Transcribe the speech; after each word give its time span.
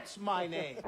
That's 0.00 0.18
my 0.18 0.46
name. 0.46 0.78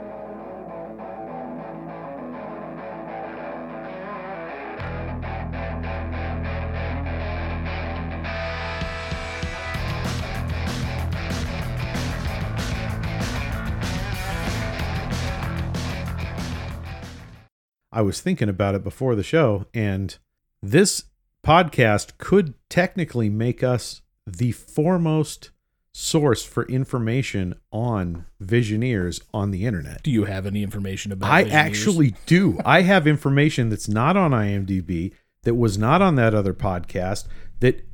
I 17.92 18.00
was 18.00 18.22
thinking 18.22 18.48
about 18.48 18.74
it 18.74 18.82
before 18.82 19.14
the 19.14 19.22
show, 19.22 19.66
and 19.74 20.16
this 20.62 21.04
podcast 21.44 22.16
could 22.16 22.54
technically 22.70 23.28
make 23.28 23.62
us 23.62 24.00
the 24.26 24.52
foremost 24.52 25.50
source 25.94 26.42
for 26.44 26.64
information 26.66 27.54
on 27.70 28.24
Visioneers 28.42 29.22
on 29.34 29.50
the 29.50 29.66
internet. 29.66 30.02
Do 30.02 30.10
you 30.10 30.24
have 30.24 30.46
any 30.46 30.62
information 30.62 31.12
about? 31.12 31.30
I 31.30 31.44
Visioneers? 31.44 31.52
actually 31.52 32.14
do. 32.26 32.58
I 32.64 32.82
have 32.82 33.06
information 33.06 33.68
that's 33.68 33.88
not 33.88 34.16
on 34.16 34.30
IMDb, 34.32 35.12
that 35.42 35.54
was 35.54 35.76
not 35.76 36.00
on 36.02 36.14
that 36.16 36.34
other 36.34 36.54
podcast, 36.54 37.26
that 37.60 37.86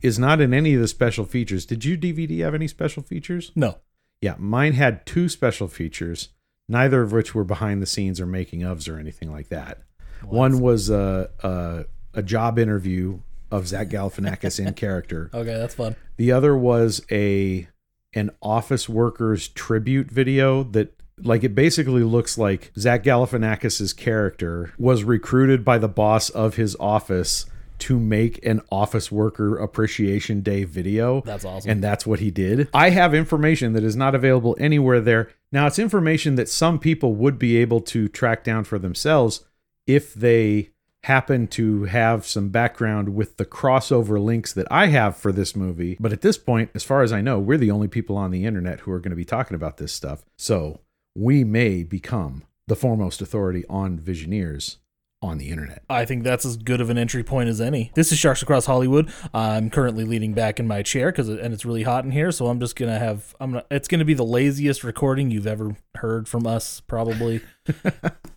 is 0.00 0.18
not 0.18 0.40
in 0.40 0.52
any 0.54 0.74
of 0.74 0.80
the 0.80 0.88
special 0.88 1.24
features. 1.24 1.64
Did 1.66 1.84
you 1.84 1.96
DVD 1.96 2.40
have 2.44 2.54
any 2.54 2.68
special 2.68 3.02
features? 3.02 3.52
no. 3.54 3.78
Yeah, 4.20 4.36
mine 4.38 4.74
had 4.74 5.04
two 5.04 5.28
special 5.28 5.66
features, 5.66 6.28
neither 6.68 7.02
of 7.02 7.10
which 7.10 7.34
were 7.34 7.42
behind 7.42 7.82
the 7.82 7.86
scenes 7.86 8.20
or 8.20 8.26
making 8.26 8.60
ofs 8.60 8.88
or 8.88 8.96
anything 9.00 9.32
like 9.32 9.48
that. 9.48 9.82
One 10.22 10.60
was 10.60 10.90
a, 10.90 11.28
a 11.42 11.86
a 12.14 12.22
job 12.22 12.56
interview 12.56 13.18
of 13.52 13.68
Zach 13.68 13.88
Galifianakis 13.88 14.64
in 14.64 14.74
character. 14.74 15.30
Okay, 15.42 15.54
that's 15.54 15.74
fun. 15.74 15.96
The 16.16 16.30
other 16.30 16.56
was 16.56 17.04
a 17.10 17.66
an 18.14 18.30
office 18.40 18.88
workers 18.88 19.48
tribute 19.48 20.10
video 20.10 20.62
that 20.62 20.94
like 21.22 21.42
it 21.42 21.54
basically 21.54 22.04
looks 22.04 22.38
like 22.38 22.70
Zach 22.78 23.02
Galifianakis's 23.02 23.92
character 23.92 24.72
was 24.78 25.04
recruited 25.04 25.64
by 25.64 25.78
the 25.78 25.88
boss 25.88 26.30
of 26.30 26.56
his 26.56 26.76
office 26.78 27.46
to 27.80 27.98
make 27.98 28.44
an 28.46 28.60
office 28.70 29.10
worker 29.10 29.56
appreciation 29.56 30.40
day 30.40 30.62
video. 30.62 31.20
That's 31.22 31.44
awesome. 31.44 31.68
And 31.68 31.82
that's 31.82 32.06
what 32.06 32.20
he 32.20 32.30
did. 32.30 32.68
I 32.72 32.90
have 32.90 33.14
information 33.14 33.72
that 33.72 33.82
is 33.82 33.96
not 33.96 34.14
available 34.14 34.56
anywhere 34.60 35.00
there. 35.00 35.30
Now, 35.50 35.66
it's 35.66 35.80
information 35.80 36.36
that 36.36 36.48
some 36.48 36.78
people 36.78 37.16
would 37.16 37.38
be 37.40 37.56
able 37.56 37.80
to 37.80 38.06
track 38.08 38.44
down 38.44 38.64
for 38.64 38.78
themselves 38.78 39.44
if 39.86 40.14
they 40.14 40.70
happen 41.04 41.48
to 41.48 41.84
have 41.84 42.24
some 42.24 42.48
background 42.48 43.14
with 43.14 43.36
the 43.36 43.44
crossover 43.44 44.22
links 44.22 44.52
that 44.52 44.68
I 44.70 44.86
have 44.86 45.16
for 45.16 45.32
this 45.32 45.56
movie. 45.56 45.96
But 45.98 46.12
at 46.12 46.20
this 46.20 46.38
point, 46.38 46.70
as 46.74 46.84
far 46.84 47.02
as 47.02 47.12
I 47.12 47.20
know, 47.20 47.38
we're 47.38 47.58
the 47.58 47.70
only 47.70 47.88
people 47.88 48.16
on 48.16 48.30
the 48.30 48.44
internet 48.44 48.80
who 48.80 48.92
are 48.92 49.00
going 49.00 49.10
to 49.10 49.16
be 49.16 49.24
talking 49.24 49.54
about 49.54 49.78
this 49.78 49.92
stuff. 49.92 50.24
So 50.36 50.80
we 51.16 51.44
may 51.44 51.82
become 51.82 52.44
the 52.68 52.76
foremost 52.76 53.20
authority 53.20 53.64
on 53.68 53.98
Visioneers 53.98 54.76
on 55.20 55.38
the 55.38 55.50
internet. 55.50 55.82
I 55.88 56.04
think 56.04 56.24
that's 56.24 56.44
as 56.44 56.56
good 56.56 56.80
of 56.80 56.90
an 56.90 56.98
entry 56.98 57.22
point 57.22 57.48
as 57.48 57.60
any. 57.60 57.92
This 57.94 58.10
is 58.10 58.18
Sharks 58.18 58.42
Across 58.42 58.66
Hollywood. 58.66 59.12
I'm 59.32 59.70
currently 59.70 60.04
leaning 60.04 60.34
back 60.34 60.58
in 60.58 60.66
my 60.66 60.82
chair 60.82 61.12
because 61.12 61.28
and 61.28 61.54
it's 61.54 61.64
really 61.64 61.84
hot 61.84 62.04
in 62.04 62.10
here, 62.10 62.32
so 62.32 62.46
I'm 62.46 62.58
just 62.58 62.74
gonna 62.74 62.98
have 62.98 63.34
I'm 63.38 63.52
gonna 63.52 63.64
it's 63.70 63.86
gonna 63.86 64.04
be 64.04 64.14
the 64.14 64.24
laziest 64.24 64.82
recording 64.82 65.30
you've 65.30 65.46
ever 65.46 65.76
heard 65.96 66.28
from 66.28 66.46
us, 66.46 66.80
probably. 66.80 67.40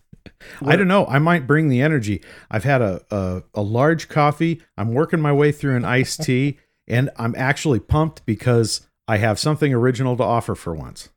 I 0.64 0.76
don't 0.76 0.88
know. 0.88 1.06
I 1.06 1.18
might 1.18 1.46
bring 1.46 1.68
the 1.68 1.80
energy. 1.80 2.22
I've 2.50 2.64
had 2.64 2.82
a, 2.82 3.02
a, 3.10 3.42
a 3.54 3.62
large 3.62 4.08
coffee. 4.08 4.62
I'm 4.76 4.92
working 4.92 5.20
my 5.20 5.32
way 5.32 5.52
through 5.52 5.76
an 5.76 5.84
iced 5.84 6.22
tea, 6.22 6.58
and 6.86 7.10
I'm 7.16 7.34
actually 7.36 7.80
pumped 7.80 8.24
because 8.26 8.86
I 9.08 9.18
have 9.18 9.38
something 9.38 9.72
original 9.72 10.16
to 10.16 10.22
offer 10.22 10.54
for 10.54 10.74
once. 10.74 11.08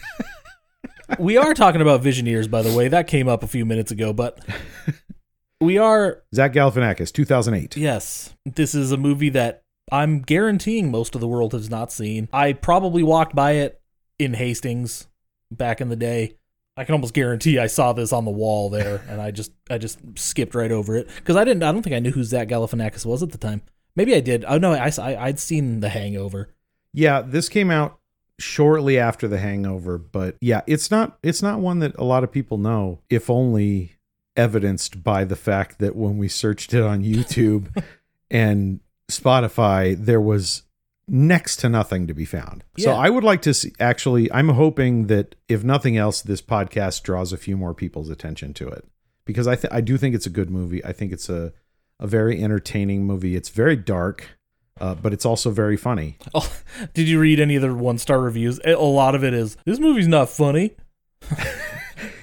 we 1.19 1.37
are 1.37 1.53
talking 1.53 1.81
about 1.81 2.01
Visioneers, 2.01 2.49
by 2.49 2.61
the 2.61 2.75
way. 2.75 2.87
That 2.87 3.07
came 3.07 3.27
up 3.27 3.43
a 3.43 3.47
few 3.47 3.65
minutes 3.65 3.91
ago, 3.91 4.13
but 4.13 4.39
we 5.61 5.77
are 5.77 6.23
Zach 6.33 6.53
Galifianakis, 6.53 7.11
2008. 7.11 7.77
Yes, 7.77 8.35
this 8.45 8.75
is 8.75 8.91
a 8.91 8.97
movie 8.97 9.29
that 9.29 9.63
I'm 9.91 10.21
guaranteeing 10.21 10.91
most 10.91 11.15
of 11.15 11.21
the 11.21 11.27
world 11.27 11.53
has 11.53 11.69
not 11.69 11.91
seen. 11.91 12.29
I 12.31 12.53
probably 12.53 13.03
walked 13.03 13.35
by 13.35 13.53
it 13.53 13.81
in 14.19 14.35
Hastings 14.35 15.07
back 15.51 15.81
in 15.81 15.89
the 15.89 15.95
day. 15.95 16.35
I 16.79 16.85
can 16.85 16.93
almost 16.93 17.13
guarantee 17.13 17.59
I 17.59 17.67
saw 17.67 17.91
this 17.91 18.13
on 18.13 18.23
the 18.23 18.31
wall 18.31 18.69
there, 18.69 19.03
and 19.09 19.21
I 19.21 19.31
just 19.31 19.51
I 19.69 19.77
just 19.77 19.99
skipped 20.17 20.55
right 20.55 20.71
over 20.71 20.95
it 20.95 21.09
because 21.17 21.35
I 21.35 21.43
didn't. 21.43 21.63
I 21.63 21.71
don't 21.73 21.83
think 21.83 21.95
I 21.95 21.99
knew 21.99 22.11
who 22.11 22.23
Zach 22.23 22.47
Galifianakis 22.47 23.05
was 23.05 23.21
at 23.21 23.31
the 23.31 23.37
time. 23.37 23.61
Maybe 23.95 24.15
I 24.15 24.21
did. 24.21 24.45
Oh 24.47 24.57
no, 24.57 24.71
I, 24.73 24.89
I 24.97 25.17
I'd 25.25 25.39
seen 25.39 25.81
The 25.81 25.89
Hangover. 25.89 26.53
Yeah, 26.93 27.21
this 27.21 27.49
came 27.49 27.69
out 27.69 27.99
shortly 28.39 28.97
after 28.97 29.27
The 29.27 29.39
Hangover, 29.39 29.97
but 29.97 30.37
yeah, 30.39 30.61
it's 30.67 30.89
not 30.89 31.17
it's 31.21 31.41
not 31.41 31.59
one 31.59 31.79
that 31.79 31.95
a 31.97 32.05
lot 32.05 32.23
of 32.23 32.31
people 32.31 32.57
know. 32.57 33.01
If 33.09 33.29
only 33.29 33.97
evidenced 34.37 35.03
by 35.03 35.25
the 35.25 35.35
fact 35.35 35.79
that 35.79 35.97
when 35.97 36.17
we 36.17 36.29
searched 36.29 36.73
it 36.73 36.81
on 36.81 37.03
YouTube 37.03 37.83
and 38.31 38.79
Spotify, 39.11 39.97
there 39.97 40.21
was 40.21 40.63
next 41.09 41.57
to 41.57 41.69
nothing 41.69 42.07
to 42.07 42.13
be 42.13 42.25
found. 42.25 42.63
So 42.77 42.91
I 42.91 43.09
would 43.09 43.23
like 43.23 43.41
to 43.43 43.53
see 43.53 43.73
actually 43.79 44.31
I'm 44.31 44.49
hoping 44.49 45.07
that 45.07 45.35
if 45.47 45.63
nothing 45.63 45.97
else 45.97 46.21
this 46.21 46.41
podcast 46.41 47.03
draws 47.03 47.33
a 47.33 47.37
few 47.37 47.57
more 47.57 47.73
people's 47.73 48.09
attention 48.09 48.53
to 48.55 48.67
it 48.67 48.85
because 49.25 49.47
I 49.47 49.55
th- 49.55 49.73
I 49.73 49.81
do 49.81 49.97
think 49.97 50.15
it's 50.15 50.25
a 50.25 50.31
good 50.31 50.49
movie. 50.49 50.83
I 50.85 50.93
think 50.93 51.11
it's 51.11 51.29
a 51.29 51.53
a 51.99 52.07
very 52.07 52.41
entertaining 52.41 53.05
movie. 53.05 53.35
It's 53.35 53.49
very 53.49 53.75
dark, 53.75 54.37
uh, 54.79 54.95
but 54.95 55.11
it's 55.11 55.25
also 55.25 55.51
very 55.51 55.75
funny. 55.77 56.17
Oh, 56.33 56.51
did 56.93 57.09
you 57.09 57.19
read 57.19 57.39
any 57.39 57.55
of 57.55 57.61
the 57.61 57.73
one 57.73 57.97
star 57.97 58.21
reviews? 58.21 58.59
A 58.63 58.75
lot 58.75 59.15
of 59.15 59.23
it 59.23 59.33
is 59.33 59.57
this 59.65 59.79
movie's 59.79 60.07
not 60.07 60.29
funny. 60.29 60.75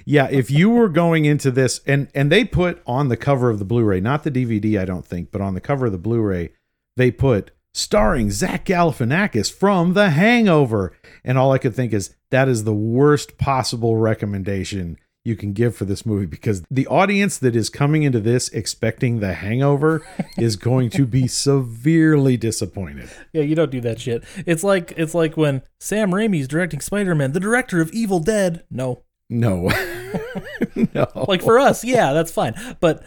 Yeah, 0.09 0.29
if 0.31 0.53
you 0.53 0.71
were 0.71 0.89
going 0.89 1.25
into 1.25 1.51
this 1.51 1.81
and 1.85 2.09
and 2.15 2.31
they 2.31 2.45
put 2.45 2.81
on 2.87 3.09
the 3.09 3.17
cover 3.17 3.51
of 3.51 3.59
the 3.59 3.65
Blu-ray, 3.65 4.01
not 4.01 4.23
the 4.23 4.31
DVD, 4.31 4.81
I 4.81 4.85
don't 4.85 5.05
think, 5.05 5.33
but 5.33 5.41
on 5.41 5.55
the 5.55 5.61
cover 5.61 5.87
of 5.87 5.93
the 5.93 5.99
Blu-ray, 5.99 6.53
they 6.97 7.11
put 7.11 7.51
starring 7.77 8.31
Zach 8.31 8.65
Galifianakis 8.65 9.53
from 9.53 9.93
The 9.93 10.09
Hangover, 10.09 10.95
and 11.23 11.37
all 11.37 11.53
I 11.53 11.59
could 11.59 11.75
think 11.75 11.93
is 11.93 12.15
that 12.31 12.49
is 12.49 12.65
the 12.65 12.73
worst 12.73 13.37
possible 13.37 13.99
recommendation 13.99 14.97
you 15.25 15.37
can 15.37 15.53
give 15.53 15.77
for 15.77 15.85
this 15.85 16.07
movie 16.07 16.25
because 16.25 16.63
the 16.71 16.87
audience 16.87 17.37
that 17.37 17.55
is 17.55 17.69
coming 17.69 18.03
into 18.03 18.19
this 18.19 18.49
expecting 18.49 19.21
The 19.21 19.35
Hangover 19.35 20.07
is 20.39 20.57
going 20.57 20.89
to 20.91 21.05
be 21.05 21.27
severely 21.27 22.39
disappointed. 22.39 23.11
Yeah, 23.35 23.43
you 23.43 23.55
don't 23.55 23.71
do 23.71 23.83
that 23.83 24.01
shit. 24.01 24.25
It's 24.47 24.65
like 24.65 24.95
it's 24.97 25.15
like 25.15 25.37
when 25.37 25.61
Sam 25.79 26.13
Raimi's 26.13 26.49
directing 26.49 26.81
Spider-Man, 26.81 27.33
the 27.33 27.41
director 27.41 27.83
of 27.83 27.93
Evil 27.93 28.21
Dead. 28.21 28.65
No. 28.71 29.03
No. 29.29 29.69
no. 30.95 31.09
Like 31.29 31.43
for 31.43 31.59
us, 31.59 31.85
yeah, 31.85 32.15
that's 32.15 32.33
fine. 32.33 32.55
But 32.81 33.03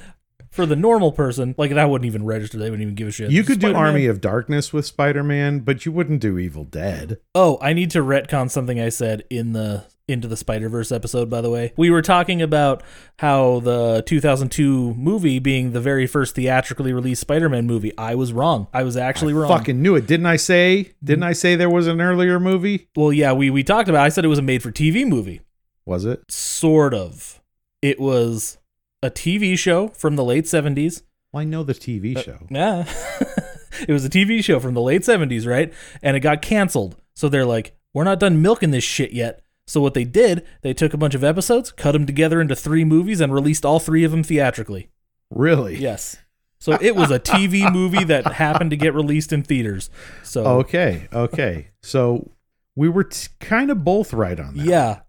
for 0.59 0.65
the 0.65 0.75
normal 0.75 1.11
person, 1.11 1.55
like 1.57 1.71
that 1.71 1.89
wouldn't 1.89 2.05
even 2.07 2.25
register. 2.25 2.57
They 2.57 2.65
wouldn't 2.69 2.81
even 2.81 2.95
give 2.95 3.07
a 3.07 3.11
shit. 3.11 3.31
You 3.31 3.43
could 3.43 3.59
do 3.59 3.67
Spider-Man- 3.67 3.85
Army 3.85 4.05
of 4.07 4.19
Darkness 4.19 4.73
with 4.73 4.85
Spider-Man, 4.85 5.59
but 5.59 5.85
you 5.85 5.91
wouldn't 5.91 6.19
do 6.21 6.37
Evil 6.37 6.65
Dead. 6.65 7.17
Oh, 7.33 7.57
I 7.61 7.73
need 7.73 7.91
to 7.91 7.99
retcon 7.99 8.51
something 8.51 8.79
I 8.79 8.89
said 8.89 9.23
in 9.29 9.53
the 9.53 9.85
into 10.07 10.27
the 10.27 10.35
Spider-Verse 10.35 10.91
episode 10.91 11.29
by 11.29 11.39
the 11.39 11.49
way. 11.51 11.71
We 11.77 11.91
were 11.91 12.01
talking 12.01 12.41
about 12.41 12.81
how 13.19 13.59
the 13.59 14.01
2002 14.07 14.95
movie 14.95 15.37
being 15.39 15.71
the 15.71 15.79
very 15.79 16.07
first 16.07 16.35
theatrically 16.35 16.91
released 16.93 17.21
Spider-Man 17.21 17.67
movie. 17.67 17.95
I 17.97 18.15
was 18.15 18.33
wrong. 18.33 18.67
I 18.73 18.83
was 18.83 18.97
actually 18.97 19.33
wrong. 19.33 19.49
Fucking 19.49 19.81
knew 19.81 19.95
it. 19.95 20.07
Didn't 20.07 20.25
I 20.25 20.35
say? 20.35 20.93
Didn't 21.03 21.23
I 21.23 21.33
say 21.33 21.55
there 21.55 21.69
was 21.69 21.87
an 21.87 22.01
earlier 22.01 22.39
movie? 22.39 22.87
Well, 22.95 23.13
yeah, 23.13 23.33
we 23.33 23.49
we 23.49 23.63
talked 23.63 23.87
about. 23.87 24.03
I 24.05 24.09
said 24.09 24.25
it 24.25 24.29
was 24.29 24.39
a 24.39 24.43
made 24.43 24.63
for 24.63 24.71
TV 24.71 25.05
movie. 25.07 25.41
Was 25.85 26.05
it? 26.05 26.23
Sort 26.29 26.93
of. 26.93 27.39
It 27.81 27.99
was 27.99 28.57
a 29.01 29.09
TV 29.09 29.57
show 29.57 29.89
from 29.89 30.15
the 30.15 30.23
late 30.23 30.45
70s. 30.45 31.03
Well, 31.31 31.41
I 31.41 31.45
know 31.45 31.63
the 31.63 31.73
TV 31.73 32.17
uh, 32.17 32.21
show. 32.21 32.47
Yeah. 32.49 32.85
it 33.87 33.91
was 33.93 34.05
a 34.05 34.09
TV 34.09 34.43
show 34.43 34.59
from 34.59 34.73
the 34.73 34.81
late 34.81 35.03
70s, 35.03 35.45
right? 35.45 35.73
And 36.01 36.17
it 36.17 36.21
got 36.21 36.41
canceled. 36.41 36.97
So 37.15 37.29
they're 37.29 37.45
like, 37.45 37.75
we're 37.93 38.03
not 38.03 38.19
done 38.19 38.41
milking 38.41 38.71
this 38.71 38.83
shit 38.83 39.11
yet. 39.11 39.41
So 39.67 39.81
what 39.81 39.93
they 39.93 40.03
did, 40.03 40.45
they 40.61 40.73
took 40.73 40.93
a 40.93 40.97
bunch 40.97 41.13
of 41.13 41.23
episodes, 41.23 41.71
cut 41.71 41.91
them 41.91 42.05
together 42.07 42.41
into 42.41 42.55
three 42.55 42.83
movies, 42.83 43.21
and 43.21 43.31
released 43.33 43.65
all 43.65 43.79
three 43.79 44.03
of 44.03 44.11
them 44.11 44.23
theatrically. 44.23 44.89
Really? 45.29 45.77
Yes. 45.77 46.17
So 46.59 46.77
it 46.81 46.95
was 46.95 47.11
a 47.11 47.19
TV 47.19 47.71
movie 47.73 48.03
that 48.05 48.25
happened 48.33 48.71
to 48.71 48.77
get 48.77 48.95
released 48.95 49.31
in 49.31 49.43
theaters. 49.43 49.89
So 50.23 50.45
Okay. 50.59 51.07
Okay. 51.13 51.67
So 51.83 52.31
we 52.75 52.89
were 52.89 53.03
t- 53.03 53.29
kind 53.39 53.69
of 53.69 53.83
both 53.83 54.11
right 54.11 54.39
on 54.39 54.55
that. 54.57 54.65
yeah. 54.65 54.99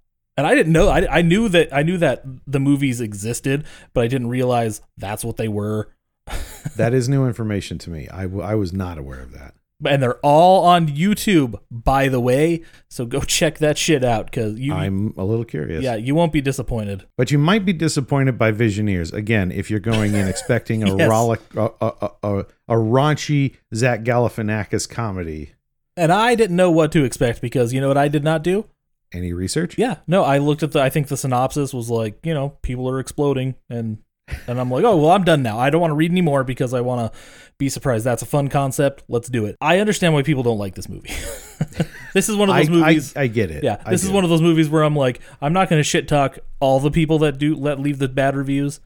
And 0.40 0.46
I 0.46 0.54
didn't 0.54 0.72
know. 0.72 0.88
I, 0.88 1.18
I 1.18 1.20
knew 1.22 1.50
that 1.50 1.68
I 1.70 1.82
knew 1.82 1.98
that 1.98 2.22
the 2.46 2.58
movies 2.58 2.98
existed, 3.02 3.64
but 3.92 4.04
I 4.04 4.06
didn't 4.06 4.28
realize 4.28 4.80
that's 4.96 5.22
what 5.22 5.36
they 5.36 5.48
were. 5.48 5.90
That 6.76 6.94
is 6.94 7.08
new 7.08 7.26
information 7.26 7.76
to 7.78 7.90
me. 7.90 8.08
I, 8.08 8.22
w- 8.22 8.42
I 8.42 8.54
was 8.54 8.72
not 8.72 8.96
aware 8.98 9.20
of 9.20 9.32
that. 9.32 9.54
and 9.84 10.02
they're 10.02 10.18
all 10.18 10.64
on 10.64 10.88
YouTube, 10.88 11.58
by 11.70 12.08
the 12.08 12.20
way. 12.20 12.62
So 12.90 13.04
go 13.06 13.20
check 13.38 13.58
that 13.58 13.76
shit 13.78 14.04
out 14.04 14.26
because 14.26 14.58
you, 14.58 14.72
I'm 14.74 15.12
a 15.16 15.24
little 15.24 15.44
curious. 15.46 15.82
yeah, 15.82 15.96
you 15.96 16.14
won't 16.14 16.32
be 16.32 16.40
disappointed. 16.42 17.06
But 17.16 17.30
you 17.30 17.38
might 17.38 17.64
be 17.64 17.72
disappointed 17.72 18.38
by 18.38 18.52
Visioneers. 18.52 19.12
Again, 19.12 19.50
if 19.52 19.70
you're 19.70 19.80
going 19.80 20.14
in 20.14 20.28
expecting 20.34 20.82
a, 20.82 20.96
Yes. 20.96 21.10
rollick, 21.10 21.40
a, 21.56 21.72
a, 21.84 21.92
a, 22.02 22.10
a, 22.22 22.38
a 22.68 22.74
raunchy 22.76 23.56
Zach 23.74 24.02
Galifianakis 24.02 24.88
comedy. 24.88 25.52
And 25.96 26.12
I 26.12 26.34
didn't 26.34 26.56
know 26.56 26.70
what 26.70 26.92
to 26.92 27.04
expect 27.04 27.40
because 27.40 27.72
you 27.72 27.80
know 27.80 27.88
what 27.88 27.98
I 27.98 28.08
did 28.08 28.22
not 28.24 28.42
do? 28.42 28.66
Any 29.12 29.32
research? 29.32 29.76
Yeah, 29.76 29.96
no, 30.06 30.22
I 30.22 30.38
looked 30.38 30.62
at 30.62 30.72
the. 30.72 30.80
I 30.80 30.88
think 30.90 31.08
the 31.08 31.16
synopsis 31.16 31.74
was 31.74 31.90
like, 31.90 32.24
you 32.24 32.32
know, 32.32 32.50
people 32.62 32.88
are 32.88 33.00
exploding, 33.00 33.56
and 33.68 33.98
and 34.46 34.60
I'm 34.60 34.70
like, 34.70 34.84
oh 34.84 34.96
well, 34.96 35.10
I'm 35.10 35.24
done 35.24 35.42
now. 35.42 35.58
I 35.58 35.70
don't 35.70 35.80
want 35.80 35.90
to 35.90 35.96
read 35.96 36.12
anymore 36.12 36.44
because 36.44 36.72
I 36.72 36.80
want 36.80 37.12
to 37.12 37.18
be 37.58 37.68
surprised. 37.68 38.04
That's 38.04 38.22
a 38.22 38.26
fun 38.26 38.48
concept. 38.48 39.02
Let's 39.08 39.28
do 39.28 39.46
it. 39.46 39.56
I 39.60 39.78
understand 39.80 40.14
why 40.14 40.22
people 40.22 40.44
don't 40.44 40.58
like 40.58 40.76
this 40.76 40.88
movie. 40.88 41.10
this 42.14 42.28
is 42.28 42.36
one 42.36 42.48
of 42.48 42.54
I, 42.54 42.60
those 42.60 42.70
movies. 42.70 43.16
I, 43.16 43.22
I 43.22 43.26
get 43.26 43.50
it. 43.50 43.64
yeah, 43.64 43.76
this 43.90 44.04
is 44.04 44.10
one 44.10 44.22
it. 44.22 44.26
of 44.26 44.30
those 44.30 44.42
movies 44.42 44.68
where 44.68 44.84
I'm 44.84 44.94
like, 44.94 45.20
I'm 45.42 45.52
not 45.52 45.68
going 45.68 45.80
to 45.80 45.84
shit 45.84 46.06
talk 46.06 46.38
all 46.60 46.78
the 46.78 46.90
people 46.92 47.18
that 47.18 47.38
do 47.38 47.56
let 47.56 47.80
leave 47.80 47.98
the 47.98 48.08
bad 48.08 48.36
reviews 48.36 48.80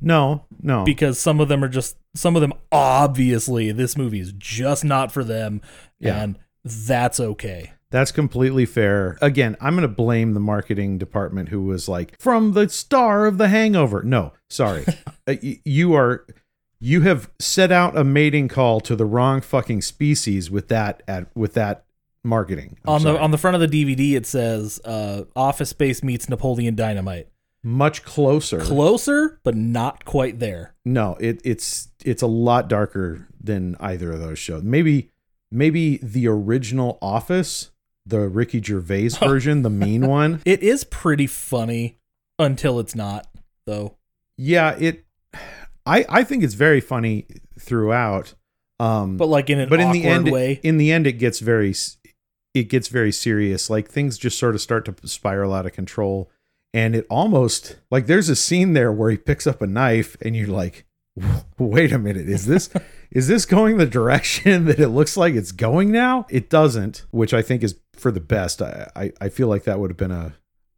No, 0.00 0.46
no. 0.62 0.84
because 0.84 1.18
some 1.18 1.38
of 1.40 1.48
them 1.48 1.62
are 1.62 1.68
just 1.68 1.96
some 2.14 2.34
of 2.34 2.40
them 2.40 2.54
obviously 2.72 3.72
this 3.72 3.96
movie 3.96 4.20
is 4.20 4.32
just 4.38 4.84
not 4.84 5.12
for 5.12 5.22
them, 5.22 5.60
Yeah. 6.00 6.22
and 6.22 6.38
that's 6.64 7.20
okay. 7.20 7.72
That's 7.90 8.12
completely 8.12 8.66
fair. 8.66 9.16
Again, 9.22 9.56
I'm 9.60 9.74
going 9.74 9.88
to 9.88 9.94
blame 9.94 10.34
the 10.34 10.40
marketing 10.40 10.98
department 10.98 11.50
who 11.50 11.62
was 11.62 11.88
like, 11.88 12.20
from 12.20 12.52
the 12.52 12.68
star 12.68 13.26
of 13.26 13.38
The 13.38 13.48
Hangover. 13.48 14.02
No, 14.02 14.32
sorry. 14.48 14.84
Uh, 15.28 15.34
you 15.42 15.92
are, 15.92 16.24
you 16.78 17.00
have 17.00 17.28
set 17.40 17.72
out 17.72 17.98
a 17.98 18.04
mating 18.04 18.46
call 18.46 18.78
to 18.78 18.94
the 18.94 19.04
wrong 19.04 19.40
fucking 19.40 19.82
species 19.82 20.52
with 20.52 20.68
that, 20.68 21.02
at, 21.08 21.26
with 21.34 21.54
that 21.54 21.84
marketing. 22.22 22.78
I'm 22.84 22.94
on 22.94 23.02
the 23.02 23.18
on 23.18 23.30
the 23.32 23.38
front 23.38 23.60
of 23.60 23.60
the 23.60 23.66
DVD, 23.66 24.14
it 24.14 24.24
says 24.24 24.80
uh, 24.84 25.24
"Office 25.34 25.70
Space 25.70 26.04
meets 26.04 26.28
Napoleon 26.28 26.76
Dynamite." 26.76 27.26
much 27.66 28.04
closer. 28.04 28.60
Closer, 28.60 29.40
but 29.42 29.56
not 29.56 30.04
quite 30.04 30.38
there. 30.38 30.74
no, 30.84 31.16
it, 31.18 31.40
it's, 31.44 31.88
it's 32.04 32.22
a 32.22 32.26
lot 32.26 32.68
darker 32.68 33.26
than 33.42 33.76
either 33.80 34.12
of 34.12 34.20
those 34.20 34.38
shows. 34.38 34.62
Maybe, 34.62 35.10
maybe 35.50 35.96
the 35.98 36.28
original 36.28 36.96
Office, 37.02 37.72
the 38.06 38.28
Ricky 38.28 38.62
Gervais 38.62 39.08
version, 39.20 39.62
the 39.62 39.70
mean 39.70 40.06
one. 40.08 40.40
It 40.44 40.62
is 40.62 40.84
pretty 40.84 41.26
funny 41.26 41.98
until 42.38 42.78
it's 42.80 42.94
not, 42.94 43.26
though. 43.66 43.96
Yeah, 44.38 44.76
it. 44.78 45.04
I 45.84 46.04
I 46.08 46.24
think 46.24 46.42
it's 46.44 46.54
very 46.54 46.80
funny 46.80 47.26
throughout. 47.58 48.34
Um, 48.78 49.16
But 49.16 49.26
like 49.28 49.48
in 49.50 49.58
an 49.58 49.68
but 49.68 49.80
in 49.80 49.90
the 49.92 50.04
end, 50.04 50.30
way. 50.30 50.60
in 50.62 50.76
the 50.76 50.92
end, 50.92 51.06
it 51.06 51.14
gets 51.14 51.40
very 51.40 51.74
it 52.54 52.64
gets 52.68 52.88
very 52.88 53.12
serious. 53.12 53.70
Like 53.70 53.88
things 53.88 54.18
just 54.18 54.38
sort 54.38 54.54
of 54.54 54.60
start 54.60 54.84
to 54.86 55.08
spiral 55.08 55.52
out 55.54 55.66
of 55.66 55.72
control, 55.72 56.30
and 56.74 56.94
it 56.94 57.06
almost 57.08 57.76
like 57.90 58.06
there's 58.06 58.28
a 58.28 58.36
scene 58.36 58.72
there 58.74 58.92
where 58.92 59.10
he 59.10 59.16
picks 59.16 59.46
up 59.46 59.62
a 59.62 59.66
knife, 59.66 60.16
and 60.20 60.36
you're 60.36 60.46
like, 60.48 60.84
wait 61.58 61.92
a 61.92 61.98
minute, 61.98 62.28
is 62.28 62.46
this 62.46 62.70
is 63.10 63.28
this 63.28 63.46
going 63.46 63.78
the 63.78 63.86
direction 63.86 64.64
that 64.66 64.78
it 64.78 64.88
looks 64.88 65.16
like 65.16 65.34
it's 65.34 65.52
going 65.52 65.90
now? 65.90 66.26
It 66.30 66.50
doesn't, 66.50 67.04
which 67.10 67.32
I 67.32 67.42
think 67.42 67.62
is 67.62 67.78
for 67.94 68.10
the 68.10 68.20
best. 68.20 68.60
I 68.62 68.90
I, 68.94 69.12
I 69.20 69.28
feel 69.28 69.48
like 69.48 69.64
that 69.64 69.78
would 69.78 69.90
have 69.90 69.96
been 69.96 70.10
a 70.10 70.34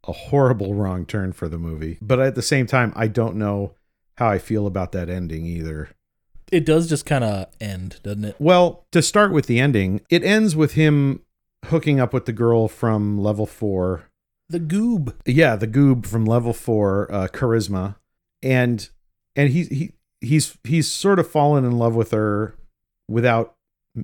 a 0.07 0.11
horrible 0.13 0.73
wrong 0.73 1.05
turn 1.05 1.33
for 1.33 1.49
the 1.49 1.57
movie, 1.57 1.97
but 2.01 2.19
at 2.19 2.35
the 2.35 2.41
same 2.41 2.65
time, 2.65 2.93
I 2.95 3.07
don't 3.07 3.35
know 3.35 3.73
how 4.17 4.29
I 4.29 4.39
feel 4.39 4.65
about 4.65 4.91
that 4.93 5.09
ending 5.09 5.45
either. 5.45 5.89
it 6.51 6.65
does 6.65 6.87
just 6.89 7.05
kind 7.05 7.23
of 7.23 7.47
end, 7.61 7.99
doesn't 8.03 8.25
it? 8.25 8.35
Well, 8.39 8.85
to 8.91 9.01
start 9.01 9.31
with 9.31 9.45
the 9.45 9.59
ending, 9.59 10.01
it 10.09 10.23
ends 10.23 10.55
with 10.55 10.73
him 10.73 11.21
hooking 11.65 11.99
up 11.99 12.13
with 12.13 12.25
the 12.25 12.33
girl 12.33 12.67
from 12.67 13.19
level 13.19 13.45
four. 13.45 14.05
The 14.49 14.59
goob. 14.59 15.13
Yeah, 15.25 15.55
the 15.55 15.67
goob 15.67 16.07
from 16.07 16.25
level 16.25 16.53
four, 16.53 17.07
uh, 17.13 17.27
charisma, 17.27 17.95
and 18.41 18.89
and 19.35 19.49
he 19.51 19.63
he 19.65 19.91
he's 20.21 20.57
he's 20.63 20.89
sort 20.89 21.19
of 21.19 21.29
fallen 21.29 21.65
in 21.65 21.77
love 21.77 21.95
with 21.95 22.11
her 22.11 22.55
without 23.07 23.55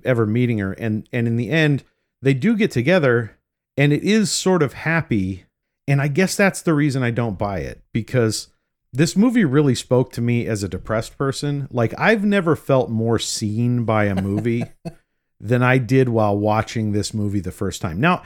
ever 0.04 0.26
meeting 0.26 0.60
her, 0.60 0.74
and 0.74 1.08
and 1.12 1.28
in 1.28 1.38
the 1.38 1.50
end, 1.50 1.84
they 2.22 2.34
do 2.34 2.56
get 2.56 2.72
together, 2.72 3.38
and 3.78 3.94
it 3.94 4.04
is 4.04 4.32
sort 4.32 4.64
of 4.64 4.74
happy, 4.74 5.46
and 5.88 6.02
I 6.02 6.08
guess 6.08 6.36
that's 6.36 6.62
the 6.62 6.74
reason 6.74 7.04
I 7.04 7.12
don't 7.12 7.38
buy 7.38 7.60
it 7.60 7.84
because 7.94 8.48
this 8.92 9.16
movie 9.16 9.46
really 9.46 9.76
spoke 9.76 10.12
to 10.14 10.22
me 10.22 10.48
as 10.48 10.64
a 10.64 10.70
depressed 10.70 11.18
person. 11.18 11.68
Like 11.72 11.94
I've 11.98 12.24
never 12.24 12.56
felt 12.56 12.90
more 12.90 13.20
seen 13.20 13.84
by 13.84 14.06
a 14.06 14.22
movie 14.22 14.64
than 15.40 15.62
I 15.62 15.78
did 15.78 16.10
while 16.10 16.38
watching 16.38 16.92
this 16.92 17.14
movie 17.14 17.42
the 17.42 17.52
first 17.52 17.82
time. 17.82 18.00
Now, 18.00 18.24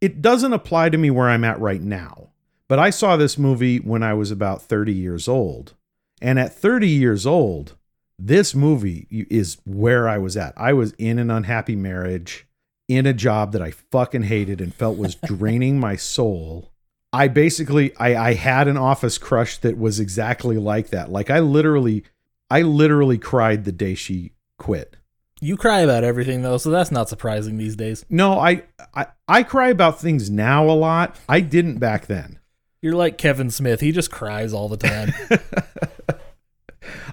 it 0.00 0.22
doesn't 0.22 0.52
apply 0.52 0.90
to 0.90 0.98
me 0.98 1.10
where 1.10 1.28
I'm 1.28 1.44
at 1.44 1.60
right 1.60 1.82
now. 1.82 2.28
But 2.68 2.78
I 2.78 2.90
saw 2.90 3.16
this 3.16 3.36
movie 3.36 3.78
when 3.78 4.02
I 4.02 4.14
was 4.14 4.30
about 4.30 4.62
30 4.62 4.94
years 4.94 5.28
old. 5.28 5.74
And 6.22 6.38
at 6.38 6.54
30 6.54 6.88
years 6.88 7.26
old, 7.26 7.74
this 8.16 8.54
movie 8.54 9.08
is 9.10 9.58
where 9.64 10.08
I 10.08 10.18
was 10.18 10.36
at. 10.36 10.54
I 10.56 10.72
was 10.72 10.92
in 10.92 11.18
an 11.18 11.30
unhappy 11.30 11.74
marriage, 11.74 12.46
in 12.88 13.06
a 13.06 13.12
job 13.12 13.52
that 13.52 13.60
I 13.60 13.72
fucking 13.72 14.22
hated 14.22 14.60
and 14.60 14.72
felt 14.72 14.96
was 14.96 15.14
draining 15.24 15.80
my 15.80 15.96
soul. 15.96 16.70
I 17.12 17.26
basically 17.26 17.94
I, 17.96 18.14
I 18.30 18.34
had 18.34 18.68
an 18.68 18.76
office 18.76 19.18
crush 19.18 19.58
that 19.58 19.76
was 19.76 19.98
exactly 19.98 20.56
like 20.56 20.90
that. 20.90 21.10
Like 21.10 21.28
I 21.28 21.40
literally 21.40 22.04
I 22.48 22.62
literally 22.62 23.18
cried 23.18 23.64
the 23.64 23.72
day 23.72 23.94
she 23.94 24.32
quit. 24.58 24.96
You 25.40 25.56
cry 25.56 25.80
about 25.80 26.04
everything 26.04 26.42
though, 26.42 26.56
so 26.56 26.70
that's 26.70 26.92
not 26.92 27.08
surprising 27.08 27.58
these 27.58 27.74
days. 27.74 28.06
No, 28.08 28.38
I 28.38 28.62
I, 28.94 29.06
I 29.26 29.42
cry 29.42 29.70
about 29.70 30.00
things 30.00 30.30
now 30.30 30.70
a 30.70 30.72
lot. 30.72 31.18
I 31.28 31.40
didn't 31.40 31.78
back 31.78 32.06
then. 32.06 32.38
You're 32.80 32.96
like 32.96 33.18
Kevin 33.18 33.50
Smith. 33.50 33.80
He 33.80 33.92
just 33.92 34.10
cries 34.10 34.52
all 34.52 34.68
the 34.68 34.76
time. 34.76 35.12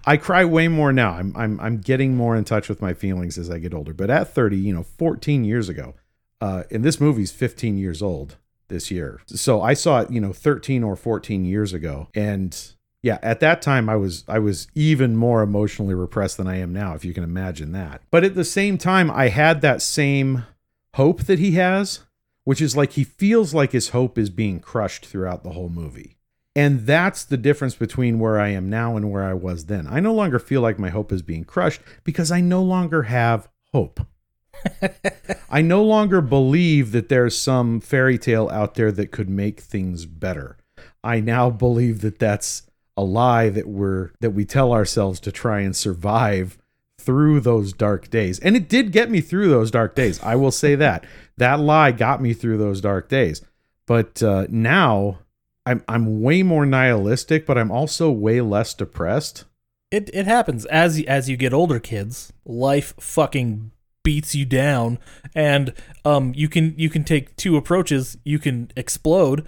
I 0.10 0.18
cry 0.18 0.44
way 0.44 0.68
more 0.68 0.92
now. 0.92 1.12
I'm 1.12 1.32
I'm 1.38 1.60
I'm 1.60 1.78
getting 1.78 2.18
more 2.18 2.36
in 2.36 2.44
touch 2.44 2.68
with 2.68 2.82
my 2.82 2.96
feelings 2.96 3.38
as 3.38 3.52
I 3.52 3.60
get 3.60 3.76
older. 3.76 3.94
But 3.94 4.10
at 4.10 4.34
30, 4.34 4.58
you 4.58 4.74
know, 4.74 4.82
14 4.82 5.44
years 5.44 5.70
ago, 5.70 5.94
uh, 6.42 6.64
and 6.72 6.84
this 6.84 7.00
movie's 7.00 7.32
15 7.32 7.78
years 7.78 8.02
old 8.02 8.38
this 8.70 8.90
year. 8.90 9.22
So 9.28 9.62
I 9.62 9.76
saw 9.76 10.02
it, 10.02 10.10
you 10.10 10.20
know, 10.20 10.34
13 10.34 10.84
or 10.84 10.96
14 10.96 11.46
years 11.46 11.74
ago, 11.74 12.08
and 12.16 12.60
yeah, 13.04 13.20
at 13.22 13.40
that 13.42 13.62
time 13.62 13.88
I 13.88 13.98
was 13.98 14.24
I 14.28 14.40
was 14.40 14.68
even 14.74 15.16
more 15.16 15.44
emotionally 15.44 15.94
repressed 15.94 16.38
than 16.38 16.48
I 16.48 16.58
am 16.58 16.74
now, 16.74 16.96
if 16.96 17.06
you 17.06 17.14
can 17.14 17.24
imagine 17.24 17.72
that. 17.74 18.02
But 18.10 18.24
at 18.24 18.34
the 18.34 18.44
same 18.44 18.80
time, 18.80 19.12
I 19.12 19.28
had 19.28 19.62
that 19.62 19.80
same 19.80 20.44
hope 20.96 21.26
that 21.26 21.38
he 21.38 21.52
has, 21.52 22.00
which 22.46 22.64
is 22.64 22.76
like 22.76 22.94
he 22.94 23.04
feels 23.04 23.54
like 23.54 23.74
his 23.74 23.90
hope 23.90 24.18
is 24.18 24.32
being 24.32 24.60
crushed 24.60 25.06
throughout 25.06 25.44
the 25.44 25.52
whole 25.52 25.70
movie. 25.70 26.16
And 26.56 26.86
that's 26.86 27.24
the 27.24 27.38
difference 27.38 27.76
between 27.76 28.20
where 28.20 28.40
I 28.40 28.50
am 28.50 28.70
now 28.70 28.98
and 28.98 29.12
where 29.12 29.24
I 29.24 29.34
was 29.34 29.66
then. 29.66 29.88
I 29.88 30.00
no 30.00 30.14
longer 30.14 30.40
feel 30.40 30.62
like 30.62 30.80
my 30.80 30.90
hope 30.90 31.12
is 31.12 31.22
being 31.22 31.44
crushed 31.44 31.82
because 32.04 32.32
I 32.32 32.42
no 32.42 32.62
longer 32.62 33.04
have 33.04 33.50
hope. 33.72 34.02
I 35.50 35.62
no 35.62 35.84
longer 35.84 36.22
believe 36.22 36.92
that 36.92 37.10
there's 37.10 37.38
some 37.38 37.80
fairy 37.80 38.18
tale 38.18 38.50
out 38.50 38.76
there 38.76 38.92
that 38.92 39.12
could 39.12 39.30
make 39.30 39.60
things 39.60 40.06
better. 40.06 40.58
I 41.04 41.20
now 41.20 41.50
believe 41.50 42.02
that 42.02 42.20
that's 42.20 42.64
a 42.98 43.04
lie 43.04 43.50
that 43.50 43.68
we're 43.68 44.12
that 44.20 44.32
we 44.32 44.44
tell 44.44 44.74
ourselves 44.74 45.22
to 45.22 45.32
try 45.32 45.62
and 45.62 45.76
survive 45.76 46.58
through 47.00 47.40
those 47.40 47.72
dark 47.72 48.10
days. 48.10 48.40
And 48.40 48.58
it 48.58 48.68
did 48.68 48.92
get 48.92 49.10
me 49.10 49.22
through 49.22 49.48
those 49.48 49.72
dark 49.72 49.96
days. 49.96 50.22
I 50.22 50.36
will 50.36 50.52
say 50.52 50.76
that. 50.76 51.06
That 51.40 51.62
lie 51.62 51.94
got 51.94 52.22
me 52.22 52.34
through 52.34 52.58
those 52.58 52.82
dark 52.82 53.08
days. 53.08 53.42
But 53.86 54.22
uh, 54.22 54.48
now 54.50 55.20
I'm 55.70 55.84
I'm 55.88 56.22
way 56.22 56.42
more 56.42 56.66
nihilistic, 56.66 57.46
but 57.46 57.58
I'm 57.58 57.72
also 57.72 58.10
way 58.10 58.42
less 58.42 58.74
depressed. 58.74 59.46
it 59.92 60.10
it 60.14 60.26
happens 60.26 60.66
as 60.66 61.00
as 61.04 61.30
you 61.30 61.38
get 61.38 61.54
older, 61.54 61.80
kids. 61.80 62.34
Life 62.44 62.96
fucking 63.00 63.70
beats 64.04 64.34
you 64.34 64.46
down, 64.46 64.98
and 65.36 65.74
um, 66.04 66.34
you 66.36 66.50
can 66.50 66.74
you 66.76 66.90
can 66.90 67.04
take 67.04 67.36
two 67.36 67.56
approaches. 67.56 68.18
You 68.24 68.40
can 68.40 68.72
explode, 68.76 69.48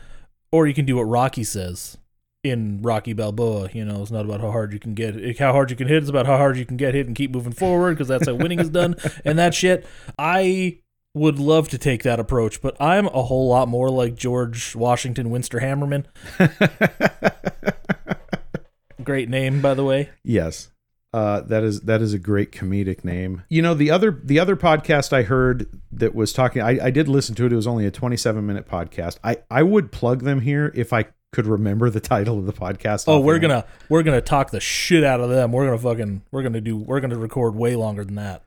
or 0.51 0.67
you 0.67 0.75
can 0.75 0.85
do 0.85 0.97
what 0.97 1.03
Rocky 1.03 1.43
says 1.43 1.97
in 2.43 2.83
Rocky 2.83 3.13
Balboa. 3.13 3.69
You 3.73 3.83
know, 3.83 4.03
it's 4.03 4.11
not 4.11 4.25
about 4.25 4.41
how 4.41 4.51
hard 4.51 4.73
you 4.73 4.79
can 4.79 4.93
get 4.93 5.39
how 5.39 5.53
hard 5.53 5.71
you 5.71 5.75
can 5.75 5.87
hit. 5.87 5.97
It's 6.03 6.09
about 6.09 6.27
how 6.27 6.37
hard 6.37 6.55
you 6.55 6.65
can 6.67 6.77
get 6.77 6.93
hit 6.93 7.07
and 7.07 7.15
keep 7.15 7.31
moving 7.31 7.53
forward 7.53 7.95
because 7.95 8.09
that's 8.09 8.27
how 8.27 8.35
winning 8.35 8.59
is 8.59 8.69
done. 8.69 8.95
And 9.25 9.39
that 9.39 9.55
shit, 9.55 9.87
I 10.19 10.77
would 11.13 11.39
love 11.39 11.69
to 11.69 11.77
take 11.77 12.03
that 12.03 12.19
approach, 12.19 12.61
but 12.61 12.79
I'm 12.81 13.07
a 13.07 13.23
whole 13.23 13.49
lot 13.49 13.67
more 13.67 13.89
like 13.89 14.15
George 14.15 14.75
Washington 14.75 15.29
Winsterhammerman. 15.29 16.05
Great 19.03 19.29
name, 19.29 19.61
by 19.61 19.73
the 19.73 19.83
way. 19.83 20.09
Yes. 20.23 20.69
Uh, 21.13 21.41
that 21.41 21.63
is 21.63 21.81
that 21.81 22.01
is 22.01 22.13
a 22.13 22.19
great 22.19 22.53
comedic 22.53 23.03
name. 23.03 23.43
You 23.49 23.61
know 23.61 23.73
the 23.73 23.91
other 23.91 24.21
the 24.23 24.39
other 24.39 24.55
podcast 24.55 25.11
I 25.11 25.23
heard 25.23 25.67
that 25.91 26.15
was 26.15 26.31
talking. 26.31 26.61
I, 26.61 26.85
I 26.85 26.89
did 26.89 27.09
listen 27.09 27.35
to 27.35 27.45
it. 27.45 27.51
It 27.51 27.55
was 27.57 27.67
only 27.67 27.85
a 27.85 27.91
27 27.91 28.45
minute 28.45 28.65
podcast. 28.65 29.17
I 29.21 29.37
I 29.49 29.63
would 29.63 29.91
plug 29.91 30.23
them 30.23 30.39
here 30.39 30.71
if 30.73 30.93
I 30.93 31.07
could 31.33 31.47
remember 31.47 31.89
the 31.89 31.99
title 31.99 32.39
of 32.39 32.45
the 32.45 32.53
podcast. 32.53 33.05
Oh, 33.07 33.19
we're 33.19 33.39
gonna 33.39 33.65
we're 33.89 34.03
gonna 34.03 34.21
talk 34.21 34.51
the 34.51 34.61
shit 34.61 35.03
out 35.03 35.19
of 35.19 35.29
them. 35.29 35.51
We're 35.51 35.65
gonna 35.65 35.79
fucking 35.79 36.21
we're 36.31 36.43
gonna 36.43 36.61
do 36.61 36.77
we're 36.77 37.01
gonna 37.01 37.17
record 37.17 37.55
way 37.55 37.75
longer 37.75 38.05
than 38.05 38.15
that. 38.15 38.43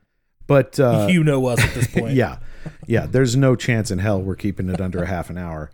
But 0.47 0.79
uh, 0.79 1.07
you 1.11 1.23
know 1.23 1.45
us 1.47 1.59
at 1.59 1.73
this 1.73 1.87
point. 1.87 2.13
yeah, 2.15 2.39
yeah. 2.85 3.05
There's 3.05 3.35
no 3.35 3.55
chance 3.55 3.91
in 3.91 3.99
hell 3.99 4.21
we're 4.21 4.35
keeping 4.35 4.69
it 4.69 4.81
under 4.81 5.03
a 5.03 5.07
half 5.07 5.29
an 5.29 5.37
hour. 5.37 5.71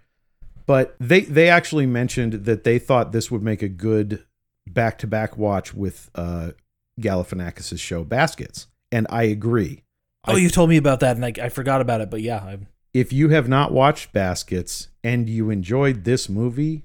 But 0.66 0.96
they 1.00 1.22
they 1.22 1.50
actually 1.50 1.86
mentioned 1.86 2.46
that 2.46 2.63
they 2.63 2.80
thought 2.80 3.12
this 3.12 3.30
would 3.32 3.42
make 3.42 3.62
a 3.62 3.70
good 3.70 4.24
back 4.68 4.98
to 5.00 5.08
back 5.08 5.38
watch 5.38 5.74
with 5.74 6.10
uh, 6.16 6.51
Galifianakis' 7.00 7.80
show 7.80 8.04
Baskets, 8.04 8.68
and 8.92 9.08
I 9.10 9.24
agree. 9.24 9.84
Oh, 10.25 10.36
you 10.36 10.50
told 10.50 10.70
me 10.70 10.78
about 10.78 11.00
that, 11.00 11.16
and 11.16 11.25
I, 11.25 11.34
I 11.42 11.50
forgot 11.50 11.82
about 11.82 12.01
it. 12.01 12.10
But 12.10 12.22
yeah, 12.22 12.38
I, 12.38 12.60
if 12.94 13.12
you 13.12 13.30
have 13.30 13.50
not 13.50 13.72
watched 13.72 14.13
Baskets 14.13 14.90
and 15.04 15.28
you 15.30 15.50
enjoyed 15.50 16.04
this 16.04 16.30
movie, 16.30 16.84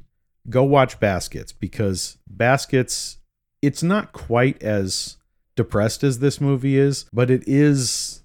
go 0.49 0.65
watch 0.65 0.99
Baskets 0.99 1.53
because 1.53 2.19
Baskets 2.27 3.19
it's 3.63 3.83
not 3.83 4.13
quite 4.13 4.63
as 4.63 5.17
depressed 5.57 6.05
as 6.05 6.21
this 6.21 6.41
movie 6.41 6.79
is, 6.79 7.07
but 7.13 7.31
it 7.31 7.43
is 7.47 8.23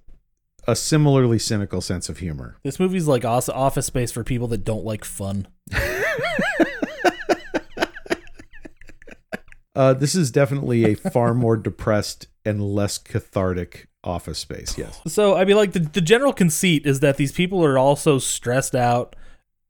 a 0.68 0.76
similarly 0.76 1.40
cynical 1.40 1.82
sense 1.82 2.10
of 2.10 2.20
humor. 2.20 2.58
This 2.64 2.80
movie's 2.80 3.08
like 3.08 3.26
office 3.26 3.88
space 3.88 4.12
for 4.12 4.24
people 4.24 4.48
that 4.50 4.64
don't 4.64 4.86
like 4.86 5.04
fun. 5.04 5.48
Uh, 9.74 9.94
this 9.94 10.16
is 10.16 10.32
definitely 10.32 10.86
a 10.86 10.96
far 10.96 11.34
more 11.34 11.56
depressed 11.58 12.28
and 12.44 12.62
less 12.62 12.98
cathartic 12.98 13.88
office 14.04 14.40
space. 14.40 14.78
Yes. 14.78 15.00
So 15.08 15.36
I 15.36 15.46
mean, 15.46 15.56
like 15.56 15.72
the 15.72 15.80
the 15.80 16.02
general 16.02 16.34
conceit 16.34 16.86
is 16.86 17.00
that 17.00 17.18
these 17.18 17.32
people 17.32 17.64
are 17.64 17.78
also 17.78 18.20
stressed 18.20 18.76
out, 18.76 19.16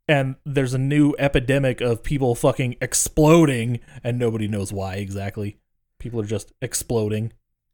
and 0.08 0.36
there's 0.46 0.74
a 0.74 0.80
new 0.80 1.14
epidemic 1.20 1.82
of 1.82 2.04
people 2.04 2.34
fucking 2.34 2.78
exploding, 2.82 3.80
and 4.04 4.18
nobody 4.18 4.48
knows 4.48 4.74
why 4.74 4.96
exactly. 4.96 5.58
People 6.00 6.20
are 6.20 6.26
just 6.26 6.52
exploding. 6.62 7.32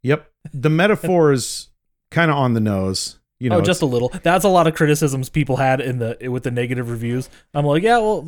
Yep. 0.07 0.31
The 0.53 0.69
metaphor 0.69 1.31
is 1.31 1.69
kind 2.11 2.31
of 2.31 2.37
on 2.37 2.53
the 2.53 2.59
nose. 2.59 3.19
You 3.39 3.49
know, 3.49 3.57
oh, 3.57 3.61
just 3.61 3.81
a 3.81 3.85
little. 3.85 4.09
That's 4.23 4.45
a 4.45 4.49
lot 4.49 4.65
of 4.65 4.73
criticisms 4.73 5.29
people 5.29 5.57
had 5.57 5.79
in 5.79 5.99
the 5.99 6.17
with 6.29 6.43
the 6.43 6.51
negative 6.51 6.89
reviews. 6.89 7.29
I'm 7.53 7.65
like, 7.65 7.83
yeah, 7.83 7.99
well, 7.99 8.27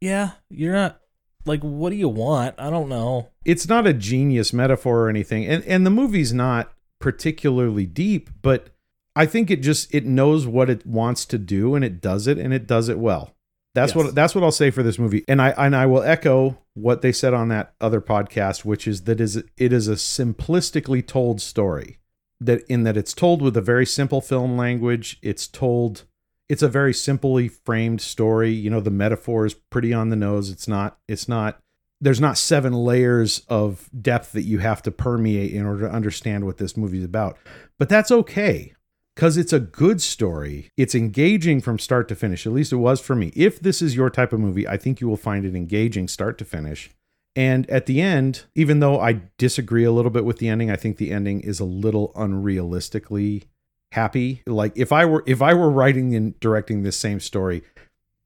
yeah, 0.00 0.32
you're 0.50 0.74
not 0.74 1.00
like, 1.46 1.60
what 1.62 1.90
do 1.90 1.96
you 1.96 2.08
want? 2.08 2.56
I 2.58 2.68
don't 2.68 2.88
know. 2.88 3.30
it's 3.44 3.66
not 3.68 3.86
a 3.86 3.92
genius 3.92 4.52
metaphor 4.52 5.06
or 5.06 5.08
anything 5.08 5.44
and 5.46 5.64
and 5.64 5.84
the 5.86 5.90
movie's 5.90 6.32
not 6.32 6.72
particularly 7.00 7.84
deep 7.86 8.30
but 8.42 8.68
i 9.16 9.26
think 9.26 9.50
it 9.50 9.60
just 9.60 9.92
it 9.92 10.06
knows 10.06 10.46
what 10.46 10.70
it 10.70 10.86
wants 10.86 11.24
to 11.26 11.36
do 11.38 11.74
and 11.74 11.84
it 11.84 12.00
does 12.00 12.28
it 12.28 12.38
and 12.38 12.54
it 12.54 12.64
does 12.68 12.88
it 12.88 12.98
well 13.00 13.34
that's 13.74 13.94
Yes. 13.94 14.04
what 14.04 14.14
that's 14.14 14.34
what 14.34 14.44
i'll 14.44 14.52
say 14.52 14.70
for 14.70 14.82
this 14.82 14.98
movie. 14.98 15.24
And 15.28 15.40
i 15.40 15.50
and 15.50 15.74
i 15.74 15.86
will 15.86 16.02
echo 16.02 16.58
what 16.74 17.02
they 17.02 17.12
said 17.12 17.34
on 17.34 17.48
that 17.48 17.74
other 17.80 18.00
podcast 18.00 18.64
which 18.64 18.86
is 18.88 19.02
that 19.02 19.20
is 19.20 19.36
it 19.36 19.72
is 19.72 19.88
a 19.88 19.92
simplistically 19.94 21.06
told 21.06 21.40
story 21.40 21.98
that 22.40 22.62
in 22.68 22.82
that 22.84 22.96
it's 22.96 23.14
told 23.14 23.40
with 23.40 23.56
a 23.56 23.60
very 23.60 23.86
simple 23.86 24.20
film 24.20 24.56
language. 24.56 25.18
It's 25.22 25.46
told 25.46 26.04
it's 26.48 26.62
a 26.62 26.68
very 26.68 26.92
simply 26.92 27.46
framed 27.48 28.00
story. 28.00 28.50
You 28.50 28.68
know 28.68 28.80
the 28.80 28.90
metaphor 28.90 29.46
is 29.46 29.54
pretty 29.54 29.92
on 29.94 30.08
the 30.10 30.16
nose. 30.16 30.50
It's 30.50 30.66
not 30.66 30.98
it's 31.08 31.28
not 31.28 31.60
there's 32.00 32.20
not 32.20 32.36
seven 32.36 32.72
layers 32.72 33.42
of 33.48 33.88
depth 34.00 34.32
that 34.32 34.42
you 34.42 34.58
have 34.58 34.82
to 34.82 34.90
permeate 34.90 35.52
in 35.52 35.64
order 35.64 35.86
to 35.86 35.94
understand 35.94 36.44
what 36.44 36.58
this 36.58 36.76
movie 36.76 36.98
is 36.98 37.04
about. 37.04 37.38
But 37.78 37.88
that's 37.88 38.10
okay 38.10 38.72
because 39.14 39.36
it's 39.36 39.52
a 39.52 39.60
good 39.60 40.00
story. 40.00 40.70
It's 40.76 40.94
engaging 40.94 41.60
from 41.60 41.78
start 41.78 42.08
to 42.08 42.14
finish. 42.14 42.46
At 42.46 42.52
least 42.52 42.72
it 42.72 42.76
was 42.76 43.00
for 43.00 43.14
me. 43.14 43.32
If 43.34 43.60
this 43.60 43.82
is 43.82 43.96
your 43.96 44.10
type 44.10 44.32
of 44.32 44.40
movie, 44.40 44.66
I 44.66 44.76
think 44.76 45.00
you 45.00 45.08
will 45.08 45.16
find 45.16 45.44
it 45.44 45.54
engaging 45.54 46.08
start 46.08 46.38
to 46.38 46.44
finish. 46.44 46.90
And 47.34 47.68
at 47.70 47.86
the 47.86 48.00
end, 48.00 48.44
even 48.54 48.80
though 48.80 49.00
I 49.00 49.22
disagree 49.38 49.84
a 49.84 49.92
little 49.92 50.10
bit 50.10 50.24
with 50.24 50.38
the 50.38 50.48
ending, 50.48 50.70
I 50.70 50.76
think 50.76 50.96
the 50.96 51.12
ending 51.12 51.40
is 51.40 51.60
a 51.60 51.64
little 51.64 52.12
unrealistically 52.14 53.44
happy. 53.92 54.42
Like 54.46 54.72
if 54.76 54.92
I 54.92 55.04
were 55.06 55.22
if 55.26 55.40
I 55.40 55.54
were 55.54 55.70
writing 55.70 56.14
and 56.14 56.38
directing 56.40 56.82
this 56.82 56.98
same 56.98 57.20
story, 57.20 57.62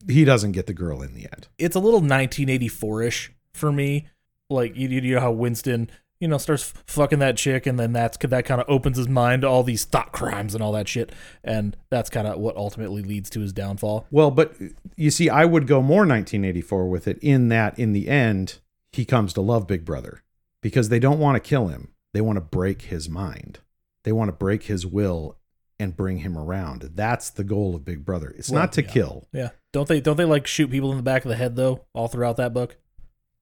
he 0.08 0.24
doesn't 0.24 0.52
get 0.52 0.66
the 0.66 0.74
girl 0.74 1.02
in 1.02 1.14
the 1.14 1.24
end. 1.32 1.46
It's 1.58 1.76
a 1.76 1.80
little 1.80 2.00
1984ish 2.00 3.30
for 3.52 3.70
me. 3.70 4.08
Like 4.50 4.76
you, 4.76 4.88
you 4.88 5.14
know 5.14 5.20
how 5.20 5.32
Winston, 5.32 5.90
you 6.20 6.28
know, 6.28 6.38
starts 6.38 6.72
fucking 6.86 7.18
that 7.18 7.36
chick, 7.36 7.66
and 7.66 7.78
then 7.78 7.92
that's 7.92 8.16
that 8.16 8.44
kind 8.44 8.60
of 8.60 8.68
opens 8.68 8.96
his 8.96 9.08
mind 9.08 9.42
to 9.42 9.48
all 9.48 9.62
these 9.62 9.84
thought 9.84 10.12
crimes 10.12 10.54
and 10.54 10.62
all 10.62 10.72
that 10.72 10.88
shit, 10.88 11.12
and 11.44 11.76
that's 11.90 12.08
kind 12.10 12.26
of 12.26 12.38
what 12.38 12.56
ultimately 12.56 13.02
leads 13.02 13.28
to 13.30 13.40
his 13.40 13.52
downfall. 13.52 14.06
Well, 14.10 14.30
but 14.30 14.54
you 14.96 15.10
see, 15.10 15.28
I 15.28 15.44
would 15.44 15.66
go 15.66 15.82
more 15.82 16.06
1984 16.06 16.88
with 16.88 17.06
it 17.06 17.18
in 17.18 17.48
that 17.48 17.78
in 17.78 17.92
the 17.92 18.08
end, 18.08 18.58
he 18.92 19.04
comes 19.04 19.32
to 19.34 19.40
love 19.40 19.66
Big 19.66 19.84
Brother 19.84 20.22
because 20.62 20.88
they 20.88 20.98
don't 20.98 21.18
want 21.18 21.36
to 21.36 21.48
kill 21.48 21.68
him. 21.68 21.92
They 22.14 22.20
want 22.20 22.36
to 22.36 22.40
break 22.40 22.82
his 22.82 23.08
mind. 23.08 23.60
They 24.04 24.12
want 24.12 24.28
to 24.28 24.32
break 24.32 24.64
his 24.64 24.86
will 24.86 25.36
and 25.78 25.96
bring 25.96 26.18
him 26.18 26.38
around. 26.38 26.92
That's 26.94 27.28
the 27.28 27.44
goal 27.44 27.74
of 27.74 27.84
Big 27.84 28.04
Brother. 28.04 28.34
It's 28.38 28.50
Well, 28.50 28.62
not 28.62 28.72
to 28.72 28.82
yeah. 28.82 28.88
kill. 28.88 29.28
Yeah, 29.32 29.50
don't 29.72 29.88
they? 29.88 30.00
Don't 30.00 30.16
they 30.16 30.24
like 30.24 30.46
shoot 30.46 30.70
people 30.70 30.90
in 30.90 30.96
the 30.96 31.02
back 31.02 31.24
of 31.24 31.28
the 31.28 31.36
head 31.36 31.56
though, 31.56 31.84
all 31.92 32.08
throughout 32.08 32.36
that 32.36 32.54
book? 32.54 32.76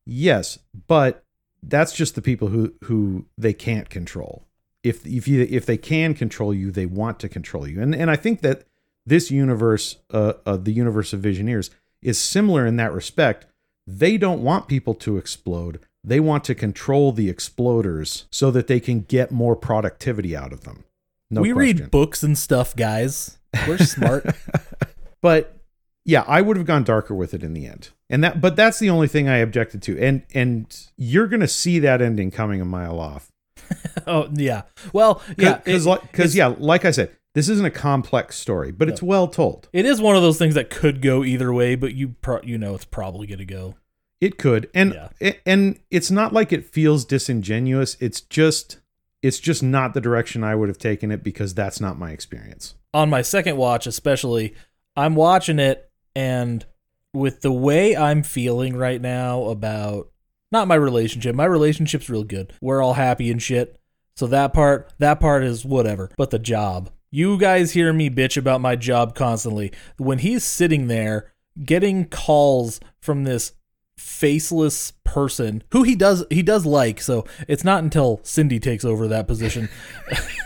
Yes, 0.07 0.59
but 0.87 1.24
that's 1.69 1.93
just 1.93 2.15
the 2.15 2.23
people 2.23 2.49
who 2.49 2.75
who 2.85 3.27
they 3.37 3.53
can't 3.53 3.89
control. 3.91 4.47
If 4.83 5.07
if 5.07 5.27
you 5.27 5.47
if 5.49 5.67
they 5.67 5.77
can 5.77 6.15
control 6.15 6.53
you, 6.53 6.71
they 6.71 6.87
want 6.87 7.19
to 7.21 7.29
control 7.29 7.67
you. 7.69 7.81
And 7.81 7.95
and 7.95 8.11
I 8.11 8.17
think 8.17 8.41
that 8.43 8.65
this 9.07 9.31
universe, 9.31 9.97
uh, 10.11 10.35
uh 10.47 10.57
the 10.57 10.73
universe 10.73 11.13
of 11.13 11.21
Visioneers, 11.21 11.71
is 12.03 12.19
similar 12.19 12.67
in 12.67 12.77
that 12.77 12.93
respect. 12.93 13.47
They 13.87 14.17
don't 14.17 14.43
want 14.43 14.69
people 14.69 14.95
to 14.95 15.17
explode. 15.17 15.81
They 16.03 16.21
want 16.21 16.45
to 16.45 16.55
control 16.55 17.13
the 17.13 17.33
exploders 17.33 18.25
so 18.31 18.51
that 18.51 18.67
they 18.67 18.81
can 18.81 19.01
get 19.01 19.31
more 19.31 19.57
productivity 19.57 20.37
out 20.37 20.53
of 20.53 20.65
them. 20.65 20.85
No 21.31 21.41
we 21.41 21.53
question. 21.53 21.79
read 21.79 21.91
books 21.91 22.23
and 22.23 22.37
stuff, 22.37 22.77
guys. 22.77 23.39
We're 23.67 23.79
smart. 23.79 24.27
but 25.23 25.57
yeah, 26.05 26.25
I 26.27 26.41
would 26.43 26.57
have 26.57 26.67
gone 26.67 26.85
darker 26.85 27.15
with 27.15 27.35
it 27.35 27.43
in 27.43 27.55
the 27.55 27.67
end. 27.67 27.91
And 28.11 28.23
that 28.25 28.41
but 28.41 28.57
that's 28.57 28.79
the 28.79 28.91
only 28.91 29.09
thing 29.09 29.29
I 29.29 29.39
objected 29.39 29.83
to. 29.83 29.99
And 29.99 30.23
and 30.35 30.67
you're 30.97 31.27
going 31.27 31.41
to 31.41 31.49
see 31.49 31.79
that 31.81 32.03
ending 32.03 32.31
coming 32.31 32.61
a 32.61 32.65
mile 32.65 33.01
off. 33.01 33.31
oh 34.07 34.29
yeah. 34.35 34.63
Well, 34.93 35.23
yeah. 35.39 35.59
Cuz 35.59 35.87
it- 35.87 36.13
cuz 36.13 36.35
yeah, 36.37 36.55
like 36.59 36.85
I 36.85 36.91
said, 36.91 37.11
this 37.35 37.49
isn't 37.49 37.65
a 37.67 37.71
complex 37.71 38.37
story, 38.37 38.71
but 38.71 38.89
it's 38.89 39.03
well 39.03 39.27
told. 39.27 39.69
It 39.73 39.87
is 39.87 40.01
one 40.01 40.15
of 40.17 40.23
those 40.23 40.39
things 40.39 40.55
that 40.55 40.71
could 40.71 41.01
go 41.03 41.25
either 41.25 41.53
way, 41.53 41.75
but 41.75 41.95
you 41.95 42.11
pro- 42.21 42.43
you 42.43 42.59
know 42.59 42.75
it's 42.75 42.85
probably 42.85 43.27
going 43.27 43.39
to 43.41 43.45
go. 43.45 43.75
It 44.21 44.39
could. 44.39 44.71
And 44.75 44.93
Yeah. 44.95 45.09
a- 45.21 45.49
and 45.49 45.81
it's 45.91 46.11
not 46.11 46.33
like 46.33 46.53
it 46.53 46.65
feels 46.65 47.05
disingenuous. 47.05 47.97
It's 48.01 48.21
just 48.21 48.79
it's 49.23 49.41
just 49.41 49.63
not 49.63 49.95
the 49.95 50.01
direction 50.03 50.45
I 50.45 50.55
would 50.55 50.69
have 50.69 50.79
taken 50.79 51.11
it 51.11 51.25
because 51.25 51.55
that's 51.55 51.81
not 51.81 51.99
my 51.99 52.11
experience. 52.13 52.75
On 52.93 53.09
my 53.09 53.23
second 53.23 53.57
watch, 53.57 53.87
especially, 53.87 54.55
I'm 54.97 55.15
watching 55.17 55.59
it 55.59 55.91
and 56.15 56.65
with 57.13 57.41
the 57.43 57.53
way 57.53 57.97
I'm 57.97 58.23
feeling 58.23 58.77
right 58.77 59.01
now 59.01 59.45
about 59.45 60.11
not 60.51 60.69
my 60.69 60.75
relationship. 60.75 61.35
My 61.35 61.45
relationship's 61.45 62.11
real 62.11 62.25
good. 62.25 62.53
We're 62.61 62.83
all 62.83 62.95
happy 62.95 63.31
and 63.31 63.43
shit. 63.43 63.79
So 64.17 64.27
that 64.29 64.53
part 64.53 64.93
that 64.99 65.21
part 65.21 65.45
is 65.45 65.65
whatever. 65.65 66.11
But 66.17 66.31
the 66.31 66.39
job. 66.39 66.91
You 67.11 67.39
guys 67.39 67.73
hear 67.73 67.93
me 67.93 68.11
bitch 68.11 68.37
about 68.37 68.61
my 68.61 68.77
job 68.77 69.15
constantly. 69.15 69.73
When 69.97 70.19
he's 70.19 70.45
sitting 70.45 70.89
there 70.89 71.33
getting 71.65 72.07
calls 72.07 72.81
from 73.01 73.25
this 73.25 73.53
faceless 73.97 74.93
person 75.05 75.63
who 75.71 75.85
he 75.85 75.95
does 75.95 76.25
he 76.29 76.43
does 76.43 76.67
like 76.67 77.01
so 77.01 77.25
it's 77.47 77.63
not 77.63 77.85
until 77.85 78.19
cindy 78.25 78.59
takes 78.59 78.85
over 78.85 79.07
that 79.07 79.29
position 79.29 79.69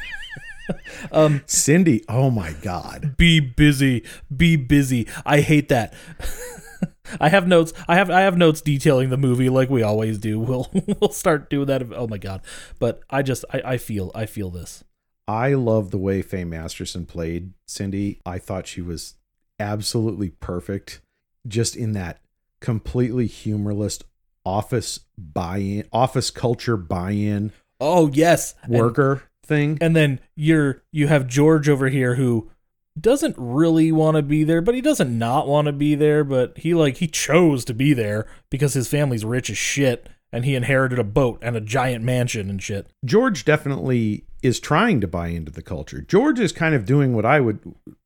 um 1.13 1.43
Cindy, 1.47 2.05
oh 2.09 2.31
my 2.31 2.53
god. 2.63 3.17
be 3.17 3.41
busy 3.41 4.05
be 4.35 4.57
busy. 4.57 5.07
I 5.25 5.41
hate 5.41 5.69
that. 5.69 5.95
I 7.21 7.31
have 7.31 7.49
notes 7.49 7.73
i 7.89 7.97
have 7.97 8.11
i 8.11 8.21
have 8.21 8.37
notes 8.37 8.61
detailing 8.61 9.09
the 9.09 9.17
movie 9.17 9.49
like 9.49 9.71
we 9.71 9.83
always 9.83 10.19
do. 10.19 10.39
We'll 10.49 10.71
we'll 11.01 11.11
start 11.11 11.51
doing 11.51 11.67
that. 11.67 11.93
Oh 11.93 12.07
my 12.07 12.19
god. 12.19 12.43
But 12.79 13.01
i 13.11 13.23
just 13.23 13.45
i, 13.53 13.61
I 13.65 13.79
feel 13.79 14.11
i 14.15 14.27
feel 14.27 14.51
this. 14.51 14.85
I 15.27 15.55
love 15.55 15.91
the 15.91 15.99
way 15.99 16.23
Fay 16.23 16.45
Masterson 16.45 17.05
played 17.05 17.53
Cindy. 17.67 18.21
I 18.25 18.39
thought 18.39 18.67
she 18.67 18.81
was 18.81 19.15
absolutely 19.61 20.31
perfect. 20.31 21.03
Just 21.47 21.77
in 21.77 21.93
that 21.93 22.21
completely 22.61 23.27
humorless 23.27 23.99
office 24.45 25.01
buy-in, 25.19 25.87
office 25.93 26.31
culture 26.31 26.77
buy-in 26.77 27.53
oh 27.81 28.09
yes. 28.09 28.55
Worker 28.67 29.23
thing. 29.49 29.79
and 29.81 29.97
then 29.97 30.21
you're 30.37 30.83
you 30.93 31.09
have 31.09 31.27
george 31.27 31.69
over 31.69 31.89
here 31.89 32.15
who 32.15 32.51
doesn't 33.01 33.35
really 33.39 33.91
want 33.91 34.17
to 34.17 34.23
be 34.23 34.45
there 34.45 34.61
but 34.61 34.75
he 34.75 34.81
doesn't 34.81 35.19
not 35.19 35.49
want 35.49 35.67
to 35.67 35.73
be 35.73 35.95
there 35.95 36.23
but 36.23 36.57
he 36.59 36.75
like 36.75 36.99
he 36.99 37.07
chose 37.09 37.65
to 37.65 37.75
be 37.75 37.93
there 37.93 38.27
because 38.51 38.75
his 38.75 38.89
family's 38.89 39.25
rich 39.25 39.51
as 39.51 39.59
shit 39.59 40.09
and 40.33 40.45
he 40.45 40.55
inherited 40.55 40.99
a 40.99 41.05
boat 41.05 41.39
and 41.43 41.57
a 41.57 41.61
giant 41.61 42.05
mansion 42.05 42.51
and 42.51 42.63
shit 42.63 42.87
George 43.05 43.45
definitely 43.45 44.25
is 44.43 44.61
trying 44.61 45.01
to 45.01 45.09
buy 45.09 45.29
into 45.29 45.51
the 45.51 45.63
culture. 45.63 46.01
George 46.01 46.39
is 46.39 46.53
kind 46.53 46.75
of 46.75 46.85
doing 46.85 47.15
what 47.15 47.25
I 47.25 47.41
would 47.41 47.61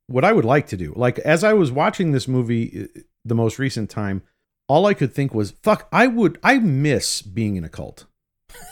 what 0.06 0.24
I 0.24 0.32
would 0.32 0.44
like 0.44 0.66
to 0.68 0.76
do. 0.76 0.92
Like 0.96 1.18
as 1.20 1.44
I 1.44 1.52
was 1.52 1.70
watching 1.70 2.12
this 2.12 2.28
movie 2.28 2.88
uh, 2.96 3.00
the 3.24 3.34
most 3.34 3.58
recent 3.58 3.90
time, 3.90 4.22
all 4.68 4.86
I 4.86 4.94
could 4.94 5.12
think 5.12 5.34
was, 5.34 5.52
"Fuck, 5.62 5.88
I 5.92 6.06
would 6.06 6.38
I 6.42 6.58
miss 6.58 7.22
being 7.22 7.56
in 7.56 7.64
a 7.64 7.68
cult." 7.68 8.06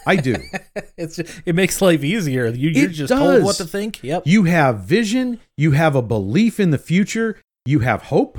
I 0.06 0.16
do. 0.16 0.36
it's 0.96 1.16
just, 1.16 1.42
it 1.46 1.54
makes 1.54 1.80
life 1.82 2.02
easier 2.02 2.46
you, 2.48 2.70
you're 2.70 2.90
It 2.90 2.92
just 2.92 3.12
told 3.12 3.42
what 3.44 3.56
to 3.56 3.64
think 3.64 4.02
yep 4.02 4.22
You 4.26 4.44
have 4.44 4.80
vision, 4.80 5.40
you 5.56 5.72
have 5.72 5.94
a 5.94 6.02
belief 6.02 6.58
in 6.58 6.70
the 6.70 6.78
future, 6.78 7.36
you 7.64 7.80
have 7.80 8.04
hope, 8.04 8.38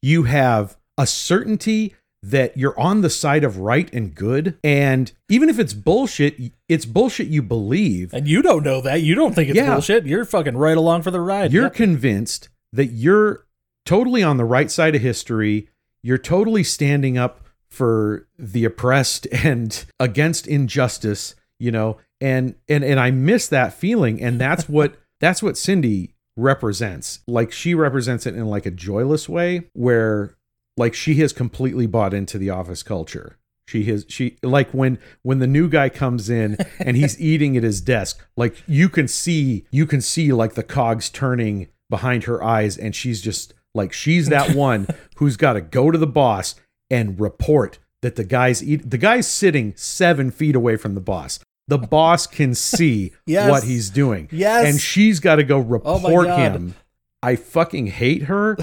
you 0.00 0.24
have 0.24 0.76
a 0.98 1.06
certainty 1.06 1.94
that 2.22 2.56
you're 2.56 2.78
on 2.78 3.00
the 3.00 3.10
side 3.10 3.42
of 3.42 3.58
right 3.58 3.92
and 3.92 4.14
good. 4.14 4.56
And 4.62 5.10
even 5.28 5.48
if 5.48 5.58
it's 5.58 5.74
bullshit, 5.74 6.38
it's 6.68 6.84
bullshit 6.86 7.26
you 7.26 7.42
believe. 7.42 8.14
and 8.14 8.28
you 8.28 8.42
don't 8.42 8.62
know 8.64 8.80
that 8.80 9.02
you 9.02 9.14
don't 9.16 9.34
think 9.34 9.48
it's 9.50 9.56
Yeah. 9.56 9.72
bullshit 9.72 10.06
you're 10.06 10.24
fucking 10.24 10.56
right 10.56 10.76
along 10.76 11.02
for 11.02 11.10
the 11.10 11.20
ride 11.20 11.52
You're 11.52 11.64
Yep. 11.64 11.74
convinced 11.74 12.48
that 12.72 12.86
you're 12.86 13.44
totally 13.84 14.22
on 14.22 14.36
the 14.36 14.44
right 14.44 14.70
side 14.70 14.94
of 14.94 15.02
history. 15.02 15.68
You're 16.02 16.16
totally 16.18 16.62
standing 16.64 17.18
up 17.18 17.41
for 17.72 18.26
the 18.38 18.64
oppressed 18.64 19.26
and 19.32 19.84
against 19.98 20.46
injustice, 20.46 21.34
you 21.58 21.70
know. 21.70 21.98
And 22.20 22.54
and 22.68 22.84
and 22.84 23.00
I 23.00 23.10
miss 23.10 23.48
that 23.48 23.74
feeling 23.74 24.22
and 24.22 24.40
that's 24.40 24.68
what 24.68 24.96
that's 25.20 25.42
what 25.42 25.56
Cindy 25.56 26.14
represents. 26.36 27.20
Like 27.26 27.50
she 27.52 27.74
represents 27.74 28.26
it 28.26 28.34
in 28.34 28.46
like 28.46 28.66
a 28.66 28.70
joyless 28.70 29.28
way 29.28 29.70
where 29.72 30.36
like 30.76 30.94
she 30.94 31.16
has 31.16 31.32
completely 31.32 31.86
bought 31.86 32.14
into 32.14 32.38
the 32.38 32.50
office 32.50 32.82
culture. 32.82 33.38
She 33.68 33.84
has 33.84 34.04
she 34.08 34.36
like 34.42 34.70
when 34.72 34.98
when 35.22 35.38
the 35.38 35.46
new 35.46 35.68
guy 35.68 35.88
comes 35.88 36.28
in 36.28 36.56
and 36.78 36.96
he's 36.96 37.20
eating 37.20 37.56
at 37.56 37.62
his 37.62 37.80
desk, 37.80 38.24
like 38.36 38.62
you 38.66 38.88
can 38.88 39.08
see 39.08 39.66
you 39.70 39.86
can 39.86 40.00
see 40.00 40.32
like 40.32 40.54
the 40.54 40.62
cogs 40.62 41.08
turning 41.08 41.68
behind 41.88 42.24
her 42.24 42.42
eyes 42.42 42.76
and 42.76 42.94
she's 42.94 43.20
just 43.20 43.54
like 43.74 43.92
she's 43.92 44.28
that 44.28 44.54
one 44.54 44.86
who's 45.16 45.36
got 45.36 45.54
to 45.54 45.60
go 45.60 45.90
to 45.90 45.98
the 45.98 46.06
boss 46.06 46.54
and 46.92 47.18
report 47.18 47.80
that 48.02 48.14
the 48.16 48.22
guy's 48.24 48.62
eat 48.62 48.88
the 48.90 48.98
guy's 48.98 49.26
sitting 49.26 49.72
7 49.76 50.30
feet 50.30 50.54
away 50.54 50.76
from 50.76 50.94
the 50.94 51.00
boss. 51.00 51.40
The 51.68 51.78
boss 51.78 52.26
can 52.28 52.54
see 52.54 53.12
Yes. 53.26 53.50
what 53.50 53.64
he's 53.64 53.90
doing. 53.90 54.28
Yes. 54.30 54.68
And 54.68 54.80
she's 54.80 55.18
got 55.18 55.36
to 55.36 55.44
go 55.44 55.56
Oh 55.58 55.60
report 55.60 56.26
God. 56.26 56.38
him. 56.38 56.74
I 57.22 57.36
fucking 57.36 57.86
hate 57.88 58.24
her 58.24 58.56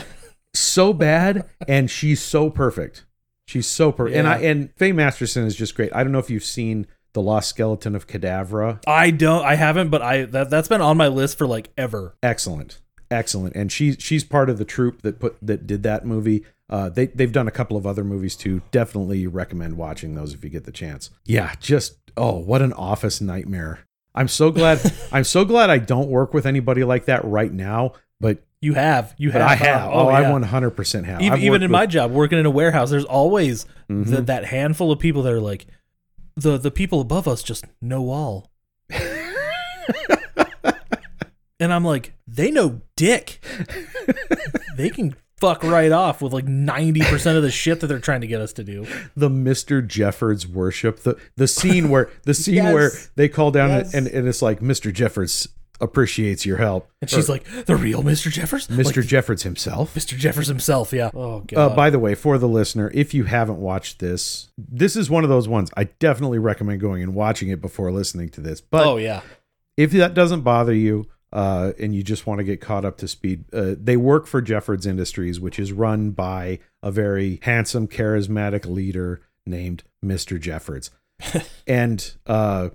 so 0.53 0.93
bad 0.93 1.47
and 1.67 1.89
she's 1.89 2.21
so 2.21 2.49
perfect. 2.49 3.05
She's 3.47 3.67
so 3.67 3.91
perfect. 3.91 4.15
And 4.17 4.27
I 4.27 4.37
and 4.39 4.69
Fay 4.75 4.91
Masterson 4.91 5.45
is 5.45 5.55
just 5.55 5.75
great. 5.75 5.93
I 5.95 6.03
don't 6.03 6.11
know 6.11 6.19
if 6.19 6.29
you've 6.29 6.43
seen 6.43 6.85
The 7.13 7.21
Lost 7.21 7.49
Skeleton 7.49 7.95
of 7.95 8.05
Cadavra. 8.05 8.79
I 8.85 9.09
don't. 9.11 9.43
I 9.43 9.55
haven't, 9.55 9.89
but 9.89 10.01
I 10.03 10.25
that 10.25 10.49
that's 10.51 10.67
been 10.67 10.81
on 10.81 10.97
my 10.97 11.07
list 11.07 11.37
for 11.37 11.47
like 11.47 11.69
ever. 11.77 12.15
Excellent. 12.21 12.79
Excellent. 13.09 13.55
And 13.55 13.71
she's 13.71 13.95
she's 13.99 14.23
part 14.23 14.49
of 14.51 14.57
the 14.59 14.65
troupe 14.65 15.01
that 15.01 15.19
put 15.19 15.37
that 15.41 15.65
did 15.65 15.81
that 15.83 16.05
movie. 16.05 16.43
Uh, 16.69 16.87
they 16.89 17.07
they've 17.07 17.31
done 17.31 17.47
a 17.47 17.51
couple 17.51 17.75
of 17.77 17.87
other 17.87 18.03
movies 18.03 18.35
too. 18.35 18.61
Definitely 18.71 19.25
recommend 19.27 19.75
watching 19.77 20.13
those 20.15 20.33
if 20.33 20.43
you 20.43 20.49
get 20.49 20.65
the 20.65 20.71
chance. 20.71 21.09
Yeah, 21.25 21.53
just 21.59 21.97
oh, 22.15 22.37
what 22.37 22.61
an 22.61 22.73
office 22.73 23.19
nightmare. 23.21 23.79
I'm 24.13 24.27
so 24.27 24.51
glad 24.51 24.79
I'm 25.11 25.23
so 25.23 25.45
glad 25.45 25.69
I 25.69 25.77
don't 25.79 26.09
work 26.09 26.33
with 26.33 26.45
anybody 26.45 26.83
like 26.83 27.05
that 27.05 27.25
right 27.25 27.51
now, 27.51 27.93
but 28.19 28.43
You 28.61 28.73
have. 28.73 29.15
You 29.17 29.31
have. 29.31 29.41
I 29.41 29.55
have. 29.55 29.89
Oh, 29.91 30.07
Oh, 30.07 30.09
yeah. 30.09 30.29
I 30.29 30.39
100% 30.39 31.05
have. 31.05 31.21
Even, 31.21 31.39
even 31.39 31.55
in 31.55 31.61
with- 31.63 31.71
my 31.71 31.85
job, 31.85 32.11
working 32.11 32.37
in 32.39 32.45
a 32.45 32.49
warehouse, 32.51 32.89
there's 32.91 33.05
always 33.05 33.65
Mhm. 33.89 34.05
the, 34.07 34.21
that 34.23 34.45
handful 34.45 34.91
of 34.91 34.99
people 34.99 35.23
that 35.23 35.33
are 35.33 35.39
like, 35.41 35.65
the 36.35 36.57
the 36.57 36.71
people 36.71 37.01
above 37.01 37.27
us 37.27 37.41
just 37.43 37.65
know 37.81 38.09
all. 38.11 38.51
and 41.59 41.73
I'm 41.73 41.83
like, 41.83 42.13
they 42.27 42.51
know 42.51 42.81
dick. 42.95 43.43
they 44.77 44.89
can 44.89 45.15
fuck 45.39 45.63
right 45.63 45.91
off 45.91 46.21
with 46.21 46.33
like 46.33 46.45
90% 46.45 47.35
of 47.37 47.43
the 47.43 47.51
shit 47.51 47.79
that 47.79 47.87
they're 47.87 47.99
trying 47.99 48.21
to 48.21 48.27
get 48.27 48.41
us 48.41 48.53
to 48.53 48.63
do. 48.63 48.85
the 49.15 49.29
Mr. 49.29 49.85
Jeffords 49.85 50.47
worship 50.47 50.99
the 51.01 51.15
the 51.35 51.47
scene 51.47 51.89
where 51.89 52.09
the 52.23 52.33
scene 52.43 52.55
Yes. 52.55 52.73
where 52.73 52.91
they 53.15 53.29
call 53.29 53.51
down 53.51 53.69
Yes. 53.69 53.93
and, 53.93 54.07
and 54.07 54.27
it's 54.27 54.41
like 54.41 54.59
Mr. 54.59 54.93
Jeffords 54.93 55.47
appreciates 55.81 56.45
your 56.45 56.57
help. 56.57 56.89
And 57.01 57.09
she's 57.09 57.29
Or 57.29 57.33
like, 57.33 57.45
the 57.65 57.75
real 57.77 58.03
Mr. 58.03 58.29
Jeffords? 58.29 58.67
Mr. 58.67 58.97
Like, 58.97 59.05
Jeffords 59.07 59.43
himself. 59.43 59.95
Mr. 59.95 60.17
Jeffords 60.17 60.49
himself, 60.49 60.91
yeah. 60.91 61.09
Oh, 61.13 61.39
God. 61.39 61.57
Uh, 61.71 61.73
by 61.73 61.89
the 61.89 61.99
way, 61.99 62.15
for 62.15 62.37
the 62.37 62.49
listener, 62.49 62.91
if 62.93 63.13
you 63.13 63.23
haven't 63.23 63.61
watched 63.61 63.99
this, 63.99 64.49
this 64.57 64.97
is 64.97 65.09
one 65.09 65.23
of 65.23 65.29
those 65.29 65.47
ones 65.47 65.71
I 65.77 65.85
definitely 65.85 66.37
recommend 66.37 66.81
going 66.81 67.01
and 67.01 67.15
watching 67.15 67.47
it 67.47 67.61
before 67.61 67.93
listening 67.93 68.27
to 68.31 68.41
this. 68.41 68.59
But 68.59 68.85
oh, 68.85 68.97
yeah. 68.97 69.21
if 69.77 69.91
that 69.91 70.13
doesn't 70.13 70.41
bother 70.41 70.73
you 70.73 71.07
uh, 71.31 71.73
and 71.79 71.93
you 71.93 72.03
just 72.03 72.25
want 72.25 72.39
to 72.39 72.43
get 72.43 72.61
caught 72.61 72.85
up 72.85 72.97
to 72.97 73.07
speed, 73.07 73.45
uh, 73.53 73.75
they 73.79 73.97
work 73.97 74.25
for 74.25 74.41
Jeffords 74.41 74.85
Industries, 74.85 75.39
which 75.39 75.59
is 75.59 75.71
run 75.71 76.11
by 76.11 76.59
a 76.81 76.91
very 76.91 77.39
handsome, 77.43 77.87
charismatic 77.87 78.65
leader 78.65 79.21
named 79.45 79.83
Mr. 80.03 80.39
Jeffords. 80.39 80.91
and 81.67 82.13
uh, 82.25 82.69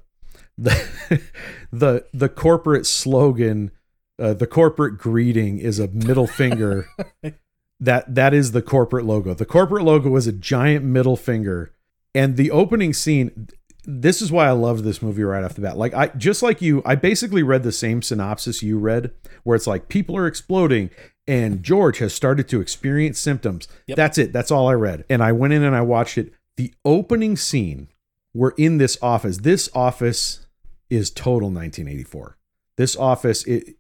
the 0.57 1.21
the 1.73 2.07
the 2.13 2.29
corporate 2.29 2.87
slogan, 2.87 3.71
uh, 4.19 4.35
the 4.35 4.47
corporate 4.47 4.99
greeting 4.99 5.59
is 5.59 5.79
a 5.79 5.89
middle 5.89 6.27
finger. 6.27 6.89
that 7.81 8.15
that 8.15 8.35
is 8.35 8.53
the 8.53 8.63
corporate 8.63 9.05
logo. 9.05 9.35
The 9.35 9.47
corporate 9.47 9.85
logo 9.85 10.15
is 10.17 10.27
a 10.27 10.33
giant 10.33 10.85
middle 10.85 11.17
finger, 11.17 11.73
and 12.15 12.37
the 12.37 12.51
opening 12.51 12.93
scene. 12.93 13.49
This 13.87 14.23
is 14.23 14.33
why 14.33 14.47
I 14.47 14.53
loved 14.53 14.85
this 14.85 15.03
movie 15.03 15.23
right 15.23 15.45
off 15.45 15.55
the 15.55 15.61
bat. 15.61 15.77
Like 15.77 15.95
I 15.95 16.09
just 16.09 16.43
like 16.43 16.63
you, 16.63 16.83
I 16.85 16.95
basically 16.95 17.43
read 17.43 17.63
the 17.63 17.73
same 17.73 18.03
synopsis 18.03 18.63
you 18.63 18.79
read, 18.79 19.13
where 19.43 19.57
it's 19.57 19.67
like 19.67 19.89
people 19.89 20.17
are 20.17 20.27
exploding 20.27 20.91
and 21.27 21.63
George 21.63 21.99
has 21.99 22.15
started 22.15 22.49
to 22.49 22.61
experience 22.61 23.19
symptoms. 23.19 23.69
Yep. 23.87 23.97
That's 23.97 24.19
it. 24.19 24.33
That's 24.33 24.51
all 24.51 24.69
I 24.69 24.75
read. 24.75 25.05
And 25.09 25.23
I 25.23 25.33
went 25.33 25.53
in 25.53 25.63
and 25.63 25.75
I 25.75 25.81
watched 25.81 26.19
it. 26.19 26.33
The 26.57 26.73
opening 26.85 27.37
scene, 27.37 27.89
we're 28.33 28.53
in 28.57 28.79
this 28.79 28.99
office. 29.03 29.39
This 29.39 29.69
office 29.75 30.47
is 30.91 31.11
total 31.11 31.49
1984. 31.51 32.37
This 32.77 32.97
office, 32.97 33.45
it, 33.45 33.77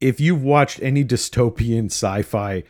if 0.00 0.20
you've 0.20 0.42
watched 0.42 0.80
any 0.82 1.04
dystopian 1.04 1.86
sci-fi 1.86 2.62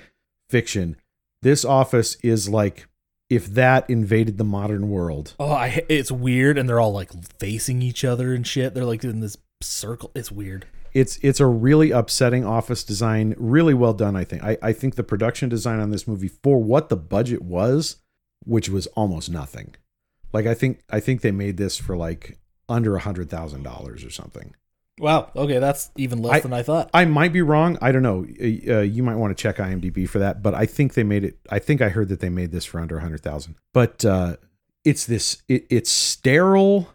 fiction, 0.48 0.96
this 1.42 1.64
office 1.64 2.16
is 2.22 2.48
like 2.48 2.88
if 3.30 3.46
that 3.46 3.88
invaded 3.90 4.38
the 4.38 4.44
modern 4.44 4.88
world. 4.88 5.34
Oh, 5.38 5.50
I, 5.50 5.84
it's 5.88 6.10
weird, 6.10 6.56
and 6.58 6.68
they're 6.68 6.80
all 6.80 6.92
like 6.92 7.10
facing 7.38 7.82
each 7.82 8.04
other 8.04 8.34
and 8.34 8.46
shit. 8.46 8.74
They're 8.74 8.84
like 8.84 9.04
in 9.04 9.20
this 9.20 9.36
circle. 9.62 10.10
It's 10.14 10.32
weird. 10.32 10.66
It's 10.94 11.18
it's 11.22 11.40
a 11.40 11.46
really 11.46 11.90
upsetting 11.90 12.44
office 12.44 12.82
design, 12.82 13.34
really 13.38 13.74
well 13.74 13.92
done. 13.92 14.16
I 14.16 14.24
think. 14.24 14.42
I, 14.42 14.56
I 14.62 14.72
think 14.72 14.94
the 14.94 15.04
production 15.04 15.48
design 15.48 15.80
on 15.80 15.90
this 15.90 16.08
movie 16.08 16.28
for 16.28 16.62
what 16.62 16.88
the 16.88 16.96
budget 16.96 17.42
was, 17.42 17.96
which 18.44 18.68
was 18.68 18.86
almost 18.88 19.30
nothing. 19.30 19.74
Like 20.32 20.46
I 20.46 20.54
think 20.54 20.82
I 20.90 21.00
think 21.00 21.20
they 21.20 21.32
made 21.32 21.56
this 21.56 21.76
for 21.76 21.96
like 21.96 22.38
under 22.68 22.96
a 22.96 23.00
hundred 23.00 23.30
thousand 23.30 23.62
dollars 23.62 24.04
or 24.04 24.10
something. 24.10 24.54
Wow. 24.98 25.30
Okay, 25.36 25.58
that's 25.58 25.90
even 25.96 26.22
less 26.22 26.36
I- 26.36 26.40
than 26.40 26.52
I 26.52 26.62
thought. 26.62 26.90
I 26.92 27.04
might 27.04 27.32
be 27.32 27.42
wrong. 27.42 27.78
I 27.80 27.92
don't 27.92 28.02
know. 28.02 28.26
Uh, 28.40 28.80
you 28.80 29.02
might 29.02 29.16
want 29.16 29.36
to 29.36 29.40
check 29.40 29.56
IMDb 29.56 30.08
for 30.08 30.18
that, 30.18 30.42
but 30.42 30.54
I 30.54 30.66
think 30.66 30.94
they 30.94 31.04
made 31.04 31.24
it. 31.24 31.38
I 31.50 31.58
think 31.58 31.80
I 31.80 31.88
heard 31.88 32.08
that 32.08 32.20
they 32.20 32.28
made 32.30 32.50
this 32.52 32.64
for 32.64 32.80
under 32.80 32.98
a 32.98 33.00
hundred 33.00 33.22
thousand. 33.22 33.56
But 33.72 34.04
uh, 34.04 34.36
it's 34.84 35.06
this. 35.06 35.42
It, 35.48 35.66
it's 35.70 35.90
sterile, 35.90 36.88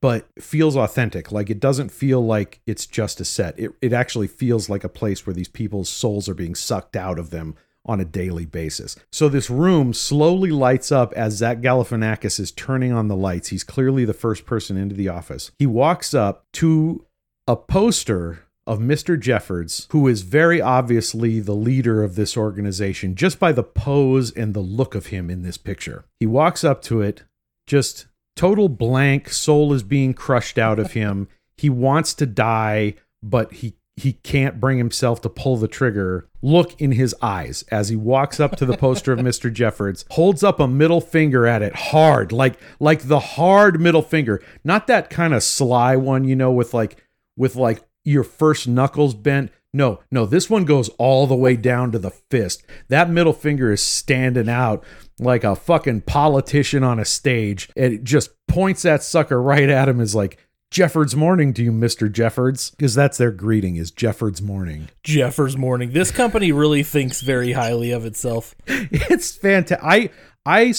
but 0.00 0.26
feels 0.38 0.76
authentic. 0.76 1.30
Like 1.32 1.50
it 1.50 1.60
doesn't 1.60 1.90
feel 1.90 2.24
like 2.24 2.60
it's 2.66 2.86
just 2.86 3.20
a 3.20 3.24
set. 3.24 3.58
It 3.58 3.72
it 3.80 3.92
actually 3.92 4.28
feels 4.28 4.68
like 4.68 4.84
a 4.84 4.88
place 4.88 5.26
where 5.26 5.34
these 5.34 5.48
people's 5.48 5.88
souls 5.88 6.28
are 6.28 6.34
being 6.34 6.54
sucked 6.54 6.96
out 6.96 7.18
of 7.18 7.30
them 7.30 7.54
on 7.84 8.00
a 8.00 8.04
daily 8.04 8.46
basis. 8.46 8.94
So 9.10 9.28
this 9.28 9.50
room 9.50 9.92
slowly 9.92 10.52
lights 10.52 10.92
up 10.92 11.12
as 11.14 11.34
Zach 11.34 11.58
Galifianakis 11.58 12.38
is 12.38 12.52
turning 12.52 12.92
on 12.92 13.08
the 13.08 13.16
lights. 13.16 13.48
He's 13.48 13.64
clearly 13.64 14.04
the 14.04 14.14
first 14.14 14.46
person 14.46 14.76
into 14.76 14.94
the 14.94 15.08
office. 15.08 15.50
He 15.58 15.66
walks 15.66 16.14
up 16.14 16.44
to 16.52 17.04
a 17.46 17.56
poster 17.56 18.44
of 18.66 18.78
Mr. 18.78 19.18
Jeffords, 19.18 19.88
who 19.90 20.06
is 20.06 20.22
very 20.22 20.60
obviously 20.60 21.40
the 21.40 21.54
leader 21.54 22.02
of 22.02 22.14
this 22.14 22.36
organization 22.36 23.16
just 23.16 23.40
by 23.40 23.50
the 23.50 23.64
pose 23.64 24.30
and 24.30 24.54
the 24.54 24.60
look 24.60 24.94
of 24.94 25.06
him 25.06 25.28
in 25.28 25.42
this 25.42 25.56
picture. 25.58 26.04
He 26.20 26.26
walks 26.26 26.62
up 26.62 26.80
to 26.82 27.00
it, 27.02 27.24
just 27.66 28.06
total 28.36 28.68
blank, 28.68 29.30
soul 29.30 29.72
is 29.72 29.82
being 29.82 30.14
crushed 30.14 30.58
out 30.58 30.78
of 30.78 30.92
him. 30.92 31.28
He 31.58 31.68
wants 31.70 32.14
to 32.14 32.26
die, 32.26 32.94
but 33.22 33.52
he 33.52 33.76
he 33.96 34.14
can't 34.14 34.58
bring 34.58 34.78
himself 34.78 35.20
to 35.20 35.28
pull 35.28 35.58
the 35.58 35.68
trigger. 35.68 36.28
Look 36.40 36.80
in 36.80 36.92
his 36.92 37.14
eyes 37.22 37.62
as 37.70 37.88
he 37.88 37.94
walks 37.94 38.40
up 38.40 38.56
to 38.56 38.66
the 38.66 38.76
poster 38.76 39.12
of 39.12 39.20
Mr. 39.20 39.52
Jeffords, 39.52 40.04
holds 40.10 40.42
up 40.42 40.58
a 40.58 40.66
middle 40.66 41.00
finger 41.00 41.46
at 41.46 41.62
it 41.62 41.74
hard, 41.74 42.32
like 42.32 42.58
like 42.80 43.02
the 43.02 43.20
hard 43.20 43.80
middle 43.80 44.02
finger, 44.02 44.42
not 44.64 44.88
that 44.88 45.08
kind 45.08 45.34
of 45.34 45.44
sly 45.44 45.94
one, 45.94 46.24
you 46.24 46.34
know, 46.34 46.50
with 46.50 46.74
like 46.74 46.96
with 47.36 47.56
like 47.56 47.82
your 48.04 48.24
first 48.24 48.68
knuckles 48.68 49.14
bent. 49.14 49.50
No, 49.74 50.00
no, 50.10 50.26
this 50.26 50.50
one 50.50 50.64
goes 50.64 50.90
all 50.90 51.26
the 51.26 51.34
way 51.34 51.56
down 51.56 51.92
to 51.92 51.98
the 51.98 52.10
fist. 52.10 52.62
That 52.88 53.08
middle 53.08 53.32
finger 53.32 53.72
is 53.72 53.82
standing 53.82 54.48
out 54.48 54.84
like 55.18 55.44
a 55.44 55.56
fucking 55.56 56.02
politician 56.02 56.84
on 56.84 56.98
a 56.98 57.04
stage. 57.06 57.70
And 57.74 57.94
it 57.94 58.04
just 58.04 58.30
points 58.48 58.82
that 58.82 59.02
sucker 59.02 59.40
right 59.40 59.70
at 59.70 59.88
him 59.88 60.00
is 60.00 60.14
like, 60.14 60.38
Jeffords 60.70 61.14
morning 61.14 61.52
to 61.54 61.62
you, 61.62 61.70
Mr. 61.70 62.10
Jeffords. 62.10 62.70
Because 62.70 62.94
that's 62.94 63.18
their 63.18 63.30
greeting 63.30 63.76
is 63.76 63.90
Jeffords 63.90 64.40
morning. 64.40 64.88
Jeffords 65.02 65.56
Morning. 65.56 65.92
This 65.92 66.10
company 66.10 66.50
really 66.50 66.82
thinks 66.82 67.20
very 67.20 67.52
highly 67.52 67.90
of 67.92 68.06
itself. 68.06 68.54
It's 68.66 69.36
fantastic. 69.36 69.84
I, 69.84 70.10
I, 70.46 70.72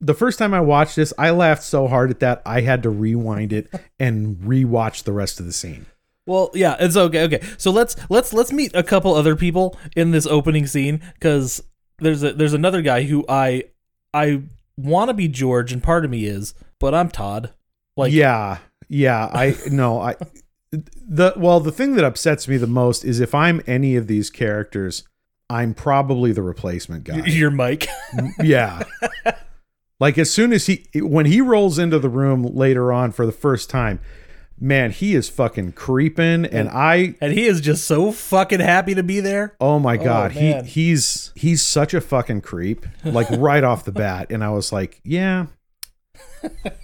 the 0.00 0.14
first 0.14 0.38
time 0.38 0.54
I 0.54 0.60
watched 0.60 0.96
this, 0.96 1.12
I 1.18 1.30
laughed 1.30 1.62
so 1.62 1.86
hard 1.86 2.10
at 2.10 2.20
that, 2.20 2.42
I 2.46 2.62
had 2.62 2.82
to 2.84 2.90
rewind 2.90 3.52
it 3.52 3.72
and 3.98 4.36
rewatch 4.38 5.04
the 5.04 5.12
rest 5.12 5.40
of 5.40 5.46
the 5.46 5.52
scene. 5.52 5.86
Well, 6.26 6.50
yeah, 6.54 6.76
it's 6.78 6.96
okay. 6.96 7.24
Okay, 7.24 7.42
so 7.58 7.70
let's 7.70 7.96
let's 8.08 8.32
let's 8.32 8.52
meet 8.52 8.74
a 8.74 8.82
couple 8.82 9.14
other 9.14 9.34
people 9.34 9.76
in 9.96 10.12
this 10.12 10.26
opening 10.26 10.66
scene 10.66 11.02
because 11.14 11.62
there's 11.98 12.22
a 12.22 12.32
there's 12.32 12.52
another 12.52 12.82
guy 12.82 13.02
who 13.02 13.24
I 13.28 13.64
I 14.14 14.42
want 14.76 15.08
to 15.08 15.14
be 15.14 15.28
George 15.28 15.72
and 15.72 15.82
part 15.82 16.04
of 16.04 16.10
me 16.10 16.26
is, 16.26 16.54
but 16.78 16.94
I'm 16.94 17.08
Todd. 17.08 17.52
Like, 17.96 18.12
yeah, 18.12 18.58
yeah. 18.88 19.28
I 19.32 19.56
no, 19.70 20.00
I 20.00 20.16
the 20.72 21.32
well, 21.36 21.58
the 21.58 21.72
thing 21.72 21.94
that 21.94 22.04
upsets 22.04 22.46
me 22.46 22.58
the 22.58 22.66
most 22.66 23.04
is 23.04 23.18
if 23.18 23.34
I'm 23.34 23.60
any 23.66 23.96
of 23.96 24.06
these 24.06 24.30
characters, 24.30 25.02
I'm 25.48 25.74
probably 25.74 26.32
the 26.32 26.42
replacement 26.42 27.04
guy. 27.04 27.24
Your 27.26 27.50
mic. 27.50 27.88
yeah. 28.40 28.82
Like 30.00 30.16
as 30.18 30.30
soon 30.32 30.52
as 30.52 30.66
he 30.66 30.86
when 30.96 31.26
he 31.26 31.40
rolls 31.40 31.78
into 31.78 31.98
the 31.98 32.08
room 32.08 32.42
later 32.42 32.92
on 32.92 33.12
for 33.12 33.26
the 33.26 33.32
first 33.32 33.68
time, 33.70 34.00
man, 34.58 34.90
he 34.92 35.14
is 35.14 35.28
fucking 35.28 35.72
creeping 35.72 36.46
and 36.46 36.68
I 36.70 37.14
and 37.20 37.32
he 37.32 37.46
is 37.46 37.60
just 37.60 37.84
so 37.84 38.10
fucking 38.10 38.60
happy 38.60 38.94
to 38.94 39.02
be 39.02 39.20
there. 39.20 39.54
Oh 39.60 39.78
my 39.78 39.96
god, 39.98 40.32
he 40.32 40.54
he's 40.62 41.32
he's 41.36 41.62
such 41.62 41.92
a 41.94 42.00
fucking 42.00 42.40
creep 42.40 42.86
like 43.04 43.28
right 43.30 43.62
off 43.62 43.84
the 43.84 43.92
bat 43.92 44.32
and 44.32 44.42
I 44.42 44.50
was 44.50 44.72
like, 44.72 45.00
yeah. 45.04 45.46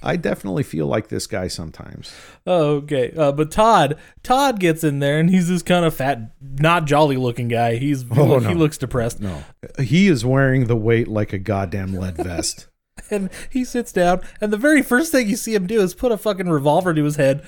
I 0.02 0.16
definitely 0.16 0.62
feel 0.62 0.87
like 0.87 1.09
this 1.09 1.26
guy 1.26 1.48
sometimes. 1.48 2.14
Oh, 2.46 2.76
okay. 2.76 3.12
Uh, 3.16 3.33
but 3.33 3.50
Todd, 3.50 3.96
Todd 4.22 4.61
gets 4.61 4.85
in 4.85 4.98
there 4.98 5.18
and 5.18 5.31
he's 5.31 5.48
this 5.48 5.62
kind 5.62 5.85
of 5.85 5.94
fat, 5.94 6.33
not 6.40 6.85
jolly 6.85 7.16
looking 7.16 7.48
guy. 7.48 7.76
He's 7.76 8.05
Oh, 8.11 8.38
he 8.38 8.48
no. 8.48 8.52
looks 8.52 8.76
depressed. 8.79 9.20
No. 9.20 9.44
He 9.79 10.09
is 10.09 10.24
wearing 10.26 10.66
the 10.66 10.76
weight 10.76 11.09
like 11.09 11.33
a 11.33 11.38
goddamn 11.38 11.94
lead 11.94 12.16
vest. 12.16 12.68
And 13.11 13.31
he 13.51 13.64
sits 13.64 13.92
down, 13.92 14.21
and 14.40 14.53
the 14.53 14.57
very 14.57 14.83
first 14.83 15.12
thing 15.12 15.29
you 15.29 15.37
see 15.37 15.55
him 15.55 15.66
do 15.66 15.81
is 15.81 15.95
put 15.95 16.12
a 16.12 16.16
fucking 16.16 16.49
revolver 16.49 16.92
to 16.92 17.05
his 17.05 17.16
head 17.16 17.45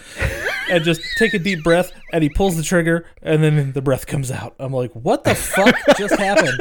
and 0.70 0.84
just 0.84 1.00
take 1.18 1.34
a 1.34 1.38
deep 1.38 1.62
breath. 1.64 1.92
And 2.12 2.22
he 2.22 2.28
pulls 2.28 2.56
the 2.56 2.62
trigger, 2.62 3.06
and 3.22 3.42
then 3.42 3.72
the 3.72 3.82
breath 3.82 4.06
comes 4.06 4.30
out. 4.30 4.54
I'm 4.58 4.72
like, 4.72 4.92
what 4.92 5.24
the 5.24 5.34
fuck 5.34 5.74
just 5.96 6.16
happened? 6.16 6.60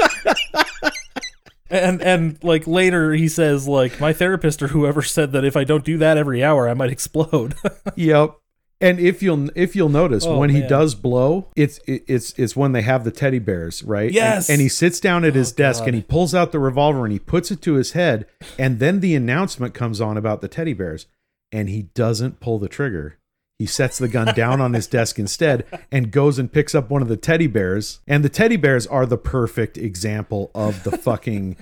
And 1.69 2.01
and 2.01 2.41
like 2.43 2.65
later 2.65 3.11
he 3.13 3.27
says 3.27 3.67
like 3.67 3.99
my 3.99 4.13
therapist 4.13 4.61
or 4.63 4.69
whoever 4.69 5.01
said 5.01 5.33
that 5.33 5.43
if 5.43 5.57
I 5.57 5.65
don't 5.65 5.83
do 5.83 5.97
that 5.97 6.17
every 6.17 6.41
hour 6.41 6.69
I 6.69 6.73
might 6.73 6.91
explode. 6.91 7.55
Yep. 7.95 8.37
And 8.79 8.99
if 8.99 9.23
you'll 9.23 9.49
if 9.55 9.75
you'll 9.75 9.89
notice 9.89 10.23
Oh, 10.25 10.37
when 10.37 10.51
he 10.51 10.61
does 10.61 10.93
blow, 10.93 11.47
it's 11.55 11.79
it's 11.87 12.33
it's 12.37 12.55
when 12.55 12.73
they 12.73 12.83
have 12.83 13.03
the 13.03 13.11
teddy 13.11 13.39
bears, 13.39 13.83
right? 13.83 14.05
And- 14.07 14.13
Yes. 14.15 14.49
And, 14.49 14.61
he 14.61 14.69
sits 14.69 14.99
down 14.99 15.25
at 15.25 15.33
his 15.33 15.51
Oh, 15.51 15.55
desk 15.55 15.79
God. 15.81 15.87
and 15.87 15.95
he 15.95 16.01
pulls 16.03 16.35
out 16.35 16.51
the 16.51 16.59
revolver 16.59 17.03
and 17.03 17.11
he 17.11 17.17
puts 17.19 17.49
it 17.49 17.61
to 17.63 17.73
his 17.73 17.93
head, 17.93 18.27
and 18.59 18.77
then 18.79 18.99
the 18.99 19.15
announcement 19.15 19.73
comes 19.73 19.99
on 19.99 20.15
about 20.15 20.41
the 20.41 20.47
teddy 20.47 20.73
bears, 20.73 21.07
and 21.51 21.69
he 21.69 21.83
doesn't 21.95 22.39
pull 22.39 22.59
the 22.59 22.67
trigger. 22.69 23.17
He 23.57 23.65
sets 23.65 23.97
the 23.97 24.07
gun 24.07 24.35
down 24.35 24.61
on 24.61 24.73
his 24.73 24.85
desk 24.85 25.17
instead 25.17 25.65
and 25.91 26.11
goes 26.11 26.37
and 26.37 26.51
picks 26.53 26.75
up 26.75 26.91
one 26.91 27.01
of 27.01 27.07
the 27.07 27.17
teddy 27.17 27.47
bears. 27.47 28.01
And 28.05 28.23
the 28.23 28.29
teddy 28.29 28.55
bears 28.57 28.85
are 28.85 29.07
the 29.07 29.17
perfect 29.17 29.79
example 29.79 30.51
of 30.53 30.83
the 30.83 30.95
fucking 30.95 31.57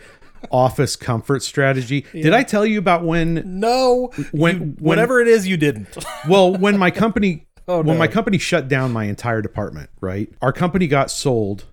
office 0.52 0.96
comfort 0.96 1.44
strategy. 1.44 2.06
Did 2.14 2.34
I 2.34 2.44
tell 2.44 2.66
you 2.66 2.80
about 2.80 3.04
when 3.04 3.60
no, 3.60 4.12
When- 4.32 4.56
you- 4.56 4.60
when- 4.62 4.76
whatever 4.80 5.20
it 5.22 5.28
is 5.28 5.48
you 5.48 5.58
didn't. 5.58 5.98
well, 6.28 6.56
when 6.56 6.78
my 6.78 6.92
company 6.92 7.48
Oh, 7.68 7.78
when 7.78 7.96
no. 7.96 7.98
my 7.98 8.08
company 8.08 8.38
shut 8.38 8.68
down 8.68 8.92
my 8.92 9.06
entire 9.06 9.42
department, 9.42 9.90
right? 10.00 10.32
Our 10.42 10.54
company 10.54 10.86
got 10.88 11.10
sold 11.10 11.66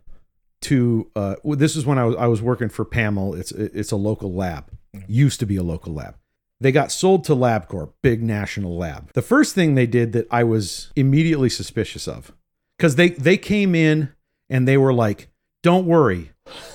to 0.62 1.10
uh 1.16 1.34
this 1.44 1.74
is 1.76 1.84
when 1.84 1.98
I 1.98 2.04
was 2.04 2.16
I 2.16 2.26
was 2.26 2.40
working 2.40 2.68
for 2.68 2.84
PAML. 2.84 3.38
It's 3.38 3.52
it's 3.52 3.90
a 3.92 3.96
local 3.96 4.32
lab. 4.32 4.66
Used 5.06 5.40
to 5.40 5.46
be 5.46 5.56
a 5.56 5.62
local 5.62 5.92
lab. 5.92 6.14
They 6.60 6.70
got 6.70 6.92
sold 6.92 7.24
to 7.24 7.34
LabCorp, 7.34 7.92
big 8.02 8.22
national 8.22 8.76
lab. 8.76 9.12
The 9.14 9.22
first 9.22 9.54
thing 9.54 9.74
they 9.74 9.86
did 9.86 10.12
that 10.12 10.28
I 10.30 10.44
was 10.44 10.92
immediately 10.94 11.48
suspicious 11.48 12.06
of 12.06 12.32
cuz 12.78 12.94
they 12.94 13.10
they 13.10 13.36
came 13.36 13.74
in 13.74 14.10
and 14.48 14.68
they 14.68 14.76
were 14.78 14.94
like, 14.94 15.28
"Don't 15.62 15.86
worry. 15.86 16.30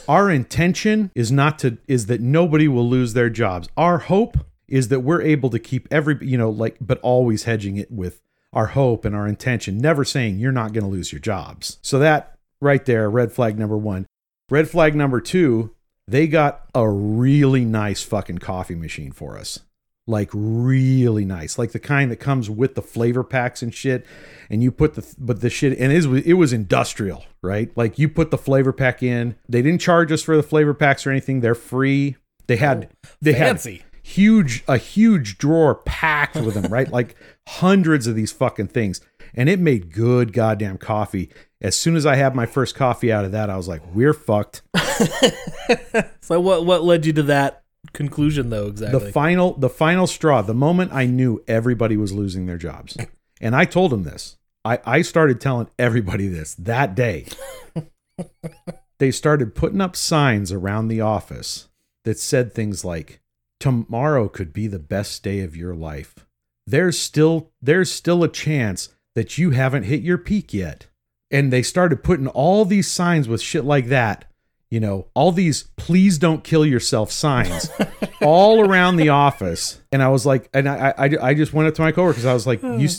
Our 0.08 0.30
intention 0.32 1.12
is 1.14 1.32
not 1.32 1.60
to 1.60 1.78
is 1.88 2.06
that 2.08 2.22
nobody 2.22 2.68
will 2.68 2.88
lose 2.88 3.14
their 3.14 3.30
jobs. 3.30 3.68
Our 3.76 4.00
hope 4.00 4.38
is 4.68 4.88
that 4.88 5.02
we're 5.02 5.22
able 5.22 5.50
to 5.50 5.60
keep 5.60 5.88
every 5.92 6.18
you 6.22 6.38
know 6.38 6.50
like 6.50 6.78
but 6.80 7.00
always 7.02 7.44
hedging 7.44 7.78
it 7.78 7.92
with 7.92 8.22
our 8.54 8.68
hope 8.68 9.06
and 9.06 9.16
our 9.16 9.28
intention, 9.28 9.78
never 9.78 10.04
saying 10.04 10.40
you're 10.40 10.52
not 10.52 10.74
going 10.74 10.84
to 10.84 10.90
lose 10.90 11.12
your 11.12 11.20
jobs. 11.20 11.78
So 11.82 12.00
that 12.00 12.38
right 12.62 12.84
there, 12.86 13.10
red 13.10 13.32
flag 13.32 13.60
number 13.60 13.78
1. 13.78 14.06
Red 14.50 14.70
flag 14.70 14.96
number 14.96 15.20
2, 15.20 15.74
they 16.08 16.28
got 16.28 16.66
a 16.74 16.90
really 16.90 17.66
nice 17.66 18.02
fucking 18.04 18.38
coffee 18.40 18.76
machine 18.76 19.12
for 19.12 19.38
us. 19.38 19.60
Like 20.10 20.30
really 20.34 21.26
nice, 21.26 21.58
like 21.60 21.74
the 21.74 21.80
kind 21.80 22.10
that 22.12 22.16
comes 22.16 22.50
with 22.50 22.76
the 22.76 22.82
flavor 22.82 23.26
packs 23.26 23.62
and 23.62 23.74
shit. 23.76 24.06
And 24.50 24.64
you 24.64 24.72
put 24.72 24.94
the 24.94 25.16
but 25.18 25.42
the 25.42 25.50
shit 25.50 25.78
and 25.78 25.92
it 25.92 26.06
was 26.08 26.26
it 26.26 26.34
was 26.34 26.54
industrial, 26.54 27.26
right? 27.42 27.70
Like 27.76 28.00
you 28.00 28.08
put 28.08 28.32
the 28.32 28.38
flavor 28.38 28.72
pack 28.72 29.04
in. 29.04 29.36
They 29.50 29.62
didn't 29.62 29.82
charge 29.82 30.12
us 30.14 30.24
for 30.24 30.38
the 30.38 30.44
flavor 30.44 30.74
packs 30.74 31.06
or 31.06 31.12
anything. 31.12 31.42
They're 31.42 31.56
free. 31.56 32.16
They 32.48 32.56
had 32.56 32.90
oh, 33.06 33.10
they 33.22 33.34
had 33.34 33.48
Fancy. 33.60 33.84
huge 34.02 34.64
a 34.68 34.78
huge 34.78 35.38
drawer 35.38 35.76
packed 35.76 36.38
with 36.38 36.54
them, 36.54 36.72
right? 36.72 36.90
like 36.90 37.16
hundreds 37.50 38.08
of 38.08 38.16
these 38.16 38.32
fucking 38.32 38.68
things. 38.68 39.02
And 39.34 39.50
it 39.50 39.60
made 39.60 39.92
good 39.92 40.32
goddamn 40.32 40.78
coffee. 40.78 41.30
As 41.62 41.76
soon 41.76 41.96
as 41.98 42.06
I 42.06 42.16
had 42.16 42.34
my 42.34 42.46
first 42.46 42.76
coffee 42.76 43.12
out 43.12 43.26
of 43.26 43.34
that, 43.34 43.50
I 43.50 43.58
was 43.58 43.68
like, 43.68 43.82
we're 43.94 44.14
fucked. 44.14 44.62
So 46.22 46.40
what 46.42 46.66
what 46.66 46.84
led 46.84 47.06
you 47.06 47.14
to 47.14 47.24
that 47.24 47.64
conclusion 47.94 48.50
though 48.50 48.68
exactly? 48.68 49.00
The 49.00 49.12
final 49.12 49.54
the 49.54 49.70
final 49.70 50.08
straw, 50.08 50.42
the 50.42 50.54
moment 50.54 50.94
I 50.94 51.06
knew 51.06 51.44
everybody 51.48 51.98
was 51.98 52.14
losing 52.14 52.46
their 52.46 52.58
jobs. 52.58 52.98
And 53.40 53.56
I 53.56 53.66
told 53.66 53.92
them 53.92 54.02
this. 54.02 54.38
I, 54.66 54.80
I 54.84 55.02
started 55.04 55.40
telling 55.40 55.70
everybody 55.78 56.28
this 56.28 56.56
that 56.56 56.96
day. 56.96 57.28
they 59.00 59.12
started 59.12 59.54
putting 59.54 59.80
up 59.80 59.96
signs 59.96 60.52
around 60.52 60.88
the 60.88 61.02
office 61.02 61.68
that 62.04 62.18
said 62.18 62.52
things 62.52 62.84
like, 62.84 63.22
Tomorrow 63.60 64.30
could 64.30 64.54
be 64.54 64.68
the 64.68 64.80
best 64.80 65.24
day 65.24 65.42
of 65.42 65.56
your 65.56 65.74
life. 65.74 66.16
There's 66.68 66.98
still 66.98 67.52
there's 67.62 67.92
still 67.92 68.24
a 68.24 68.28
chance 68.28 68.90
that 69.16 69.38
you 69.38 69.52
haven't 69.52 69.84
hit 69.84 70.02
your 70.02 70.18
peak 70.18 70.54
yet. 70.54 70.88
And 71.32 71.52
they 71.52 71.64
started 71.64 72.04
putting 72.04 72.28
all 72.28 72.66
these 72.66 72.90
signs 72.90 73.28
with 73.28 73.42
shit 73.42 73.66
like 73.66 73.88
that. 73.88 74.26
You 74.70 74.82
know, 74.82 75.08
all 75.14 75.32
these 75.32 75.64
please 75.78 76.18
don't 76.18 76.44
kill 76.44 76.66
yourself 76.66 77.12
signs 77.12 77.70
all 78.22 78.60
around 78.60 78.98
the 78.98 79.10
office. 79.10 79.82
And 79.92 80.04
I 80.04 80.10
was 80.10 80.26
like, 80.26 80.50
and 80.54 80.68
I, 80.68 80.94
I, 80.98 81.30
I 81.30 81.34
just 81.34 81.54
went 81.54 81.70
up 81.70 81.76
to 81.76 81.82
my 81.82 81.94
coworkers. 81.94 82.26
I 82.26 82.34
was 82.34 82.46
like, 82.46 82.60
hmm. 82.60 82.78
you, 82.80 82.90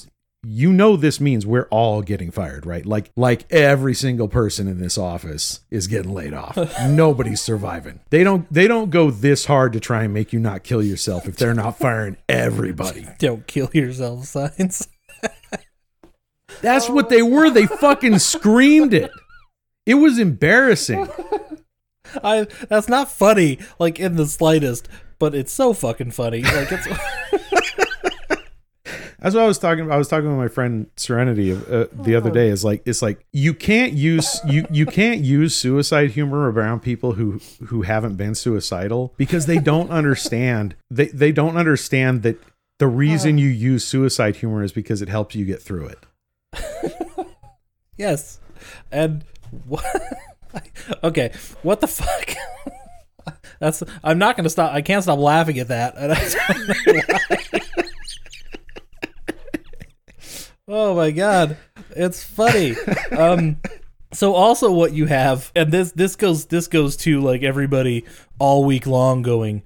you 0.46 0.72
know, 0.72 0.96
this 0.96 1.20
means 1.20 1.44
we're 1.44 1.68
all 1.70 2.00
getting 2.00 2.30
fired, 2.30 2.64
right? 2.64 2.86
Like, 2.86 3.10
like 3.16 3.44
every 3.52 3.92
single 3.92 4.28
person 4.28 4.66
in 4.66 4.78
this 4.78 4.96
office 4.96 5.60
is 5.70 5.88
getting 5.88 6.14
laid 6.14 6.32
off. 6.32 6.56
Nobody's 6.88 7.42
surviving. 7.42 8.00
They 8.08 8.24
don't, 8.24 8.50
they 8.50 8.66
don't 8.66 8.88
go 8.88 9.10
this 9.10 9.44
hard 9.44 9.74
to 9.74 9.80
try 9.80 10.04
and 10.04 10.14
make 10.14 10.32
you 10.32 10.40
not 10.40 10.64
kill 10.64 10.82
yourself 10.82 11.28
if 11.28 11.36
they're 11.36 11.54
not 11.54 11.78
firing 11.78 12.16
everybody. 12.28 13.06
Don't 13.18 13.46
kill 13.46 13.68
yourself 13.74 14.24
signs. 14.24 14.88
That's 16.62 16.88
what 16.88 17.08
they 17.08 17.22
were. 17.22 17.50
They 17.50 17.66
fucking 17.66 18.18
screamed 18.20 18.94
it. 18.94 19.10
It 19.88 19.94
was 19.94 20.18
embarrassing. 20.18 21.08
I 22.22 22.46
that's 22.68 22.88
not 22.88 23.10
funny 23.10 23.58
like 23.78 23.98
in 23.98 24.16
the 24.16 24.26
slightest, 24.26 24.86
but 25.18 25.34
it's 25.34 25.50
so 25.52 25.72
fucking 25.72 26.10
funny. 26.10 26.42
Like 26.42 26.68
it's 26.70 26.86
That's 29.20 29.34
what 29.34 29.42
I 29.42 29.48
was 29.48 29.58
talking 29.58 29.84
about. 29.84 29.94
I 29.94 29.98
was 29.98 30.08
talking 30.08 30.28
with 30.28 30.36
my 30.36 30.48
friend 30.48 30.90
Serenity 30.96 31.52
uh, 31.52 31.86
the 31.92 32.14
other 32.14 32.30
day. 32.30 32.50
Is 32.50 32.64
like 32.64 32.82
it's 32.84 33.00
like 33.00 33.24
you 33.32 33.54
can't 33.54 33.94
use 33.94 34.40
you 34.46 34.66
you 34.70 34.84
can't 34.84 35.22
use 35.22 35.56
suicide 35.56 36.10
humor 36.10 36.50
around 36.50 36.80
people 36.80 37.12
who 37.12 37.40
who 37.66 37.82
haven't 37.82 38.16
been 38.16 38.34
suicidal 38.34 39.14
because 39.16 39.46
they 39.46 39.58
don't 39.58 39.90
understand 39.90 40.76
they 40.90 41.06
they 41.06 41.32
don't 41.32 41.56
understand 41.56 42.22
that 42.24 42.38
the 42.78 42.86
reason 42.86 43.38
you 43.38 43.48
use 43.48 43.86
suicide 43.86 44.36
humor 44.36 44.62
is 44.62 44.70
because 44.70 45.00
it 45.00 45.08
helps 45.08 45.34
you 45.34 45.46
get 45.46 45.62
through 45.62 45.88
it. 45.88 47.26
yes. 47.96 48.38
And 48.92 49.24
what 49.66 49.84
Okay, 51.02 51.32
what 51.62 51.80
the 51.80 51.86
fuck? 51.86 52.34
That's 53.60 53.82
I'm 54.02 54.18
not 54.18 54.36
going 54.36 54.44
to 54.44 54.50
stop 54.50 54.72
I 54.72 54.82
can't 54.82 55.02
stop 55.02 55.18
laughing 55.18 55.58
at 55.58 55.68
that. 55.68 55.94
Oh 60.70 60.94
my 60.94 61.12
god. 61.12 61.56
It's 61.96 62.22
funny. 62.22 62.76
Um 63.10 63.56
so 64.12 64.34
also 64.34 64.70
what 64.70 64.92
you 64.92 65.06
have 65.06 65.50
and 65.56 65.72
this 65.72 65.92
this 65.92 66.14
goes 66.14 66.44
this 66.44 66.68
goes 66.68 66.94
to 66.98 67.22
like 67.22 67.42
everybody 67.42 68.04
all 68.38 68.64
week 68.64 68.86
long 68.86 69.22
going 69.22 69.62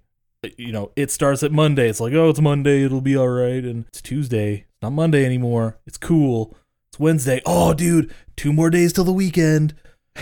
you 0.56 0.72
know, 0.72 0.90
it 0.96 1.10
starts 1.10 1.42
at 1.42 1.52
Monday. 1.52 1.88
It's 1.88 2.00
like, 2.00 2.12
oh, 2.14 2.28
it's 2.28 2.40
Monday, 2.40 2.84
it'll 2.84 3.00
be 3.00 3.16
all 3.16 3.28
right. 3.28 3.62
And 3.64 3.84
it's 3.88 4.02
Tuesday. 4.02 4.54
It's 4.54 4.82
not 4.82 4.92
Monday 4.92 5.24
anymore. 5.24 5.78
It's 5.86 5.98
cool. 5.98 6.56
It's 6.92 7.00
Wednesday. 7.00 7.40
Oh, 7.46 7.72
dude, 7.72 8.14
two 8.36 8.52
more 8.52 8.68
days 8.68 8.92
till 8.92 9.04
the 9.04 9.14
weekend. 9.14 9.72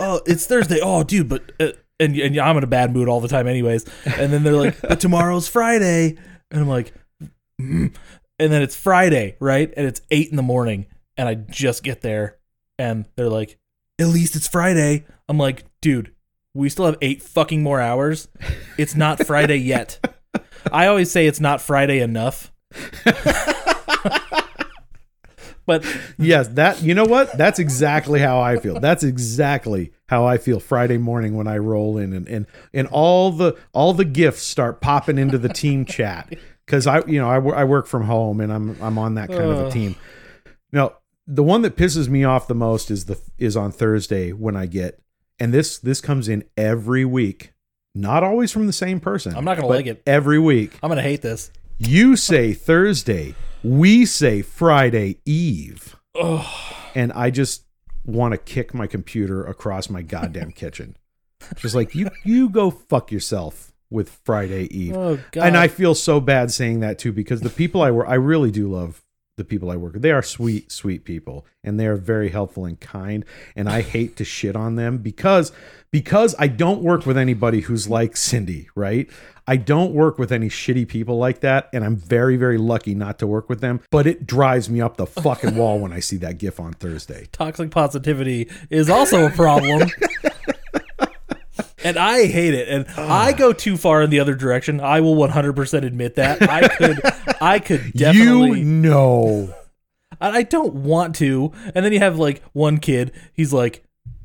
oh, 0.00 0.22
it's 0.24 0.46
Thursday. 0.46 0.80
Oh, 0.82 1.02
dude, 1.04 1.28
but 1.28 1.52
uh, 1.60 1.72
and 1.98 2.16
and 2.16 2.38
I'm 2.38 2.56
in 2.56 2.64
a 2.64 2.66
bad 2.66 2.94
mood 2.94 3.10
all 3.10 3.20
the 3.20 3.28
time, 3.28 3.46
anyways. 3.46 3.84
And 4.06 4.32
then 4.32 4.42
they're 4.42 4.54
like, 4.54 4.80
but 4.80 5.00
tomorrow's 5.00 5.48
Friday, 5.48 6.16
and 6.50 6.62
I'm 6.62 6.68
like, 6.68 6.94
mm. 7.60 7.94
and 8.38 8.52
then 8.52 8.62
it's 8.62 8.74
Friday, 8.74 9.36
right? 9.38 9.70
And 9.76 9.86
it's 9.86 10.00
eight 10.10 10.30
in 10.30 10.36
the 10.36 10.42
morning, 10.42 10.86
and 11.18 11.28
I 11.28 11.34
just 11.34 11.82
get 11.82 12.00
there, 12.00 12.38
and 12.78 13.04
they're 13.16 13.28
like, 13.28 13.58
at 13.98 14.06
least 14.06 14.36
it's 14.36 14.48
Friday. 14.48 15.04
I'm 15.28 15.36
like, 15.36 15.66
dude, 15.82 16.14
we 16.54 16.70
still 16.70 16.86
have 16.86 16.96
eight 17.02 17.22
fucking 17.22 17.62
more 17.62 17.82
hours. 17.82 18.28
It's 18.78 18.94
not 18.94 19.26
Friday 19.26 19.58
yet. 19.58 20.02
I 20.72 20.86
always 20.86 21.10
say 21.10 21.26
it's 21.26 21.38
not 21.38 21.60
Friday 21.60 22.00
enough. 22.00 22.50
but 25.70 25.84
yes, 26.18 26.48
that 26.48 26.82
you 26.82 26.94
know 26.94 27.04
what? 27.04 27.36
That's 27.38 27.60
exactly 27.60 28.18
how 28.18 28.40
I 28.40 28.56
feel. 28.58 28.80
That's 28.80 29.04
exactly 29.04 29.92
how 30.08 30.26
I 30.26 30.38
feel 30.38 30.58
Friday 30.58 30.98
morning 30.98 31.36
when 31.36 31.46
I 31.46 31.58
roll 31.58 31.96
in 31.96 32.12
and 32.12 32.26
and 32.28 32.46
and 32.74 32.88
all 32.88 33.30
the 33.30 33.56
all 33.72 33.94
the 33.94 34.04
gifts 34.04 34.42
start 34.42 34.80
popping 34.80 35.16
into 35.16 35.38
the 35.38 35.48
team 35.48 35.84
chat 35.84 36.34
because 36.66 36.88
I 36.88 37.04
you 37.06 37.20
know 37.20 37.30
I, 37.30 37.60
I 37.60 37.64
work 37.64 37.86
from 37.86 38.04
home 38.04 38.40
and 38.40 38.52
I'm 38.52 38.76
I'm 38.82 38.98
on 38.98 39.14
that 39.14 39.28
kind 39.28 39.42
of 39.42 39.68
a 39.68 39.70
team. 39.70 39.94
Now 40.72 40.94
the 41.28 41.44
one 41.44 41.62
that 41.62 41.76
pisses 41.76 42.08
me 42.08 42.24
off 42.24 42.48
the 42.48 42.54
most 42.56 42.90
is 42.90 43.04
the 43.04 43.20
is 43.38 43.56
on 43.56 43.70
Thursday 43.70 44.32
when 44.32 44.56
I 44.56 44.66
get 44.66 45.00
and 45.38 45.54
this 45.54 45.78
this 45.78 46.00
comes 46.00 46.28
in 46.28 46.42
every 46.56 47.04
week, 47.04 47.52
not 47.94 48.24
always 48.24 48.50
from 48.50 48.66
the 48.66 48.72
same 48.72 48.98
person. 48.98 49.36
I'm 49.36 49.44
not 49.44 49.56
gonna 49.56 49.68
like 49.68 49.86
it. 49.86 50.02
every 50.04 50.40
week. 50.40 50.78
I'm 50.82 50.88
gonna 50.90 51.02
hate 51.02 51.22
this. 51.22 51.52
You 51.78 52.16
say 52.16 52.52
Thursday, 52.52 53.36
we 53.62 54.06
say 54.06 54.42
Friday 54.42 55.18
Eve 55.24 55.96
and 56.94 57.12
I 57.12 57.30
just 57.30 57.64
want 58.04 58.32
to 58.32 58.38
kick 58.38 58.74
my 58.74 58.86
computer 58.86 59.44
across 59.44 59.88
my 59.88 60.02
goddamn 60.02 60.52
kitchen. 60.52 60.96
Just 61.56 61.74
like 61.74 61.94
you, 61.94 62.10
you 62.24 62.48
go 62.48 62.70
fuck 62.70 63.10
yourself 63.12 63.72
with 63.90 64.10
Friday 64.24 64.64
Eve. 64.64 64.96
Oh 64.96 65.18
god. 65.32 65.46
and 65.46 65.56
I 65.56 65.68
feel 65.68 65.94
so 65.94 66.20
bad 66.20 66.50
saying 66.50 66.80
that 66.80 66.98
too 66.98 67.12
because 67.12 67.40
the 67.40 67.50
people 67.50 67.82
I 67.82 67.90
work, 67.90 68.08
I 68.08 68.14
really 68.14 68.50
do 68.50 68.68
love 68.68 69.02
the 69.36 69.44
people 69.44 69.70
I 69.70 69.76
work 69.76 69.94
with. 69.94 70.02
They 70.02 70.10
are 70.10 70.22
sweet, 70.22 70.70
sweet 70.70 71.04
people, 71.04 71.46
and 71.64 71.80
they 71.80 71.86
are 71.86 71.96
very 71.96 72.28
helpful 72.28 72.66
and 72.66 72.78
kind. 72.78 73.24
And 73.56 73.68
I 73.68 73.80
hate 73.80 74.16
to 74.16 74.24
shit 74.24 74.54
on 74.54 74.76
them 74.76 74.98
because 74.98 75.50
because 75.90 76.34
I 76.38 76.46
don't 76.46 76.82
work 76.82 77.06
with 77.06 77.16
anybody 77.16 77.60
who's 77.60 77.88
like 77.88 78.16
Cindy, 78.16 78.68
right? 78.74 79.08
I 79.50 79.56
don't 79.56 79.94
work 79.94 80.16
with 80.16 80.30
any 80.30 80.48
shitty 80.48 80.86
people 80.86 81.18
like 81.18 81.40
that, 81.40 81.70
and 81.72 81.84
I'm 81.84 81.96
very, 81.96 82.36
very 82.36 82.56
lucky 82.56 82.94
not 82.94 83.18
to 83.18 83.26
work 83.26 83.48
with 83.48 83.60
them. 83.60 83.80
But 83.90 84.06
it 84.06 84.24
drives 84.24 84.70
me 84.70 84.80
up 84.80 84.96
the 84.96 85.06
fucking 85.06 85.56
wall 85.56 85.80
when 85.80 85.92
I 85.92 85.98
see 85.98 86.18
that 86.18 86.38
GIF 86.38 86.60
on 86.60 86.72
Thursday. 86.74 87.26
toxic 87.32 87.72
positivity 87.72 88.48
is 88.70 88.88
also 88.88 89.26
a 89.26 89.30
problem. 89.30 89.90
and 91.82 91.96
I 91.96 92.26
hate 92.26 92.54
it. 92.54 92.68
And 92.68 92.86
I 92.96 93.32
go 93.32 93.52
too 93.52 93.76
far 93.76 94.02
in 94.02 94.10
the 94.10 94.20
other 94.20 94.36
direction. 94.36 94.80
I 94.80 95.00
will 95.00 95.16
100% 95.16 95.82
admit 95.84 96.14
that. 96.14 96.48
I 96.48 96.68
could 96.68 97.00
I 97.40 97.58
could 97.58 97.92
definitely 97.92 98.60
You 98.60 98.64
know, 98.64 99.52
and 100.20 100.36
I 100.36 100.44
don't 100.44 100.74
want 100.74 101.16
to. 101.16 101.50
And 101.74 101.84
then 101.84 101.92
you 101.92 101.98
have 101.98 102.20
like 102.20 102.40
one 102.52 102.78
kid, 102.78 103.10
he's 103.32 103.52
like, 103.52 103.82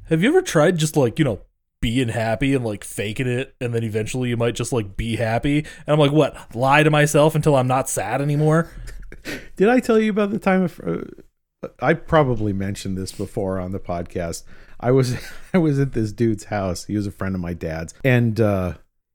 "Have 0.09 0.21
you 0.21 0.29
ever 0.29 0.43
tried 0.43 0.77
just 0.77 0.95
like, 0.95 1.17
you 1.17 1.25
know, 1.25 1.39
being 1.85 2.07
happy 2.07 2.55
and 2.55 2.65
like 2.65 2.83
faking 2.83 3.27
it 3.27 3.55
and 3.61 3.71
then 3.71 3.83
eventually 3.83 4.29
you 4.29 4.37
might 4.37 4.55
just 4.55 4.73
like 4.73 4.97
be 4.97 5.17
happy?" 5.17 5.59
And 5.59 5.93
I'm 5.93 5.99
like, 5.99 6.11
"What? 6.11 6.55
Lie 6.55 6.81
to 6.81 6.89
myself 6.89 7.35
until 7.35 7.55
I'm 7.55 7.67
not 7.67 7.87
sad 7.87 8.23
anymore?" 8.23 8.71
Did 9.55 9.69
I 9.69 9.79
tell 9.81 9.99
you 9.99 10.09
about 10.09 10.31
the 10.31 10.39
time 10.39 10.63
of? 10.63 10.81
Uh, 10.83 11.67
I 11.79 11.93
probably 11.93 12.53
mentioned 12.53 12.97
this 12.97 13.11
before 13.11 13.59
on 13.59 13.71
the 13.71 13.79
podcast. 13.79 14.45
I 14.79 14.89
was 14.89 15.15
I 15.53 15.59
was 15.59 15.79
at 15.79 15.93
this 15.93 16.11
dude's 16.11 16.45
house. 16.45 16.85
He 16.85 16.95
was 16.95 17.05
a 17.05 17.11
friend 17.11 17.35
of 17.35 17.41
my 17.41 17.53
dad's, 17.53 17.93
and 18.03 18.41
uh, 18.41 18.73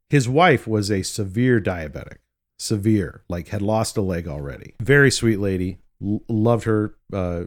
his 0.09 0.29
wife 0.29 0.69
was 0.69 0.93
a 0.93 1.03
severe 1.03 1.61
diabetic, 1.61 2.19
severe, 2.61 3.25
like 3.29 3.49
had 3.49 3.63
lost 3.63 3.97
a 3.97 4.01
leg 4.01 4.29
already. 4.29 4.75
Very 4.81 5.11
sweet 5.11 5.41
lady. 5.41 5.79
L- 6.01 6.23
loved 6.29 6.67
her. 6.67 6.95
Uh, 7.13 7.47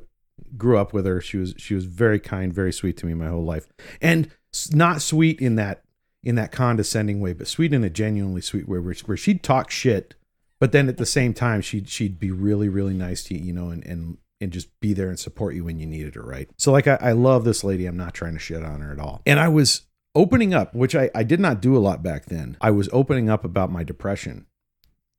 grew 0.57 0.77
up 0.77 0.91
with 0.91 1.05
her. 1.05 1.21
She 1.21 1.37
was 1.37 1.53
she 1.57 1.75
was 1.75 1.85
very 1.85 2.19
kind, 2.19 2.53
very 2.53 2.73
sweet 2.73 2.97
to 2.97 3.05
me 3.05 3.13
my 3.13 3.29
whole 3.29 3.45
life, 3.45 3.67
and 4.01 4.29
not 4.71 5.01
sweet 5.01 5.39
in 5.39 5.55
that 5.55 5.83
in 6.23 6.35
that 6.35 6.51
condescending 6.51 7.19
way, 7.19 7.33
but 7.33 7.47
sweet 7.47 7.73
in 7.73 7.83
a 7.83 7.89
genuinely 7.89 8.39
sweet 8.39 8.67
way, 8.67 8.79
where, 8.79 8.95
where 9.05 9.17
she'd 9.17 9.43
talk 9.43 9.69
shit 9.69 10.15
but 10.63 10.71
then 10.71 10.87
at 10.87 10.95
the 10.95 11.05
same 11.05 11.33
time 11.33 11.59
she'd 11.59 11.89
she'd 11.89 12.17
be 12.17 12.31
really 12.31 12.69
really 12.69 12.93
nice 12.93 13.21
to 13.21 13.37
you 13.37 13.47
you 13.47 13.51
know 13.51 13.67
and 13.67 13.85
and 13.85 14.17
and 14.39 14.53
just 14.53 14.69
be 14.79 14.93
there 14.93 15.09
and 15.09 15.19
support 15.19 15.55
you 15.55 15.65
when 15.65 15.77
you 15.77 15.85
needed 15.85 16.15
her 16.15 16.21
right? 16.21 16.49
So 16.57 16.71
like 16.71 16.87
i, 16.87 16.97
I 17.01 17.11
love 17.11 17.43
this 17.43 17.65
lady. 17.65 17.85
I'm 17.85 17.97
not 17.97 18.13
trying 18.13 18.31
to 18.31 18.39
shit 18.39 18.63
on 18.63 18.79
her 18.79 18.93
at 18.93 18.97
all. 18.97 19.21
And 19.25 19.41
i 19.41 19.49
was 19.49 19.81
opening 20.15 20.53
up 20.53 20.73
which 20.73 20.95
I, 20.95 21.11
I 21.13 21.23
did 21.23 21.41
not 21.41 21.59
do 21.59 21.75
a 21.75 21.79
lot 21.79 22.01
back 22.01 22.27
then. 22.27 22.55
I 22.61 22.71
was 22.71 22.87
opening 22.93 23.29
up 23.29 23.43
about 23.43 23.73
my 23.73 23.83
depression 23.83 24.45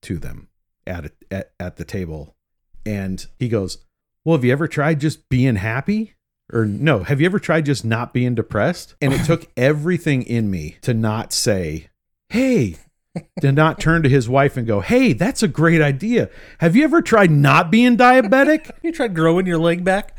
to 0.03 0.19
them 0.19 0.49
at, 0.87 1.05
a, 1.05 1.13
at 1.31 1.53
at 1.61 1.77
the 1.77 1.85
table. 1.85 2.35
And 2.87 3.27
he 3.39 3.51
goes 3.51 3.85
well 4.25 4.39
have 4.39 4.47
you 4.47 4.53
ever 4.53 4.67
tried 4.67 4.99
just 4.99 5.29
being 5.29 5.57
happy 5.57 6.15
or 6.53 6.65
no 6.67 7.03
have 7.03 7.21
you 7.21 7.27
ever 7.27 7.39
tried 7.39 7.65
just 7.65 7.85
not 7.85 8.13
being 8.13 8.35
depressed 8.35 8.95
and 9.01 9.13
it 9.13 9.25
took 9.25 9.47
everything 9.57 10.23
in 10.23 10.51
me 10.51 10.77
to 10.83 10.93
not 10.93 11.33
say 11.33 11.89
hey 12.29 12.77
to 13.41 13.53
not 13.53 13.79
turn 13.79 14.03
to 14.03 14.09
his 14.09 14.29
wife 14.29 14.57
and 14.57 14.67
go, 14.67 14.81
Hey, 14.81 15.13
that's 15.13 15.43
a 15.43 15.49
great 15.49 15.81
idea. 15.81 16.31
Have 16.59 16.75
you 16.75 16.85
ever 16.85 17.03
tried 17.03 17.31
not 17.31 17.71
being 17.71 17.97
diabetic? 17.97 18.71
You 18.83 18.93
tried 18.93 19.15
growing 19.15 19.47
your 19.47 19.59
leg 19.59 19.83
back? 19.83 20.19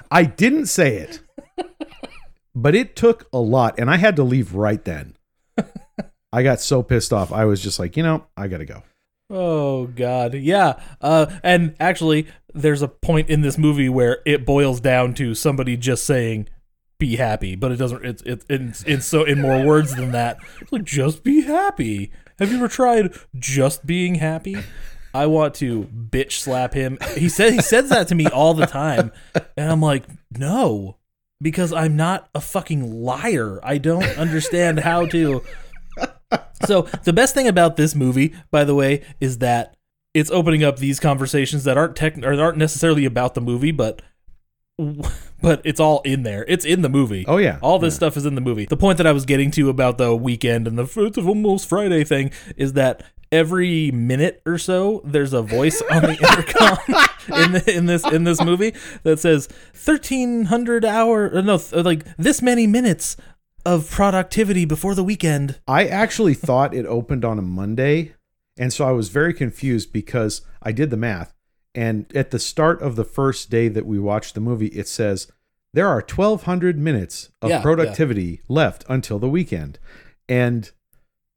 I 0.12 0.24
didn't 0.24 0.66
say 0.66 0.96
it, 0.96 1.20
but 2.54 2.74
it 2.74 2.94
took 2.94 3.26
a 3.32 3.38
lot, 3.38 3.78
and 3.80 3.90
I 3.90 3.96
had 3.96 4.14
to 4.16 4.22
leave 4.22 4.54
right 4.54 4.84
then. 4.84 5.16
I 6.32 6.44
got 6.44 6.60
so 6.60 6.84
pissed 6.84 7.12
off. 7.12 7.32
I 7.32 7.46
was 7.46 7.60
just 7.60 7.80
like, 7.80 7.96
you 7.96 8.04
know, 8.04 8.26
I 8.36 8.46
got 8.46 8.58
to 8.58 8.64
go. 8.64 8.84
Oh 9.30 9.86
god. 9.86 10.34
Yeah. 10.34 10.80
Uh 11.00 11.26
and 11.42 11.76
actually 11.78 12.26
there's 12.52 12.82
a 12.82 12.88
point 12.88 13.30
in 13.30 13.42
this 13.42 13.56
movie 13.56 13.88
where 13.88 14.20
it 14.26 14.44
boils 14.44 14.80
down 14.80 15.14
to 15.14 15.34
somebody 15.34 15.76
just 15.76 16.04
saying 16.04 16.48
be 16.98 17.16
happy, 17.16 17.56
but 17.56 17.72
it 17.72 17.76
doesn't 17.76 18.04
it's 18.04 18.22
it's 18.48 18.84
it's, 18.86 19.06
so 19.06 19.24
in 19.24 19.40
more 19.40 19.64
words 19.64 19.94
than 19.94 20.12
that. 20.12 20.38
It's 20.60 20.70
like 20.70 20.84
just 20.84 21.24
be 21.24 21.42
happy. 21.42 22.12
Have 22.38 22.50
you 22.50 22.58
ever 22.58 22.68
tried 22.68 23.14
just 23.38 23.86
being 23.86 24.16
happy? 24.16 24.56
I 25.12 25.26
want 25.26 25.54
to 25.56 25.84
bitch 25.84 26.32
slap 26.32 26.74
him. 26.74 26.98
He 27.16 27.28
said 27.28 27.52
he 27.52 27.62
says 27.62 27.88
that 27.88 28.08
to 28.08 28.14
me 28.14 28.26
all 28.26 28.54
the 28.54 28.66
time 28.66 29.10
and 29.56 29.70
I'm 29.70 29.80
like, 29.80 30.04
"No." 30.30 30.96
Because 31.42 31.72
I'm 31.72 31.96
not 31.96 32.28
a 32.34 32.40
fucking 32.40 33.02
liar. 33.02 33.60
I 33.62 33.78
don't 33.78 34.04
understand 34.18 34.80
how 34.80 35.06
to 35.06 35.42
so 36.66 36.82
the 37.04 37.12
best 37.12 37.34
thing 37.34 37.48
about 37.48 37.76
this 37.76 37.94
movie, 37.94 38.34
by 38.50 38.64
the 38.64 38.74
way, 38.74 39.02
is 39.20 39.38
that 39.38 39.76
it's 40.14 40.30
opening 40.30 40.64
up 40.64 40.78
these 40.78 40.98
conversations 41.00 41.64
that 41.64 41.78
aren't 41.78 41.96
tech 41.96 42.18
or 42.22 42.40
aren't 42.40 42.58
necessarily 42.58 43.04
about 43.04 43.34
the 43.34 43.40
movie, 43.40 43.70
but 43.72 44.02
but 45.42 45.60
it's 45.64 45.78
all 45.80 46.00
in 46.02 46.22
there. 46.22 46.44
It's 46.48 46.64
in 46.64 46.82
the 46.82 46.88
movie. 46.88 47.24
Oh, 47.28 47.36
yeah. 47.36 47.58
All 47.62 47.78
this 47.78 47.94
Yeah. 47.94 47.96
stuff 47.96 48.16
is 48.16 48.26
in 48.26 48.34
the 48.34 48.40
movie. 48.40 48.64
The 48.64 48.76
point 48.76 48.98
that 48.98 49.06
I 49.06 49.12
was 49.12 49.24
getting 49.26 49.50
to 49.52 49.68
about 49.68 49.98
the 49.98 50.14
weekend 50.16 50.66
and 50.66 50.78
the 50.78 50.84
it's 51.04 51.18
almost 51.18 51.68
Friday 51.68 52.02
thing 52.04 52.30
is 52.56 52.72
that 52.74 53.02
every 53.32 53.90
minute 53.92 54.42
or 54.44 54.58
so 54.58 55.00
there's 55.04 55.32
a 55.32 55.42
voice 55.42 55.80
on 55.90 56.02
the 56.02 56.08
intercom 56.18 57.42
in 57.44 57.52
the, 57.52 57.76
in 57.76 57.86
this 57.86 58.04
in 58.10 58.24
this 58.24 58.42
movie 58.42 58.74
that 59.04 59.20
says 59.20 59.48
1300 59.84 60.84
hour 60.84 61.36
uh, 61.36 61.40
no 61.40 61.56
th- 61.56 61.84
like 61.84 62.04
this 62.16 62.42
many 62.42 62.66
minutes 62.66 63.16
of 63.64 63.90
productivity 63.90 64.64
before 64.64 64.94
the 64.94 65.04
weekend. 65.04 65.60
I 65.66 65.86
actually 65.86 66.34
thought 66.34 66.74
it 66.74 66.86
opened 66.86 67.24
on 67.24 67.38
a 67.38 67.42
Monday. 67.42 68.14
And 68.58 68.72
so 68.72 68.86
I 68.86 68.92
was 68.92 69.08
very 69.08 69.32
confused 69.32 69.92
because 69.92 70.42
I 70.62 70.72
did 70.72 70.90
the 70.90 70.96
math. 70.96 71.32
And 71.74 72.06
at 72.14 72.30
the 72.30 72.38
start 72.38 72.82
of 72.82 72.96
the 72.96 73.04
first 73.04 73.48
day 73.50 73.68
that 73.68 73.86
we 73.86 73.98
watched 73.98 74.34
the 74.34 74.40
movie, 74.40 74.66
it 74.68 74.88
says 74.88 75.30
there 75.72 75.86
are 75.86 76.00
1,200 76.06 76.76
minutes 76.78 77.30
of 77.40 77.50
Yeah, 77.50 77.56
yeah. 77.56 77.62
productivity 77.62 78.40
left 78.48 78.84
until 78.88 79.18
the 79.18 79.28
weekend. 79.28 79.78
And 80.28 80.70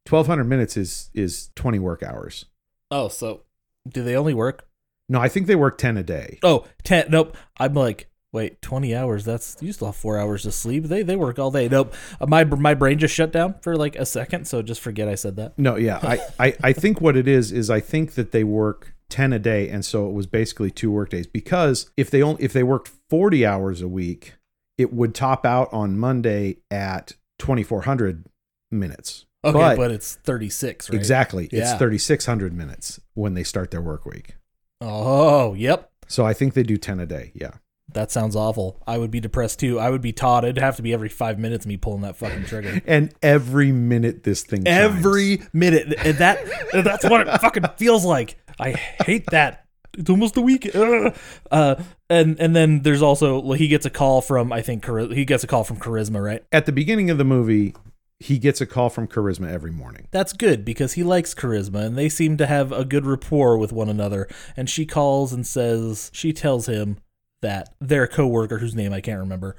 1,200 0.09 0.43
minutes 0.43 0.75
is, 0.75 1.09
is 1.13 1.49
20 1.55 1.79
work 1.79 2.03
hours. 2.03 2.45
Oh, 2.91 3.07
so 3.07 3.43
do 3.87 4.03
they 4.03 4.15
only 4.15 4.33
work? 4.33 4.67
No, 5.07 5.19
I 5.19 5.29
think 5.29 5.47
they 5.47 5.55
work 5.55 5.77
10 5.77 5.97
a 5.97 6.03
day. 6.03 6.39
Oh, 6.43 6.65
10. 6.83 7.05
Nope. 7.09 7.37
I'm 7.57 7.73
like, 7.73 8.09
wait, 8.33 8.61
20 8.61 8.93
hours. 8.93 9.23
That's 9.23 9.55
you 9.61 9.71
still 9.71 9.87
have 9.87 9.95
4 9.95 10.17
hours 10.17 10.41
to 10.43 10.51
sleep. 10.51 10.85
They 10.85 11.03
they 11.03 11.15
work 11.15 11.39
all 11.39 11.51
day. 11.51 11.69
Nope. 11.69 11.93
Uh, 12.19 12.25
my 12.27 12.43
my 12.43 12.73
brain 12.73 12.99
just 12.99 13.13
shut 13.13 13.31
down 13.31 13.55
for 13.61 13.77
like 13.77 13.95
a 13.95 14.05
second, 14.05 14.45
so 14.45 14.61
just 14.61 14.81
forget 14.81 15.07
I 15.07 15.15
said 15.15 15.37
that. 15.37 15.57
No, 15.57 15.77
yeah. 15.77 15.99
I, 16.03 16.19
I, 16.39 16.55
I 16.61 16.73
think 16.73 16.99
what 16.99 17.15
it 17.15 17.27
is 17.27 17.51
is 17.53 17.69
I 17.69 17.79
think 17.79 18.15
that 18.15 18.31
they 18.33 18.43
work 18.43 18.93
10 19.09 19.31
a 19.31 19.39
day 19.39 19.69
and 19.69 19.85
so 19.85 20.09
it 20.09 20.13
was 20.13 20.25
basically 20.25 20.71
two 20.71 20.89
work 20.91 21.11
days 21.11 21.27
because 21.27 21.91
if 21.95 22.09
they 22.09 22.21
only 22.21 22.43
if 22.43 22.51
they 22.51 22.63
worked 22.63 22.91
40 23.09 23.45
hours 23.45 23.81
a 23.81 23.87
week, 23.87 24.33
it 24.77 24.91
would 24.91 25.13
top 25.13 25.45
out 25.45 25.71
on 25.71 25.97
Monday 25.97 26.57
at 26.71 27.13
2400 27.39 28.25
minutes. 28.71 29.25
Okay, 29.45 29.57
But- 29.59 29.77
but, 29.77 29.91
it's 29.91 30.15
36, 30.15 30.89
right? 30.89 30.95
Exactly. 30.95 31.49
It's 31.51 31.73
3600 31.73 32.53
minutes 32.53 32.99
when 33.13 33.33
they 33.33 33.43
start 33.43 33.71
their 33.71 33.81
work 33.81 34.05
week. 34.05 34.37
Oh, 34.79 35.53
yep. 35.53 35.91
So 36.07 36.25
I 36.25 36.33
think 36.33 36.53
they 36.53 36.63
do 36.63 36.77
10 36.77 36.99
a 36.99 37.05
day. 37.05 37.31
Yeah. 37.35 37.51
That 37.91 38.11
sounds 38.11 38.35
awful. 38.35 38.81
I 38.87 38.97
would 38.97 39.11
be 39.11 39.19
depressed 39.19 39.59
too. 39.59 39.79
I 39.79 39.89
would 39.89 40.01
be 40.01 40.13
taught. 40.13 40.43
It'd 40.45 40.57
have 40.57 40.77
to 40.77 40.81
be 40.81 40.93
every 40.93 41.09
five 41.09 41.37
minutes 41.37 41.65
me 41.65 41.77
pulling 41.77 42.01
that 42.01 42.15
fucking 42.15 42.45
trigger. 42.45 42.81
And 42.87 43.13
every 43.21 43.71
minute 43.71 44.23
this 44.23 44.41
thing 44.43 44.65
chimes. 44.65 44.95
every 44.97 45.43
minute. 45.53 45.93
And 46.03 46.17
that 46.17 46.39
that's 46.71 47.03
what 47.05 47.27
it 47.27 47.41
fucking 47.41 47.63
feels 47.77 48.03
like. 48.05 48.37
I 48.59 48.71
hate 48.71 49.25
that. 49.31 49.65
It's 49.95 50.09
almost 50.09 50.33
the 50.33 50.41
weekend. 50.41 51.13
Uh, 51.51 51.75
and 52.09 52.39
and 52.39 52.55
then 52.55 52.81
there's 52.81 53.01
also 53.03 53.39
well, 53.39 53.57
he 53.57 53.67
gets 53.67 53.85
a 53.85 53.91
call 53.91 54.21
from 54.21 54.51
I 54.51 54.61
think 54.61 54.85
he 55.11 55.23
gets 55.25 55.43
a 55.43 55.47
call 55.47 55.63
from 55.63 55.77
Charisma, 55.77 56.23
right? 56.23 56.43
at 56.51 56.65
the 56.65 56.71
beginning 56.71 57.11
of 57.11 57.19
the 57.19 57.23
movie, 57.25 57.75
he 58.19 58.39
gets 58.39 58.59
a 58.59 58.65
call 58.65 58.89
from 58.89 59.07
Charisma 59.07 59.51
every 59.51 59.71
morning. 59.71 60.07
That's 60.09 60.33
good 60.33 60.65
because 60.65 60.93
he 60.93 61.03
likes 61.03 61.35
Charisma 61.35 61.85
and 61.85 61.95
they 61.95 62.09
seem 62.09 62.37
to 62.37 62.47
have 62.47 62.71
a 62.71 62.85
good 62.85 63.05
rapport 63.05 63.55
with 63.57 63.71
one 63.71 63.89
another. 63.89 64.27
And 64.57 64.67
she 64.67 64.85
calls 64.87 65.31
and 65.31 65.45
says 65.45 66.09
she 66.11 66.33
tells 66.33 66.65
him 66.67 66.97
that 67.43 67.75
their 67.79 68.07
coworker, 68.07 68.57
whose 68.57 68.73
name 68.75 68.91
I 68.91 68.99
can't 68.99 69.19
remember, 69.19 69.55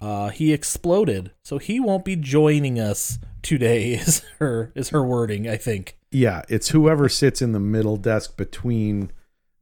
uh, 0.00 0.30
he 0.30 0.52
exploded, 0.52 1.30
so 1.44 1.58
he 1.58 1.78
won't 1.78 2.04
be 2.04 2.16
joining 2.16 2.80
us 2.80 3.18
today. 3.42 3.92
Is 3.94 4.24
her 4.38 4.72
is 4.74 4.88
her 4.88 5.04
wording? 5.04 5.46
I 5.48 5.56
think. 5.56 5.98
Yeah, 6.10 6.42
it's 6.48 6.70
whoever 6.70 7.08
sits 7.08 7.42
in 7.42 7.52
the 7.52 7.60
middle 7.60 7.96
desk 7.96 8.36
between 8.36 9.12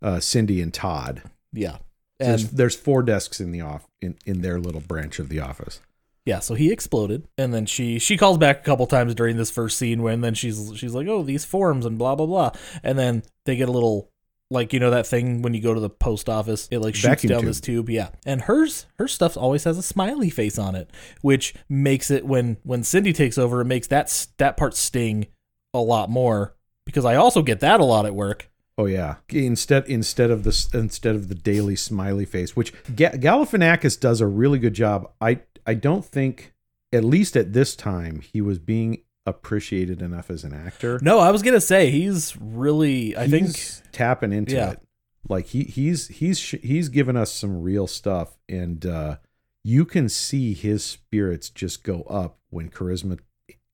uh, 0.00 0.20
Cindy 0.20 0.60
and 0.62 0.72
Todd. 0.72 1.22
Yeah, 1.52 1.78
There's, 2.18 2.44
and 2.44 2.52
there's 2.52 2.76
four 2.76 3.02
desks 3.02 3.40
in 3.40 3.52
the 3.52 3.60
off 3.62 3.86
in, 4.00 4.16
in 4.24 4.42
their 4.42 4.58
little 4.60 4.80
branch 4.80 5.18
of 5.18 5.28
the 5.28 5.40
office. 5.40 5.80
yeah, 6.26 6.38
so 6.40 6.54
he 6.54 6.70
exploded, 6.70 7.26
and 7.36 7.52
then 7.52 7.66
she 7.66 7.98
she 7.98 8.16
calls 8.16 8.38
back 8.38 8.60
a 8.60 8.64
couple 8.64 8.86
times 8.86 9.14
during 9.14 9.36
this 9.36 9.50
first 9.50 9.78
scene 9.78 10.02
when 10.02 10.20
then 10.20 10.34
she's 10.34 10.72
she's 10.76 10.94
like, 10.94 11.08
oh, 11.08 11.22
these 11.22 11.44
forms 11.44 11.84
and 11.86 11.98
blah 11.98 12.14
blah 12.14 12.26
blah, 12.26 12.52
and 12.82 12.98
then 12.98 13.22
they 13.46 13.56
get 13.56 13.68
a 13.68 13.72
little. 13.72 14.10
Like 14.52 14.72
you 14.72 14.80
know 14.80 14.90
that 14.90 15.06
thing 15.06 15.40
when 15.40 15.54
you 15.54 15.62
go 15.62 15.72
to 15.72 15.80
the 15.80 15.88
post 15.90 16.28
office, 16.28 16.68
it 16.70 16.78
like 16.78 16.94
shoots 16.94 17.22
Vacuum 17.22 17.30
down 17.30 17.40
tube. 17.40 17.48
this 17.48 17.60
tube, 17.60 17.90
yeah. 17.90 18.10
And 18.26 18.42
hers 18.42 18.86
her 18.98 19.08
stuff 19.08 19.36
always 19.36 19.64
has 19.64 19.78
a 19.78 19.82
smiley 19.82 20.28
face 20.28 20.58
on 20.58 20.74
it, 20.74 20.90
which 21.22 21.54
makes 21.68 22.10
it 22.10 22.26
when 22.26 22.58
when 22.62 22.84
Cindy 22.84 23.12
takes 23.12 23.38
over, 23.38 23.62
it 23.62 23.64
makes 23.64 23.86
that 23.86 24.26
that 24.36 24.56
part 24.58 24.76
sting 24.76 25.26
a 25.72 25.80
lot 25.80 26.10
more 26.10 26.54
because 26.84 27.04
I 27.06 27.14
also 27.14 27.42
get 27.42 27.60
that 27.60 27.80
a 27.80 27.84
lot 27.84 28.04
at 28.04 28.14
work. 28.14 28.50
Oh 28.76 28.86
yeah. 28.86 29.16
Instead 29.30 29.86
instead 29.86 30.30
of 30.30 30.44
the 30.44 30.68
instead 30.74 31.14
of 31.14 31.28
the 31.28 31.34
daily 31.34 31.76
smiley 31.76 32.24
face, 32.24 32.54
which 32.54 32.72
Ga- 32.94 33.12
Galifianakis 33.12 33.98
does 33.98 34.20
a 34.20 34.26
really 34.26 34.58
good 34.58 34.74
job. 34.74 35.10
I 35.20 35.40
I 35.66 35.74
don't 35.74 36.04
think 36.04 36.52
at 36.92 37.04
least 37.04 37.36
at 37.36 37.54
this 37.54 37.74
time 37.74 38.20
he 38.20 38.40
was 38.42 38.58
being 38.58 39.02
appreciated 39.26 40.02
enough 40.02 40.30
as 40.30 40.44
an 40.44 40.52
actor. 40.52 40.98
No, 41.02 41.18
I 41.18 41.30
was 41.30 41.42
gonna 41.42 41.60
say 41.60 41.90
he's 41.90 42.36
really. 42.40 43.16
I 43.16 43.28
think 43.28 43.56
tapping 43.92 44.32
into 44.32 44.54
Yeah. 44.54 44.70
it. 44.72 44.80
Like 45.28 45.46
he 45.46 45.62
he's 45.64 46.08
he's 46.08 46.40
he's 46.40 46.88
given 46.88 47.16
us 47.16 47.30
some 47.32 47.62
real 47.62 47.86
stuff, 47.86 48.36
and 48.48 48.84
uh, 48.84 49.16
you 49.62 49.84
can 49.84 50.08
see 50.08 50.52
his 50.52 50.82
spirits 50.84 51.48
just 51.50 51.84
go 51.84 52.02
up 52.02 52.38
when 52.50 52.68
charisma 52.70 53.18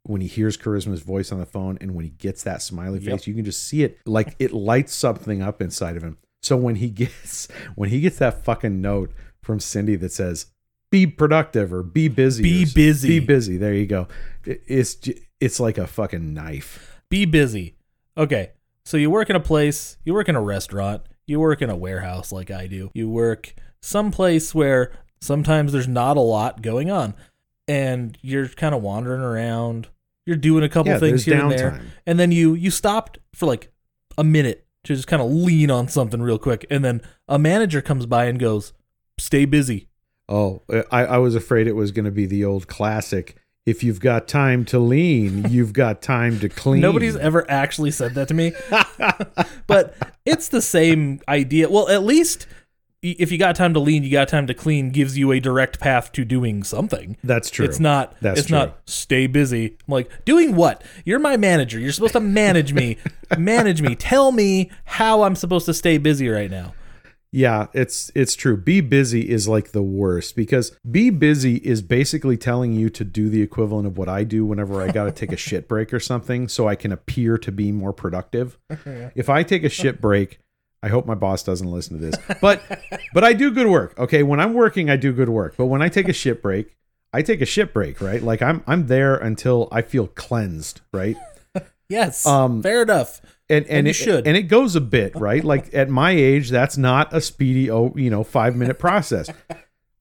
when 0.05 0.21
he 0.21 0.27
hears 0.27 0.57
charisma's 0.57 1.01
voice 1.01 1.33
on 1.33 1.39
the 1.39 1.47
phone 1.47 1.77
and 1.81 1.95
when 1.95 2.05
he 2.05 2.11
gets 2.11 2.43
that 2.43 2.63
smiley 2.63 2.99
Yep. 2.99 3.11
face 3.19 3.27
you 3.27 3.35
can 3.35 3.45
just 3.45 3.63
see 3.67 3.83
it 3.83 3.99
like 4.07 4.35
it 4.39 4.53
lights 4.53 4.95
something 4.95 5.43
up 5.43 5.61
inside 5.61 5.97
of 5.99 6.03
him 6.03 6.17
so 6.43 6.57
when 6.57 6.77
he 6.77 6.89
gets 7.03 7.49
when 7.75 7.91
he 7.91 8.01
gets 8.01 8.17
that 8.19 8.43
fucking 8.45 8.81
note 8.81 9.11
from 9.43 9.61
cindy 9.61 9.97
that 9.97 10.13
says 10.13 10.47
be 10.91 11.07
productive 11.07 11.73
or 11.75 11.83
be 11.83 12.09
busy 12.09 12.43
Be 12.43 12.65
busy. 12.65 13.21
be 13.21 13.27
busy 13.27 13.57
there 13.59 13.75
you 13.75 13.87
go 13.87 14.09
It- 14.47 14.63
it's 14.67 14.97
it's 15.41 15.61
like 15.61 15.79
a 15.79 15.87
fucking 15.87 16.35
knife 16.35 16.99
be 17.09 17.25
busy. 17.25 17.75
Okay, 18.17 18.53
so 18.85 18.97
you 18.97 19.11
work 19.11 19.31
in 19.31 19.37
a 19.37 19.41
place, 19.41 19.97
you 20.05 20.15
work 20.15 20.29
in 20.29 20.37
a 20.37 20.43
restaurant, 20.43 21.03
you 21.27 21.41
work 21.41 21.63
in 21.63 21.71
a 21.71 21.77
warehouse 21.77 22.33
like 22.33 22.51
I 22.51 22.67
do. 22.67 22.91
You 22.95 23.09
work 23.09 23.55
someplace 23.81 24.55
where 24.55 24.93
sometimes 25.21 25.73
there's 25.73 25.89
not 25.89 26.17
a 26.17 26.21
lot 26.21 26.63
going 26.63 26.91
on, 26.91 27.15
and 27.67 28.19
you're 28.23 28.49
kind 28.49 28.75
of 28.75 28.83
wandering 28.83 29.21
around. 29.21 29.89
You're 30.27 30.37
doing 30.37 30.65
a 30.65 30.69
couple 30.69 30.93
yeah 30.93 30.99
things 30.99 31.25
here 31.25 31.41
and 31.41 31.51
there, 31.51 31.81
and 32.07 32.19
then 32.19 32.33
you 32.33 32.55
you 32.55 32.71
stopped 32.71 33.19
for 33.35 33.47
like 33.47 33.73
a 34.17 34.25
minute 34.25 34.67
to 34.85 34.95
just 34.95 35.09
kind 35.09 35.23
of 35.23 35.31
lean 35.31 35.71
on 35.71 35.89
something 35.89 36.21
real 36.21 36.39
quick, 36.39 36.67
and 36.71 36.85
then 36.85 37.01
a 37.29 37.39
manager 37.39 37.81
comes 37.81 38.05
by 38.05 38.27
and 38.27 38.39
goes, 38.39 38.73
"Stay 39.19 39.45
busy." 39.45 39.89
Oh, 40.29 40.63
I, 40.93 41.07
I 41.07 41.19
was 41.19 41.35
afraid 41.35 41.67
it 41.67 41.77
was 41.77 41.91
going 41.91 42.05
to 42.05 42.11
be 42.11 42.27
the 42.27 42.45
old 42.45 42.69
classic. 42.69 43.37
If 43.69 43.85
you've 43.85 44.01
got 44.01 44.27
time 44.27 44.65
to 44.67 44.79
lean, 44.79 45.51
you've 45.51 45.75
got 45.75 46.01
time 46.01 46.41
to 46.41 46.49
clean. 46.49 46.81
Nobody's 46.81 47.17
ever 47.17 47.49
actually 47.51 47.91
said 47.91 48.15
that 48.15 48.29
to 48.29 48.35
me. 48.35 48.53
but 49.67 49.95
it's 50.25 50.49
the 50.49 50.63
same 50.63 51.21
idea. 51.29 51.69
Well, 51.69 51.89
at 51.89 52.03
least 52.03 52.47
if 53.03 53.31
you 53.31 53.39
got 53.39 53.55
time 53.55 53.75
to 53.75 53.81
lean, 53.81 54.03
you 54.03 54.11
got 54.11 54.29
time 54.29 54.47
to 54.49 54.55
clean 54.55 54.91
gives 54.91 55.17
you 55.17 55.31
a 55.33 55.39
direct 55.39 55.79
path 55.79 56.11
to 56.13 56.25
doing 56.25 56.65
something. 56.65 57.17
That's 57.23 57.51
true. 57.51 57.65
It's 57.65 57.79
not 57.79 58.17
That's 58.21 58.41
it's 58.41 58.49
true. 58.49 58.59
not 58.59 58.79
stay 58.87 59.27
busy. 59.27 59.77
I'm 59.87 59.93
like, 59.93 60.25
doing 60.25 60.57
what? 60.57 60.83
You're 61.05 61.21
my 61.21 61.37
manager. 61.37 61.79
You're 61.79 61.93
supposed 61.93 62.15
to 62.15 62.21
manage 62.21 62.73
me. 62.73 62.97
manage 63.39 63.83
me. 63.83 63.95
Tell 63.95 64.33
me 64.33 64.71
how 64.85 65.23
I'm 65.23 65.37
supposed 65.37 65.67
to 65.67 65.75
stay 65.75 65.99
busy 65.99 66.29
right 66.29 66.51
now. 66.51 66.75
Yeah, 67.31 67.67
it's 67.75 68.11
it's 68.15 68.35
true. 68.35 68.57
Be 68.57 68.81
busy 68.81 69.29
is 69.29 69.47
like 69.47 69.73
the 69.73 69.83
worst 69.83 70.35
because 70.35 70.77
be 70.91 71.11
busy 71.11 71.57
is 71.57 71.83
basically 71.83 72.39
telling 72.39 72.73
you 72.73 72.89
to 72.91 73.05
do 73.05 73.29
the 73.29 73.43
equivalent 73.43 73.87
of 73.87 73.99
what 73.99 74.09
I 74.09 74.25
do 74.25 74.47
whenever 74.47 74.81
I 74.81 74.91
got 74.91 75.05
to 75.05 75.13
take 75.13 75.33
a 75.33 75.37
shit 75.49 75.69
break 75.69 75.93
or 75.93 76.01
something 76.01 76.49
so 76.49 76.67
I 76.67 76.75
can 76.75 76.91
appear 76.91 77.37
to 77.39 77.53
be 77.53 77.71
more 77.71 77.93
productive. 77.93 78.59
If 79.15 79.29
I 79.29 79.43
take 79.43 79.63
a 79.65 79.69
shit 79.69 80.01
break, 80.01 80.39
I 80.83 80.89
hope 80.89 81.05
my 81.05 81.15
boss 81.15 81.43
doesn't 81.43 81.71
listen 81.71 82.01
to 82.01 82.07
this. 82.07 82.39
But 82.41 82.63
but 83.13 83.25
I 83.25 83.35
do 83.35 83.51
good 83.51 83.67
work. 83.67 83.99
Okay, 83.99 84.23
when 84.23 84.41
I'm 84.41 84.55
working 84.55 84.89
I 84.89 84.97
do 84.97 85.13
good 85.13 85.29
work. 85.29 85.55
But 85.57 85.67
when 85.67 85.83
I 85.83 85.91
take 85.91 86.09
a 86.09 86.15
shit 86.15 86.43
break, 86.43 86.77
I 87.13 87.21
take 87.21 87.43
a 87.43 87.47
shit 87.47 87.75
break, 87.75 88.01
right? 88.01 88.23
Like 88.23 88.41
I'm 88.41 88.63
I'm 88.67 88.87
there 88.87 89.17
until 89.17 89.69
I 89.71 89.83
feel 89.83 90.07
cleansed, 90.07 90.81
right? 90.93 91.17
Yes. 91.91 92.27
Um, 92.27 92.63
fair 92.63 92.83
enough. 92.83 93.23
And 93.51 93.65
and, 93.67 93.79
And 93.79 93.89
it, 93.89 93.93
should. 93.95 94.27
and 94.27 94.37
it 94.37 94.45
goes 94.45 94.77
a 94.77 94.81
bit 94.81 95.15
right? 95.29 95.45
Like 95.45 95.73
at 95.75 95.89
my 95.89 96.11
age 96.13 96.51
that's 96.51 96.77
not 96.77 97.13
a 97.15 97.21
speedy 97.21 97.71
oh 97.71 97.93
you 97.97 98.11
know 98.11 98.25
five 98.25 98.57
minute 98.57 98.79
process. 98.89 99.31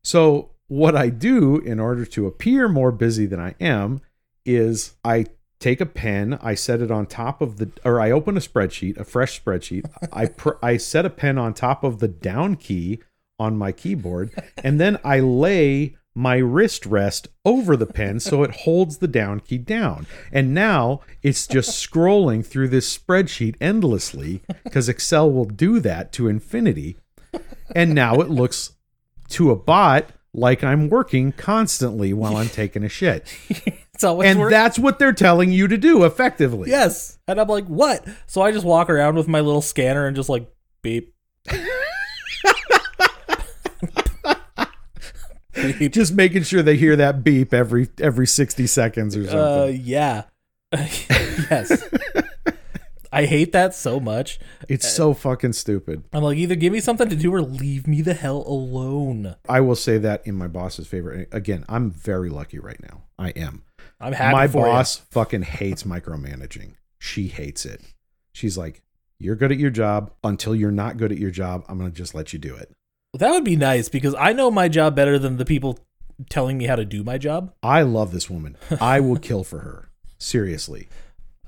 So 0.04 0.52
what 0.70 0.98
i 0.98 1.08
do 1.08 1.60
in 1.60 1.80
order 1.80 2.06
to 2.06 2.28
appear 2.28 2.68
more 2.68 2.92
busy 2.92 3.26
than 3.26 3.40
i 3.40 3.56
am 3.62 4.02
is 4.46 4.98
i 5.06 5.26
take 5.62 5.80
a 5.80 5.86
pen 5.86 6.38
i 6.42 6.54
set 6.54 6.82
it 6.82 6.92
on 6.92 7.06
top 7.06 7.40
of 7.42 7.56
the 7.58 7.72
or 7.86 8.02
i 8.02 8.12
open 8.12 8.36
a 8.36 8.40
spreadsheet 8.42 8.98
a 8.98 9.06
fresh 9.06 9.42
spreadsheet. 9.42 9.86
I 10.12 10.26
pr- 10.40 10.60
i 10.62 10.76
set 10.76 11.06
a 11.06 11.10
pen 11.10 11.38
on 11.38 11.54
top 11.54 11.86
of 11.86 12.00
the 12.00 12.10
down 12.10 12.58
key 12.58 13.00
on 13.40 13.56
my 13.58 13.72
keyboard 13.72 14.30
and 14.62 14.78
then 14.78 15.00
i 15.06 15.22
lay 15.22 15.96
my 16.18 16.38
wrist 16.38 16.88
rest 16.88 17.28
over 17.46 17.78
the 17.78 17.86
pen 17.86 18.20
so 18.20 18.42
it 18.42 18.52
holds 18.64 18.98
the 18.98 19.08
down 19.08 19.40
key 19.40 19.60
down. 19.60 20.08
And 20.32 20.52
now 20.52 21.02
it's 21.22 21.46
just 21.46 21.70
scrolling 21.70 22.44
through 22.44 22.70
this 22.70 22.98
spreadsheet 22.98 23.56
endlessly 23.62 24.42
because 24.64 24.90
Excel 24.90 25.32
will 25.32 25.46
do 25.46 25.80
that 25.82 26.12
to 26.14 26.28
infinity. 26.28 26.98
And 27.76 27.94
now 27.94 28.16
it 28.16 28.32
looks 28.32 28.72
to 29.30 29.52
a 29.52 29.56
bot 29.56 30.10
like 30.34 30.64
I'm 30.64 30.90
working 30.90 31.34
constantly 31.34 32.14
while 32.14 32.36
I'm 32.36 32.50
taking 32.50 32.84
a 32.84 32.90
shit. 32.90 33.32
It's 33.98 34.04
always 34.04 34.30
And 34.30 34.52
that's 34.52 34.78
what 34.78 35.00
they're 35.00 35.12
telling 35.12 35.52
you 35.52 35.68
to 35.68 35.76
do 35.76 36.04
effectively. 36.04 36.70
Yes. 36.70 37.18
And 37.28 37.42
I'm 37.42 37.48
like, 37.48 37.66
what? 37.66 38.08
So 38.28 38.44
I 38.44 38.52
just 38.52 38.64
walk 38.64 38.92
around 38.92 39.16
with 39.16 39.28
my 39.28 39.40
little 39.40 39.60
scanner 39.60 40.06
and 40.06 40.16
just 40.16 40.30
like 40.30 40.48
beep. 40.84 41.16
Just 45.92 46.14
making 46.14 46.44
sure 46.44 46.62
they 46.62 46.78
hear 46.78 46.96
that 46.96 47.24
beep 47.24 47.54
every 47.54 47.90
every 48.00 48.28
60 48.28 48.68
seconds 48.68 49.16
or 49.16 49.26
something. 49.26 49.40
Uh, 49.40 49.66
yeah. 49.66 50.24
yes. 50.72 51.84
I 53.12 53.26
hate 53.26 53.54
that 53.54 53.74
so 53.74 54.00
much. 54.00 54.38
it's 54.68 54.88
so 54.92 55.14
fucking 55.14 55.54
stupid. 55.54 56.04
I'm 56.14 56.24
like, 56.24 56.38
either 56.38 56.56
give 56.56 56.74
me 56.74 56.80
something 56.80 57.10
to 57.10 57.16
do 57.16 57.34
or 57.34 57.42
leave 57.42 57.88
me 57.88 58.02
the 58.02 58.14
hell 58.14 58.44
alone. 58.46 59.36
I 59.48 59.62
will 59.62 59.76
say 59.76 59.98
that 59.98 60.28
in 60.28 60.36
my 60.36 60.48
boss's 60.48 60.88
favor. 60.88 61.26
Again, 61.32 61.66
I'm 61.70 61.90
very 61.90 62.30
lucky 62.30 62.60
right 62.60 62.82
now. 62.82 63.04
I 63.18 63.30
am. 63.30 63.64
I'm 64.00 64.14
happy 64.14 64.34
my 64.34 64.48
boss 64.48 64.98
fucking 64.98 65.44
hates 65.44 65.84
micromanaging. 65.84 66.74
She 67.00 67.28
hates 67.28 67.66
it. 67.66 67.82
She's 68.34 68.58
like, 68.58 68.84
"You're 69.18 69.36
good 69.36 69.52
at 69.52 69.58
your 69.58 69.72
job. 69.72 70.12
Until 70.24 70.54
you're 70.54 70.72
not 70.72 70.98
good 70.98 71.12
at 71.12 71.18
your 71.18 71.32
job, 71.32 71.64
I'm 71.68 71.78
gonna 71.80 71.90
just 71.90 72.14
let 72.14 72.34
you 72.34 72.40
do 72.40 72.56
it." 72.56 72.72
That 73.14 73.32
would 73.32 73.44
be 73.44 73.56
nice 73.56 73.90
because 73.90 74.16
I 74.16 74.34
know 74.34 74.52
my 74.52 74.68
job 74.68 74.96
better 74.96 75.18
than 75.18 75.38
the 75.38 75.46
people 75.46 75.80
telling 76.30 76.58
me 76.58 76.66
how 76.66 76.76
to 76.76 76.86
do 76.86 77.04
my 77.04 77.18
job. 77.18 77.54
I 77.64 77.82
love 77.82 78.12
this 78.12 78.30
woman. 78.30 78.58
I 78.82 79.00
will 79.00 79.18
kill 79.18 79.44
for 79.44 79.60
her. 79.60 79.90
Seriously. 80.18 80.88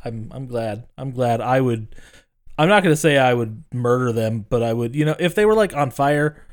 I'm 0.03 0.31
I'm 0.31 0.47
glad. 0.47 0.87
I'm 0.97 1.11
glad 1.11 1.41
I 1.41 1.59
would 1.61 1.95
I'm 2.57 2.69
not 2.69 2.83
going 2.83 2.93
to 2.93 2.99
say 2.99 3.17
I 3.17 3.33
would 3.33 3.63
murder 3.73 4.11
them, 4.11 4.45
but 4.49 4.61
I 4.63 4.73
would, 4.73 4.95
you 4.95 5.05
know, 5.05 5.15
if 5.17 5.33
they 5.33 5.45
were 5.45 5.55
like 5.55 5.73
on 5.75 5.91
fire, 5.91 6.43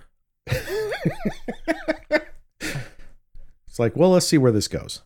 It's 3.76 3.78
like, 3.78 3.94
well, 3.94 4.12
let's 4.12 4.26
see 4.26 4.38
where 4.38 4.52
this 4.52 4.68
goes. 4.68 5.02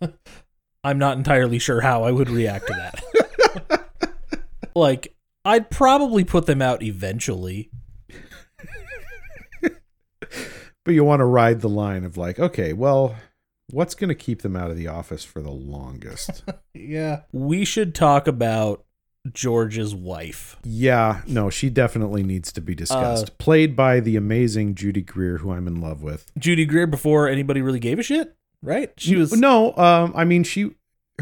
I'm 0.82 0.98
not 0.98 1.16
entirely 1.16 1.60
sure 1.60 1.82
how 1.82 2.02
I 2.02 2.10
would 2.10 2.28
react 2.28 2.66
to 2.66 2.72
that. 3.70 3.88
like 4.74 5.14
I'd 5.44 5.70
probably 5.70 6.24
put 6.24 6.46
them 6.46 6.60
out 6.60 6.82
eventually. 6.82 7.70
But 10.84 10.94
you 10.94 11.04
want 11.04 11.20
to 11.20 11.24
ride 11.26 11.60
the 11.60 11.68
line 11.68 12.04
of 12.04 12.16
like, 12.16 12.38
okay, 12.40 12.72
well, 12.72 13.14
what's 13.70 13.94
gonna 13.94 14.14
keep 14.14 14.42
them 14.42 14.56
out 14.56 14.70
of 14.70 14.76
the 14.76 14.88
office 14.88 15.24
for 15.24 15.40
the 15.40 15.50
longest? 15.50 16.44
Yeah. 16.74 17.20
We 17.32 17.64
should 17.64 17.94
talk 17.94 18.26
about 18.26 18.84
George's 19.32 19.94
wife. 19.94 20.56
yeah, 20.64 21.20
no, 21.28 21.48
she 21.48 21.70
definitely 21.70 22.24
needs 22.24 22.50
to 22.52 22.60
be 22.60 22.74
discussed. 22.74 23.38
Played 23.38 23.76
by 23.76 24.00
the 24.00 24.16
amazing 24.16 24.74
Judy 24.74 25.02
Greer, 25.02 25.38
who 25.38 25.52
I'm 25.52 25.68
in 25.68 25.80
love 25.80 26.02
with. 26.02 26.32
Judy 26.36 26.64
Greer 26.66 26.88
before 26.88 27.28
anybody 27.28 27.62
really 27.62 27.78
gave 27.78 28.00
a 28.00 28.02
shit, 28.02 28.34
right? 28.62 28.90
She 28.96 29.14
was 29.14 29.32
no, 29.32 29.76
um, 29.76 30.12
I 30.16 30.24
mean 30.24 30.42
she, 30.42 30.72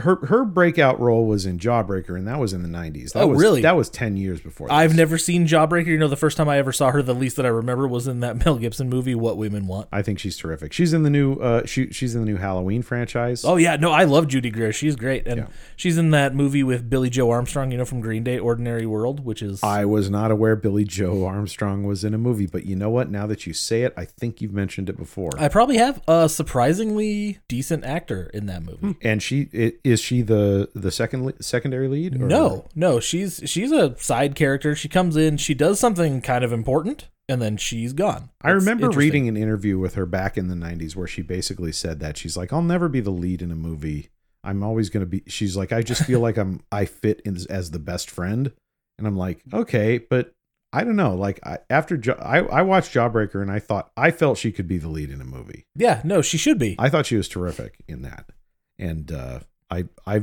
her 0.01 0.17
her 0.27 0.45
breakout 0.45 1.01
role 1.01 1.27
was 1.27 1.47
in 1.47 1.59
Jawbreaker, 1.59 2.17
and 2.19 2.27
that 2.29 2.39
was 2.39 2.53
in 2.53 2.63
the 2.63 2.69
'90s. 2.69 3.13
That 3.13 3.23
Oh, 3.23 3.29
was, 3.29 3.41
really? 3.41 3.63
That 3.63 3.77
was 3.77 3.89
ten 3.89 4.17
years 4.17 4.41
before. 4.41 4.69
This. 4.69 4.75
I've 4.75 4.95
never 4.97 5.17
seen 5.19 5.47
Jawbreaker. 5.47 5.87
You 5.87 5.99
know, 5.99 6.09
the 6.09 6.17
first 6.17 6.37
time 6.37 6.49
I 6.49 6.59
ever 6.59 6.73
saw 6.73 6.91
her, 6.91 7.03
the 7.03 7.15
least 7.15 7.37
that 7.37 7.47
I 7.47 7.51
remember 7.51 7.87
was 7.89 8.07
in 8.09 8.21
that 8.21 8.37
Mel 8.45 8.57
Gibson 8.57 8.89
movie, 8.89 9.15
What 9.15 9.37
Women 9.37 9.67
Want. 9.67 9.89
I 9.93 10.03
think 10.03 10.19
she's 10.19 10.37
terrific. 10.37 10.73
She's 10.73 10.93
in 10.93 11.03
the 11.03 11.11
new. 11.11 11.35
Uh, 11.35 11.65
she 11.67 11.91
she's 11.93 12.15
in 12.15 12.23
the 12.23 12.27
new 12.27 12.37
Halloween 12.37 12.83
franchise. 12.83 13.45
Oh 13.45 13.57
yeah, 13.57 13.77
no, 13.77 13.91
I 13.93 14.05
love 14.05 14.29
Judy 14.29 14.51
Greer. 14.51 14.73
She's 14.73 14.97
great, 14.97 15.27
and 15.27 15.37
Yeah. 15.39 15.47
she's 15.77 15.97
in 15.99 16.11
that 16.11 16.35
movie 16.35 16.63
with 16.63 16.89
Billie 16.91 17.11
Joe 17.11 17.31
Armstrong. 17.31 17.71
You 17.71 17.79
know, 17.79 17.85
from 17.85 18.01
Green 18.01 18.25
Day, 18.25 18.39
Ordinary 18.39 18.87
World, 18.87 19.25
which 19.25 19.43
is 19.43 19.63
I 19.63 19.85
was 19.85 20.11
not 20.11 20.31
aware 20.31 20.57
Billie 20.57 20.85
Joe 20.85 21.25
Armstrong 21.27 21.85
was 21.85 22.05
in 22.05 22.15
a 22.15 22.19
movie, 22.19 22.47
but 22.47 22.65
you 22.67 22.77
know 22.77 22.91
what? 22.91 23.11
Now 23.11 23.27
that 23.27 23.47
you 23.47 23.53
say 23.53 23.83
it, 23.83 23.93
I 23.97 24.05
think 24.05 24.41
you've 24.41 24.53
mentioned 24.55 24.89
it 24.89 24.97
before. 24.97 25.31
I 25.39 25.49
probably 25.49 25.77
have 25.77 26.01
a 26.09 26.29
surprisingly 26.29 27.39
decent 27.49 27.85
actor 27.85 28.31
in 28.35 28.47
that 28.47 28.63
movie. 28.63 28.97
and 29.03 29.23
she 29.23 29.49
i- 29.55 29.73
is 29.91 30.01
she 30.01 30.23
the 30.23 30.71
the 30.75 30.91
second 30.91 31.33
secondary 31.41 31.89
lead? 31.89 32.15
or- 32.21 32.27
No, 32.27 32.69
no, 32.75 33.01
she's 33.01 33.41
she's 33.45 33.73
a 33.73 33.97
side 33.99 34.35
character. 34.35 34.75
She 34.75 34.89
comes 34.89 35.17
in, 35.17 35.37
she 35.37 35.55
does 35.55 35.79
something 35.81 36.21
kind 36.21 36.45
of 36.45 36.53
important, 36.53 37.09
and 37.29 37.41
then 37.43 37.57
she's 37.57 37.93
gone. 37.93 38.31
I 38.43 38.51
remember 38.51 38.91
reading 38.91 39.29
an 39.29 39.37
interview 39.37 39.79
with 39.79 39.95
her 39.95 40.07
back 40.07 40.37
in 40.39 40.49
the 40.49 40.55
90s 40.55 40.97
where 40.97 41.07
she 41.07 41.23
basically 41.23 41.73
said 41.73 42.01
that 42.01 42.17
she's 42.17 42.37
like 42.37 42.53
I'll 42.53 42.63
never 42.63 42.89
be 42.89 43.01
the 43.01 43.11
lead 43.11 43.43
in 43.43 43.51
a 43.51 43.57
movie. 43.57 44.09
I'm 44.43 44.63
always 44.63 44.89
going 44.91 45.03
to 45.03 45.07
be 45.07 45.23
she's 45.27 45.57
like 45.57 45.73
I 45.73 45.83
just 45.83 46.05
feel 46.05 46.21
like 46.27 46.37
I'm 46.39 46.61
I 46.73 46.85
fit 46.87 47.21
in, 47.25 47.37
as 47.51 47.71
the 47.71 47.79
best 47.79 48.11
friend. 48.11 48.53
And 48.99 49.07
I'm 49.07 49.17
like, 49.17 49.43
"Okay, 49.55 49.97
but 49.99 50.33
I 50.75 50.85
don't 50.85 50.95
know. 50.97 51.15
Like 51.15 51.41
I, 51.45 51.59
after 51.71 51.97
jo- 51.97 52.19
I 52.21 52.41
I 52.41 52.63
watched 52.63 52.93
Jawbreaker 52.95 53.41
and 53.41 53.51
I 53.51 53.59
thought 53.59 53.91
I 53.97 54.11
felt 54.11 54.37
she 54.39 54.53
could 54.53 54.69
be 54.69 54.77
the 54.79 54.89
lead 54.91 55.11
in 55.11 55.21
a 55.23 55.25
movie. 55.25 55.65
Yeah, 55.75 56.03
no, 56.05 56.21
she 56.21 56.37
should 56.37 56.59
be. 56.59 56.77
I 56.79 56.91
thought 56.91 57.07
she 57.07 57.17
was 57.17 57.27
terrific 57.29 57.77
in 57.89 58.03
that. 58.03 58.27
And 58.79 59.11
uh 59.11 59.41
I 59.71 59.85
I 60.07 60.23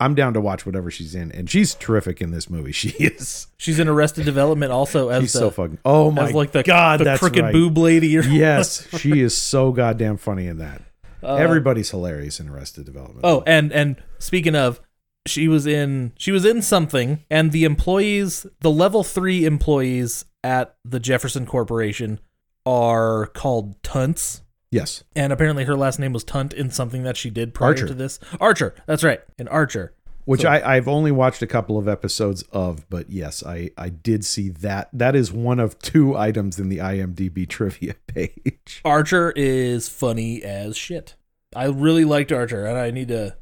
I'm 0.00 0.14
down 0.14 0.34
to 0.34 0.40
watch 0.40 0.66
whatever 0.66 0.90
she's 0.90 1.14
in 1.14 1.30
and 1.32 1.48
she's 1.48 1.74
terrific 1.74 2.20
in 2.20 2.30
this 2.30 2.50
movie. 2.50 2.72
She 2.84 2.90
is. 2.90 3.46
She's 3.56 3.78
in 3.78 3.88
Arrested 3.88 4.24
Development 4.24 4.72
also 4.72 5.08
as 5.08 5.22
She's 5.22 5.32
the, 5.32 5.38
so 5.38 5.50
fucking 5.50 5.78
Oh 5.84 6.10
my 6.10 6.30
like 6.30 6.52
the 6.52 6.62
god, 6.62 7.00
the 7.00 7.04
that's 7.04 7.20
crooked 7.20 7.42
right. 7.42 7.52
boob 7.52 7.78
lady. 7.78 8.16
Or, 8.18 8.22
yes, 8.24 8.86
she 8.98 9.20
is 9.20 9.36
so 9.36 9.72
goddamn 9.72 10.16
funny 10.16 10.46
in 10.46 10.58
that. 10.58 10.82
Uh, 11.22 11.36
Everybody's 11.36 11.90
hilarious 11.90 12.38
in 12.38 12.50
Arrested 12.50 12.84
Development. 12.84 13.20
Oh, 13.24 13.42
and 13.46 13.72
and 13.72 13.96
speaking 14.18 14.54
of, 14.54 14.80
she 15.26 15.48
was 15.48 15.66
in 15.66 16.12
she 16.18 16.32
was 16.32 16.44
in 16.44 16.60
something, 16.60 17.24
and 17.30 17.50
the 17.50 17.64
employees, 17.64 18.46
the 18.60 18.70
level 18.70 19.02
three 19.02 19.46
employees 19.46 20.26
at 20.42 20.76
the 20.84 21.00
Jefferson 21.00 21.46
Corporation, 21.46 22.20
are 22.66 23.26
called 23.28 23.82
Tunts. 23.82 24.42
Yes, 24.74 25.04
And 25.16 25.32
apparently, 25.32 25.64
her 25.64 25.76
last 25.76 25.98
name 25.98 26.12
was 26.12 26.24
Tunt 26.24 26.52
in 26.52 26.70
something 26.70 27.02
that 27.04 27.16
she 27.16 27.30
did 27.30 27.54
prior 27.54 27.70
Archer. 27.70 27.86
to 27.86 27.94
this. 27.94 28.18
Archer, 28.40 28.74
that's 28.86 29.02
right, 29.04 29.20
an 29.38 29.48
Archer. 29.48 29.92
which 30.26 30.40
So- 30.42 30.48
I 30.48 30.76
I've 30.76 30.88
only 30.88 31.12
watched 31.12 31.42
a 31.42 31.46
couple 31.46 31.76
of 31.78 31.86
episodes 31.88 32.42
of, 32.52 32.88
but 32.88 33.10
yes, 33.10 33.42
I 33.44 33.70
I 33.78 33.88
did 33.90 34.24
see 34.24 34.48
that. 34.48 34.88
That 34.92 35.14
is 35.14 35.32
one 35.32 35.60
of 35.60 35.78
two 35.78 36.16
items 36.16 36.58
in 36.58 36.68
the 36.70 36.78
IMDb 36.78 37.46
trivia 37.56 37.94
page. 38.06 38.80
Archer 38.84 39.32
is 39.36 39.88
funny 39.88 40.42
as 40.42 40.76
shit. 40.76 41.14
I 41.54 41.66
really 41.66 42.04
liked 42.04 42.32
Archer, 42.32 42.66
and 42.66 42.76
I 42.78 42.90
need 42.90 43.08
to 43.08 43.36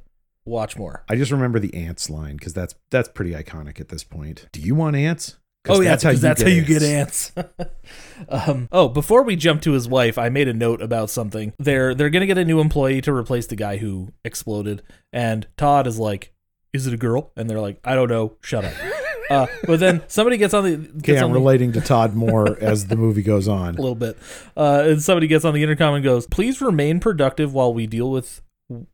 watch 0.44 0.76
more. 0.76 1.04
I 1.08 1.14
just 1.16 1.30
remember 1.30 1.58
the 1.60 1.72
ants 1.74 2.10
line 2.10 2.36
because 2.36 2.52
that's 2.52 2.74
that's 2.90 3.08
pretty 3.08 3.32
iconic 3.32 3.80
at 3.80 3.88
this 3.88 4.02
point. 4.04 4.46
Do 4.52 4.60
you 4.60 4.74
want 4.74 4.96
ants? 4.96 5.36
Oh 5.68 5.80
yeah, 5.80 5.96
that's, 5.96 6.20
that's 6.20 6.42
how 6.42 6.48
you 6.48 6.64
get 6.64 6.82
ants. 6.82 7.32
um, 8.28 8.68
oh, 8.72 8.88
before 8.88 9.22
we 9.22 9.36
jump 9.36 9.62
to 9.62 9.72
his 9.72 9.88
wife, 9.88 10.18
I 10.18 10.28
made 10.28 10.48
a 10.48 10.52
note 10.52 10.82
about 10.82 11.08
something. 11.08 11.52
They're 11.58 11.94
they're 11.94 12.10
gonna 12.10 12.26
get 12.26 12.38
a 12.38 12.44
new 12.44 12.60
employee 12.60 13.00
to 13.02 13.12
replace 13.12 13.46
the 13.46 13.56
guy 13.56 13.76
who 13.76 14.12
exploded, 14.24 14.82
and 15.12 15.46
Todd 15.56 15.86
is 15.86 15.98
like, 15.98 16.32
"Is 16.72 16.86
it 16.86 16.94
a 16.94 16.96
girl?" 16.96 17.30
And 17.36 17.48
they're 17.48 17.60
like, 17.60 17.78
"I 17.84 17.94
don't 17.94 18.08
know. 18.08 18.36
Shut 18.42 18.64
up." 18.64 18.74
Uh, 19.30 19.46
but 19.66 19.80
then 19.80 20.02
somebody 20.08 20.36
gets 20.36 20.52
on 20.52 20.64
the 20.64 20.90
Okay, 20.98 21.16
I'm 21.16 21.28
the, 21.28 21.38
relating 21.38 21.72
to 21.72 21.80
Todd 21.80 22.12
more 22.12 22.58
as 22.60 22.88
the 22.88 22.96
movie 22.96 23.22
goes 23.22 23.48
on. 23.48 23.76
a 23.76 23.80
little 23.80 23.94
bit, 23.94 24.18
uh, 24.58 24.82
and 24.84 25.00
somebody 25.00 25.26
gets 25.26 25.44
on 25.46 25.54
the 25.54 25.62
intercom 25.62 25.94
and 25.94 26.04
goes, 26.04 26.26
"Please 26.26 26.60
remain 26.60 27.00
productive 27.00 27.54
while 27.54 27.72
we 27.72 27.86
deal 27.86 28.10
with 28.10 28.42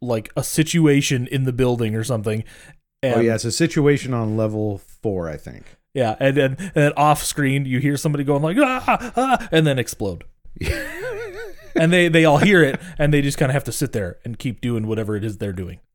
like 0.01 0.31
a 0.37 0.45
situation 0.45 1.27
in 1.27 1.43
the 1.43 1.53
building 1.53 1.97
or 1.97 2.05
something." 2.05 2.45
And, 3.03 3.15
Oh 3.17 3.21
yeah, 3.21 3.35
it's 3.35 3.47
a 3.47 3.51
situation 3.51 4.15
on 4.15 4.37
level 4.37 4.79
four, 4.79 5.29
I 5.29 5.39
think. 5.39 5.65
Yeah, 5.99 6.15
and 6.21 6.37
then 6.37 6.57
and 6.59 6.73
then 6.75 6.93
off 6.97 7.25
screen 7.25 7.65
you 7.65 7.81
hear 7.81 7.97
somebody 7.97 8.23
going 8.23 8.43
like 8.43 8.57
ah, 8.61 9.13
ah 9.17 9.49
and 9.51 9.67
then 9.67 9.79
explode. 9.79 10.23
and 11.75 11.93
they 11.93 12.09
they 12.09 12.25
all 12.25 12.39
hear 12.39 12.63
it 12.63 12.81
and 12.99 13.13
they 13.13 13.21
just 13.21 13.37
kind 13.37 13.51
of 13.51 13.55
have 13.55 13.65
to 13.65 13.73
sit 13.73 13.93
there 13.93 14.19
and 14.25 14.39
keep 14.39 14.61
doing 14.61 14.87
whatever 14.87 15.17
it 15.17 15.25
is 15.25 15.39
they're 15.39 15.53
doing. 15.53 15.81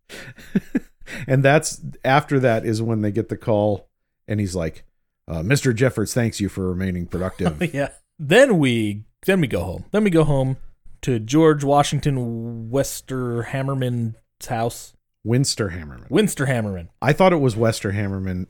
And 1.27 1.43
that's 1.43 1.81
after 2.03 2.39
that 2.39 2.65
is 2.65 2.81
when 2.81 3.01
they 3.01 3.11
get 3.11 3.29
the 3.29 3.37
call, 3.37 3.89
and 4.27 4.39
he's 4.39 4.55
like, 4.55 4.85
uh, 5.27 5.41
"Mr. 5.41 5.73
Jeffords 5.75 6.13
thanks 6.13 6.39
you 6.39 6.49
for 6.49 6.69
remaining 6.69 7.07
productive." 7.07 7.61
yeah. 7.73 7.89
Then 8.19 8.57
we 8.57 9.03
then 9.25 9.41
we 9.41 9.47
go 9.47 9.63
home. 9.63 9.85
Then 9.91 10.03
we 10.03 10.09
go 10.09 10.23
home 10.23 10.57
to 11.01 11.19
George 11.19 11.63
Washington 11.63 12.69
Wester 12.69 13.43
Hammerman's 13.51 14.15
house. 14.47 14.93
Winsterhammerman. 15.25 16.09
Winster 16.09 16.47
Hammerman. 16.47 16.89
I 17.01 17.13
thought 17.13 17.31
it 17.31 17.37
was 17.37 17.55
Wester 17.55 17.93
Hammerman 17.93 18.47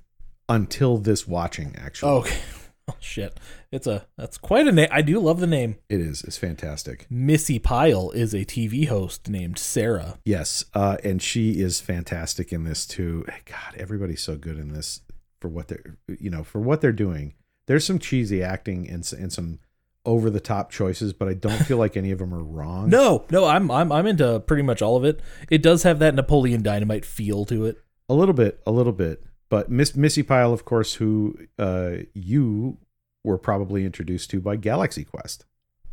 until 0.49 0.97
this 0.97 1.27
watching. 1.27 1.75
Actually, 1.77 2.11
Oh, 2.11 2.17
okay. 2.19 2.37
Oh 2.89 2.97
shit. 2.99 3.39
It's 3.71 3.87
a 3.87 4.05
that's 4.17 4.37
quite 4.37 4.67
a 4.67 4.71
name. 4.73 4.89
I 4.91 5.01
do 5.01 5.17
love 5.17 5.39
the 5.39 5.47
name. 5.47 5.77
it 5.87 6.01
is. 6.01 6.21
It's 6.25 6.37
fantastic. 6.37 7.07
Missy 7.09 7.57
Pyle 7.57 8.11
is 8.11 8.33
a 8.33 8.39
TV 8.43 8.89
host 8.89 9.29
named 9.29 9.57
Sarah. 9.57 10.19
Yes, 10.25 10.65
uh, 10.73 10.97
and 11.01 11.21
she 11.21 11.61
is 11.61 11.79
fantastic 11.79 12.51
in 12.51 12.65
this 12.65 12.85
too. 12.85 13.23
God, 13.45 13.75
everybody's 13.77 14.21
so 14.21 14.35
good 14.35 14.57
in 14.57 14.73
this 14.73 14.99
for 15.39 15.47
what 15.47 15.69
they're 15.69 15.95
you 16.19 16.29
know 16.29 16.43
for 16.43 16.59
what 16.59 16.81
they're 16.81 16.91
doing. 16.91 17.35
There's 17.67 17.85
some 17.85 17.99
cheesy 17.99 18.43
acting 18.43 18.89
and 18.89 19.09
and 19.17 19.31
some 19.31 19.59
over 20.05 20.29
the 20.29 20.41
top 20.41 20.69
choices, 20.69 21.13
but 21.13 21.29
I 21.29 21.35
don't 21.35 21.65
feel 21.65 21.77
like 21.77 21.95
any 21.95 22.11
of 22.11 22.19
them 22.19 22.33
are 22.33 22.43
wrong. 22.43 22.89
No, 22.89 23.23
no, 23.31 23.45
I'm 23.45 23.71
I'm 23.71 23.93
I'm 23.93 24.07
into 24.07 24.41
pretty 24.41 24.63
much 24.63 24.81
all 24.81 24.97
of 24.97 25.05
it. 25.05 25.21
It 25.49 25.61
does 25.63 25.83
have 25.83 25.99
that 25.99 26.15
Napoleon 26.15 26.61
Dynamite 26.61 27.05
feel 27.05 27.45
to 27.45 27.63
it. 27.65 27.81
a 28.09 28.13
little 28.13 28.33
bit, 28.35 28.59
a 28.67 28.71
little 28.73 28.91
bit. 28.91 29.23
But 29.53 29.69
Miss 29.69 29.95
Missy 29.95 30.23
Pyle, 30.23 30.51
of 30.51 30.65
course, 30.65 30.95
who 30.95 31.37
uh, 31.59 31.97
you 32.15 32.79
were 33.23 33.37
probably 33.37 33.85
introduced 33.85 34.31
to 34.31 34.41
by 34.41 34.55
Galaxy 34.55 35.03
Quest. 35.03 35.45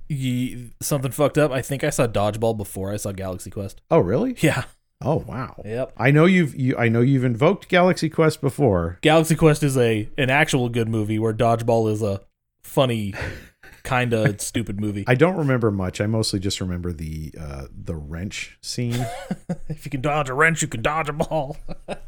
Ye, 0.09 0.73
something 0.81 1.11
fucked 1.11 1.37
up. 1.37 1.51
I 1.51 1.61
think 1.61 1.85
I 1.85 1.91
saw 1.91 2.07
Dodgeball 2.07 2.57
before 2.57 2.91
I 2.91 2.97
saw 2.97 3.13
Galaxy 3.13 3.51
Quest. 3.51 3.83
Oh, 3.91 3.99
really? 3.99 4.35
Yeah. 4.39 4.65
Oh, 5.03 5.17
wow. 5.29 5.61
Yep. 5.63 5.93
I 5.99 6.11
know 6.11 6.25
you've 6.25 6.57
you, 6.57 6.75
I 6.79 6.89
know 6.89 7.03
you've 7.03 7.23
invoked 7.23 7.69
Galaxy 7.69 8.09
Quest 8.09 8.41
before. 8.41 8.99
Galaxy 9.03 9.37
Quest 9.37 9.63
is 9.63 9.77
a 9.77 10.09
an 10.17 10.31
actual 10.31 10.71
good 10.71 10.89
movie 10.89 11.19
where 11.19 11.35
Dodgeball 11.35 11.93
is 11.93 12.01
a 12.01 12.23
funny 12.63 13.13
kind 13.83 14.15
of 14.15 14.41
stupid 14.41 14.81
movie. 14.81 15.05
I 15.07 15.17
don't 15.17 15.37
remember 15.37 15.71
much. 15.71 16.01
I 16.01 16.07
mostly 16.07 16.41
just 16.41 16.63
remember 16.63 16.95
the 16.95 17.35
uh, 17.39 17.67
the 17.71 17.95
wrench 17.95 18.57
scene. 18.63 19.07
if 19.69 19.85
you 19.85 19.91
can 19.91 20.01
dodge 20.01 20.31
a 20.31 20.35
wrench, 20.35 20.63
you 20.63 20.69
can 20.69 20.81
dodge 20.81 21.11
a 21.11 21.13
ball. 21.13 21.59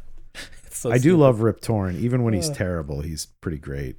So 0.83 0.91
I 0.91 0.97
do 0.97 1.15
love 1.17 1.41
Rip 1.41 1.61
Torn, 1.61 1.95
even 1.97 2.23
when 2.23 2.33
he's 2.33 2.49
Uh. 2.49 2.53
terrible. 2.53 3.01
He's 3.01 3.25
pretty 3.41 3.57
great. 3.57 3.95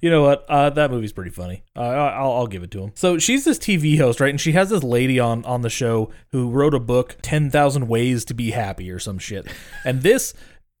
You 0.00 0.10
know 0.10 0.22
what? 0.22 0.44
Uh, 0.48 0.68
that 0.70 0.90
movie's 0.90 1.12
pretty 1.12 1.30
funny. 1.30 1.62
Uh, 1.74 1.80
I- 1.80 2.08
I'll, 2.18 2.32
I'll 2.32 2.46
give 2.46 2.62
it 2.62 2.70
to 2.72 2.82
him. 2.82 2.92
So 2.94 3.16
she's 3.18 3.44
this 3.44 3.58
TV 3.58 3.96
host, 3.98 4.20
right? 4.20 4.28
And 4.28 4.40
she 4.40 4.52
has 4.52 4.68
this 4.70 4.82
lady 4.82 5.18
on 5.18 5.44
on 5.46 5.62
the 5.62 5.70
show 5.70 6.10
who 6.32 6.50
wrote 6.50 6.74
a 6.74 6.80
book, 6.80 7.16
Ten 7.22 7.50
Thousand 7.50 7.88
Ways 7.88 8.24
to 8.26 8.34
Be 8.34 8.50
Happy, 8.50 8.90
or 8.90 8.98
some 8.98 9.18
shit. 9.18 9.46
And 9.84 10.02
this 10.02 10.34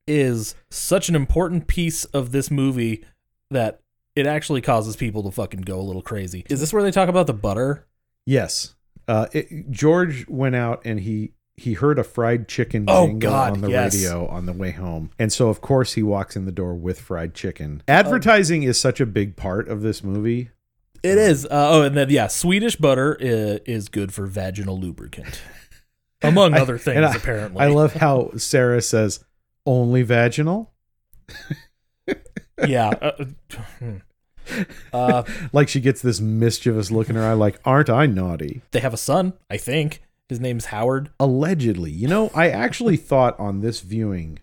is 0.06 0.54
such 0.70 1.08
an 1.08 1.14
important 1.14 1.66
piece 1.66 2.04
of 2.06 2.32
this 2.32 2.50
movie 2.50 3.04
that 3.50 3.80
it 4.16 4.26
actually 4.26 4.60
causes 4.60 4.96
people 4.96 5.22
to 5.22 5.30
fucking 5.30 5.60
go 5.62 5.80
a 5.80 5.82
little 5.82 6.02
crazy. 6.02 6.44
Is 6.50 6.60
this 6.60 6.72
where 6.72 6.82
they 6.82 6.90
talk 6.90 7.08
about 7.08 7.26
the 7.26 7.32
butter? 7.34 7.86
Yes, 8.26 8.74
uh, 9.06 9.26
it, 9.32 9.70
George 9.70 10.26
went 10.28 10.54
out 10.56 10.82
and 10.84 11.00
he 11.00 11.32
he 11.58 11.74
heard 11.74 11.98
a 11.98 12.04
fried 12.04 12.48
chicken 12.48 12.84
Oh, 12.88 13.06
jingle 13.06 13.30
God, 13.30 13.52
on 13.52 13.60
the 13.60 13.70
yes. 13.70 13.94
radio 13.94 14.26
on 14.28 14.46
the 14.46 14.52
way 14.52 14.70
home, 14.70 15.10
and 15.18 15.32
so 15.32 15.48
of 15.48 15.60
course 15.60 15.94
he 15.94 16.02
walks 16.02 16.36
in 16.36 16.44
the 16.44 16.52
door 16.52 16.74
with 16.74 17.00
fried 17.00 17.34
chicken. 17.34 17.82
Advertising 17.88 18.62
is 18.62 18.80
such 18.80 19.00
a 19.00 19.06
big 19.06 19.36
part 19.36 19.68
of 19.68 19.82
this 19.82 20.02
movie. 20.02 20.50
It 21.02 21.18
is. 21.18 21.44
Uh, 21.44 21.48
oh, 21.70 21.82
and 21.82 21.96
then 21.96 22.10
yeah, 22.10 22.26
Swedish 22.26 22.76
butter 22.76 23.16
is, 23.20 23.60
is 23.66 23.88
good 23.88 24.12
for 24.12 24.26
vaginal 24.26 24.78
lubricant, 24.78 25.40
among 26.22 26.54
I- 26.54 26.60
other 26.60 26.78
things. 26.78 27.04
I- 27.04 27.14
apparently, 27.14 27.60
I 27.60 27.68
love 27.68 27.94
how 27.94 28.30
Sarah 28.36 28.82
says 28.82 29.24
only 29.66 30.02
vaginal, 30.02 30.72
yeah. 32.66 32.88
Uh, 32.88 33.24
hmm. 33.78 33.96
uh, 34.92 35.22
like 35.52 35.68
she 35.68 35.80
gets 35.80 36.02
this 36.02 36.20
mischievous 36.20 36.90
look 36.90 37.08
in 37.10 37.16
her 37.16 37.24
eye, 37.24 37.32
like 37.34 37.60
aren't 37.64 37.90
I 37.90 38.06
naughty? 38.06 38.62
they 38.70 38.80
have 38.80 38.94
a 38.94 38.98
son. 38.98 39.34
I 39.50 39.56
think 39.56 40.02
his 40.28 40.40
name's 40.40 40.66
Howard. 40.66 41.10
Allegedly, 41.20 41.90
you 41.90 42.08
know, 42.08 42.30
I 42.34 42.50
actually 42.50 42.96
thought 43.10 43.38
on 43.38 43.60
this 43.60 43.80
viewing, 43.80 44.38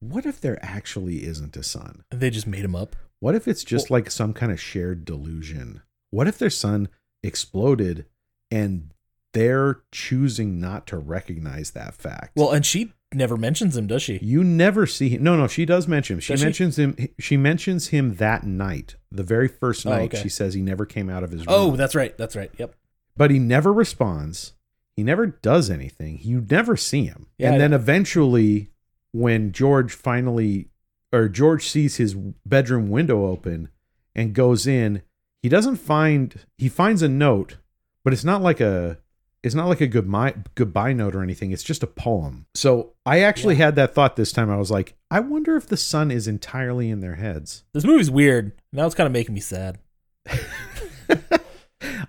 what 0.00 0.26
if 0.26 0.40
there 0.40 0.58
actually 0.64 1.24
isn't 1.24 1.56
a 1.56 1.62
son? 1.62 2.04
They 2.10 2.30
just 2.30 2.46
made 2.46 2.64
him 2.64 2.76
up. 2.76 2.96
What 3.20 3.34
if 3.34 3.48
it's 3.48 3.64
just 3.64 3.90
like 3.90 4.10
some 4.10 4.32
kind 4.34 4.52
of 4.52 4.60
shared 4.60 5.04
delusion? 5.04 5.82
What 6.10 6.28
if 6.28 6.38
their 6.38 6.50
son 6.50 6.88
exploded 7.22 8.06
and 8.50 8.92
they're 9.32 9.80
choosing 9.92 10.60
not 10.60 10.86
to 10.88 10.98
recognize 10.98 11.72
that 11.72 11.94
fact? 11.94 12.32
Well, 12.36 12.52
and 12.52 12.64
she 12.64 12.92
never 13.12 13.36
mentions 13.36 13.76
him, 13.76 13.86
does 13.86 14.02
she? 14.02 14.18
You 14.22 14.44
never 14.44 14.86
see 14.86 15.08
him. 15.08 15.22
No, 15.24 15.36
no, 15.36 15.46
she 15.48 15.64
does 15.64 15.88
mention 15.88 16.14
him. 16.14 16.20
She 16.20 16.32
Does 16.34 16.40
she? 16.40 16.46
mentions 16.46 16.78
him. 16.78 16.96
She 17.18 17.36
mentions 17.36 17.88
him 17.88 18.14
that 18.16 18.44
night, 18.44 18.96
the 19.10 19.22
very 19.24 19.48
first 19.48 19.86
Oh, 19.86 19.90
night. 19.90 20.12
okay. 20.14 20.22
She 20.22 20.28
says 20.28 20.54
he 20.54 20.62
never 20.62 20.86
came 20.86 21.08
out 21.10 21.22
of 21.24 21.30
his 21.30 21.42
oh, 21.48 21.64
room. 21.66 21.74
Oh, 21.74 21.76
that's 21.76 21.94
right. 21.94 22.16
That's 22.16 22.36
right. 22.36 22.50
Yep. 22.58 22.74
but 23.16 23.30
he 23.30 23.38
never 23.38 23.72
responds. 23.72 24.52
He 24.96 25.02
never 25.04 25.26
does 25.26 25.68
anything. 25.70 26.18
You 26.22 26.46
never 26.50 26.76
see 26.76 27.04
him. 27.04 27.26
Yeah, 27.38 27.52
and 27.52 27.60
then 27.60 27.72
eventually, 27.74 28.70
when 29.12 29.52
George 29.52 29.92
finally, 29.92 30.68
or 31.12 31.28
George 31.28 31.68
sees 31.68 31.96
his 31.96 32.14
bedroom 32.14 32.88
window 32.88 33.26
open 33.26 33.68
and 34.14 34.32
goes 34.34 34.66
in, 34.66 35.02
he 35.42 35.48
doesn't 35.50 35.76
find. 35.76 36.46
He 36.56 36.68
finds 36.70 37.02
a 37.02 37.08
note, 37.08 37.58
but 38.04 38.12
it's 38.12 38.24
not 38.24 38.40
like 38.42 38.60
a. 38.60 38.98
It's 39.42 39.54
not 39.54 39.68
like 39.68 39.80
a 39.82 39.86
goodbye 39.86 40.34
goodbye 40.56 40.92
note 40.92 41.14
or 41.14 41.22
anything. 41.22 41.52
It's 41.52 41.62
just 41.62 41.84
a 41.84 41.86
poem. 41.86 42.46
So 42.54 42.94
I 43.04 43.20
actually 43.20 43.54
Yeah. 43.56 43.66
had 43.66 43.76
that 43.76 43.94
thought 43.94 44.16
this 44.16 44.32
time. 44.32 44.50
I 44.50 44.56
was 44.56 44.72
like, 44.72 44.94
I 45.08 45.20
wonder 45.20 45.56
if 45.56 45.66
the 45.68 45.76
sun 45.76 46.10
is 46.10 46.26
entirely 46.26 46.90
in 46.90 46.98
their 47.00 47.14
heads. 47.14 47.62
This 47.72 47.84
movie's 47.84 48.10
weird. 48.10 48.52
Now 48.72 48.86
it's 48.86 48.94
kind 48.96 49.06
of 49.06 49.12
making 49.12 49.34
me 49.34 49.40
sad. 49.40 49.78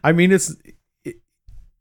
I 0.03 0.11
mean, 0.13 0.31
it's 0.31 0.55
it, 0.65 0.76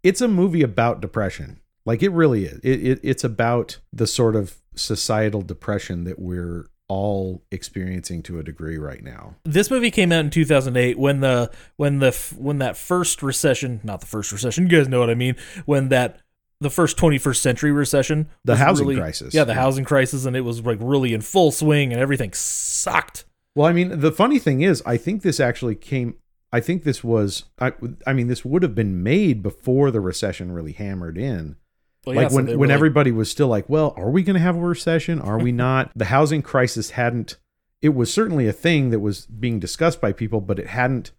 it's 0.07 0.21
a 0.21 0.29
movie 0.29 0.63
about 0.63 1.01
depression. 1.01 1.61
Like 1.85 2.03
it 2.03 2.11
really 2.11 2.45
is. 2.47 2.59
It, 2.63 2.85
it 2.87 3.01
it's 3.03 3.25
about 3.25 3.79
the 3.93 4.07
sort 4.07 4.37
of 4.37 4.57
societal 4.75 5.43
depression 5.43 6.05
that 6.05 6.19
we're 6.19 6.67
all 6.89 7.43
experiencing 7.51 8.23
to 8.23 8.39
a 8.39 8.43
degree 8.45 8.79
right 8.79 9.03
now. 9.03 9.35
This 9.45 9.71
movie 9.71 9.91
came 9.91 10.13
out 10.13 10.25
in 10.25 10.31
2008 10.31 10.99
when 10.99 11.21
the 11.21 11.51
when 11.77 11.99
the 11.99 12.13
when 12.39 12.59
that 12.59 12.77
first 12.77 13.23
recession, 13.23 13.81
not 13.83 14.01
the 14.01 14.07
first 14.07 14.31
recession, 14.33 14.65
you 14.65 14.71
guys 14.79 14.89
know 14.89 15.01
what 15.01 15.11
I 15.11 15.15
mean, 15.15 15.35
when 15.65 15.89
that 15.89 16.21
the 16.61 16.71
first 16.71 16.97
21st 16.97 17.37
century 17.37 17.71
recession, 17.73 18.29
The 18.45 18.57
housing 18.57 18.87
really- 18.87 19.01
crisis. 19.01 19.35
Yeah, 19.35 19.45
the 19.45 19.53
Yeah. 19.53 19.61
housing 19.61 19.85
crisis 19.85 20.25
and 20.25 20.35
it 20.37 20.41
was 20.43 20.61
like 20.65 20.79
really 20.81 21.13
in 21.15 21.21
full 21.21 21.51
swing 21.51 21.93
and 21.93 22.01
everything 22.01 22.33
sucked. 22.33 23.25
Well, 23.55 23.67
I 23.67 23.73
mean, 23.73 24.01
the 24.01 24.13
funny 24.13 24.39
thing 24.39 24.61
is, 24.63 24.83
I 24.87 24.97
think 24.97 25.23
this 25.23 25.41
actually 25.41 25.75
came. 25.75 26.15
I 26.57 26.61
think 26.61 26.85
this 26.85 27.05
was. 27.05 27.45
I, 27.59 27.73
I 28.07 28.13
mean, 28.13 28.29
this 28.29 28.45
would 28.45 28.63
have 28.63 28.75
been 28.75 29.03
made 29.03 29.43
before 29.43 29.91
the 29.91 30.01
recession 30.01 30.53
really 30.53 30.73
hammered 30.73 31.19
in. 31.19 31.57
Well, 32.05 32.15
yeah, 32.15 32.23
like 32.23 32.31
so 32.31 32.37
when 32.37 32.47
were 32.47 32.59
when 32.59 32.71
everybody 32.71 33.13
was 33.13 33.31
still 33.31 33.49
like, 33.49 33.69
well, 33.69 33.93
are 33.97 34.11
we 34.11 34.23
going 34.23 34.35
to 34.35 34.41
have 34.41 34.57
a 34.57 34.61
recession? 34.61 35.21
Are 35.21 35.39
we 35.39 35.53
not? 35.53 35.91
the 35.97 36.07
housing 36.07 36.43
crisis 36.43 36.91
hadn't. 36.91 37.37
It 37.83 37.91
was 37.91 38.13
certainly 38.13 38.49
a 38.49 38.53
thing 38.53 38.91
that 38.91 39.01
was 39.01 39.27
being 39.27 39.61
discussed 39.61 40.01
by 40.01 40.13
people, 40.13 40.41
but 40.41 40.59
it 40.59 40.69
hadn't 40.69 41.13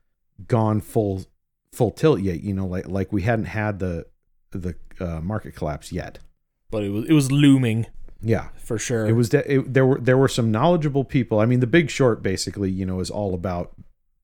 gone 0.47 0.81
full 0.81 1.25
full 1.71 1.91
tilt 1.91 2.21
yet. 2.21 2.41
You 2.41 2.53
know, 2.53 2.65
like 2.65 2.87
like 2.87 3.13
we 3.13 3.21
hadn't 3.21 3.45
had 3.45 3.79
the 3.79 4.05
the 4.51 4.75
uh, 4.99 5.21
market 5.21 5.53
collapse 5.55 5.91
yet. 5.91 6.19
but 6.71 6.83
it 6.83 6.89
was 6.89 7.05
it 7.09 7.13
was 7.13 7.31
looming 7.31 7.85
Yeah, 8.21 8.47
for 8.57 8.79
sure. 8.79 9.05
it 9.05 9.13
was. 9.13 9.29
De- 9.29 9.53
it, 9.55 9.73
there 9.73 9.85
were 9.85 9.99
there 9.99 10.17
were 10.17 10.27
some 10.29 10.49
knowledgeable 10.51 11.03
people. 11.03 11.39
I 11.39 11.45
mean, 11.45 11.59
The 11.59 11.67
Big 11.67 11.89
Short 11.91 12.23
basically, 12.23 12.71
you 12.71 12.85
know, 12.85 12.99
is 13.01 13.11
all 13.11 13.33
about 13.35 13.73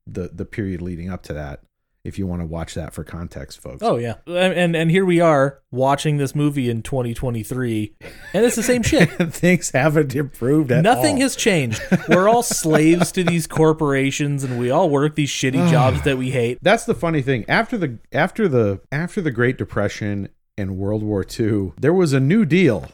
the 0.08 0.30
the 0.34 0.46
period 0.46 0.82
leading 0.82 1.10
up 1.10 1.24
to 1.24 1.34
that. 1.34 1.62
If 2.04 2.20
you 2.20 2.28
want 2.28 2.42
to 2.42 2.46
watch 2.46 2.74
that 2.74 2.94
for 2.94 3.06
context, 3.06 3.62
folks. 3.62 3.82
Oh 3.82 3.96
yeah, 3.96 4.16
and, 4.28 4.76
and 4.76 4.92
here 4.92 5.06
we 5.06 5.22
are 5.22 5.62
watching 5.72 6.18
this 6.18 6.36
movie 6.36 6.70
in 6.70 6.82
2023, 6.82 7.96
and 8.34 8.46
it's 8.46 8.58
the 8.58 8.64
same 8.64 8.84
shit. 8.84 9.10
things 9.34 9.70
haven't 9.72 10.14
improved 10.14 10.70
at 10.74 10.84
Nothing 10.84 11.16
all. 11.16 11.22
has 11.22 11.38
changed. 11.38 11.82
We're 12.10 12.28
all 12.28 12.44
slaves 12.44 13.14
to 13.14 13.24
these 13.24 13.48
corporations, 13.48 14.44
and 14.44 14.60
we 14.60 14.70
all 14.70 14.90
work 14.90 15.16
these 15.16 15.30
shitty 15.32 15.70
jobs 15.72 16.02
that 16.02 16.18
we 16.18 16.32
hate. 16.32 16.60
That's 16.62 16.84
the 16.84 16.94
funny 16.94 17.22
thing. 17.22 17.46
After 17.48 17.78
the 17.78 17.98
after 18.12 18.50
the 18.50 18.82
after 18.92 19.22
the 19.22 19.32
Great 19.32 19.58
Depression 19.58 20.28
and 20.58 20.78
World 20.78 21.04
War 21.04 21.24
II, 21.24 21.72
there 21.80 21.94
was 21.94 22.12
a 22.12 22.20
New 22.20 22.44
Deal, 22.44 22.90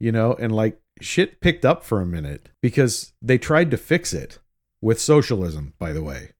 you 0.00 0.10
know, 0.10 0.32
and 0.40 0.56
like 0.56 0.80
shit 1.02 1.42
picked 1.42 1.66
up 1.66 1.84
for 1.84 2.00
a 2.00 2.06
minute 2.06 2.48
because 2.62 3.12
they 3.20 3.36
tried 3.36 3.70
to 3.72 3.76
fix 3.76 4.14
it 4.14 4.38
with 4.84 5.00
socialism. 5.00 5.72
By 5.78 5.92
the 5.92 6.02
way, 6.02 6.32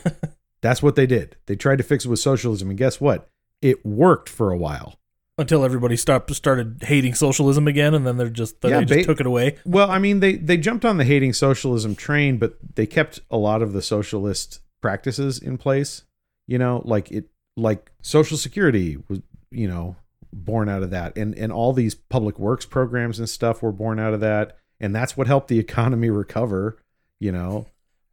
that's 0.60 0.82
what 0.82 0.96
they 0.96 1.06
did. 1.06 1.36
They 1.46 1.56
tried 1.56 1.78
to 1.78 1.84
fix 1.84 2.04
it 2.04 2.08
with 2.08 2.18
socialism, 2.18 2.68
and 2.68 2.76
guess 2.76 3.00
what? 3.00 3.30
It 3.62 3.86
worked 3.86 4.28
for 4.28 4.50
a 4.50 4.58
while. 4.58 4.98
Until 5.38 5.64
everybody 5.64 5.96
stopped 5.96 6.34
started 6.34 6.82
hating 6.82 7.14
socialism 7.14 7.66
again, 7.66 7.94
and 7.94 8.06
then 8.06 8.18
they're 8.18 8.28
just 8.28 8.56
Yeah, 8.62 8.80
they 8.80 8.84
just 8.84 9.00
ba- 9.00 9.04
took 9.04 9.20
it 9.20 9.26
away. 9.26 9.56
Well, 9.64 9.90
I 9.90 9.98
mean, 9.98 10.20
they 10.20 10.34
they 10.34 10.56
jumped 10.58 10.84
on 10.84 10.98
the 10.98 11.04
hating 11.04 11.32
socialism 11.32 11.94
train, 11.94 12.36
but 12.38 12.56
they 12.74 12.86
kept 12.86 13.20
a 13.30 13.38
lot 13.38 13.62
of 13.62 13.72
the 13.72 13.80
socialist 13.80 14.60
practices 14.82 15.38
in 15.38 15.56
place. 15.56 16.02
You 16.46 16.58
know, 16.58 16.82
like 16.84 17.10
it, 17.10 17.30
like 17.56 17.92
Social 18.02 18.36
Security 18.36 18.98
was, 19.08 19.20
you 19.50 19.68
know, 19.68 19.96
born 20.32 20.68
out 20.68 20.82
of 20.82 20.90
that, 20.90 21.16
and 21.16 21.34
and 21.36 21.50
all 21.52 21.72
these 21.72 21.94
public 21.94 22.38
works 22.38 22.66
programs 22.66 23.18
and 23.18 23.28
stuff 23.28 23.62
were 23.62 23.72
born 23.72 23.98
out 23.98 24.12
of 24.12 24.20
that, 24.20 24.58
and 24.80 24.94
that's 24.94 25.16
what 25.16 25.28
helped 25.28 25.48
the 25.48 25.60
economy 25.60 26.10
recover. 26.24 26.78
You 27.20 27.32
know, 27.32 27.68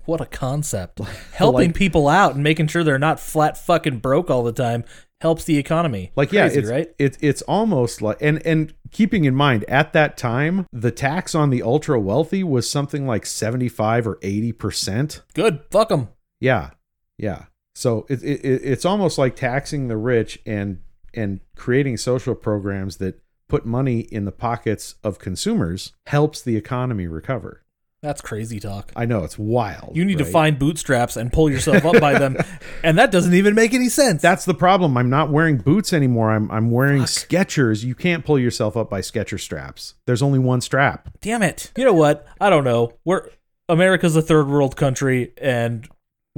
What 0.06 0.22
a 0.22 0.26
concept! 0.26 1.00
Helping 1.34 1.70
Like- 1.70 1.76
people 1.76 2.08
out 2.08 2.36
and 2.36 2.44
making 2.44 2.68
sure 2.68 2.84
they're 2.84 2.98
not 3.00 3.20
flat 3.20 3.58
fucking 3.58 4.00
broke 4.00 4.30
all 4.30 4.44
the 4.44 4.52
time 4.54 4.84
helps 5.22 5.44
the 5.44 5.58
economy. 5.58 6.12
like 6.16 6.30
Crazy, 6.30 6.38
yeah, 6.56 6.60
it's 6.62 6.70
right? 6.70 6.88
it's 6.98 7.18
it's 7.22 7.42
almost 7.42 8.02
like 8.02 8.18
and 8.22 8.42
and 8.46 8.74
keeping 8.92 9.26
in 9.26 9.36
mind 9.36 9.66
at 9.68 9.92
that 9.92 10.16
time 10.18 10.66
the 10.72 10.92
tax 10.92 11.36
on 11.36 11.50
the 11.50 11.62
ultra 11.62 12.00
wealthy 12.00 12.42
was 12.42 12.70
something 12.72 13.06
like 13.06 13.26
seventy 13.26 13.68
five 13.68 14.08
or 14.08 14.18
eighty 14.22 14.52
percent. 14.54 15.22
Good. 15.34 15.60
Fuck 15.72 15.90
them. 15.90 16.08
Yeah, 16.40 16.72
yeah. 17.18 17.46
So 17.76 18.06
it 18.10 18.24
it- 18.24 18.42
it's 18.64 18.86
almost 18.86 19.18
like 19.18 19.36
taxing 19.36 19.90
the 19.90 19.98
rich 19.98 20.40
and 20.46 20.80
and 21.14 21.42
creating 21.56 21.98
social 21.98 22.34
programs 22.34 22.98
that 22.98 23.20
put 23.50 23.66
money 23.66 24.00
in 24.00 24.24
the 24.26 24.32
pockets 24.32 24.96
of 25.04 25.20
consumers 25.20 25.92
helps 26.08 26.42
the 26.42 26.56
economy 26.56 27.08
recover. 27.08 27.64
That's 28.02 28.22
crazy 28.22 28.62
talk. 28.62 28.94
I 28.96 29.06
know 29.06 29.26
it's 29.26 29.38
wild. 29.38 29.98
You 29.98 30.06
need 30.06 30.20
to 30.20 30.26
find 30.26 30.58
bootstraps 30.58 31.18
and 31.18 31.34
pull 31.34 31.50
yourself 31.50 31.84
up 31.84 32.00
by 32.00 32.18
them, 32.18 32.38
and 32.84 32.98
that 32.98 33.12
doesn't 33.12 33.34
even 33.34 33.56
make 33.56 33.74
any 33.74 33.90
sense. 33.90 34.22
That's 34.22 34.46
the 34.46 34.54
problem. 34.54 34.98
I'm 34.98 35.10
not 35.10 35.32
wearing 35.32 35.58
boots 35.58 35.92
anymore. 35.92 36.32
I'm 36.32 36.50
I'm 36.50 36.72
wearing 36.72 37.02
Fuck. 37.02 37.10
Skechers. 37.10 37.84
You 37.84 37.96
can't 37.96 38.24
pull 38.24 38.40
yourself 38.40 38.78
up 38.78 38.90
by 38.90 39.02
Sketcher 39.02 39.38
straps. 39.38 39.96
There's 40.06 40.22
only 40.22 40.40
one 40.40 40.62
strap. 40.62 41.10
Damn 41.20 41.44
it. 41.44 41.74
You 41.76 41.84
know 41.84 41.94
what? 41.94 42.26
I 42.40 42.50
don't 42.50 42.64
know. 42.64 42.94
We're 43.04 43.30
America's 43.68 44.16
a 44.16 44.22
third 44.22 44.48
world 44.48 44.78
country, 44.78 45.34
and 45.38 45.88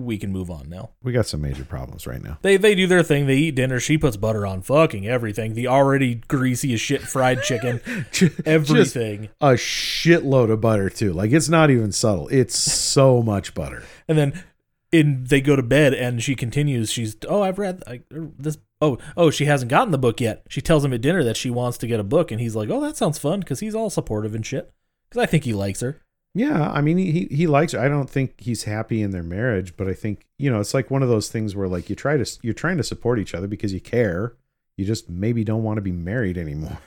we 0.01 0.17
can 0.17 0.31
move 0.31 0.49
on 0.49 0.69
now. 0.69 0.91
We 1.03 1.11
got 1.11 1.25
some 1.25 1.41
major 1.41 1.63
problems 1.63 2.05
right 2.07 2.21
now. 2.21 2.37
They 2.41 2.57
they 2.57 2.75
do 2.75 2.87
their 2.87 3.03
thing. 3.03 3.27
They 3.27 3.37
eat 3.37 3.55
dinner. 3.55 3.79
She 3.79 3.97
puts 3.97 4.17
butter 4.17 4.45
on 4.45 4.61
fucking 4.61 5.07
everything. 5.07 5.53
The 5.53 5.67
already 5.67 6.15
greasy 6.15 6.73
as 6.73 6.81
shit 6.81 7.01
fried 7.01 7.43
chicken. 7.43 7.81
Just 8.11 8.41
Everything. 8.45 9.29
a 9.39 9.51
shitload 9.51 10.51
of 10.51 10.61
butter 10.61 10.89
too. 10.89 11.13
Like 11.13 11.31
it's 11.31 11.49
not 11.49 11.69
even 11.69 11.91
subtle. 11.91 12.27
It's 12.29 12.57
so 12.57 13.21
much 13.23 13.53
butter. 13.53 13.83
And 14.07 14.17
then 14.17 14.43
in 14.91 15.23
they 15.25 15.41
go 15.41 15.55
to 15.55 15.63
bed 15.63 15.93
and 15.93 16.21
she 16.21 16.35
continues. 16.35 16.91
She's 16.91 17.15
oh 17.27 17.41
I've 17.41 17.59
read 17.59 17.83
I, 17.87 18.01
er, 18.13 18.31
this. 18.37 18.57
Oh 18.81 18.97
oh 19.15 19.29
she 19.29 19.45
hasn't 19.45 19.69
gotten 19.69 19.91
the 19.91 19.97
book 19.97 20.19
yet. 20.19 20.43
She 20.49 20.61
tells 20.61 20.83
him 20.83 20.93
at 20.93 21.01
dinner 21.01 21.23
that 21.23 21.37
she 21.37 21.49
wants 21.49 21.77
to 21.79 21.87
get 21.87 21.99
a 21.99 22.03
book, 22.03 22.31
and 22.31 22.41
he's 22.41 22.55
like 22.55 22.69
oh 22.69 22.81
that 22.81 22.97
sounds 22.97 23.19
fun 23.19 23.39
because 23.39 23.59
he's 23.59 23.75
all 23.75 23.89
supportive 23.89 24.35
and 24.35 24.45
shit. 24.45 24.73
Because 25.09 25.23
I 25.23 25.25
think 25.25 25.43
he 25.43 25.53
likes 25.53 25.81
her. 25.81 26.01
Yeah, 26.33 26.71
I 26.71 26.81
mean 26.81 26.97
he 26.97 27.27
he- 27.29 27.47
likes 27.47 27.73
her. 27.73 27.79
I 27.79 27.87
don't 27.89 28.09
think 28.09 28.39
he's 28.39 28.63
happy 28.63 29.01
in 29.01 29.11
their 29.11 29.23
marriage, 29.23 29.75
but 29.75 29.87
I 29.87 29.93
think 29.93 30.25
you 30.39 30.49
know 30.51 30.59
it's 30.61 30.73
like 30.73 30.89
one 30.89 31.03
of 31.03 31.09
those 31.09 31.29
things 31.29 31.55
where 31.55 31.67
like 31.67 31.89
you 31.89 31.95
try 31.95 32.15
to 32.17 32.39
you're 32.41 32.53
trying 32.53 32.77
to 32.77 32.83
support 32.83 33.19
each 33.19 33.33
other 33.35 33.47
because 33.47 33.73
you 33.73 33.81
care. 33.81 34.35
You 34.77 34.85
just 34.85 35.09
maybe 35.09 35.43
don't 35.43 35.61
want 35.63 35.77
to 35.77 35.81
be 35.81 35.91
married 35.91 36.37
anymore, 36.37 36.79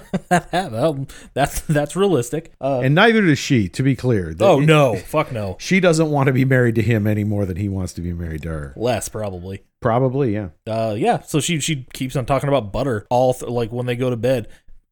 well, 0.50 1.06
that's 1.34 1.60
that's 1.60 1.94
realistic. 1.94 2.52
Uh, 2.60 2.80
and 2.80 2.94
neither 2.94 3.20
does 3.22 3.38
she. 3.38 3.68
To 3.68 3.82
be 3.82 3.94
clear, 3.94 4.34
The- 4.34 4.44
oh 4.46 4.60
no, 4.60 4.96
fuck 4.96 5.30
no, 5.30 5.56
she 5.60 5.78
doesn't 5.78 6.10
want 6.10 6.26
to 6.28 6.32
be 6.32 6.44
married 6.44 6.74
to 6.76 6.82
him 6.82 7.06
any 7.06 7.24
more 7.24 7.44
than 7.46 7.56
he 7.56 7.68
wants 7.68 7.92
to 7.92 8.00
be 8.00 8.12
married 8.12 8.42
to 8.42 8.48
her. 8.48 8.72
less 8.76 9.08
probably. 9.08 9.62
Probably, 9.80 10.34
yeah. 10.34 10.48
Uh, 10.66 10.96
yeah. 10.98 11.20
So 11.20 11.38
she 11.38 11.60
she 11.60 11.86
keeps 11.92 12.16
on 12.16 12.26
talking 12.26 12.48
about 12.48 12.72
butter 12.72 13.06
all 13.10 13.34
th- 13.34 13.48
like 13.50 13.70
when 13.70 13.86
they 13.86 13.94
go 13.94 14.10
to 14.10 14.16
bed. 14.16 14.48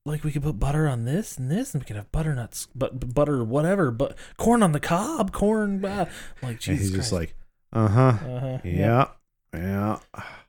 Like 0.06 0.22
we 0.24 0.30
could 0.32 0.42
put 0.44 0.58
butter 0.60 0.86
on 0.88 1.04
this 1.04 1.36
and 1.36 1.50
this, 1.50 1.74
and 1.74 1.82
we 1.82 1.86
could 1.86 1.96
have 1.96 2.10
butternuts, 2.12 2.68
but 2.74 3.12
butter 3.14 3.42
whatever, 3.44 3.90
but 3.90 4.16
corn 4.36 4.62
on 4.62 4.72
the 4.72 4.80
cob, 4.80 5.32
corn. 5.32 5.84
Uh, 5.84 6.06
like 6.42 6.50
And 6.52 6.60
Jesus 6.60 6.88
he's 6.88 6.92
just 6.92 7.12
like, 7.12 7.34
uh 7.72 7.88
huh, 7.88 8.00
uh-huh, 8.24 8.58
yeah, 8.64 9.08
yeah. 9.52 9.98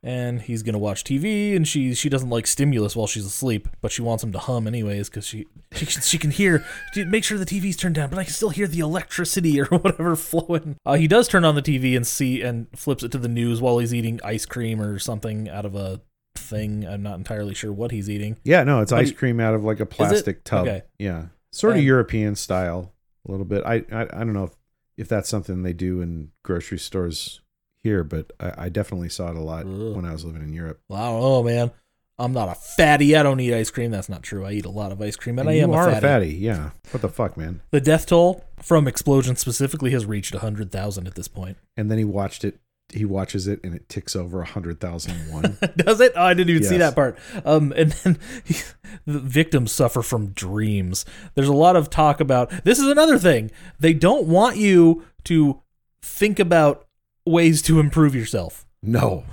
and 0.03 0.41
he's 0.43 0.61
gonna 0.63 0.77
watch 0.77 1.03
TV, 1.03 1.55
and 1.55 1.67
she 1.67 1.93
she 1.95 2.07
doesn't 2.07 2.29
like 2.29 2.45
stimulus 2.45 2.95
while 2.95 3.07
she's 3.07 3.25
asleep, 3.25 3.67
but 3.81 3.91
she 3.91 4.01
wants 4.03 4.23
him 4.23 4.31
to 4.31 4.39
hum 4.39 4.67
anyways 4.67 5.09
because 5.09 5.25
she 5.25 5.45
she 5.73 5.85
can- 5.87 6.01
she 6.03 6.17
can 6.19 6.31
hear. 6.31 6.63
She, 6.93 7.03
make 7.05 7.23
sure 7.23 7.37
the 7.39 7.45
TV's 7.45 7.75
turned 7.77 7.95
down, 7.95 8.09
but 8.11 8.19
I 8.19 8.23
can 8.25 8.33
still 8.33 8.51
hear 8.51 8.67
the 8.67 8.79
electricity 8.79 9.59
or 9.59 9.65
whatever 9.69 10.15
flowing. 10.15 10.77
Uh, 10.85 10.93
he 10.95 11.07
does 11.07 11.27
turn 11.27 11.43
on 11.43 11.55
the 11.55 11.61
TV 11.63 11.95
and 11.97 12.05
see 12.05 12.41
and 12.43 12.67
flips 12.75 13.03
it 13.03 13.11
to 13.13 13.17
the 13.17 13.27
news 13.27 13.59
while 13.59 13.79
he's 13.79 13.93
eating 13.93 14.19
ice 14.23 14.45
cream 14.45 14.79
or 14.79 14.99
something 14.99 15.49
out 15.49 15.65
of 15.65 15.75
a 15.75 15.99
thing. 16.47 16.85
I'm 16.87 17.03
not 17.03 17.17
entirely 17.17 17.53
sure 17.53 17.71
what 17.71 17.91
he's 17.91 18.09
eating. 18.09 18.37
Yeah, 18.43 18.63
no, 18.63 18.81
it's 18.81 18.91
But 18.91 19.01
ice 19.01 19.09
he- 19.09 19.15
cream 19.15 19.39
out 19.39 19.53
of 19.53 19.63
like 19.63 19.79
a 19.79 19.85
plastic 19.85 20.43
tub. 20.43 20.67
Okay. 20.67 20.81
Yeah, 20.97 21.27
sort 21.51 21.71
of 21.73 21.77
And- 21.77 21.85
European 21.85 22.35
style, 22.35 22.93
a 23.27 23.31
little 23.31 23.45
bit. 23.45 23.63
I, 23.65 23.83
I 23.91 24.01
I 24.03 24.19
don't 24.23 24.33
know 24.33 24.45
if 24.45 24.55
if 24.97 25.07
that's 25.07 25.29
something 25.29 25.61
they 25.63 25.73
do 25.73 26.01
in 26.01 26.31
grocery 26.43 26.79
stores 26.79 27.41
here, 27.83 28.03
but 28.03 28.31
I, 28.39 28.65
I 28.65 28.69
definitely 28.69 29.09
saw 29.09 29.29
it 29.29 29.35
a 29.35 29.41
lot 29.41 29.65
Ugh. 29.65 29.95
when 29.95 30.05
I 30.05 30.11
was 30.11 30.25
living 30.25 30.41
in 30.41 30.53
Europe. 30.53 30.81
Well, 30.89 30.99
I 31.01 31.05
don't 31.11 31.21
know, 31.21 31.43
man. 31.43 31.71
I'm 32.19 32.33
not 32.33 32.49
a 32.49 32.55
fatty. 32.55 33.15
I 33.15 33.21
don't 33.21 33.39
eat 33.39 33.53
ice 33.53 33.69
cream. 33.69 33.91
That's 33.91 34.09
not 34.09 34.23
true. 34.23 34.43
I 34.43 34.53
eat 34.53 34.65
a 34.65 34.71
lot 34.71 34.91
of 34.91 34.99
ice 34.99 35.15
cream, 35.15 35.37
and, 35.37 35.47
I 35.47 35.51
you 35.53 35.61
am 35.61 35.71
are 35.71 35.87
a 35.87 36.01
fatty. 36.01 36.33
Yeah. 36.33 36.71
What 36.89 37.03
the 37.03 37.09
fuck, 37.09 37.37
man? 37.37 37.61
The 37.69 37.79
death 37.79 38.07
toll 38.07 38.43
from 38.59 38.87
explosions 38.87 39.39
specifically 39.39 39.91
has 39.91 40.07
reached 40.07 40.33
100,000 40.33 41.05
at 41.05 41.13
this 41.13 41.27
point. 41.27 41.57
And 41.77 41.91
then 41.91 41.99
he 41.99 42.03
watched 42.03 42.43
it. 42.43 42.59
He 42.93 43.03
watches 43.03 43.47
it 43.47 43.59
and 43.63 43.75
it 43.75 43.89
ticks 43.89 44.15
over 44.15 44.41
a 44.41 44.45
hundred 44.45 44.79
thousand 44.79 45.11
and 45.11 45.33
one. 45.33 45.57
Does 45.75 45.99
it? 45.99 46.13
Oh, 46.15 46.23
I 46.23 46.33
didn't 46.33 46.51
even 46.51 46.63
see 46.63 46.77
that 46.77 46.95
part. 46.95 47.17
Um, 47.43 47.73
and 47.75 47.91
then 47.91 48.17
the 49.05 49.19
victims 49.19 49.73
suffer 49.73 50.01
from 50.01 50.27
dreams. 50.27 51.05
There's 51.35 51.49
a 51.49 51.53
lot 51.53 51.75
of 51.75 51.89
talk 51.89 52.21
about 52.21 52.49
this 52.63 52.79
is 52.79 52.88
another 52.88 53.19
thing. 53.19 53.51
They 53.79 53.93
don't 53.93 54.27
want 54.27 54.55
you 54.55 55.05
to 55.25 55.61
think 56.01 56.39
about 56.39 56.88
ways 57.25 57.61
to 57.63 57.79
improve 57.81 58.15
yourself 58.15 58.65
no, 58.81 59.25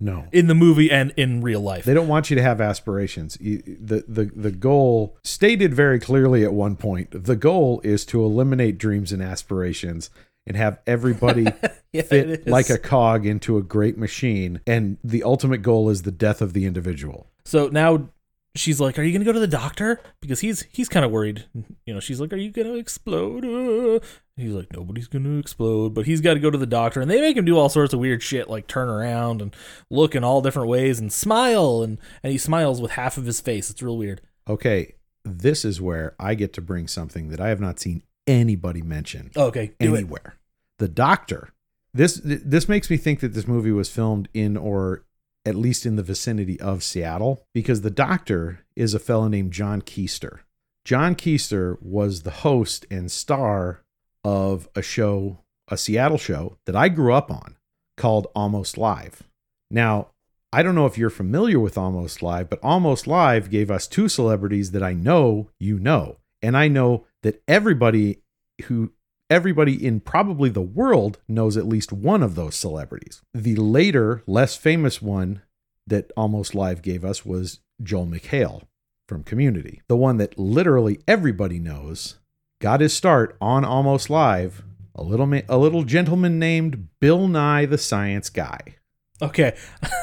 no. 0.00 0.26
in 0.32 0.46
the 0.46 0.54
movie 0.54 0.90
and 0.90 1.12
in 1.16 1.42
real 1.42 1.60
life. 1.60 1.84
They 1.84 1.94
don't 1.94 2.08
want 2.08 2.30
you 2.30 2.36
to 2.36 2.42
have 2.42 2.60
aspirations. 2.60 3.36
The, 3.38 4.04
the 4.08 4.30
the 4.34 4.50
goal 4.50 5.18
stated 5.22 5.74
very 5.74 6.00
clearly 6.00 6.42
at 6.42 6.54
one 6.54 6.76
point. 6.76 7.24
The 7.24 7.36
goal 7.36 7.80
is 7.84 8.06
to 8.06 8.24
eliminate 8.24 8.78
dreams 8.78 9.12
and 9.12 9.22
aspirations 9.22 10.08
and 10.46 10.56
have 10.56 10.78
everybody 10.86 11.46
Yeah, 11.94 12.02
fit 12.02 12.48
like 12.48 12.70
a 12.70 12.78
cog 12.78 13.24
into 13.24 13.56
a 13.56 13.62
great 13.62 13.96
machine. 13.96 14.60
And 14.66 14.98
the 15.04 15.22
ultimate 15.22 15.58
goal 15.62 15.90
is 15.90 16.02
the 16.02 16.10
death 16.10 16.42
of 16.42 16.52
the 16.52 16.66
individual. 16.66 17.30
So 17.44 17.68
now 17.68 18.08
she's 18.56 18.80
like, 18.80 18.98
"Are 18.98 19.04
you 19.04 19.12
gonna 19.12 19.24
go 19.24 19.32
to 19.32 19.38
the 19.38 19.46
doctor?" 19.46 20.00
Because 20.20 20.40
he's 20.40 20.62
he's 20.72 20.88
kind 20.88 21.04
of 21.04 21.12
worried. 21.12 21.44
You 21.86 21.94
know, 21.94 22.00
she's 22.00 22.20
like, 22.20 22.32
"Are 22.32 22.36
you 22.36 22.50
gonna 22.50 22.74
explode?" 22.74 23.44
Uh, 23.44 24.04
He's 24.36 24.52
like, 24.52 24.72
"Nobody's 24.72 25.06
gonna 25.06 25.38
explode," 25.38 25.94
but 25.94 26.06
he's 26.06 26.20
got 26.20 26.34
to 26.34 26.40
go 26.40 26.50
to 26.50 26.58
the 26.58 26.66
doctor, 26.66 27.00
and 27.00 27.08
they 27.08 27.20
make 27.20 27.36
him 27.36 27.44
do 27.44 27.56
all 27.56 27.68
sorts 27.68 27.94
of 27.94 28.00
weird 28.00 28.20
shit, 28.20 28.50
like 28.50 28.66
turn 28.66 28.88
around 28.88 29.40
and 29.40 29.54
look 29.88 30.16
in 30.16 30.24
all 30.24 30.42
different 30.42 30.68
ways 30.68 30.98
and 30.98 31.12
smile, 31.12 31.80
and 31.84 31.98
and 32.24 32.32
he 32.32 32.38
smiles 32.38 32.80
with 32.80 32.90
half 32.92 33.16
of 33.16 33.26
his 33.26 33.40
face. 33.40 33.70
It's 33.70 33.82
real 33.82 33.96
weird. 33.96 34.20
Okay, 34.48 34.94
this 35.24 35.64
is 35.64 35.80
where 35.80 36.16
I 36.18 36.34
get 36.34 36.52
to 36.54 36.60
bring 36.60 36.88
something 36.88 37.28
that 37.28 37.40
I 37.40 37.50
have 37.50 37.60
not 37.60 37.78
seen 37.78 38.02
anybody 38.26 38.82
mention 38.82 39.30
Okay, 39.36 39.72
do 39.78 39.94
it. 39.94 39.98
anywhere. 39.98 40.36
The 40.78 40.88
doctor. 40.88 41.50
This 41.92 42.20
this 42.24 42.68
makes 42.68 42.90
me 42.90 42.96
think 42.96 43.20
that 43.20 43.34
this 43.34 43.46
movie 43.46 43.70
was 43.70 43.88
filmed 43.88 44.28
in 44.34 44.56
or 44.56 45.04
at 45.46 45.54
least 45.54 45.84
in 45.86 45.96
the 45.96 46.02
vicinity 46.02 46.58
of 46.60 46.82
Seattle 46.82 47.44
because 47.52 47.82
the 47.82 47.90
doctor 47.90 48.60
is 48.74 48.94
a 48.94 48.98
fellow 48.98 49.28
named 49.28 49.52
John 49.52 49.82
Keister. 49.82 50.40
John 50.84 51.14
Keister 51.14 51.80
was 51.80 52.22
the 52.22 52.30
host 52.30 52.86
and 52.90 53.10
star 53.10 53.82
of 54.24 54.68
a 54.74 54.82
show, 54.82 55.38
a 55.68 55.76
Seattle 55.76 56.18
show 56.18 56.56
that 56.66 56.74
I 56.74 56.88
grew 56.88 57.12
up 57.12 57.30
on 57.30 57.56
called 57.96 58.26
Almost 58.34 58.76
Live. 58.76 59.22
Now, 59.70 60.08
I 60.52 60.62
don't 60.62 60.74
know 60.74 60.86
if 60.86 60.96
you're 60.98 61.10
familiar 61.10 61.58
with 61.60 61.76
Almost 61.78 62.22
Live, 62.22 62.48
but 62.50 62.58
Almost 62.62 63.06
Live 63.06 63.50
gave 63.50 63.70
us 63.70 63.86
two 63.86 64.08
celebrities 64.08 64.70
that 64.72 64.82
I 64.82 64.94
know 64.94 65.50
you 65.60 65.78
know. 65.78 66.18
And 66.42 66.56
I 66.56 66.68
know 66.68 67.06
that 67.24 67.42
everybody 67.48 68.18
who 68.66 68.92
everybody 69.28 69.84
in 69.84 69.98
probably 69.98 70.50
the 70.50 70.60
world 70.60 71.18
knows 71.26 71.56
at 71.56 71.66
least 71.66 71.92
one 71.92 72.22
of 72.22 72.36
those 72.36 72.54
celebrities. 72.54 73.22
The 73.32 73.56
later, 73.56 74.22
less 74.26 74.56
famous 74.56 75.02
one 75.02 75.42
that 75.86 76.12
Almost 76.16 76.54
Live 76.54 76.82
gave 76.82 77.04
us 77.04 77.26
was 77.26 77.60
Joel 77.82 78.06
McHale 78.06 78.62
from 79.08 79.24
Community. 79.24 79.82
The 79.88 79.96
one 79.96 80.18
that 80.18 80.38
literally 80.38 81.00
everybody 81.08 81.58
knows 81.58 82.18
got 82.60 82.80
his 82.80 82.94
start 82.94 83.36
on 83.40 83.64
Almost 83.64 84.08
Live, 84.08 84.62
a 84.94 85.02
little 85.02 85.26
ma- 85.26 85.40
a 85.48 85.58
little 85.58 85.82
gentleman 85.84 86.38
named 86.38 86.88
Bill 87.00 87.26
Nye 87.26 87.66
the 87.66 87.78
Science 87.78 88.30
Guy. 88.30 88.76
Okay, 89.24 89.56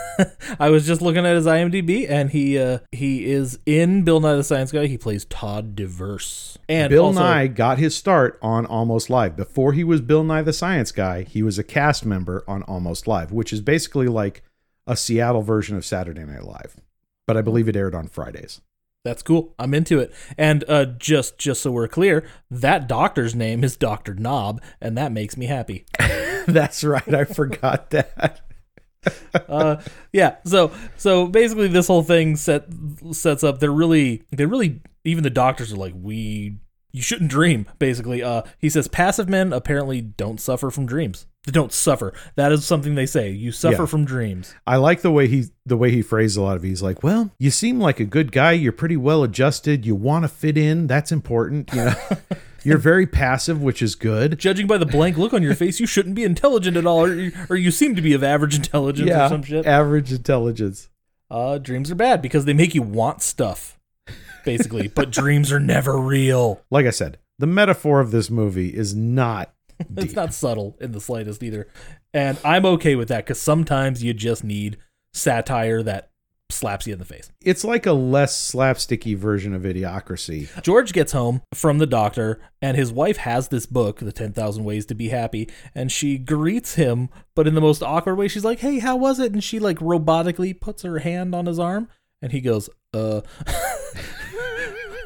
I 0.59 0.69
was 0.69 0.85
just 0.85 1.01
looking 1.01 1.25
at 1.25 1.35
his 1.35 1.45
IMDb, 1.45 2.09
and 2.09 2.29
he 2.29 2.57
uh 2.57 2.79
he 2.91 3.25
is 3.31 3.59
in 3.65 4.03
Bill 4.03 4.19
Nye 4.19 4.35
the 4.35 4.43
Science 4.43 4.71
Guy. 4.71 4.87
He 4.87 4.97
plays 4.97 5.25
Todd 5.25 5.75
Diverse, 5.75 6.57
and 6.67 6.89
Bill 6.89 7.05
also- 7.05 7.19
Nye 7.19 7.47
got 7.47 7.77
his 7.77 7.95
start 7.95 8.39
on 8.41 8.65
Almost 8.65 9.09
Live. 9.09 9.35
Before 9.35 9.73
he 9.73 9.83
was 9.83 10.01
Bill 10.01 10.23
Nye 10.23 10.41
the 10.41 10.53
Science 10.53 10.91
Guy, 10.91 11.23
he 11.23 11.43
was 11.43 11.59
a 11.59 11.63
cast 11.63 12.05
member 12.05 12.43
on 12.47 12.63
Almost 12.63 13.07
Live, 13.07 13.31
which 13.31 13.53
is 13.53 13.61
basically 13.61 14.07
like 14.07 14.43
a 14.87 14.95
Seattle 14.95 15.41
version 15.43 15.77
of 15.77 15.85
Saturday 15.85 16.23
Night 16.23 16.43
Live. 16.43 16.77
But 17.27 17.37
I 17.37 17.41
believe 17.41 17.69
it 17.69 17.75
aired 17.75 17.95
on 17.95 18.07
Fridays. 18.07 18.61
That's 19.03 19.23
cool. 19.23 19.55
I'm 19.57 19.73
into 19.73 19.99
it. 19.99 20.13
And 20.37 20.63
uh, 20.67 20.85
just 20.85 21.37
just 21.37 21.61
so 21.61 21.71
we're 21.71 21.87
clear, 21.87 22.23
that 22.51 22.87
doctor's 22.87 23.33
name 23.33 23.63
is 23.63 23.75
Doctor 23.75 24.13
Knob, 24.13 24.61
and 24.79 24.97
that 24.97 25.11
makes 25.11 25.37
me 25.37 25.47
happy. 25.47 25.85
That's 26.47 26.83
right. 26.83 27.13
I 27.13 27.23
forgot 27.25 27.91
that. 27.91 28.41
Uh, 29.33 29.81
yeah. 30.11 30.35
So 30.45 30.71
so 30.97 31.27
basically, 31.27 31.67
this 31.67 31.87
whole 31.87 32.03
thing 32.03 32.35
set 32.35 32.65
sets 33.11 33.43
up. 33.43 33.59
They're 33.59 33.71
really 33.71 34.23
they 34.31 34.45
really 34.45 34.81
even 35.03 35.23
the 35.23 35.29
doctors 35.29 35.73
are 35.73 35.77
like 35.77 35.93
we. 35.95 36.57
You 36.93 37.01
shouldn't 37.01 37.31
dream. 37.31 37.67
Basically, 37.79 38.21
uh, 38.21 38.41
he 38.59 38.69
says 38.69 38.89
passive 38.89 39.29
men 39.29 39.53
apparently 39.53 40.01
don't 40.01 40.41
suffer 40.41 40.69
from 40.69 40.85
dreams. 40.85 41.25
They 41.45 41.51
don't 41.51 41.73
suffer. 41.73 42.13
That 42.35 42.51
is 42.51 42.65
something 42.65 42.93
they 42.93 43.07
say. 43.07 43.31
You 43.31 43.51
suffer 43.51 43.81
Yeah. 43.83 43.85
from 43.87 44.05
dreams. 44.05 44.53
I 44.67 44.75
like 44.75 45.01
the 45.01 45.09
way 45.11 45.27
he 45.27 45.45
the 45.65 45.75
way 45.77 45.89
he 45.91 46.01
phrased 46.03 46.37
a 46.37 46.41
lot 46.41 46.55
of 46.55 46.63
it. 46.63 46.67
He's 46.67 46.83
like, 46.83 47.01
"Well, 47.01 47.31
you 47.39 47.49
seem 47.49 47.79
like 47.79 47.99
a 47.99 48.05
good 48.05 48.31
guy. 48.31 48.51
You're 48.51 48.71
pretty 48.71 48.97
well 48.97 49.23
adjusted. 49.23 49.85
You 49.85 49.95
want 49.95 50.23
to 50.23 50.27
fit 50.27 50.55
in. 50.57 50.85
That's 50.87 51.11
important. 51.11 51.71
You 51.73 51.85
know, 51.85 51.93
you're 52.63 52.77
very 52.77 53.07
passive, 53.07 53.59
which 53.59 53.81
is 53.81 53.95
good. 53.95 54.37
Judging 54.37 54.67
by 54.67 54.77
the 54.77 54.85
blank 54.85 55.17
look 55.17 55.33
on 55.33 55.41
your 55.41 55.55
face, 55.55 55.79
you 55.79 55.87
shouldn't 55.87 56.13
be 56.13 56.23
intelligent 56.23 56.77
at 56.77 56.85
all, 56.85 57.05
or 57.05 57.13
you, 57.15 57.31
or 57.49 57.55
you 57.55 57.71
seem 57.71 57.95
to 57.95 58.01
be 58.03 58.13
of 58.13 58.23
average 58.23 58.55
intelligence 58.55 59.09
or 59.09 59.29
some 59.29 59.41
shit. 59.43 59.65
average 59.65 60.11
intelligence. 60.11 60.89
Uh, 61.31 61.57
dreams 61.57 61.89
are 61.89 61.95
bad 61.95 62.21
because 62.21 62.45
they 62.45 62.53
make 62.53 62.75
you 62.75 62.81
want 62.83 63.21
stuff, 63.23 63.79
basically. 64.45 64.87
but 64.89 65.09
dreams 65.09 65.51
are 65.51 65.59
never 65.59 65.97
real. 65.97 66.61
Like 66.69 66.85
I 66.85 66.89
said, 66.91 67.17
the 67.39 67.47
metaphor 67.47 67.99
of 67.99 68.11
this 68.11 68.29
movie 68.29 68.75
is 68.75 68.93
not 68.93 69.53
It's 69.97 70.15
not 70.15 70.33
subtle 70.33 70.77
in 70.81 70.91
the 70.91 71.01
slightest 71.01 71.43
either. 71.43 71.67
And 72.13 72.37
I'm 72.43 72.65
okay 72.65 72.95
with 72.95 73.07
that 73.09 73.25
because 73.25 73.39
sometimes 73.39 74.03
you 74.03 74.13
just 74.13 74.43
need 74.43 74.77
satire 75.13 75.83
that 75.83 76.11
slaps 76.51 76.85
you 76.85 76.93
in 76.93 76.99
the 76.99 77.05
face. 77.05 77.31
It's 77.41 77.63
like 77.63 77.85
a 77.85 77.93
less 77.93 78.51
slapsticky 78.51 79.17
version 79.17 79.53
of 79.53 79.63
Idiocracy. 79.63 80.49
George 80.61 80.93
gets 80.93 81.13
home 81.13 81.41
from 81.53 81.77
the 81.77 81.87
doctor, 81.87 82.41
and 82.61 82.77
his 82.77 82.91
wife 82.91 83.17
has 83.17 83.47
this 83.47 83.65
book, 83.65 83.99
The 83.99 84.11
10,000 84.11 84.63
Ways 84.63 84.85
to 84.87 84.95
Be 84.95 85.09
Happy, 85.09 85.49
and 85.73 85.91
she 85.91 86.17
greets 86.17 86.75
him, 86.75 87.09
but 87.35 87.47
in 87.47 87.55
the 87.55 87.61
most 87.61 87.81
awkward 87.81 88.15
way. 88.15 88.27
She's 88.27 88.45
like, 88.45 88.59
Hey, 88.59 88.79
how 88.79 88.95
was 88.95 89.19
it? 89.19 89.31
And 89.31 89.43
she, 89.43 89.59
like, 89.59 89.79
robotically 89.79 90.59
puts 90.59 90.83
her 90.83 90.99
hand 90.99 91.33
on 91.33 91.45
his 91.45 91.59
arm, 91.59 91.87
and 92.21 92.31
he 92.31 92.41
goes, 92.41 92.69
Uh. 92.93 93.21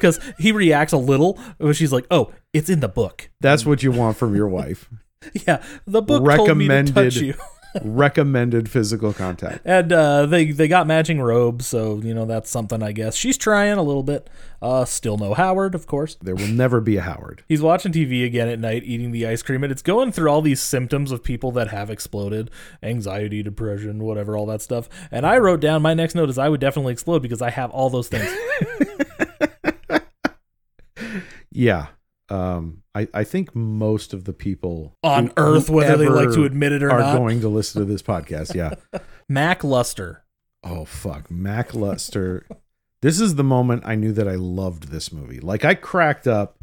Because 0.00 0.20
he 0.38 0.52
reacts 0.52 0.92
a 0.92 0.98
little, 0.98 1.38
but 1.58 1.76
she's 1.76 1.92
like, 1.92 2.06
"Oh, 2.10 2.32
it's 2.52 2.68
in 2.70 2.80
the 2.80 2.88
book." 2.88 3.30
That's 3.40 3.64
what 3.66 3.82
you 3.82 3.90
want 3.92 4.16
from 4.16 4.34
your 4.34 4.48
wife. 4.48 4.88
Yeah, 5.46 5.60
the 5.86 6.02
book 6.02 6.24
told 6.36 6.56
me 6.56 6.68
to 6.68 6.84
touch 6.84 7.16
Recommended. 7.16 7.16
you. 7.16 7.34
Recommended 7.82 8.68
physical 8.70 9.12
contact. 9.12 9.60
And 9.64 9.92
uh, 9.92 10.26
they 10.26 10.52
they 10.52 10.68
got 10.68 10.86
matching 10.86 11.20
robes, 11.20 11.66
so 11.66 12.00
you 12.02 12.14
know 12.14 12.24
that's 12.26 12.48
something. 12.48 12.82
I 12.82 12.92
guess 12.92 13.16
she's 13.16 13.36
trying 13.36 13.72
a 13.76 13.82
little 13.82 14.02
bit. 14.04 14.30
Uh, 14.62 14.84
still 14.84 15.16
no 15.18 15.34
Howard, 15.34 15.74
of 15.74 15.86
course. 15.86 16.16
There 16.22 16.36
will 16.36 16.46
never 16.48 16.80
be 16.80 16.96
a 16.96 17.02
Howard. 17.02 17.42
He's 17.48 17.60
watching 17.60 17.92
TV 17.92 18.24
again 18.24 18.48
at 18.48 18.58
night, 18.60 18.84
eating 18.84 19.10
the 19.10 19.26
ice 19.26 19.42
cream, 19.42 19.64
and 19.64 19.72
it's 19.72 19.82
going 19.82 20.12
through 20.12 20.30
all 20.30 20.42
these 20.42 20.60
symptoms 20.62 21.10
of 21.10 21.24
people 21.24 21.50
that 21.52 21.68
have 21.68 21.90
exploded 21.90 22.50
anxiety, 22.82 23.42
depression, 23.42 24.02
whatever, 24.04 24.36
all 24.36 24.46
that 24.46 24.62
stuff. 24.62 24.88
And 25.10 25.26
I 25.26 25.38
wrote 25.38 25.60
down 25.60 25.82
my 25.82 25.94
next 25.94 26.14
note 26.14 26.30
is 26.30 26.38
I 26.38 26.48
would 26.48 26.60
definitely 26.60 26.92
explode 26.92 27.20
because 27.20 27.42
I 27.42 27.50
have 27.50 27.70
all 27.72 27.90
those 27.90 28.08
things. 28.08 28.30
Yeah. 31.56 31.86
Um, 32.28 32.82
I, 32.94 33.08
I 33.14 33.24
think 33.24 33.54
most 33.54 34.12
of 34.12 34.24
the 34.24 34.32
people 34.32 34.96
On 35.02 35.32
Earth, 35.36 35.70
whether 35.70 35.96
they 35.96 36.08
like 36.08 36.32
to 36.32 36.44
admit 36.44 36.72
it 36.72 36.82
or 36.82 36.90
are 36.90 36.98
not. 36.98 37.14
Are 37.14 37.18
going 37.18 37.40
to 37.40 37.48
listen 37.48 37.80
to 37.80 37.84
this 37.84 38.02
podcast. 38.02 38.54
Yeah. 38.54 38.74
Mac 39.28 39.62
Luster. 39.62 40.24
oh 40.64 40.84
fuck, 40.84 41.30
Mac 41.30 41.72
Luster. 41.74 42.46
this 43.02 43.20
is 43.20 43.36
the 43.36 43.44
moment 43.44 43.84
I 43.86 43.94
knew 43.94 44.12
that 44.12 44.26
I 44.26 44.34
loved 44.34 44.88
this 44.88 45.12
movie. 45.12 45.38
Like 45.38 45.64
I 45.64 45.74
cracked 45.74 46.26
up 46.26 46.58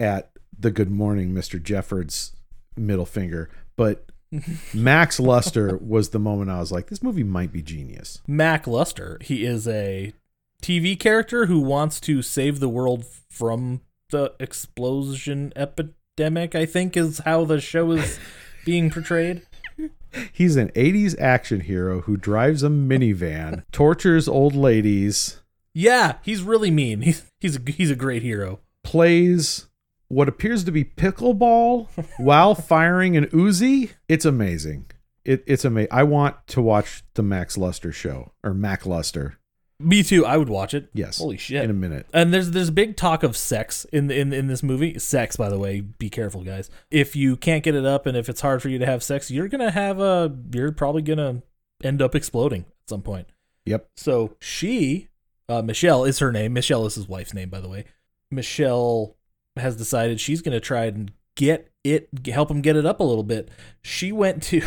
at 0.00 0.32
the 0.58 0.72
Good 0.72 0.90
Morning, 0.90 1.32
Mr. 1.32 1.62
Jeffords 1.62 2.34
middle 2.76 3.06
finger, 3.06 3.48
but 3.76 4.06
Max 4.74 5.20
Luster 5.20 5.76
was 5.76 6.08
the 6.08 6.18
moment 6.18 6.50
I 6.50 6.58
was 6.58 6.72
like, 6.72 6.88
this 6.88 7.04
movie 7.04 7.22
might 7.22 7.52
be 7.52 7.62
genius. 7.62 8.20
Mac 8.26 8.66
Luster. 8.66 9.18
He 9.20 9.44
is 9.44 9.68
a 9.68 10.12
TV 10.60 10.98
character 10.98 11.46
who 11.46 11.60
wants 11.60 12.00
to 12.00 12.20
save 12.20 12.58
the 12.58 12.68
world 12.68 13.04
from 13.28 13.80
the 14.10 14.32
explosion 14.40 15.52
epidemic, 15.56 16.54
I 16.54 16.66
think 16.66 16.96
is 16.96 17.18
how 17.24 17.44
the 17.44 17.60
show 17.60 17.90
is 17.92 18.18
being 18.64 18.90
portrayed. 18.90 19.42
He's 20.32 20.56
an 20.56 20.68
80s 20.70 21.18
action 21.20 21.60
hero 21.60 22.02
who 22.02 22.16
drives 22.16 22.62
a 22.62 22.68
minivan, 22.68 23.64
tortures 23.72 24.28
old 24.28 24.54
ladies, 24.54 25.40
Yeah, 25.74 26.18
he's 26.22 26.42
really 26.42 26.70
mean. 26.70 27.00
He's 27.02 27.24
he's 27.40 27.56
a, 27.56 27.60
he's 27.70 27.90
a 27.90 27.96
great 27.96 28.22
hero. 28.22 28.60
plays 28.84 29.66
what 30.08 30.28
appears 30.28 30.62
to 30.64 30.70
be 30.70 30.84
pickleball 30.84 31.88
while 32.18 32.54
firing 32.54 33.16
an 33.16 33.26
Uzi. 33.26 33.90
It's 34.08 34.24
amazing. 34.24 34.86
It, 35.24 35.42
it's 35.48 35.64
amazing. 35.64 35.88
I 35.90 36.04
want 36.04 36.36
to 36.48 36.62
watch 36.62 37.02
the 37.14 37.22
Max 37.24 37.58
Luster 37.58 37.90
show 37.90 38.30
or 38.44 38.54
Mac 38.54 38.86
Luster. 38.86 39.38
Me 39.80 40.02
too. 40.02 40.24
I 40.24 40.36
would 40.36 40.48
watch 40.48 40.72
it. 40.72 40.88
Yes. 40.94 41.18
Holy 41.18 41.36
shit. 41.36 41.64
In 41.64 41.70
a 41.70 41.74
minute. 41.74 42.06
And 42.12 42.32
there's 42.32 42.52
there's 42.52 42.70
big 42.70 42.96
talk 42.96 43.22
of 43.22 43.36
sex 43.36 43.84
in 43.86 44.10
in 44.10 44.32
in 44.32 44.46
this 44.46 44.62
movie. 44.62 44.98
Sex, 44.98 45.36
by 45.36 45.48
the 45.48 45.58
way, 45.58 45.80
be 45.80 46.08
careful, 46.08 46.44
guys. 46.44 46.70
If 46.90 47.16
you 47.16 47.36
can't 47.36 47.64
get 47.64 47.74
it 47.74 47.84
up, 47.84 48.06
and 48.06 48.16
if 48.16 48.28
it's 48.28 48.40
hard 48.40 48.62
for 48.62 48.68
you 48.68 48.78
to 48.78 48.86
have 48.86 49.02
sex, 49.02 49.30
you're 49.30 49.48
gonna 49.48 49.72
have 49.72 49.98
a. 50.00 50.34
You're 50.52 50.72
probably 50.72 51.02
gonna 51.02 51.42
end 51.82 52.00
up 52.00 52.14
exploding 52.14 52.62
at 52.62 52.88
some 52.88 53.02
point. 53.02 53.26
Yep. 53.66 53.88
So 53.96 54.36
she, 54.40 55.08
uh, 55.48 55.62
Michelle 55.62 56.04
is 56.04 56.20
her 56.20 56.30
name. 56.30 56.52
Michelle 56.52 56.86
is 56.86 56.94
his 56.94 57.08
wife's 57.08 57.34
name, 57.34 57.48
by 57.48 57.60
the 57.60 57.68
way. 57.68 57.84
Michelle 58.30 59.16
has 59.56 59.76
decided 59.76 60.20
she's 60.20 60.40
gonna 60.40 60.60
try 60.60 60.84
and 60.84 61.10
get 61.36 61.72
it, 61.82 62.08
help 62.26 62.50
him 62.50 62.60
get 62.62 62.76
it 62.76 62.86
up 62.86 63.00
a 63.00 63.04
little 63.04 63.24
bit. 63.24 63.50
She 63.82 64.12
went 64.12 64.42
to 64.44 64.62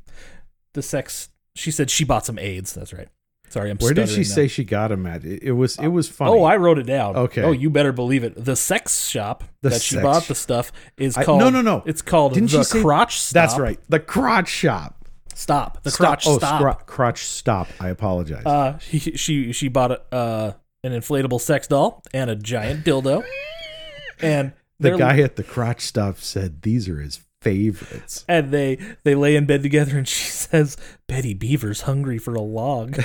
the 0.72 0.82
sex. 0.82 1.28
She 1.54 1.70
said 1.70 1.90
she 1.90 2.04
bought 2.04 2.26
some 2.26 2.38
AIDS. 2.38 2.72
That's 2.74 2.92
right. 2.92 3.08
Sorry, 3.52 3.70
I'm. 3.70 3.76
Where 3.78 3.92
did 3.92 4.08
she 4.08 4.18
now. 4.18 4.22
say 4.22 4.48
she 4.48 4.64
got 4.64 4.90
him 4.90 5.04
at? 5.06 5.24
It, 5.24 5.42
it 5.42 5.52
was 5.52 5.76
it 5.78 5.88
was 5.88 6.08
funny. 6.08 6.30
Oh, 6.32 6.44
I 6.44 6.56
wrote 6.56 6.78
it 6.78 6.84
down. 6.86 7.16
Okay. 7.16 7.42
Oh, 7.42 7.52
you 7.52 7.68
better 7.68 7.92
believe 7.92 8.24
it. 8.24 8.42
The 8.42 8.56
sex 8.56 9.06
shop 9.06 9.44
The 9.60 9.68
that 9.70 9.82
she 9.82 10.00
bought 10.00 10.24
the 10.24 10.34
stuff 10.34 10.72
is 10.96 11.16
I- 11.16 11.24
called. 11.24 11.40
no, 11.40 11.50
no, 11.50 11.60
no. 11.60 11.82
It's 11.84 12.00
called 12.00 12.32
Didn't 12.34 12.50
the 12.50 12.58
she 12.58 12.64
say- 12.64 12.80
crotch 12.80 13.20
stop. 13.20 13.34
That's 13.34 13.58
right. 13.58 13.78
The 13.90 14.00
crotch 14.00 14.48
shop. 14.48 14.96
Stop. 15.34 15.82
The 15.82 15.90
Stop. 15.90 16.06
crotch 16.06 16.24
oh, 16.26 16.36
stop. 16.38 16.86
crotch 16.86 17.24
stop. 17.24 17.68
I 17.80 17.88
apologize. 17.88 18.44
Uh, 18.46 18.78
she 18.78 18.98
she 18.98 19.52
she 19.52 19.68
bought 19.68 19.90
a, 19.92 20.00
uh 20.14 20.52
an 20.84 20.92
inflatable 20.92 21.40
sex 21.40 21.66
doll 21.66 22.02
and 22.12 22.28
a 22.30 22.36
giant 22.36 22.84
dildo, 22.84 23.24
and 24.20 24.52
the 24.80 24.96
guy 24.96 25.20
at 25.20 25.36
the 25.36 25.42
crotch 25.44 25.80
stop 25.82 26.18
said 26.18 26.62
these 26.62 26.88
are 26.88 27.00
his 27.00 27.20
favorites. 27.42 28.24
and 28.28 28.50
they 28.50 28.78
they 29.04 29.14
lay 29.14 29.36
in 29.36 29.46
bed 29.46 29.62
together, 29.62 29.98
and 29.98 30.06
she 30.08 30.24
says, 30.30 30.76
"Betty 31.08 31.34
Beaver's 31.34 31.82
hungry 31.82 32.18
for 32.18 32.34
a 32.34 32.40
log." 32.40 32.98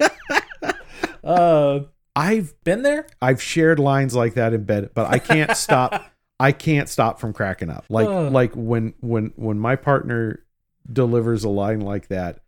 uh, 1.24 1.80
I've 2.14 2.54
been 2.64 2.82
there. 2.82 3.06
I've 3.20 3.42
shared 3.42 3.78
lines 3.78 4.14
like 4.14 4.34
that 4.34 4.52
in 4.52 4.64
bed, 4.64 4.90
but 4.94 5.06
I 5.10 5.18
can't 5.18 5.56
stop. 5.56 6.04
I 6.38 6.52
can't 6.52 6.88
stop 6.88 7.20
from 7.20 7.32
cracking 7.32 7.70
up. 7.70 7.84
Like 7.88 8.08
like 8.32 8.52
when 8.54 8.94
when 9.00 9.32
when 9.36 9.58
my 9.58 9.76
partner 9.76 10.44
delivers 10.92 11.44
a 11.44 11.48
line 11.48 11.80
like 11.80 12.08
that, 12.08 12.40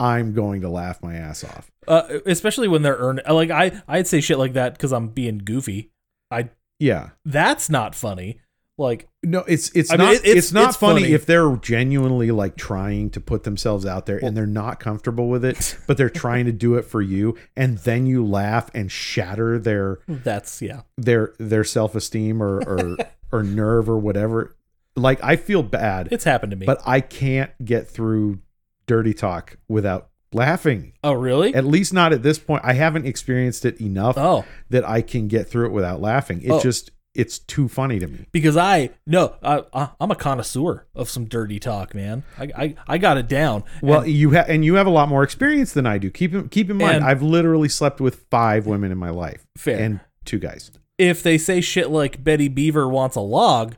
I'm 0.00 0.34
going 0.34 0.62
to 0.62 0.68
laugh 0.68 1.02
my 1.02 1.14
ass 1.14 1.44
off. 1.44 1.70
Uh, 1.86 2.18
especially 2.26 2.66
when 2.68 2.82
they're 2.82 2.96
earning. 2.96 3.24
Like 3.28 3.50
I 3.50 3.80
I'd 3.86 4.08
say 4.08 4.20
shit 4.20 4.38
like 4.38 4.54
that 4.54 4.72
because 4.74 4.92
I'm 4.92 5.08
being 5.08 5.38
goofy. 5.38 5.92
I 6.30 6.50
Yeah. 6.80 7.10
that's 7.24 7.70
not 7.70 7.94
funny. 7.94 8.40
Like 8.78 9.08
No, 9.22 9.40
it's 9.48 9.70
it's 9.74 9.90
I 9.90 9.96
not 9.96 10.12
it- 10.12 10.16
it's- 10.26 10.36
it's, 10.36 10.52
not 10.52 10.68
it's 10.68 10.76
funny, 10.76 11.02
funny. 11.02 11.14
if 11.14 11.24
they're 11.24 11.56
genuinely 11.56 12.30
like 12.30 12.56
trying 12.56 13.08
to 13.10 13.20
put 13.20 13.44
themselves 13.44 13.86
out 13.86 14.04
there 14.06 14.18
and 14.22 14.36
they're 14.36 14.46
not 14.46 14.80
comfortable 14.80 15.28
with 15.30 15.44
it, 15.46 15.78
but 15.86 15.96
they're 15.96 16.10
trying 16.10 16.44
to 16.44 16.52
do 16.52 16.74
it 16.74 16.82
for 16.84 17.00
you, 17.00 17.36
and 17.56 17.78
then 17.78 18.06
you 18.06 18.24
laugh 18.24 18.70
and 18.74 18.92
shatter 18.92 19.58
their 19.58 20.00
that's 20.06 20.60
yeah. 20.60 20.82
their 20.98 21.32
their 21.38 21.64
self 21.64 21.94
esteem 21.94 22.42
or 22.42 22.58
or 22.68 22.96
or 23.32 23.42
nerve 23.42 23.88
or 23.88 23.96
whatever. 23.98 24.54
Like 24.94 25.22
I 25.24 25.36
feel 25.36 25.62
bad, 25.62 26.08
It's 26.10 26.24
happened 26.24 26.50
to 26.50 26.56
me. 26.56 26.66
but 26.66 26.80
I 26.86 27.00
can't 27.00 27.50
get 27.64 27.88
through 27.88 28.40
dirty 28.86 29.14
talk 29.14 29.56
without 29.68 30.08
laughing. 30.32 30.92
oh 31.02 31.12
really? 31.12 31.54
At 31.54 31.64
least 31.64 31.92
not 31.94 32.12
at 32.12 32.22
this 32.22 32.38
point. 32.38 32.62
I 32.64 32.74
haven't 32.74 33.06
experienced 33.06 33.64
it 33.64 33.80
enough 33.80 34.18
oh, 34.18 34.44
that 34.70 34.86
I 34.88 35.00
can 35.02 35.28
get 35.28 35.48
through 35.48 35.66
it 35.66 35.72
without 35.72 36.00
laughing. 36.00 36.42
It 36.42 36.50
Oh. 36.50 36.60
just 36.60 36.90
it's 37.16 37.38
too 37.38 37.68
funny 37.68 37.98
to 37.98 38.06
me. 38.06 38.26
because 38.32 38.56
I 38.56 38.90
no, 39.06 39.34
I, 39.42 39.64
I 39.72 39.90
I'm 40.00 40.10
a 40.10 40.14
connoisseur 40.16 40.86
of 40.94 41.08
some 41.08 41.24
dirty 41.26 41.58
talk, 41.58 41.94
man. 41.94 42.22
I 42.38 42.44
I, 42.56 42.74
I 42.86 42.98
got 42.98 43.16
it 43.16 43.28
down. 43.28 43.64
Well, 43.82 44.00
And 44.02 44.10
you 44.12 44.30
have 44.30 44.48
and 44.48 44.64
you 44.64 44.74
have 44.74 44.86
a 44.86 44.90
lot 44.90 45.08
more 45.08 45.22
experience 45.22 45.72
than 45.72 45.86
I 45.86 45.98
do. 45.98 46.10
Keep 46.10 46.34
in, 46.34 46.48
keep 46.48 46.70
in 46.70 46.76
mind, 46.76 47.04
I've 47.04 47.22
literally 47.22 47.68
slept 47.68 48.00
with 48.00 48.24
five 48.30 48.66
women 48.66 48.92
in 48.92 48.98
my 48.98 49.10
life 49.10 49.46
fair. 49.56 49.78
and 49.78 50.00
two 50.24 50.38
guys. 50.38 50.70
if 50.98 51.22
they 51.22 51.38
say 51.38 51.60
shit 51.60 51.90
like 51.90 52.22
Betty 52.24 52.48
Beaver 52.48 52.88
wants 52.88 53.16
a 53.16 53.20
log, 53.20 53.74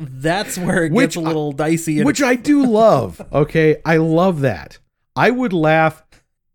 that's 0.00 0.58
where 0.58 0.84
it 0.84 0.92
Which 0.92 1.14
gets 1.14 1.16
a 1.16 1.20
little 1.20 1.52
dicey. 1.52 2.02
Which 2.02 2.22
I 2.22 2.34
do 2.34 2.64
love. 2.66 3.20
Okay, 3.32 3.80
I 3.84 3.98
love 3.98 4.40
that. 4.40 4.78
I 5.14 5.30
would 5.30 5.52
laugh 5.52 6.02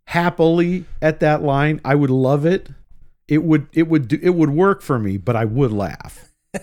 happily 0.05 0.85
at 1.01 1.19
that 1.21 1.43
line. 1.43 1.79
I 1.85 1.95
would 1.95 2.09
love 2.09 2.45
it. 2.45 2.69
It 3.27 3.43
would 3.43 3.67
it 3.73 3.87
would 3.87 4.07
do, 4.07 4.19
it 4.21 4.31
would 4.31 4.49
work 4.49 4.81
for 4.81 4.97
me, 4.97 5.17
but 5.17 5.35
I 5.35 5.45
would 5.45 5.71
laugh. 5.71 6.31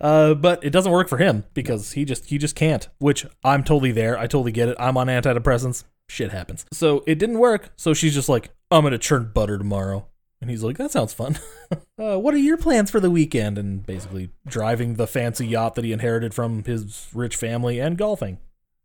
Uh, 0.00 0.34
but 0.34 0.64
it 0.64 0.70
doesn't 0.70 0.92
work 0.92 1.08
for 1.08 1.18
him 1.18 1.44
because 1.54 1.92
he 1.92 2.04
just 2.04 2.26
he 2.26 2.38
just 2.38 2.54
can't. 2.56 2.88
Which 2.98 3.26
I'm 3.44 3.64
totally 3.64 3.92
there. 3.92 4.18
I 4.18 4.22
totally 4.22 4.52
get 4.52 4.68
it. 4.68 4.76
I'm 4.78 4.96
on 4.96 5.06
antidepressants. 5.06 5.84
Shit 6.08 6.32
happens. 6.32 6.66
So 6.72 7.04
it 7.06 7.18
didn't 7.18 7.38
work. 7.38 7.70
So 7.76 7.94
she's 7.94 8.14
just 8.14 8.28
like, 8.28 8.50
I'm 8.70 8.82
gonna 8.82 8.98
churn 8.98 9.30
butter 9.32 9.58
tomorrow. 9.58 10.06
And 10.40 10.50
he's 10.50 10.62
like, 10.62 10.78
that 10.78 10.90
sounds 10.90 11.12
fun. 11.12 11.38
uh, 11.98 12.18
what 12.18 12.34
are 12.34 12.38
your 12.38 12.56
plans 12.56 12.90
for 12.90 12.98
the 12.98 13.10
weekend? 13.10 13.58
And 13.58 13.84
basically 13.84 14.30
driving 14.46 14.94
the 14.94 15.06
fancy 15.06 15.46
yacht 15.46 15.74
that 15.74 15.84
he 15.84 15.92
inherited 15.92 16.34
from 16.34 16.64
his 16.64 17.08
rich 17.14 17.36
family 17.36 17.78
and 17.78 17.98
golfing. 17.98 18.38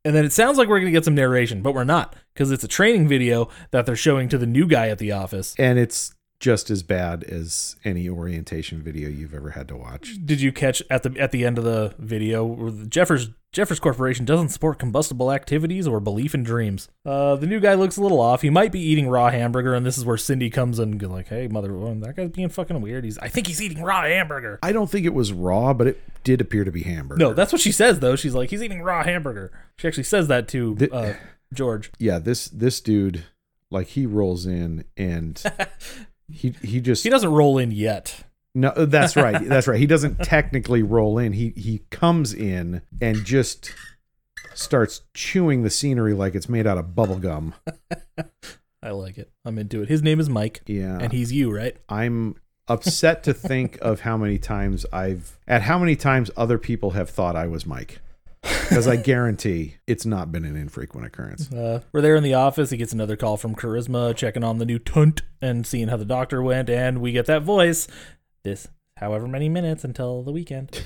And 0.03 0.15
then 0.15 0.25
it 0.25 0.33
sounds 0.33 0.57
like 0.57 0.67
we're 0.67 0.79
gonna 0.79 0.91
get 0.91 1.05
some 1.05 1.15
narration, 1.15 1.61
but 1.61 1.73
we're 1.73 1.83
not 1.83 2.15
because 2.33 2.51
it's 2.51 2.63
a 2.63 2.67
training 2.67 3.07
video 3.07 3.49
that 3.71 3.85
they're 3.85 3.95
showing 3.95 4.29
to 4.29 4.37
the 4.37 4.45
new 4.45 4.67
guy 4.67 4.89
at 4.89 4.99
the 4.99 5.11
office. 5.11 5.55
And 5.57 5.79
it's 5.79 6.13
just 6.39 6.69
as 6.69 6.83
bad 6.83 7.23
as 7.23 7.75
any 7.83 8.09
orientation 8.09 8.81
video 8.81 9.09
you've 9.09 9.33
ever 9.33 9.51
had 9.51 9.67
to 9.69 9.75
watch. 9.75 10.17
Did 10.25 10.41
you 10.41 10.51
catch 10.51 10.81
at 10.89 11.03
the 11.03 11.15
at 11.19 11.31
the 11.31 11.45
end 11.45 11.57
of 11.57 11.63
the 11.63 11.95
video 11.97 12.43
where 12.45 12.71
the 12.71 12.85
Jeffers 12.85 13.29
Jeffers 13.53 13.79
Corporation 13.79 14.25
doesn't 14.25 14.49
support 14.49 14.77
combustible 14.77 15.31
activities 15.31 15.87
or 15.87 16.01
belief 16.01 16.35
in 16.35 16.43
dreams? 16.43 16.89
Uh, 17.05 17.37
the 17.37 17.47
new 17.47 17.61
guy 17.61 17.73
looks 17.73 17.95
a 17.95 18.01
little 18.01 18.19
off. 18.19 18.41
He 18.41 18.49
might 18.49 18.73
be 18.73 18.81
eating 18.81 19.07
raw 19.07 19.29
hamburger, 19.31 19.73
and 19.73 19.85
this 19.85 19.97
is 19.97 20.03
where 20.03 20.17
Cindy 20.17 20.49
comes 20.49 20.77
in, 20.77 20.91
and 21.01 21.11
like, 21.11 21.29
"Hey, 21.29 21.47
mother, 21.47 21.73
well, 21.73 21.95
that 21.95 22.17
guy's 22.17 22.31
being 22.31 22.49
fucking 22.49 22.81
weird. 22.81 23.05
He's 23.05 23.17
I 23.19 23.29
think 23.29 23.47
he's 23.47 23.61
eating 23.61 23.81
raw 23.81 24.03
hamburger." 24.03 24.59
I 24.61 24.73
don't 24.73 24.91
think 24.91 25.05
it 25.05 25.13
was 25.13 25.31
raw, 25.31 25.73
but 25.73 25.87
it 25.87 26.01
did 26.25 26.41
appear 26.41 26.65
to 26.65 26.71
be 26.71 26.83
hamburger. 26.83 27.17
No, 27.19 27.33
that's 27.33 27.53
what 27.53 27.61
she 27.61 27.71
says 27.71 27.99
though. 28.01 28.17
She's 28.17 28.35
like, 28.35 28.49
"He's 28.49 28.61
eating 28.61 28.81
raw 28.81 29.03
hamburger." 29.03 29.51
She 29.77 29.87
actually 29.87 30.03
says 30.03 30.27
that 30.27 30.49
to 30.49 30.75
The- 30.75 30.93
uh, 30.93 31.13
George. 31.53 31.91
yeah, 31.97 32.19
this 32.19 32.49
this 32.49 32.81
dude 32.81 33.23
like 33.71 33.87
he 33.87 34.05
rolls 34.05 34.45
in 34.45 34.83
and 34.97 35.41
he 36.31 36.49
he 36.61 36.81
just 36.81 37.03
He 37.03 37.09
doesn't 37.09 37.31
roll 37.31 37.57
in 37.57 37.71
yet. 37.71 38.23
No, 38.53 38.69
uh, 38.69 38.85
that's 38.85 39.15
right. 39.17 39.47
That's 39.47 39.67
right. 39.67 39.79
He 39.79 39.87
doesn't 39.87 40.19
technically 40.23 40.81
roll 40.83 41.17
in. 41.17 41.33
He 41.33 41.53
he 41.55 41.81
comes 41.89 42.33
in 42.33 42.81
and 43.01 43.23
just 43.25 43.73
starts 44.53 45.01
chewing 45.13 45.63
the 45.63 45.69
scenery 45.69 46.13
like 46.13 46.33
it's 46.35 46.47
made 46.49 46.65
out 46.65 46.77
of 46.77 46.95
bubble 46.95 47.19
gum. 47.19 47.53
I 48.83 48.91
like 48.91 49.17
it. 49.17 49.31
I'm 49.43 49.57
into 49.57 49.81
it. 49.81 49.89
His 49.89 50.01
name 50.03 50.19
is 50.19 50.29
Mike, 50.29 50.61
Yeah. 50.67 50.99
and 51.01 51.11
he's 51.11 51.31
you, 51.31 51.51
right? 51.53 51.75
I'm 51.89 52.35
upset 52.67 53.23
to 53.23 53.33
think 53.33 53.77
of 53.81 54.01
how 54.01 54.15
many 54.17 54.37
times 54.37 54.85
I've 54.93 55.37
at 55.47 55.63
how 55.63 55.77
many 55.77 55.95
times 55.95 56.31
other 56.37 56.57
people 56.57 56.91
have 56.91 57.09
thought 57.09 57.35
I 57.35 57.47
was 57.47 57.65
Mike. 57.65 57.99
Because 58.45 58.87
I 58.87 58.95
guarantee 58.95 59.75
it's 59.87 60.05
not 60.05 60.31
been 60.31 60.45
an 60.45 60.55
infrequent 60.55 61.07
occurrence. 61.07 61.51
Uh, 61.51 61.81
we're 61.91 62.01
there 62.01 62.15
in 62.15 62.23
the 62.23 62.33
office. 62.33 62.69
He 62.69 62.77
gets 62.77 62.93
another 62.93 63.15
call 63.15 63.37
from 63.37 63.55
Charisma, 63.55 64.15
checking 64.15 64.43
on 64.43 64.57
the 64.59 64.65
new 64.65 64.79
tunt 64.79 65.21
and 65.41 65.65
seeing 65.65 65.87
how 65.87 65.97
the 65.97 66.05
doctor 66.05 66.41
went, 66.41 66.69
and 66.69 67.01
we 67.01 67.11
get 67.11 67.25
that 67.25 67.43
voice. 67.43 67.87
This, 68.43 68.67
however 68.97 69.27
many 69.27 69.49
minutes 69.49 69.83
until 69.83 70.21
the 70.23 70.31
weekend. 70.31 70.83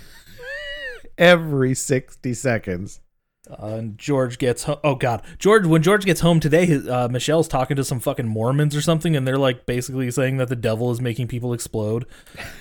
Every 1.17 1.75
60 1.75 2.33
seconds. 2.33 3.01
Uh, 3.49 3.75
and 3.77 3.97
George 3.97 4.37
gets 4.37 4.63
home. 4.63 4.77
Oh 4.83 4.95
God, 4.95 5.23
George. 5.39 5.65
When 5.65 5.81
George 5.81 6.05
gets 6.05 6.19
home 6.21 6.39
today, 6.39 6.65
his, 6.65 6.87
uh, 6.87 7.07
Michelle's 7.09 7.47
talking 7.47 7.75
to 7.77 7.83
some 7.83 7.99
fucking 7.99 8.27
Mormons 8.27 8.75
or 8.75 8.81
something, 8.81 9.15
and 9.15 9.27
they're 9.27 9.37
like 9.37 9.65
basically 9.65 10.11
saying 10.11 10.37
that 10.37 10.49
the 10.49 10.55
devil 10.55 10.91
is 10.91 11.01
making 11.01 11.29
people 11.29 11.53
explode, 11.53 12.05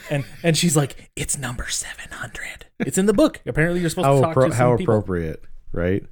and 0.09 0.25
and 0.43 0.57
she's 0.57 0.77
like, 0.77 1.11
"It's 1.15 1.37
number 1.37 1.69
seven 1.69 2.11
hundred. 2.11 2.68
It's 2.81 2.99
in 2.99 3.07
the 3.07 3.13
book. 3.13 3.41
Apparently, 3.47 3.81
you're 3.81 3.91
supposed 3.91 4.07
How 4.07 4.15
to 4.17 4.21
talk 4.23 4.37
appro- 4.37 4.47
to 4.47 4.51
some 4.53 4.59
how 4.59 4.77
people." 4.77 4.95
appropriate, 4.95 5.43
right? 5.73 6.05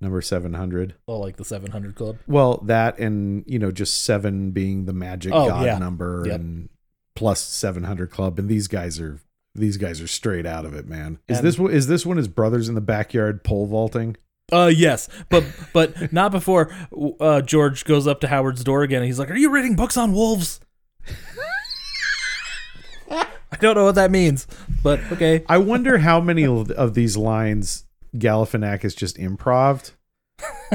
Number 0.00 0.20
700. 0.20 0.94
Oh, 1.06 1.18
like 1.20 1.36
the 1.36 1.44
seven 1.44 1.70
hundred 1.70 1.94
club. 1.94 2.18
Well, 2.26 2.58
that 2.66 2.98
and 2.98 3.44
you 3.46 3.58
know 3.58 3.70
just 3.70 4.04
seven 4.04 4.50
being 4.50 4.84
the 4.86 4.92
magic 4.92 5.32
Oh, 5.32 5.48
god 5.48 5.64
yeah. 5.64 5.78
number 5.78 6.24
Yep. 6.26 6.34
and 6.40 6.68
plus 7.14 7.40
seven 7.40 7.84
hundred 7.84 8.10
club, 8.10 8.38
and 8.38 8.48
these 8.48 8.66
guys 8.68 8.98
are 9.00 9.20
these 9.54 9.76
guys 9.76 10.00
are 10.00 10.06
straight 10.08 10.44
out 10.46 10.64
of 10.64 10.74
it, 10.74 10.88
man. 10.88 11.18
Is 11.28 11.38
And- 11.38 11.46
this 11.46 11.58
one- 11.58 11.70
is 11.70 11.86
this 11.86 12.04
one 12.04 12.16
his 12.16 12.26
brothers 12.28 12.68
in 12.68 12.74
the 12.74 12.80
backyard 12.80 13.44
pole 13.44 13.66
vaulting? 13.66 14.16
Uh, 14.50 14.70
yes, 14.74 15.08
but 15.30 15.44
but 15.72 16.12
not 16.12 16.32
before 16.32 16.74
uh, 17.20 17.40
George 17.42 17.84
goes 17.84 18.06
up 18.08 18.20
to 18.22 18.28
Howard's 18.28 18.64
door 18.64 18.82
again. 18.82 18.98
and 19.02 19.06
He's 19.06 19.18
like, 19.20 19.30
"Are 19.30 19.36
you 19.36 19.50
reading 19.50 19.76
books 19.76 19.96
on 19.96 20.12
wolves?" 20.12 20.58
I 23.10 23.56
don't 23.60 23.74
know 23.76 23.84
what 23.84 23.94
that 23.96 24.10
means, 24.10 24.46
but 24.82 25.00
okay. 25.12 25.44
I 25.48 25.58
wonder 25.58 25.98
how 25.98 26.20
many 26.20 26.44
of 26.46 26.70
of 26.72 26.94
these 26.94 27.16
lines 27.16 27.84
Galifianakis 28.16 28.96
just 28.96 29.18
improved 29.18 29.92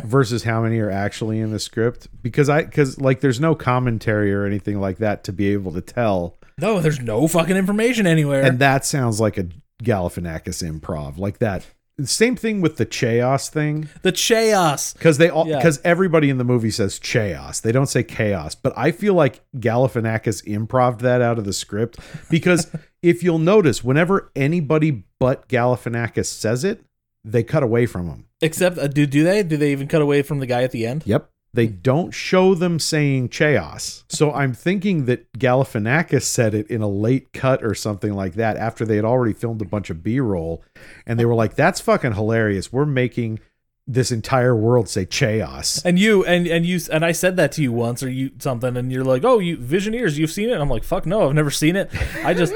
versus 0.03 0.43
how 0.43 0.62
many 0.62 0.80
are 0.80 0.89
actually 0.89 1.39
in 1.39 1.51
the 1.51 1.60
script 1.60 2.08
because 2.22 2.49
I 2.49 2.64
because 2.64 2.99
like 3.01 3.20
there's 3.22 3.39
no 3.39 3.53
commentary 3.55 4.34
or 4.34 4.45
anything 4.45 4.80
like 4.80 4.97
that 4.97 5.24
to 5.26 5.34
be 5.34 5.49
able 5.53 5.72
to 5.74 5.82
tell, 5.82 6.38
No, 6.58 6.80
there's 6.80 6.99
no 7.01 7.28
fucking 7.28 7.58
information 7.58 8.08
anywhere. 8.08 8.43
and 8.43 8.60
that 8.60 8.86
sounds 8.86 9.20
like 9.20 9.38
a 9.38 9.47
Galifianakis 9.84 10.64
improv 10.68 11.18
like 11.18 11.39
that. 11.39 11.66
Same 12.06 12.36
thing 12.36 12.62
with 12.62 12.78
the 12.78 12.86
chaos 12.86 13.50
thing 13.50 13.89
The 14.04 14.12
chaos. 14.12 14.93
because 14.93 15.18
they 15.18 15.30
all 15.30 15.48
Yeah. 15.48 15.58
because 15.58 15.80
everybody 15.84 16.30
in 16.30 16.38
the 16.38 16.43
movie 16.43 16.70
says 16.70 17.00
chaos. 17.00 17.60
They 17.60 17.72
don't 17.72 17.88
say 17.88 18.04
chaos, 18.04 18.54
but 18.54 18.72
I 18.78 18.91
feel 18.91 19.14
like 19.16 19.41
Galifianakis 19.58 20.43
improved 20.45 21.02
that 21.02 21.22
out 21.22 21.38
of 21.39 21.45
the 21.45 21.54
script 21.54 21.98
because 22.30 22.70
if 23.02 23.24
you'll 23.24 23.39
notice, 23.39 23.84
whenever 23.84 24.32
anybody 24.36 25.04
but 25.20 25.48
Galifianakis 25.50 26.26
says 26.28 26.64
it, 26.64 26.84
they 27.24 27.43
cut 27.43 27.64
away 27.64 27.86
from 27.86 28.08
him. 28.08 28.26
Except, 28.41 28.78
uh, 28.78 28.88
do 28.88 29.06
do 29.08 29.24
they? 29.24 29.41
Do 29.43 29.58
they 29.58 29.72
even 29.72 29.88
cut 29.88 30.02
away 30.02 30.22
from 30.22 30.39
the 30.39 30.45
guy 30.45 30.62
at 30.64 30.72
the 30.72 30.86
end? 30.86 31.04
Yep. 31.06 31.30
They 31.58 31.66
don't 31.66 32.12
show 32.12 32.53
them 32.53 32.78
saying 32.78 33.30
chaos. 33.30 34.03
So 34.10 34.32
I'm 34.32 34.53
thinking 34.53 35.05
that 35.05 35.34
Galifianakis 35.34 36.22
said 36.22 36.53
it 36.53 36.70
in 36.70 36.84
a 36.84 36.88
late 36.88 37.34
cut 37.34 37.64
or 37.64 37.74
something 37.74 38.14
like 38.14 38.36
that 38.36 38.58
after 38.58 38.86
they 38.86 38.95
had 38.95 39.05
already 39.05 39.34
filmed 39.34 39.64
a 39.64 39.66
bunch 39.66 39.89
of 39.89 40.03
B-roll 40.03 40.64
and 41.08 41.20
they 41.20 41.26
were 41.26 41.34
like 41.34 41.55
that's 41.55 41.82
fucking 41.82 42.14
hilarious. 42.14 42.72
We're 42.72 42.86
making 42.86 43.39
this 43.88 44.12
entire 44.12 44.55
world 44.55 44.88
say 44.88 45.08
chaos. 45.08 45.84
And 45.84 45.97
you 45.97 46.24
and 46.26 46.45
and 46.45 46.64
you 46.64 46.80
and 46.91 47.03
I 47.03 47.12
said 47.12 47.38
that 47.38 47.53
to 47.53 47.64
you 47.64 47.72
once 47.72 48.03
or 48.03 48.10
you 48.12 48.34
something, 48.38 48.78
and 48.78 48.91
you're 48.91 49.03
like, 49.03 49.26
"Oh, 49.26 49.39
you 49.39 49.58
Visioneers, 49.58 50.16
you've 50.16 50.30
seen 50.30 50.49
it?" 50.49 50.53
And 50.53 50.62
I'm 50.62 50.70
like, 50.70 50.84
"Fuck 50.84 51.08
no, 51.08 51.28
I've 51.28 51.34
never 51.34 51.49
seen 51.49 51.76
it." 51.76 51.89
I 52.24 52.36
just 52.36 52.53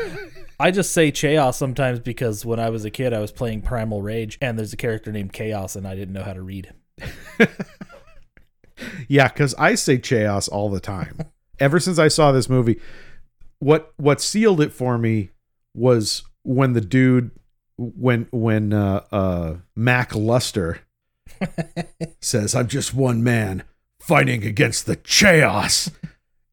I 0.60 0.70
just 0.70 0.94
say 0.94 1.10
chaos 1.10 1.58
sometimes 1.58 2.00
because 2.00 2.46
when 2.46 2.60
I 2.60 2.70
was 2.70 2.86
a 2.86 2.92
kid, 2.92 3.14
I 3.14 3.20
was 3.20 3.32
playing 3.32 3.64
Primal 3.64 4.04
Rage, 4.04 4.38
and 4.42 4.60
there's 4.60 4.74
a 4.74 4.78
character 4.78 5.12
named 5.12 5.34
Chaos, 5.34 5.76
and 5.76 5.88
I 5.88 5.96
didn't 5.96 6.14
know 6.14 6.22
how 6.22 6.34
to 6.34 6.44
read. 6.44 6.72
Yeah, 9.08 9.28
cuz 9.30 9.54
I 9.56 9.76
say 9.76 9.98
chaos 9.98 10.48
all 10.48 10.70
the 10.70 10.80
time. 10.80 11.20
Ever 11.60 11.80
since 11.80 12.00
I 12.00 12.08
saw 12.08 12.32
this 12.32 12.50
movie, 12.50 12.80
what 13.60 13.94
what 13.98 14.22
sealed 14.22 14.62
it 14.62 14.74
for 14.74 14.98
me 14.98 15.30
was 15.76 16.24
when 16.44 16.74
the 16.74 16.82
dude 16.82 17.32
when 17.78 18.28
when 18.32 18.74
uh 18.74 19.04
uh 19.12 19.56
Mac 19.76 20.16
Luster 20.16 20.80
says 22.22 22.56
I'm 22.56 22.68
just 22.68 22.94
one 22.94 23.24
man 23.24 23.64
fighting 24.00 24.44
against 24.44 24.88
the 24.88 24.96
chaos 24.96 25.92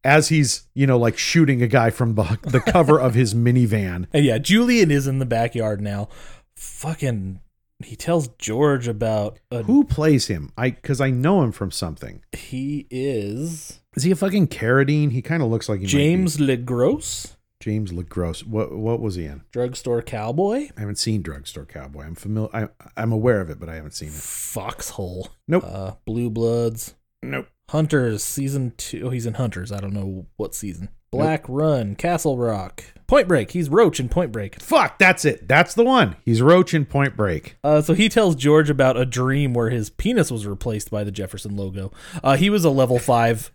as 0.03 0.29
he's, 0.29 0.67
you 0.73 0.87
know, 0.87 0.97
like 0.97 1.17
shooting 1.17 1.61
a 1.61 1.67
guy 1.67 1.89
from 1.89 2.15
the, 2.15 2.37
the 2.43 2.59
cover 2.59 2.99
of 2.99 3.15
his 3.15 3.33
minivan. 3.33 4.07
And 4.13 4.25
yeah, 4.25 4.37
Julian 4.37 4.91
is 4.91 5.07
in 5.07 5.19
the 5.19 5.25
backyard 5.25 5.81
now. 5.81 6.09
Fucking, 6.55 7.41
he 7.83 7.95
tells 7.95 8.27
George 8.37 8.87
about 8.87 9.39
a, 9.51 9.63
Who 9.63 9.83
plays 9.83 10.27
him? 10.27 10.51
I 10.57 10.71
cuz 10.71 10.99
I 11.01 11.09
know 11.11 11.41
him 11.43 11.51
from 11.51 11.71
something. 11.71 12.23
he 12.33 12.87
is 12.89 13.79
Is 13.95 14.03
he 14.03 14.11
a 14.11 14.15
fucking 14.15 14.47
Carradine? 14.49 15.11
He 15.11 15.21
kind 15.21 15.41
of 15.43 15.49
looks 15.49 15.69
like 15.69 15.79
he 15.79 15.85
might 15.85 15.91
be. 15.91 15.97
James 15.97 16.37
LeGros, 16.37 17.35
James 17.61 17.91
LeGros. 17.91 18.45
What 18.45 18.71
what 18.77 18.99
was 18.99 19.15
he 19.15 19.25
in? 19.25 19.41
drugstore 19.51 20.01
cowboy, 20.01 20.69
I 20.77 20.79
haven't 20.79 20.97
seen 20.97 21.21
Drugstore 21.21 21.65
Cowboy. 21.65 22.03
I'm 22.05 22.15
familiar. 22.15 22.49
I, 22.53 22.67
I'm 22.97 23.11
aware 23.11 23.41
of 23.41 23.49
it, 23.49 23.59
but 23.59 23.69
I 23.69 23.75
haven't 23.75 23.91
seen 23.95 24.09
it. 24.09 24.13
Foxhole, 24.13 25.29
Nope. 25.47 25.63
uh, 25.65 25.91
Blue 26.05 26.29
Bloods, 26.29 26.95
Nope. 27.23 27.47
Hunters 27.69 28.23
season 28.23 28.73
two. 28.77 29.07
Oh, 29.07 29.09
he's 29.09 29.25
in 29.25 29.35
Hunters. 29.35 29.71
I 29.71 29.79
don't 29.79 29.93
know 29.93 30.25
what 30.37 30.55
season. 30.55 30.89
Black 31.11 31.45
Run, 31.47 31.95
Castle 31.95 32.37
Rock, 32.37 32.83
Point 33.07 33.27
Break. 33.27 33.51
He's 33.51 33.69
Roach 33.69 33.99
in 33.99 34.09
Point 34.09 34.31
Break. 34.31 34.61
Fuck, 34.61 34.99
that's 34.99 35.25
it. 35.25 35.47
That's 35.47 35.73
the 35.73 35.83
one. 35.83 36.15
He's 36.23 36.41
Roach 36.41 36.73
in 36.73 36.85
Point 36.85 37.15
Break. 37.15 37.57
Uh, 37.63 37.81
so 37.81 37.93
he 37.93 38.09
tells 38.09 38.35
George 38.35 38.69
about 38.69 38.97
a 38.97 39.05
dream 39.05 39.53
where 39.53 39.69
his 39.69 39.89
penis 39.89 40.29
was 40.31 40.45
replaced 40.45 40.91
by 40.91 41.03
the 41.03 41.11
Jefferson 41.11 41.55
logo. 41.55 41.91
Uh, 42.23 42.37
he 42.37 42.49
was 42.49 42.63
a 42.63 42.69
level 42.69 42.99
five, 42.99 43.51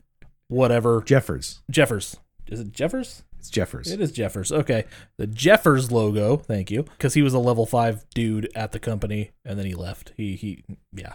whatever. 0.48 1.02
Jeffers. 1.02 1.60
Jeffers. 1.70 2.16
Is 2.48 2.60
it 2.60 2.72
Jeffers? 2.72 3.22
It's 3.38 3.50
Jeffers. 3.50 3.90
It 3.90 4.00
is 4.00 4.10
Jeffers. 4.10 4.50
Okay. 4.50 4.84
The 5.18 5.26
Jeffers 5.26 5.92
logo. 5.92 6.36
Thank 6.38 6.70
you. 6.70 6.82
Because 6.82 7.14
he 7.14 7.22
was 7.22 7.34
a 7.34 7.38
level 7.38 7.66
five 7.66 8.04
dude 8.14 8.50
at 8.54 8.72
the 8.72 8.78
company 8.78 9.30
and 9.44 9.58
then 9.58 9.66
he 9.66 9.74
left. 9.74 10.12
He, 10.16 10.34
he, 10.34 10.64
yeah. 10.92 11.14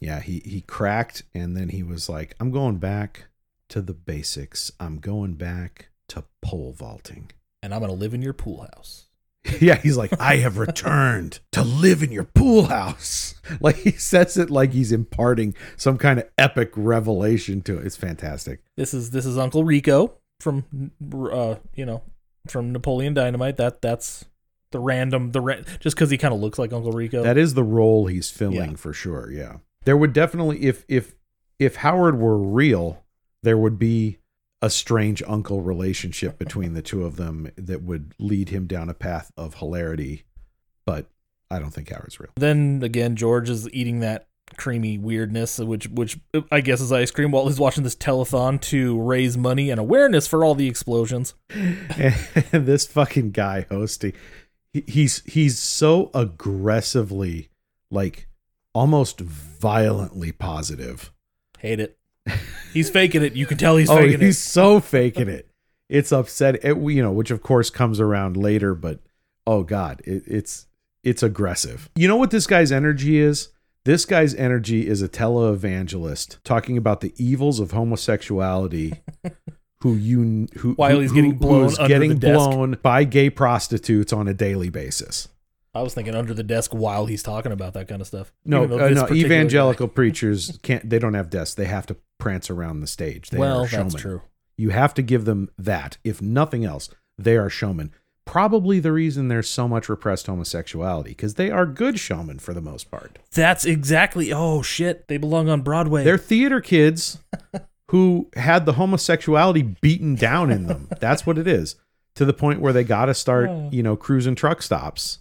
Yeah, 0.00 0.20
he 0.20 0.40
he 0.44 0.60
cracked 0.60 1.24
and 1.34 1.56
then 1.56 1.70
he 1.70 1.82
was 1.82 2.08
like, 2.08 2.36
"I'm 2.38 2.52
going 2.52 2.76
back 2.76 3.24
to 3.68 3.80
the 3.82 3.94
basics. 3.94 4.72
I'm 4.80 4.98
going 4.98 5.34
back 5.34 5.90
to 6.08 6.24
pole 6.42 6.72
vaulting." 6.72 7.30
And 7.62 7.74
I'm 7.74 7.80
going 7.80 7.90
to 7.92 7.96
live 7.98 8.14
in 8.14 8.22
your 8.22 8.32
pool 8.34 8.68
house. 8.74 9.06
yeah, 9.60 9.76
he's 9.76 9.96
like, 9.96 10.18
"I 10.20 10.36
have 10.36 10.58
returned 10.58 11.40
to 11.52 11.62
live 11.62 12.02
in 12.02 12.12
your 12.12 12.24
pool 12.24 12.64
house." 12.66 13.34
Like 13.62 13.76
he 13.76 13.92
says 13.92 14.36
it 14.36 14.50
like 14.50 14.74
he's 14.74 14.92
imparting 14.92 15.54
some 15.78 15.96
kind 15.96 16.18
of 16.18 16.28
epic 16.36 16.70
revelation 16.76 17.62
to 17.62 17.78
it. 17.78 17.86
It's 17.86 17.96
fantastic. 17.96 18.60
This 18.76 18.92
is, 18.92 19.10
this 19.10 19.24
is 19.24 19.38
Uncle 19.38 19.64
Rico 19.64 20.12
from, 20.38 20.90
uh, 21.32 21.54
you 21.74 21.86
know, 21.86 22.02
from 22.46 22.72
Napoleon 22.72 23.14
Dynamite. 23.14 23.56
That, 23.56 23.80
that's 23.80 24.26
the 24.70 24.80
random, 24.80 25.32
the, 25.32 25.40
ra- 25.40 25.62
just 25.80 25.96
because 25.96 26.10
he 26.10 26.18
kind 26.18 26.34
of 26.34 26.40
looks 26.40 26.58
like 26.58 26.74
Uncle 26.74 26.92
Rico. 26.92 27.22
That 27.22 27.38
is 27.38 27.54
the 27.54 27.62
role 27.64 28.04
he's 28.06 28.28
filling 28.30 28.72
Yeah. 28.72 28.76
for 28.76 28.92
sure. 28.92 29.30
Yeah. 29.32 29.56
There 29.84 29.96
would 29.96 30.12
definitely 30.12 30.60
if 30.64 30.84
if 30.88 31.14
if 31.58 31.76
Howard 31.76 32.18
were 32.18 32.36
real, 32.36 33.02
there 33.42 33.58
would 33.58 33.78
be 33.78 34.18
a 34.60 34.70
strange 34.70 35.22
uncle 35.26 35.62
relationship 35.62 36.38
between 36.38 36.74
the 36.74 36.82
two 36.82 37.04
of 37.04 37.16
them 37.16 37.50
that 37.56 37.82
would 37.82 38.14
lead 38.18 38.48
him 38.48 38.66
down 38.66 38.88
a 38.88 38.94
path 38.94 39.30
of 39.36 39.54
hilarity. 39.54 40.24
But 40.84 41.06
I 41.50 41.58
don't 41.58 41.70
think 41.70 41.90
Howard's 41.90 42.18
real. 42.18 42.30
Then 42.36 42.80
again, 42.82 43.14
George 43.14 43.48
is 43.48 43.68
eating 43.72 44.00
that 44.00 44.26
creamy 44.56 44.98
weirdness, 44.98 45.58
which 45.58 45.88
which 45.88 46.18
I 46.50 46.60
guess 46.60 46.80
is 46.80 46.90
ice 46.90 47.10
cream 47.10 47.30
while 47.30 47.46
he's 47.46 47.60
watching 47.60 47.84
this 47.84 47.94
telethon 47.94 48.60
to 48.62 49.00
raise 49.00 49.36
money 49.36 49.70
and 49.70 49.78
awareness 49.78 50.26
for 50.26 50.44
all 50.44 50.54
the 50.54 50.68
explosions. 50.68 51.34
and 51.50 52.14
this 52.50 52.86
fucking 52.86 53.30
guy 53.30 53.66
hosting 53.70 54.14
he, 54.72 54.84
he's 54.86 55.22
he's 55.24 55.58
so 55.58 56.10
aggressively 56.14 57.48
like 57.90 58.28
almost 58.74 59.20
violently 59.20 60.32
positive. 60.32 61.12
Hate 61.58 61.80
it. 61.80 61.97
He's 62.72 62.90
faking 62.90 63.22
it. 63.22 63.34
You 63.34 63.46
can 63.46 63.58
tell 63.58 63.76
he's 63.76 63.90
oh, 63.90 63.96
faking 63.96 64.10
he's 64.12 64.20
it. 64.20 64.24
He's 64.26 64.38
so 64.38 64.80
faking 64.80 65.28
it. 65.28 65.48
It's 65.88 66.12
upset. 66.12 66.56
It, 66.64 66.76
you 66.76 67.02
know, 67.02 67.12
which 67.12 67.30
of 67.30 67.42
course 67.42 67.70
comes 67.70 68.00
around 68.00 68.36
later, 68.36 68.74
but 68.74 69.00
oh 69.46 69.62
god, 69.62 70.02
it, 70.04 70.22
it's 70.26 70.66
it's 71.02 71.22
aggressive. 71.22 71.88
You 71.94 72.08
know 72.08 72.16
what 72.16 72.30
this 72.30 72.46
guy's 72.46 72.70
energy 72.70 73.18
is? 73.18 73.48
This 73.84 74.04
guy's 74.04 74.34
energy 74.34 74.86
is 74.86 75.00
a 75.00 75.08
televangelist 75.08 76.38
talking 76.44 76.76
about 76.76 77.00
the 77.00 77.14
evils 77.16 77.58
of 77.58 77.70
homosexuality. 77.70 78.92
who 79.80 79.94
you 79.94 80.48
who 80.58 80.74
While 80.74 80.90
who- 80.90 81.00
he's 81.00 81.12
getting 81.12 81.36
blown 81.36 81.68
who's 81.68 81.78
getting 81.78 82.18
blown 82.18 82.78
by 82.82 83.04
gay 83.04 83.30
prostitutes 83.30 84.12
on 84.12 84.28
a 84.28 84.34
daily 84.34 84.70
basis. 84.70 85.28
I 85.78 85.82
was 85.82 85.94
thinking 85.94 86.14
under 86.14 86.34
the 86.34 86.42
desk 86.42 86.72
while 86.72 87.06
he's 87.06 87.22
talking 87.22 87.52
about 87.52 87.74
that 87.74 87.88
kind 87.88 88.00
of 88.00 88.06
stuff. 88.06 88.32
No, 88.44 88.64
uh, 88.64 88.88
no, 88.90 89.08
evangelical 89.10 89.88
preachers 89.88 90.58
can't. 90.62 90.88
They 90.88 90.98
don't 90.98 91.14
have 91.14 91.30
desks. 91.30 91.54
They 91.54 91.66
have 91.66 91.86
to 91.86 91.96
prance 92.18 92.50
around 92.50 92.80
the 92.80 92.86
stage. 92.86 93.30
They 93.30 93.38
well, 93.38 93.62
are 93.64 93.68
showmen. 93.68 93.88
that's 93.88 94.02
true. 94.02 94.22
You 94.56 94.70
have 94.70 94.92
to 94.94 95.02
give 95.02 95.24
them 95.24 95.50
that. 95.56 95.98
If 96.02 96.20
nothing 96.20 96.64
else, 96.64 96.90
they 97.16 97.36
are 97.36 97.48
showmen. 97.48 97.92
Probably 98.24 98.80
the 98.80 98.92
reason 98.92 99.28
there's 99.28 99.48
so 99.48 99.66
much 99.68 99.88
repressed 99.88 100.26
homosexuality 100.26 101.10
because 101.10 101.34
they 101.34 101.50
are 101.50 101.64
good 101.64 101.98
showmen 101.98 102.38
for 102.40 102.52
the 102.52 102.60
most 102.60 102.90
part. 102.90 103.18
That's 103.32 103.64
exactly. 103.64 104.32
Oh 104.32 104.60
shit! 104.62 105.08
They 105.08 105.16
belong 105.16 105.48
on 105.48 105.62
Broadway. 105.62 106.04
They're 106.04 106.18
theater 106.18 106.60
kids 106.60 107.18
who 107.90 108.28
had 108.36 108.66
the 108.66 108.74
homosexuality 108.74 109.62
beaten 109.62 110.14
down 110.14 110.50
in 110.50 110.66
them. 110.66 110.88
That's 111.00 111.24
what 111.24 111.38
it 111.38 111.46
is. 111.46 111.76
To 112.16 112.24
the 112.24 112.34
point 112.34 112.60
where 112.60 112.72
they 112.72 112.84
got 112.84 113.06
to 113.06 113.14
start, 113.14 113.48
Oh. 113.50 113.68
you 113.72 113.82
know, 113.82 113.96
cruising 113.96 114.34
truck 114.34 114.60
stops 114.60 115.20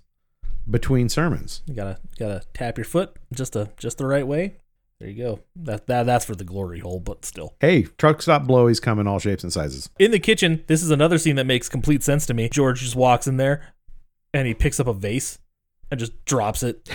between 0.69 1.09
sermons. 1.09 1.61
you 1.65 1.73
gotta 1.73 1.97
gotta 2.19 2.41
tap 2.53 2.77
your 2.77 2.85
foot 2.85 3.15
just 3.33 3.55
a 3.55 3.69
just 3.77 3.97
the 3.97 4.05
right 4.05 4.27
way. 4.27 4.57
There 4.99 5.09
you 5.09 5.23
go. 5.23 5.39
That 5.55 5.87
that 5.87 6.05
that's 6.05 6.25
for 6.25 6.35
the 6.35 6.43
glory 6.43 6.79
hole, 6.79 6.99
but 6.99 7.23
still. 7.23 7.55
Hey, 7.59 7.83
truck 7.97 8.21
stop 8.21 8.43
blowies 8.43 8.81
come 8.81 8.99
in 8.99 9.07
all 9.07 9.19
shapes 9.19 9.43
and 9.43 9.53
sizes. 9.53 9.89
In 9.99 10.11
the 10.11 10.19
kitchen, 10.19 10.63
this 10.67 10.81
is 10.81 10.89
another 10.89 11.17
scene 11.17 11.35
that 11.35 11.45
makes 11.45 11.69
complete 11.69 12.03
sense 12.03 12.25
to 12.25 12.33
me. 12.33 12.49
George 12.49 12.81
just 12.81 12.95
walks 12.95 13.27
in 13.27 13.37
there 13.37 13.73
and 14.33 14.47
he 14.47 14.53
picks 14.53 14.79
up 14.79 14.87
a 14.87 14.93
vase 14.93 15.39
and 15.91 15.99
just 15.99 16.25
drops 16.25 16.63
it. 16.63 16.83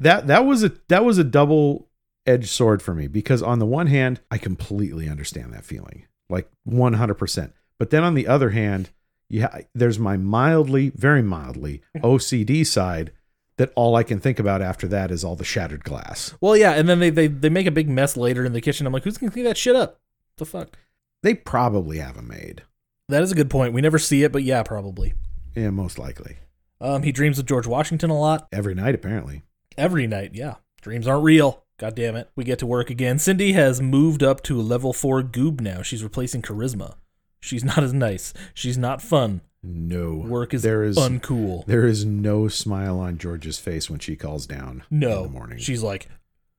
that 0.00 0.26
that 0.26 0.44
was 0.44 0.64
a 0.64 0.72
that 0.88 1.04
was 1.04 1.18
a 1.18 1.24
double 1.24 1.88
edged 2.26 2.48
sword 2.48 2.82
for 2.82 2.94
me 2.94 3.06
because 3.06 3.42
on 3.42 3.58
the 3.58 3.66
one 3.66 3.86
hand 3.86 4.20
I 4.30 4.38
completely 4.38 5.08
understand 5.08 5.52
that 5.52 5.64
feeling 5.64 6.06
like 6.28 6.50
100% 6.68 7.52
but 7.78 7.90
then 7.90 8.04
on 8.04 8.14
the 8.14 8.26
other 8.26 8.50
hand 8.50 8.90
yeah 9.30 9.60
there's 9.74 9.98
my 9.98 10.16
mildly 10.18 10.90
very 10.94 11.22
mildly 11.22 11.80
OCD 11.96 12.66
side 12.66 13.12
that 13.56 13.72
all 13.76 13.94
I 13.96 14.02
can 14.02 14.18
think 14.20 14.38
about 14.38 14.60
after 14.62 14.86
that 14.88 15.10
is 15.10 15.22
all 15.24 15.36
the 15.36 15.44
shattered 15.44 15.84
glass 15.84 16.34
Well, 16.40 16.56
yeah, 16.56 16.72
and 16.72 16.88
then 16.88 16.98
they, 16.98 17.10
they 17.10 17.26
they 17.28 17.48
make 17.48 17.66
a 17.66 17.70
big 17.70 17.88
mess 17.88 18.16
later 18.16 18.44
in 18.44 18.52
the 18.54 18.60
kitchen. 18.60 18.86
I'm 18.86 18.92
like, 18.92 19.04
who's 19.04 19.16
gonna 19.18 19.32
clean 19.32 19.44
that 19.46 19.56
shit 19.56 19.76
up? 19.76 20.00
The 20.36 20.44
fuck? 20.44 20.76
they 21.22 21.34
probably 21.34 21.98
have 21.98 22.16
a 22.16 22.22
maid 22.22 22.62
That 23.08 23.22
is 23.22 23.30
a 23.32 23.34
good 23.34 23.50
point. 23.50 23.72
We 23.74 23.80
never 23.82 23.98
see 23.98 24.22
it, 24.24 24.32
but 24.32 24.42
yeah, 24.42 24.62
probably. 24.62 25.14
yeah 25.54 25.70
most 25.70 25.98
likely 25.98 26.38
Um, 26.80 27.02
he 27.02 27.12
dreams 27.12 27.38
of 27.38 27.46
George 27.46 27.66
Washington 27.66 28.10
a 28.10 28.18
lot 28.18 28.48
every 28.52 28.74
night 28.74 28.94
apparently 28.94 29.42
every 29.78 30.06
night. 30.06 30.32
Yeah, 30.34 30.56
dreams 30.82 31.06
aren't 31.06 31.24
real. 31.24 31.62
God 31.78 31.94
damn 31.94 32.16
it. 32.16 32.28
We 32.36 32.44
get 32.44 32.58
to 32.58 32.66
work 32.66 32.90
again. 32.90 33.18
Cindy 33.18 33.52
has 33.52 33.80
moved 33.80 34.22
up 34.22 34.42
to 34.42 34.60
a 34.60 34.62
level 34.62 34.92
four 34.92 35.22
goob 35.22 35.60
now. 35.62 35.80
She's 35.80 36.02
replacing 36.04 36.42
charisma. 36.42 36.94
She's 37.40 37.64
not 37.64 37.82
as 37.82 37.92
nice. 37.92 38.32
She's 38.54 38.76
not 38.78 39.00
fun. 39.02 39.40
No. 39.62 40.14
Work 40.14 40.54
is 40.54 40.62
there 40.62 40.82
is 40.84 40.96
uncool. 40.96 41.66
there 41.66 41.86
is 41.86 42.04
no 42.04 42.48
smile 42.48 42.98
on 42.98 43.18
George's 43.18 43.58
face 43.58 43.90
when 43.90 43.98
she 43.98 44.16
calls 44.16 44.46
down 44.46 44.84
in 44.90 45.00
No, 45.00 45.24
the 45.24 45.28
morning. 45.28 45.58
she's 45.58 45.82
like, 45.82 46.08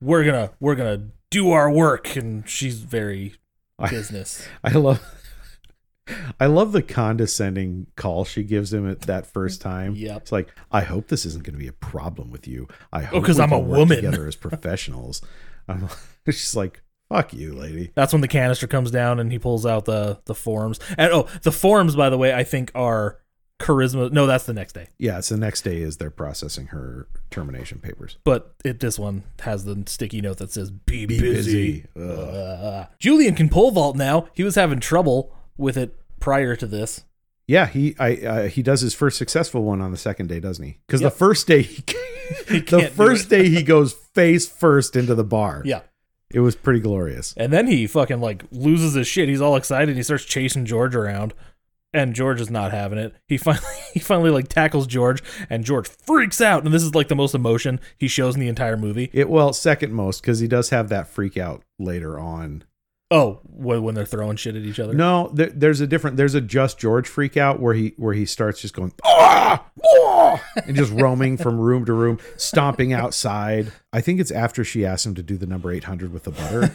we're 0.00 0.24
gonna 0.24 0.50
we're 0.60 0.74
gonna 0.76 1.08
do 1.30 1.50
our 1.50 1.70
work, 1.70 2.14
and 2.16 2.48
she's 2.48 2.78
very 2.80 3.34
I- 3.78 3.90
business. 3.90 4.46
I 4.64 4.70
love 4.72 5.00
I 6.40 6.46
love 6.46 6.72
the 6.72 6.82
condescending 6.82 7.86
call 7.96 8.24
she 8.24 8.42
gives 8.42 8.72
him 8.72 8.88
at 8.90 9.02
that 9.02 9.24
first 9.26 9.60
time. 9.60 9.94
Yep. 9.94 10.16
It's 10.22 10.32
like, 10.32 10.48
I 10.72 10.80
hope 10.82 11.06
this 11.08 11.24
isn't 11.24 11.44
going 11.44 11.54
to 11.54 11.60
be 11.60 11.68
a 11.68 11.72
problem 11.72 12.30
with 12.30 12.48
you. 12.48 12.66
I 12.92 13.02
oh, 13.02 13.06
hope 13.06 13.24
'cause 13.24 13.38
we 13.38 13.44
I'm 13.44 13.52
a 13.52 13.58
woman." 13.58 13.96
together 13.96 14.26
as 14.26 14.34
professionals. 14.34 15.22
I'm, 15.68 15.88
she's 16.26 16.56
like, 16.56 16.82
fuck 17.12 17.32
you, 17.32 17.52
lady. 17.54 17.92
That's 17.94 18.12
when 18.12 18.22
the 18.22 18.28
canister 18.28 18.66
comes 18.66 18.90
down 18.90 19.20
and 19.20 19.30
he 19.32 19.38
pulls 19.38 19.66
out 19.66 19.84
the 19.84 20.20
the 20.24 20.34
forms. 20.34 20.80
And 20.96 21.12
oh, 21.12 21.28
the 21.42 21.52
forms, 21.52 21.96
by 21.96 22.10
the 22.10 22.18
way, 22.18 22.32
I 22.34 22.44
think 22.44 22.70
are 22.74 23.18
charisma. 23.60 24.10
No, 24.10 24.26
that's 24.26 24.44
the 24.44 24.54
next 24.54 24.72
day. 24.72 24.88
Yeah, 24.98 25.18
it's 25.18 25.28
the 25.28 25.36
next 25.36 25.62
day 25.62 25.80
is 25.80 25.98
they're 25.98 26.10
processing 26.10 26.66
her 26.68 27.06
termination 27.30 27.78
papers. 27.78 28.18
But 28.24 28.54
it 28.64 28.80
this 28.80 28.98
one 28.98 29.24
has 29.40 29.64
the 29.64 29.82
sticky 29.86 30.20
note 30.20 30.38
that 30.38 30.52
says 30.52 30.70
"Be, 30.70 31.06
Be 31.06 31.20
busy." 31.20 31.86
busy. 31.94 32.10
Uh, 32.10 32.86
Julian 32.98 33.34
can 33.34 33.48
pole 33.48 33.70
vault 33.70 33.96
now. 33.96 34.28
He 34.34 34.42
was 34.42 34.54
having 34.54 34.80
trouble 34.80 35.34
with 35.56 35.76
it 35.76 35.94
prior 36.20 36.56
to 36.56 36.66
this. 36.66 37.04
Yeah, 37.46 37.66
he 37.66 37.94
I 37.98 38.16
uh, 38.16 38.48
he 38.48 38.62
does 38.62 38.80
his 38.80 38.94
first 38.94 39.18
successful 39.18 39.64
one 39.64 39.80
on 39.80 39.90
the 39.90 39.96
second 39.96 40.28
day, 40.28 40.40
doesn't 40.40 40.64
he? 40.64 40.78
Because 40.86 41.02
Yep. 41.02 41.12
the 41.12 41.18
first 41.18 41.46
day 41.46 41.62
he, 41.62 41.84
He 42.48 42.60
the 42.60 42.90
first 42.94 43.28
day 43.28 43.48
he 43.48 43.62
goes 43.62 43.92
face 43.92 44.48
first 44.48 44.96
into 44.96 45.14
the 45.14 45.24
bar. 45.24 45.62
Yeah. 45.64 45.80
It 46.32 46.40
was 46.40 46.56
pretty 46.56 46.80
glorious. 46.80 47.34
And 47.36 47.52
then 47.52 47.66
he 47.66 47.86
fucking 47.86 48.20
like 48.20 48.44
loses 48.50 48.94
his 48.94 49.06
shit. 49.06 49.28
He's 49.28 49.40
all 49.40 49.56
excited. 49.56 49.96
He 49.96 50.02
starts 50.02 50.24
chasing 50.24 50.64
George 50.64 50.94
around, 50.94 51.34
and 51.92 52.14
George 52.14 52.40
is 52.40 52.50
not 52.50 52.72
having 52.72 52.98
it. 52.98 53.14
He 53.26 53.36
finally 53.36 53.66
he 53.92 54.00
finally 54.00 54.30
like 54.30 54.48
tackles 54.48 54.86
George, 54.86 55.22
and 55.50 55.64
George 55.64 55.88
freaks 55.88 56.40
out. 56.40 56.64
And 56.64 56.72
this 56.72 56.82
is 56.82 56.94
like 56.94 57.08
the 57.08 57.14
most 57.14 57.34
emotion 57.34 57.80
he 57.98 58.08
shows 58.08 58.34
in 58.34 58.40
the 58.40 58.48
entire 58.48 58.76
movie. 58.76 59.10
It 59.12 59.28
well, 59.28 59.52
second 59.52 59.92
most 59.92 60.22
because 60.22 60.40
he 60.40 60.48
does 60.48 60.70
have 60.70 60.88
that 60.88 61.08
freak 61.08 61.36
out 61.36 61.62
later 61.78 62.18
on. 62.18 62.64
Oh, 63.12 63.40
when, 63.44 63.94
they're 63.94 64.06
throwing 64.06 64.36
shit 64.36 64.56
at 64.56 64.62
each 64.62 64.80
other. 64.80 64.94
No, 64.94 65.30
there, 65.34 65.50
there's 65.50 65.82
a 65.82 65.86
different. 65.86 66.16
There's 66.16 66.34
a 66.34 66.40
just 66.40 66.78
George 66.78 67.06
freak 67.06 67.36
out 67.36 67.60
where 67.60 67.74
he 67.74 67.92
where 67.98 68.14
he 68.14 68.24
starts 68.24 68.62
just 68.62 68.72
going 68.72 68.90
ah, 69.04 69.62
ah, 69.84 70.42
and 70.66 70.74
just 70.74 70.90
roaming 70.92 71.36
from 71.36 71.60
room 71.60 71.84
to 71.84 71.92
room, 71.92 72.18
stomping 72.38 72.94
outside. 72.94 73.70
I 73.92 74.00
think 74.00 74.18
it's 74.18 74.30
after 74.30 74.64
she 74.64 74.86
asks 74.86 75.04
him 75.04 75.14
to 75.16 75.22
do 75.22 75.36
the 75.36 75.44
number 75.44 75.70
eight 75.70 75.84
hundred 75.84 76.10
with 76.10 76.22
the 76.22 76.30
butter, 76.30 76.74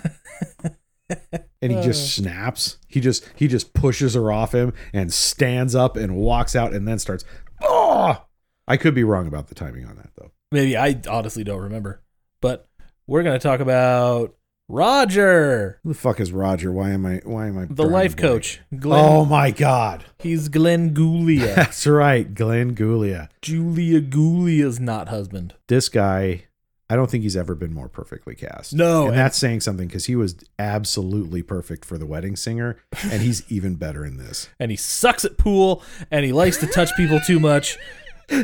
and 1.60 1.72
he 1.72 1.82
just 1.82 2.16
snaps. 2.16 2.78
He 2.88 3.00
just 3.00 3.28
he 3.36 3.48
just 3.48 3.74
pushes 3.74 4.14
her 4.14 4.32
off 4.32 4.54
him 4.54 4.74
and 4.94 5.12
stands 5.12 5.74
up 5.74 5.98
and 5.98 6.18
walks 6.18 6.56
out 6.56 6.72
and 6.72 6.88
then 6.88 7.00
starts. 7.00 7.26
Oh, 7.64 8.24
I 8.68 8.78
could 8.78 8.94
be 8.94 9.04
wrong 9.04 9.26
about 9.26 9.48
the 9.48 9.56
timing 9.56 9.86
on 9.86 9.96
that 9.96 10.12
though. 10.16 10.32
Maybe 10.52 10.78
I 10.78 11.02
honestly 11.10 11.44
don't 11.44 11.64
remember. 11.64 12.04
But 12.42 12.70
we're 13.08 13.24
gonna 13.24 13.40
talk 13.40 13.60
about 13.60 14.37
Roger, 14.70 15.80
Who 15.84 15.90
the 15.94 15.96
fuck 16.00 16.20
is 16.20 16.32
Roger? 16.32 16.72
Why 16.72 16.90
am 16.92 17.06
I? 17.06 17.22
Why 17.24 17.48
am 17.48 17.58
I? 17.58 17.66
the 17.70 17.84
life 17.86 18.16
blank? 18.16 18.32
coach. 18.32 18.62
Glenn, 18.78 19.04
Oh 19.06 19.26
my 19.26 19.52
god. 19.52 20.04
he's 20.20 20.50
Glenn 20.50 20.94
Gulia. 20.94 21.56
That's 21.56 21.88
right, 21.88 22.34
Glenn 22.34 22.76
Gulia. 22.76 23.30
Julia 23.42 24.02
Gulia's 24.02 24.80
not 24.80 25.08
husband. 25.08 25.54
This 25.68 25.88
guy, 25.88 26.46
I 26.90 26.96
don't 26.96 27.10
think 27.10 27.24
he's 27.24 27.38
ever 27.38 27.56
been 27.56 27.74
more 27.74 27.88
perfectly 27.88 28.36
cast. 28.36 28.74
No, 28.74 29.02
and 29.04 29.10
and- 29.12 29.18
that's 29.18 29.38
saying 29.38 29.62
something 29.62 29.88
because 29.88 30.06
he 30.06 30.16
was 30.16 30.36
absolutely 30.60 31.42
perfect 31.44 31.86
for 31.86 31.98
the 31.98 32.06
wedding 32.06 32.36
singer, 32.36 32.78
and 33.04 33.22
he's 33.22 33.44
even 33.52 33.76
better 33.76 34.06
in 34.06 34.18
this. 34.18 34.50
And 34.60 34.70
he 34.70 34.78
sucks 34.78 35.24
at 35.24 35.38
pool, 35.38 35.82
and 36.12 36.26
he 36.26 36.34
likes 36.34 36.58
to 36.58 36.68
touch 36.68 36.90
people 36.98 37.20
too 37.20 37.40
much. 37.40 37.78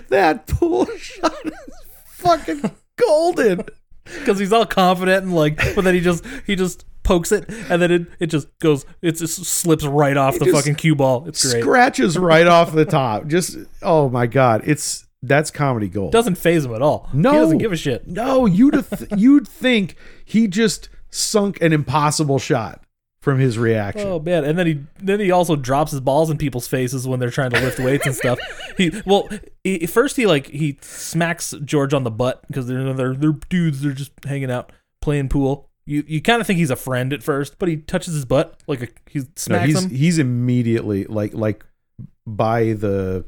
That 0.08 0.48
pool 0.48 0.86
shot 0.98 1.46
is 1.46 1.54
fucking 2.06 2.72
golden. 2.96 3.66
because 4.20 4.40
he's 4.40 4.54
all 4.54 4.66
confident 4.66 5.24
and 5.26 5.36
like, 5.36 5.58
but 5.76 5.84
then 5.84 5.94
he 5.96 6.02
just 6.02 6.26
he 6.46 6.56
just 6.56 6.86
pokes 7.04 7.32
it 7.34 7.50
and 7.70 7.82
then 7.82 7.92
it, 7.92 8.08
it 8.20 8.28
just 8.28 8.48
goes 8.60 8.86
it 9.02 9.14
just 9.14 9.44
slips 9.44 9.86
right 9.86 10.16
off 10.16 10.40
the 10.40 10.46
fucking 10.46 10.76
cue 10.76 10.96
ball. 10.96 11.28
It's 11.28 11.52
great. 11.52 11.62
Scratches 11.62 12.18
right 12.18 12.48
off 12.48 12.74
the 12.74 12.86
top. 12.86 13.28
Just 13.28 13.58
oh 13.82 14.10
my 14.10 14.26
god, 14.28 14.62
it's 14.66 15.06
that's 15.22 15.52
comedy 15.52 15.88
gold. 15.88 16.12
Doesn't 16.12 16.36
phase 16.36 16.66
him 16.66 16.74
at 16.74 16.82
all. 16.82 17.10
No. 17.14 17.32
he 17.32 17.38
doesn't 17.38 17.58
give 17.60 17.72
a 17.72 17.78
shit. 17.78 18.08
no, 18.08 18.46
you'd 18.46 18.74
th- 18.90 19.12
you'd 19.18 19.48
think 19.48 19.96
he 20.26 20.48
just 20.48 20.90
sunk 21.10 21.62
an 21.62 21.72
impossible 21.74 22.40
shot 22.40 22.84
from 23.24 23.40
his 23.40 23.58
reaction. 23.58 24.06
Oh 24.06 24.20
man! 24.20 24.44
And 24.44 24.60
then 24.60 24.68
he 24.68 24.80
then 25.02 25.22
he 25.22 25.32
also 25.32 25.56
drops 25.56 25.92
his 25.92 26.02
balls 26.02 26.30
in 26.30 26.38
people's 26.38 26.68
faces 26.68 27.08
when 27.08 27.22
they're 27.22 27.30
trying 27.30 27.52
to 27.52 27.60
lift 27.62 27.80
weights 27.80 28.06
and 28.06 28.14
stuff. 28.16 28.38
He 28.78 28.92
well, 29.06 29.30
he, 29.64 29.86
first 29.86 30.18
he 30.18 30.26
like 30.26 30.48
he 30.48 30.78
smacks 30.82 31.54
George 31.64 31.94
on 31.94 32.04
the 32.04 32.12
butt 32.12 32.44
because 32.48 32.68
they're 32.68 32.94
they're 32.94 33.16
they're 33.16 33.32
dudes. 33.50 33.82
They're 33.82 33.94
just 33.94 34.12
hanging 34.26 34.52
out 34.52 34.72
playing 35.02 35.30
pool. 35.30 35.70
You 35.86 36.04
you 36.08 36.22
kind 36.22 36.42
of 36.42 36.48
think 36.48 36.58
he's 36.60 36.70
a 36.72 36.76
friend 36.76 37.14
at 37.14 37.24
first, 37.24 37.58
but 37.60 37.70
he 37.70 37.78
touches 37.78 38.14
his 38.14 38.26
butt 38.26 38.62
like 38.68 38.82
a, 38.82 38.88
he 39.10 39.20
No, 39.20 39.26
smacks 39.36 39.66
he's 39.68 39.84
him. 39.84 39.90
he's 39.90 40.18
immediately 40.20 41.06
like 41.06 41.34
like 41.34 41.66
by 42.28 42.74
the 42.74 43.24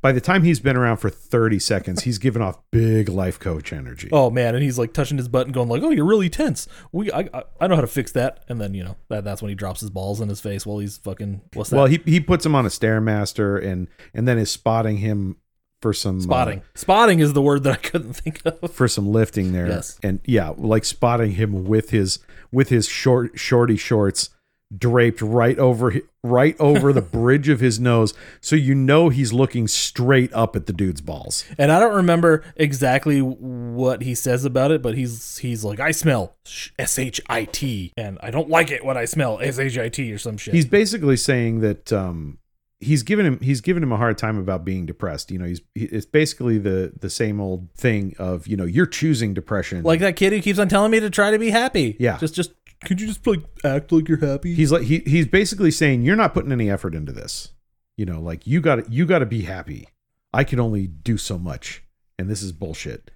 by 0.00 0.12
the 0.12 0.20
time 0.20 0.42
he's 0.42 0.60
been 0.60 0.76
around 0.76 0.98
for 0.98 1.10
30 1.10 1.58
seconds, 1.58 2.02
he's 2.04 2.18
given 2.18 2.40
off 2.40 2.58
big 2.70 3.08
life 3.08 3.38
coach 3.38 3.72
energy. 3.72 4.08
Oh 4.12 4.30
man, 4.30 4.54
and 4.54 4.62
he's 4.62 4.78
like 4.78 4.92
touching 4.92 5.18
his 5.18 5.28
butt 5.28 5.46
and 5.46 5.54
going 5.54 5.68
like, 5.68 5.82
"Oh, 5.82 5.90
you're 5.90 6.04
really 6.04 6.30
tense. 6.30 6.68
We, 6.92 7.10
I, 7.10 7.28
I, 7.34 7.42
I 7.60 7.66
know 7.66 7.74
how 7.74 7.80
to 7.80 7.86
fix 7.86 8.12
that." 8.12 8.44
And 8.48 8.60
then 8.60 8.74
you 8.74 8.84
know 8.84 8.96
that 9.08 9.24
that's 9.24 9.42
when 9.42 9.48
he 9.48 9.54
drops 9.54 9.80
his 9.80 9.90
balls 9.90 10.20
in 10.20 10.28
his 10.28 10.40
face 10.40 10.64
while 10.64 10.78
he's 10.78 10.96
fucking 10.98 11.42
what's 11.54 11.70
that? 11.70 11.76
well, 11.76 11.86
he 11.86 12.00
he 12.04 12.20
puts 12.20 12.46
him 12.46 12.54
on 12.54 12.64
a 12.64 12.70
stairmaster 12.70 13.62
and 13.62 13.88
and 14.14 14.28
then 14.28 14.38
is 14.38 14.50
spotting 14.50 14.98
him 14.98 15.36
for 15.80 15.92
some 15.92 16.18
uh, 16.18 16.22
spotting. 16.22 16.62
Spotting 16.74 17.20
is 17.20 17.32
the 17.32 17.42
word 17.42 17.64
that 17.64 17.72
I 17.72 17.76
couldn't 17.76 18.14
think 18.14 18.42
of. 18.44 18.72
for 18.72 18.88
some 18.88 19.10
lifting 19.10 19.52
there. 19.52 19.68
Yes. 19.68 19.98
And 20.02 20.20
yeah, 20.24 20.52
like 20.56 20.84
spotting 20.84 21.32
him 21.32 21.64
with 21.64 21.90
his 21.90 22.20
with 22.52 22.68
his 22.68 22.88
short 22.88 23.38
shorty 23.38 23.76
shorts 23.76 24.30
draped 24.76 25.22
right 25.22 25.58
over 25.58 25.94
right 26.22 26.54
over 26.60 26.92
the 26.92 27.00
bridge 27.18 27.48
of 27.48 27.58
his 27.58 27.80
nose 27.80 28.12
so 28.40 28.54
you 28.54 28.74
know 28.74 29.08
he's 29.08 29.32
looking 29.32 29.66
straight 29.66 30.30
up 30.34 30.54
at 30.54 30.66
the 30.66 30.72
dude's 30.74 31.00
balls. 31.00 31.44
And 31.56 31.72
I 31.72 31.80
don't 31.80 31.94
remember 31.94 32.44
exactly 32.56 33.20
what 33.20 34.02
he 34.02 34.14
says 34.14 34.44
about 34.44 34.70
it, 34.70 34.82
but 34.82 34.94
he's 34.94 35.38
he's 35.38 35.64
like, 35.64 35.80
"I 35.80 35.90
smell 35.90 36.36
S 36.78 36.98
H 36.98 37.20
I 37.28 37.44
T, 37.44 37.92
and 37.96 38.18
I 38.22 38.30
don't 38.30 38.48
like 38.50 38.70
it 38.70 38.84
when 38.84 38.96
I 38.96 39.06
smell 39.06 39.38
S 39.40 39.58
H 39.58 39.78
I 39.78 39.88
T 39.88 40.12
or 40.12 40.18
some 40.18 40.36
shit." 40.36 40.54
He's 40.54 40.66
basically 40.66 41.16
saying 41.16 41.60
that 41.60 41.92
um 41.92 42.38
he's 42.80 43.02
given 43.02 43.26
him 43.26 43.40
he's 43.40 43.60
given 43.60 43.82
him 43.82 43.90
a 43.92 43.96
hard 43.96 44.18
time 44.18 44.38
about 44.38 44.64
being 44.64 44.86
depressed. 44.86 45.30
You 45.30 45.38
know, 45.38 45.46
he's 45.46 45.60
he, 45.74 45.86
it's 45.86 46.06
basically 46.06 46.58
the 46.58 46.92
the 46.98 47.10
same 47.10 47.40
old 47.40 47.70
thing 47.72 48.14
of, 48.18 48.46
you 48.46 48.56
know, 48.56 48.64
you're 48.64 48.86
choosing 48.86 49.34
depression. 49.34 49.82
like 49.82 50.00
that 50.00 50.16
kid 50.16 50.32
who 50.32 50.40
keeps 50.40 50.58
on 50.58 50.68
telling 50.68 50.90
me 50.90 51.00
to 51.00 51.10
try 51.10 51.30
to 51.30 51.38
be 51.38 51.50
happy. 51.50 51.96
Yeah. 51.98 52.18
just 52.18 52.34
just 52.34 52.52
could 52.84 53.00
you 53.00 53.06
just 53.06 53.26
like 53.26 53.40
act 53.64 53.92
like 53.92 54.08
you're 54.08 54.18
happy? 54.18 54.54
he's 54.54 54.72
like 54.72 54.82
he 54.82 54.98
he's 55.00 55.26
basically 55.26 55.70
saying 55.70 56.02
you're 56.02 56.16
not 56.16 56.34
putting 56.34 56.52
any 56.52 56.70
effort 56.70 56.94
into 56.94 57.12
this. 57.12 57.52
You 57.96 58.06
know, 58.06 58.20
like 58.20 58.46
you 58.46 58.60
got 58.60 58.76
to 58.76 58.90
you 58.90 59.06
got 59.06 59.18
to 59.20 59.26
be 59.26 59.42
happy. 59.42 59.88
I 60.32 60.44
can 60.44 60.60
only 60.60 60.86
do 60.86 61.16
so 61.16 61.38
much 61.38 61.82
and 62.18 62.28
this 62.28 62.42
is 62.42 62.52
bullshit. 62.52 63.10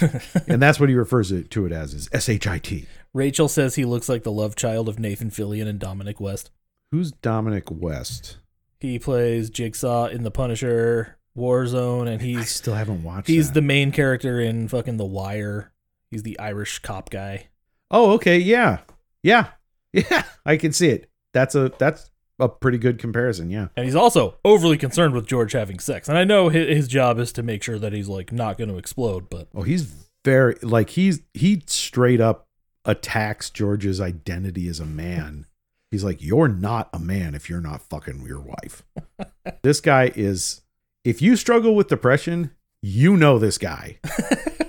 and 0.48 0.62
that's 0.62 0.78
what 0.78 0.88
he 0.88 0.94
refers 0.94 1.32
it, 1.32 1.50
to 1.50 1.66
it 1.66 1.72
as 1.72 1.92
is 1.94 2.08
S-H-I-T. 2.12 2.86
Rachel 3.12 3.48
says 3.48 3.74
he 3.74 3.84
looks 3.84 4.08
like 4.08 4.22
the 4.22 4.32
love 4.32 4.56
child 4.56 4.88
of 4.88 4.98
Nathan 4.98 5.30
Fillion 5.30 5.66
and 5.66 5.78
Dominic 5.78 6.20
West. 6.20 6.50
Who's 6.90 7.12
Dominic 7.12 7.64
West? 7.70 8.38
He 8.80 8.98
plays 8.98 9.50
Jigsaw 9.50 10.06
in 10.06 10.22
The 10.22 10.30
Punisher, 10.30 11.18
Warzone, 11.36 12.08
and 12.08 12.38
I 12.38 12.44
still 12.44 12.74
haven't 12.74 13.02
watched 13.02 13.28
he's 13.28 13.48
that. 13.48 13.54
the 13.54 13.62
main 13.62 13.92
character 13.92 14.40
in 14.40 14.68
fucking 14.68 14.96
The 14.96 15.04
Wire. 15.04 15.72
He's 16.10 16.22
the 16.22 16.38
Irish 16.38 16.78
cop 16.80 17.10
guy. 17.10 17.48
Oh, 17.90 18.12
okay, 18.12 18.38
yeah. 18.38 18.78
Yeah. 19.22 19.48
Yeah, 19.94 20.22
I 20.46 20.56
can 20.56 20.72
see 20.72 20.88
it. 20.88 21.10
That's 21.34 21.54
a 21.54 21.70
that's 21.78 22.10
a 22.38 22.48
pretty 22.48 22.78
good 22.78 22.98
comparison, 22.98 23.50
yeah. 23.50 23.68
And 23.76 23.84
he's 23.84 23.94
also 23.94 24.36
overly 24.42 24.78
concerned 24.78 25.12
with 25.12 25.26
George 25.26 25.52
having 25.52 25.78
sex. 25.78 26.08
And 26.08 26.16
I 26.16 26.24
know 26.24 26.48
his, 26.48 26.66
his 26.74 26.88
job 26.88 27.18
is 27.18 27.30
to 27.34 27.42
make 27.42 27.62
sure 27.62 27.78
that 27.78 27.92
he's 27.92 28.08
like 28.08 28.32
not 28.32 28.56
going 28.56 28.70
to 28.70 28.78
explode, 28.78 29.28
but 29.28 29.48
Oh, 29.54 29.60
he's 29.60 29.82
very 30.24 30.56
like 30.62 30.88
he's 30.88 31.20
he 31.34 31.62
straight 31.66 32.22
up 32.22 32.46
attacks 32.86 33.50
George's 33.50 34.00
identity 34.00 34.66
as 34.66 34.80
a 34.80 34.86
man. 34.86 35.44
He's 35.90 36.04
like, 36.04 36.22
"You're 36.22 36.48
not 36.48 36.88
a 36.94 36.98
man 36.98 37.34
if 37.34 37.50
you're 37.50 37.60
not 37.60 37.82
fucking 37.82 38.24
your 38.26 38.40
wife." 38.40 38.82
this 39.62 39.82
guy 39.82 40.10
is 40.14 40.62
if 41.04 41.20
you 41.20 41.36
struggle 41.36 41.74
with 41.74 41.88
depression, 41.88 42.52
you 42.80 43.14
know 43.18 43.38
this 43.38 43.58
guy. 43.58 43.98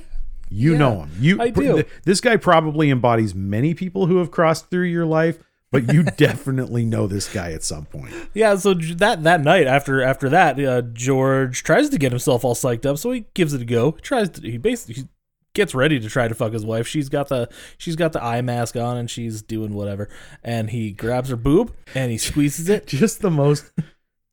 You 0.53 0.73
Yeah, 0.73 0.77
know 0.77 1.01
him. 1.01 1.11
You 1.19 1.41
I 1.41 1.49
do. 1.49 1.83
This 2.05 2.21
guy 2.21 2.37
probably 2.37 2.89
embodies 2.91 3.33
many 3.33 3.73
people 3.73 4.05
who 4.05 4.17
have 4.17 4.29
crossed 4.31 4.69
through 4.69 4.85
your 4.87 5.05
life, 5.05 5.39
but 5.71 5.91
you 5.91 6.03
definitely 6.17 6.85
know 6.85 7.07
this 7.07 7.31
guy 7.31 7.51
at 7.53 7.63
some 7.63 7.85
point. 7.85 8.13
yeah. 8.33 8.55
So 8.55 8.73
that 8.75 9.23
that 9.23 9.41
night 9.41 9.65
after 9.67 10.01
after 10.01 10.29
that, 10.29 10.59
uh, 10.63 10.81
George 10.93 11.63
tries 11.63 11.89
to 11.89 11.97
get 11.97 12.11
himself 12.11 12.45
all 12.45 12.55
psyched 12.55 12.85
up, 12.85 12.97
so 12.99 13.11
he 13.11 13.25
gives 13.33 13.53
it 13.53 13.61
a 13.61 13.65
go. 13.65 13.91
He 13.93 14.01
tries 14.01 14.29
to 14.29 14.41
he 14.41 14.57
basically 14.57 14.95
he 14.95 15.07
gets 15.55 15.73
ready 15.75 15.99
to 15.99 16.07
try 16.09 16.27
to 16.27 16.35
fuck 16.35 16.53
his 16.53 16.65
wife. 16.65 16.87
She's 16.87 17.09
got 17.09 17.29
the 17.29 17.49
she's 17.79 17.95
got 17.95 18.13
the 18.13 18.23
eye 18.23 18.41
mask 18.41 18.75
on 18.75 18.97
and 18.97 19.09
she's 19.09 19.41
doing 19.41 19.73
whatever, 19.73 20.07
and 20.43 20.69
he 20.69 20.91
grabs 20.91 21.29
her 21.29 21.35
boob 21.35 21.73
and 21.95 22.11
he 22.11 22.17
squeezes 22.19 22.69
it. 22.69 22.85
Just 22.87 23.21
the 23.21 23.31
most 23.31 23.71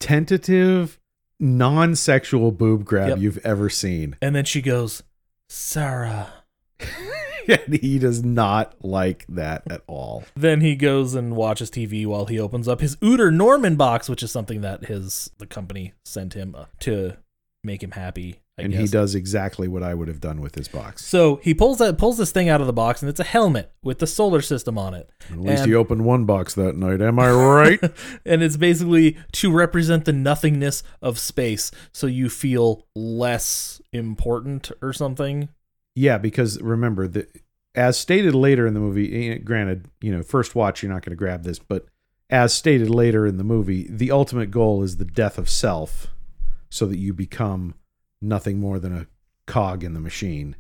tentative, 0.01 0.99
non-sexual 1.39 2.53
boob 2.53 2.85
grab 2.85 3.09
Yep. 3.11 3.19
you've 3.19 3.39
ever 3.45 3.69
seen. 3.69 4.17
And 4.23 4.35
then 4.35 4.45
she 4.45 4.63
goes, 4.63 5.03
Sarah. 5.51 6.33
and 7.49 7.75
he 7.75 7.99
does 7.99 8.23
not 8.23 8.77
like 8.85 9.27
that 9.29 9.63
at 9.69 9.83
all. 9.89 10.23
Then 10.37 10.61
he 10.61 10.77
goes 10.77 11.15
and 11.15 11.35
watches 11.35 11.71
TV 11.71 12.07
while 12.07 12.27
he 12.27 12.39
opens 12.39 12.69
up 12.69 12.81
his 12.81 12.95
Uter 12.97 13.35
Norman 13.35 13.75
box, 13.75 14.09
which 14.09 14.23
is 14.23 14.31
something 14.31 14.61
that 14.61 14.85
his 14.85 15.31
the 15.39 15.47
company 15.47 15.93
sent 16.05 16.35
him 16.35 16.55
uh, 16.57 16.67
to 16.81 17.17
make 17.65 17.83
him 17.83 17.91
happy. 17.93 18.41
I 18.61 18.65
and 18.65 18.73
guess. 18.73 18.81
he 18.83 18.87
does 18.89 19.15
exactly 19.15 19.67
what 19.69 19.83
I 19.83 19.95
would 19.95 20.09
have 20.09 20.21
done 20.21 20.41
with 20.41 20.55
his 20.55 20.69
box. 20.69 21.05
So 21.05 21.37
he 21.43 21.55
pulls 21.55 21.79
that 21.79 21.99
pulls 21.99 22.19
this 22.19 22.31
thing 22.31 22.49
out 22.49 22.61
of 22.61 22.67
the 22.67 22.73
box, 22.73 23.03
and 23.03 23.09
it's 23.09 23.21
a 23.21 23.25
helmet 23.25 23.73
with 23.83 23.99
the 23.99 24.07
solar 24.07 24.41
system 24.41 24.79
on 24.79 24.95
it. 24.95 25.11
At 25.31 25.39
least 25.39 25.63
And- 25.63 25.69
he 25.71 25.75
opened 25.75 26.05
one 26.05 26.25
box 26.27 26.55
that 26.55 26.77
night. 26.77 27.01
Am 27.03 27.19
I 27.19 27.31
right? 27.31 27.81
and 28.25 28.43
it's 28.43 28.57
basically 28.57 29.17
to 29.33 29.51
represent 29.53 30.05
the 30.05 30.13
nothingness 30.13 30.83
of 31.03 31.19
space, 31.19 31.71
so 31.93 32.07
you 32.07 32.29
feel 32.29 32.87
less 32.95 33.81
important 33.93 34.71
or 34.83 34.93
something. 34.93 35.49
yeah, 35.95 36.19
because 36.19 36.61
remember 36.61 37.09
that 37.09 37.29
as 37.75 37.97
stated 37.99 38.35
later 38.35 38.67
in 38.67 38.75
the 38.75 38.81
movie, 38.81 39.31
eh, 39.31 39.39
granted, 39.39 39.87
you 40.01 40.11
know, 40.11 40.23
first 40.23 40.55
watch 40.55 40.83
you're 40.83 40.93
not 40.93 41.03
going 41.03 41.11
to 41.11 41.17
grab 41.17 41.45
this, 41.45 41.59
but 41.59 41.87
as 42.29 42.53
stated 42.55 42.91
later 42.91 43.27
in 43.27 43.37
the 43.37 43.45
movie, 43.45 43.87
the 43.91 44.11
ultimate 44.11 44.51
goal 44.51 44.83
is 44.83 44.97
the 44.97 45.05
death 45.05 45.37
of 45.39 45.49
self 45.51 46.09
so 46.69 46.87
that 46.87 46.99
you 46.99 47.13
become 47.13 47.75
nothing 48.23 48.59
more 48.61 48.79
than 48.79 48.97
a 48.97 49.07
cog 49.47 49.83
in 49.85 49.95
the 49.95 50.01
machine 50.01 50.57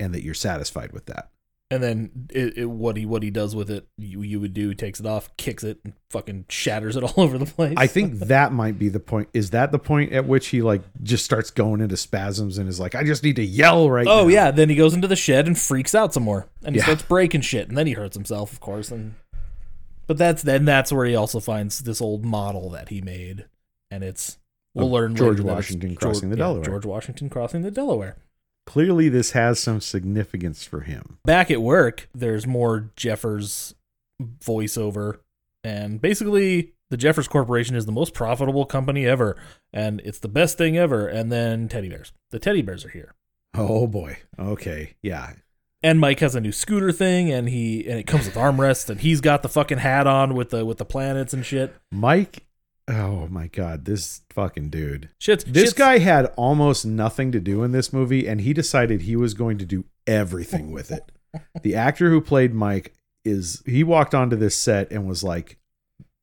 and 0.00 0.14
that 0.14 0.22
you're 0.22 0.34
satisfied 0.34 0.92
with 0.92 1.06
that. 1.06 1.30
And 1.70 1.82
then 1.82 2.10
it, 2.30 2.56
it, 2.56 2.64
what 2.64 2.96
he 2.96 3.04
what 3.04 3.22
he 3.22 3.30
does 3.30 3.54
with 3.54 3.70
it, 3.70 3.86
you 3.98 4.22
you 4.22 4.40
would 4.40 4.54
do 4.54 4.72
takes 4.72 5.00
it 5.00 5.06
off, 5.06 5.28
kicks 5.36 5.62
it, 5.62 5.78
and 5.84 5.92
fucking 6.08 6.46
shatters 6.48 6.96
it 6.96 7.02
all 7.04 7.12
over 7.18 7.36
the 7.36 7.44
place. 7.44 7.74
I 7.76 7.86
think 7.86 8.20
that 8.20 8.52
might 8.52 8.78
be 8.78 8.88
the 8.88 9.00
point. 9.00 9.28
Is 9.34 9.50
that 9.50 9.70
the 9.70 9.78
point 9.78 10.12
at 10.12 10.24
which 10.26 10.46
he 10.48 10.62
like 10.62 10.80
just 11.02 11.26
starts 11.26 11.50
going 11.50 11.82
into 11.82 11.98
spasms 11.98 12.56
and 12.56 12.70
is 12.70 12.80
like, 12.80 12.94
I 12.94 13.04
just 13.04 13.22
need 13.22 13.36
to 13.36 13.44
yell 13.44 13.90
right 13.90 14.06
Oh 14.06 14.22
now. 14.22 14.28
yeah, 14.28 14.50
then 14.50 14.70
he 14.70 14.76
goes 14.76 14.94
into 14.94 15.08
the 15.08 15.16
shed 15.16 15.46
and 15.46 15.58
freaks 15.58 15.94
out 15.94 16.14
some 16.14 16.22
more, 16.22 16.46
and 16.64 16.74
he 16.74 16.78
Yeah. 16.78 16.84
starts 16.84 17.02
breaking 17.02 17.42
shit, 17.42 17.68
and 17.68 17.76
then 17.76 17.86
he 17.86 17.92
hurts 17.92 18.16
himself, 18.16 18.50
of 18.50 18.60
course. 18.60 18.90
And 18.90 19.16
but 20.06 20.16
that's 20.16 20.42
then 20.42 20.64
that's 20.64 20.90
where 20.90 21.04
he 21.04 21.14
also 21.16 21.38
finds 21.38 21.80
this 21.80 22.00
old 22.00 22.24
model 22.24 22.70
that 22.70 22.88
he 22.88 23.02
made, 23.02 23.44
and 23.90 24.02
it's 24.02 24.38
we'll 24.78 24.90
learn 24.90 25.14
George 25.16 25.38
later 25.38 25.42
that 25.44 25.48
it's 25.50 25.54
Washington 25.56 25.90
George- 25.90 25.98
crossing 26.00 26.30
the 26.30 26.36
yeah, 26.36 26.44
Delaware. 26.44 26.64
George 26.64 26.86
Washington 26.86 27.28
crossing 27.28 27.62
the 27.62 27.70
Delaware. 27.70 28.16
Clearly, 28.66 29.08
this 29.08 29.30
has 29.32 29.58
some 29.58 29.80
significance 29.80 30.64
for 30.64 30.80
him. 30.80 31.18
Back 31.24 31.50
at 31.50 31.62
work, 31.62 32.08
there's 32.14 32.46
more 32.46 32.90
Jeffers 32.96 33.74
voiceover, 34.40 35.18
and 35.64 36.00
basically 36.00 36.72
the 36.90 36.96
Jeffers 36.96 37.28
Corporation 37.28 37.76
is 37.76 37.86
the 37.86 37.92
most 37.92 38.14
profitable 38.14 38.64
company 38.66 39.06
ever, 39.06 39.36
and 39.72 40.00
it's 40.04 40.18
the 40.18 40.28
best 40.28 40.58
thing 40.58 40.76
ever. 40.76 41.06
And 41.06 41.30
then 41.32 41.68
teddy 41.68 41.88
bears, 41.88 42.12
the 42.30 42.38
teddy 42.38 42.62
bears 42.62 42.84
are 42.84 42.90
here. 42.90 43.14
Oh 43.54 43.86
boy. 43.86 44.18
Okay. 44.38 44.94
Yeah. 45.02 45.32
and 45.82 46.00
Mike 46.00 46.20
has 46.20 46.34
a 46.34 46.40
new 46.40 46.52
scooter 46.52 46.92
thing, 46.92 47.30
and 47.32 47.48
he 47.48 47.86
and 47.88 47.98
it 47.98 48.06
comes 48.06 48.26
with 48.26 48.34
armrests, 48.34 48.90
and 48.90 49.00
he's 49.00 49.20
got 49.20 49.42
the 49.42 49.48
fucking 49.48 49.78
hat 49.78 50.06
on 50.06 50.34
with 50.34 50.50
the 50.50 50.64
with 50.64 50.78
the 50.78 50.84
planets 50.84 51.32
and 51.32 51.46
shit. 51.46 51.74
Mike. 51.90 52.44
Oh 52.88 53.26
my 53.28 53.48
God. 53.48 53.84
This 53.84 54.22
fucking 54.30 54.70
dude. 54.70 55.10
Shit's 55.18 55.44
This 55.44 55.64
shit's- 55.64 55.72
guy 55.74 55.98
had 55.98 56.26
almost 56.36 56.86
nothing 56.86 57.30
to 57.32 57.40
do 57.40 57.62
in 57.62 57.72
this 57.72 57.92
movie, 57.92 58.26
and 58.26 58.40
he 58.40 58.52
decided 58.54 59.02
he 59.02 59.14
was 59.16 59.34
going 59.34 59.58
to 59.58 59.66
do 59.66 59.84
everything 60.06 60.72
with 60.72 60.90
it. 60.90 61.12
the 61.62 61.74
actor 61.74 62.08
who 62.10 62.20
played 62.20 62.54
Mike 62.54 62.94
is 63.24 63.62
he 63.66 63.84
walked 63.84 64.14
onto 64.14 64.36
this 64.36 64.56
set 64.56 64.90
and 64.90 65.06
was 65.06 65.22
like, 65.22 65.58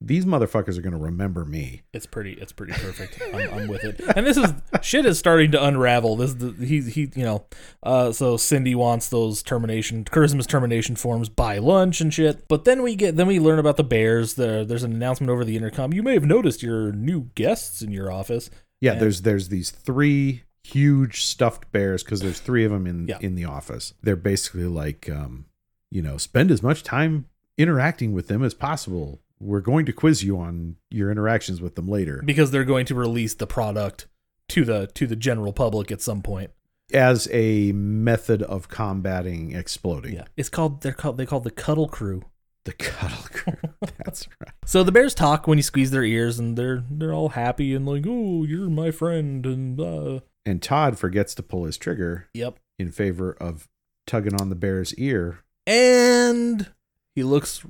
"These 0.02 0.26
motherfuckers 0.26 0.78
are 0.78 0.82
going 0.82 0.94
to 0.94 1.00
remember 1.00 1.46
me." 1.46 1.84
It's 1.94 2.06
pretty. 2.06 2.34
It's 2.34 2.52
pretty 2.52 2.74
perfect. 2.74 3.20
I'm, 3.34 3.54
I'm 3.54 3.68
with 3.68 3.84
it. 3.84 4.00
And 4.16 4.26
this 4.26 4.38
is 4.38 4.52
shit 4.82 5.06
is 5.06 5.18
starting 5.18 5.52
to 5.52 5.64
unravel. 5.64 6.16
This 6.16 6.32
is 6.32 6.38
the, 6.38 6.66
he 6.66 6.82
he 6.82 7.02
you 7.16 7.24
know. 7.24 7.46
Uh, 7.84 8.12
so 8.12 8.38
Cindy 8.38 8.76
wants 8.76 9.10
those 9.10 9.42
termination 9.42 10.04
Christmas 10.06 10.46
termination 10.46 10.96
forms 10.96 11.30
by 11.30 11.58
lunch 11.58 12.02
and 12.02 12.14
shit. 12.14 12.48
But 12.48 12.66
then 12.66 12.84
we 12.84 12.96
get 12.96 13.16
then 13.16 13.28
we 13.28 13.40
learn 13.40 13.60
about 13.60 13.78
the 13.78 13.84
Bears. 13.84 14.36
There 14.36 14.66
there's 14.66 14.84
an 14.84 14.94
announcement 14.94 15.30
over 15.32 15.44
the 15.46 15.56
intercom. 15.56 15.94
You 15.94 16.04
may 16.04 16.14
have 16.14 16.26
noticed 16.26 16.62
your 16.64 16.92
new 16.92 17.30
guests 17.36 17.82
in 17.82 17.92
your 17.92 18.12
office. 18.12 18.50
Yeah, 18.82 18.94
And- 18.94 19.02
there's 19.02 19.22
there's 19.22 19.50
these 19.50 19.72
three 19.72 20.44
huge 20.64 21.24
stuffed 21.24 21.72
bears 21.72 22.04
because 22.04 22.22
there's 22.22 22.40
three 22.40 22.66
of 22.66 22.72
them 22.72 22.88
in 22.88 23.08
Yeah. 23.08 23.20
in 23.22 23.36
the 23.36 23.46
office. 23.46 23.94
They're 24.02 24.16
basically 24.16 24.64
like, 24.66 25.08
um, 25.10 25.46
you 25.92 26.02
know, 26.02 26.18
spend 26.18 26.50
as 26.52 26.64
much 26.64 26.82
time 26.84 27.28
interacting 27.58 28.14
with 28.14 28.28
them 28.28 28.44
as 28.44 28.54
possible. 28.56 29.22
We're 29.40 29.62
going 29.62 29.86
to 29.88 29.94
quiz 29.94 30.24
you 30.24 30.40
on 30.40 30.78
your 30.90 31.12
interactions 31.12 31.62
with 31.62 31.76
them 31.76 31.88
later, 31.88 32.22
because 32.26 32.52
they're 32.52 32.64
going 32.64 32.86
to 32.88 32.96
release 32.96 33.34
the 33.34 33.48
product 33.48 34.08
to 34.50 34.64
the 34.66 34.88
to 34.94 35.08
the 35.08 35.16
general 35.16 35.54
public 35.54 35.92
at 35.92 36.02
some 36.02 36.22
point. 36.22 36.52
as 36.94 37.28
a 37.32 37.72
method 37.72 38.42
of 38.44 38.70
combating 38.70 39.54
exploding. 39.54 40.14
Yeah, 40.14 40.26
it's 40.38 40.50
called 40.50 40.82
they're 40.82 40.94
called 40.94 41.18
they 41.18 41.26
called 41.26 41.44
the 41.44 41.52
Cuddle 41.52 41.88
Crew. 41.88 42.24
The 42.64 42.74
cuddle 42.74 43.24
crew. 43.32 43.54
That's 44.04 44.28
right. 44.42 44.50
So 44.66 44.82
the 44.82 44.92
bears 44.92 45.14
talk 45.14 45.46
when 45.46 45.60
you 45.60 45.62
squeeze 45.62 45.92
their 45.92 46.04
ears, 46.04 46.40
and 46.40 46.58
they're 46.58 46.84
they're 46.90 47.14
all 47.14 47.30
happy 47.30 47.76
and 47.76 47.86
like, 47.86 48.06
oh, 48.08 48.44
you're 48.44 48.70
my 48.70 48.90
friend, 48.90 49.46
and 49.46 49.80
uh, 49.80 50.22
And 50.48 50.64
Todd 50.64 50.98
forgets 50.98 51.36
to 51.36 51.44
pull 51.44 51.66
his 51.66 51.78
trigger 51.78 52.28
yep. 52.34 52.58
in 52.80 52.92
favor 52.92 53.34
of 53.40 53.70
tugging 54.08 54.34
on 54.42 54.50
the 54.50 54.56
bear's 54.56 54.96
ear. 54.96 55.44
And 55.68 56.72
he 57.14 57.22
looks, 57.22 57.64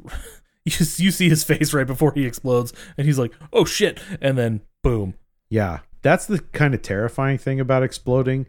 you 0.80 0.86
you 0.98 1.12
see 1.12 1.30
his 1.30 1.44
face 1.44 1.74
right 1.74 1.88
before 1.88 2.12
he 2.14 2.26
explodes, 2.26 2.74
and 2.98 3.06
he's 3.06 3.20
like, 3.20 3.34
oh 3.54 3.66
shit, 3.66 4.00
and 4.20 4.38
then 4.38 4.62
boom. 4.84 5.14
Yeah, 5.50 5.80
that's 6.02 6.26
the 6.26 6.40
kind 6.40 6.74
of 6.74 6.82
terrifying 6.82 7.38
thing 7.38 7.60
about 7.60 7.84
exploding. 7.84 8.48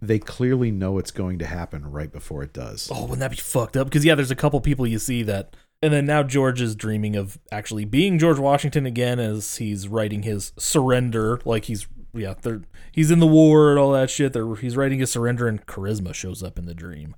They 0.00 0.20
clearly 0.20 0.70
know 0.70 0.98
it's 0.98 1.10
going 1.10 1.40
to 1.40 1.46
happen 1.46 1.90
right 1.90 2.12
before 2.12 2.44
it 2.44 2.52
does. 2.52 2.88
Oh, 2.92 3.02
wouldn't 3.02 3.18
that 3.18 3.32
be 3.32 3.36
fucked 3.36 3.76
up? 3.76 3.88
Because 3.88 4.04
yeah, 4.04 4.14
there's 4.14 4.30
a 4.30 4.36
couple 4.36 4.60
people 4.60 4.86
you 4.86 5.00
see 5.00 5.24
that, 5.24 5.56
and 5.82 5.92
then 5.92 6.06
now 6.06 6.22
George 6.22 6.60
is 6.60 6.76
dreaming 6.76 7.16
of 7.16 7.36
actually 7.50 7.84
being 7.84 8.20
George 8.20 8.38
Washington 8.38 8.86
again 8.86 9.18
as 9.18 9.56
he's 9.56 9.88
writing 9.88 10.22
his 10.22 10.52
surrender. 10.56 11.40
Like 11.44 11.64
he's 11.64 11.88
yeah, 12.14 12.34
they're, 12.40 12.62
he's 12.92 13.10
in 13.10 13.18
the 13.18 13.26
war 13.26 13.70
and 13.70 13.78
all 13.78 13.90
that 13.92 14.08
shit. 14.08 14.32
They're, 14.32 14.54
he's 14.54 14.76
writing 14.76 15.00
his 15.00 15.10
surrender, 15.10 15.48
and 15.48 15.66
charisma 15.66 16.14
shows 16.14 16.44
up 16.44 16.60
in 16.60 16.66
the 16.66 16.74
dream. 16.74 17.16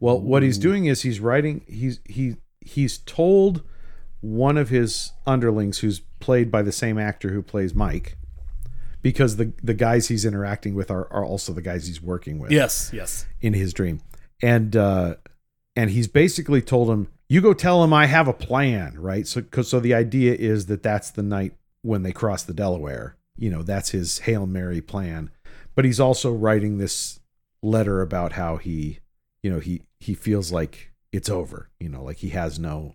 Well, 0.00 0.20
what 0.20 0.42
he's 0.42 0.58
doing 0.58 0.84
is 0.84 1.00
he's 1.00 1.18
writing. 1.18 1.64
He's 1.66 2.00
he 2.04 2.36
he's 2.68 2.98
told 2.98 3.62
one 4.20 4.56
of 4.56 4.68
his 4.68 5.12
underlings, 5.26 5.78
who's 5.78 6.00
played 6.20 6.50
by 6.50 6.62
the 6.62 6.72
same 6.72 6.98
actor 6.98 7.30
who 7.30 7.42
plays 7.42 7.74
Mike, 7.74 8.16
because 9.02 9.36
the 9.36 9.52
the 9.62 9.74
guys 9.74 10.08
he's 10.08 10.24
interacting 10.24 10.74
with 10.74 10.90
are, 10.90 11.10
are 11.12 11.24
also 11.24 11.52
the 11.52 11.62
guys 11.62 11.86
he's 11.86 12.02
working 12.02 12.38
with. 12.38 12.50
Yes, 12.50 12.90
yes. 12.92 13.26
in 13.40 13.54
his 13.54 13.72
dream, 13.72 14.00
and 14.42 14.76
uh, 14.76 15.16
and 15.76 15.90
he's 15.90 16.08
basically 16.08 16.60
told 16.60 16.90
him, 16.90 17.08
"You 17.28 17.40
go 17.40 17.54
tell 17.54 17.82
him 17.82 17.92
I 17.92 18.06
have 18.06 18.28
a 18.28 18.32
plan." 18.32 19.00
Right. 19.00 19.26
So 19.26 19.42
cause, 19.42 19.68
so 19.68 19.80
the 19.80 19.94
idea 19.94 20.34
is 20.34 20.66
that 20.66 20.82
that's 20.82 21.10
the 21.10 21.22
night 21.22 21.54
when 21.82 22.02
they 22.02 22.12
cross 22.12 22.42
the 22.42 22.54
Delaware. 22.54 23.16
You 23.36 23.50
know, 23.50 23.62
that's 23.62 23.90
his 23.90 24.20
hail 24.20 24.46
mary 24.46 24.80
plan. 24.80 25.30
But 25.74 25.84
he's 25.84 26.00
also 26.00 26.32
writing 26.32 26.78
this 26.78 27.20
letter 27.62 28.02
about 28.02 28.32
how 28.32 28.56
he, 28.56 28.98
you 29.42 29.50
know, 29.50 29.60
he 29.60 29.82
he 30.00 30.14
feels 30.14 30.50
like 30.50 30.87
it's 31.12 31.28
over. 31.28 31.70
You 31.80 31.88
know, 31.88 32.02
like 32.02 32.18
he 32.18 32.30
has 32.30 32.58
no 32.58 32.94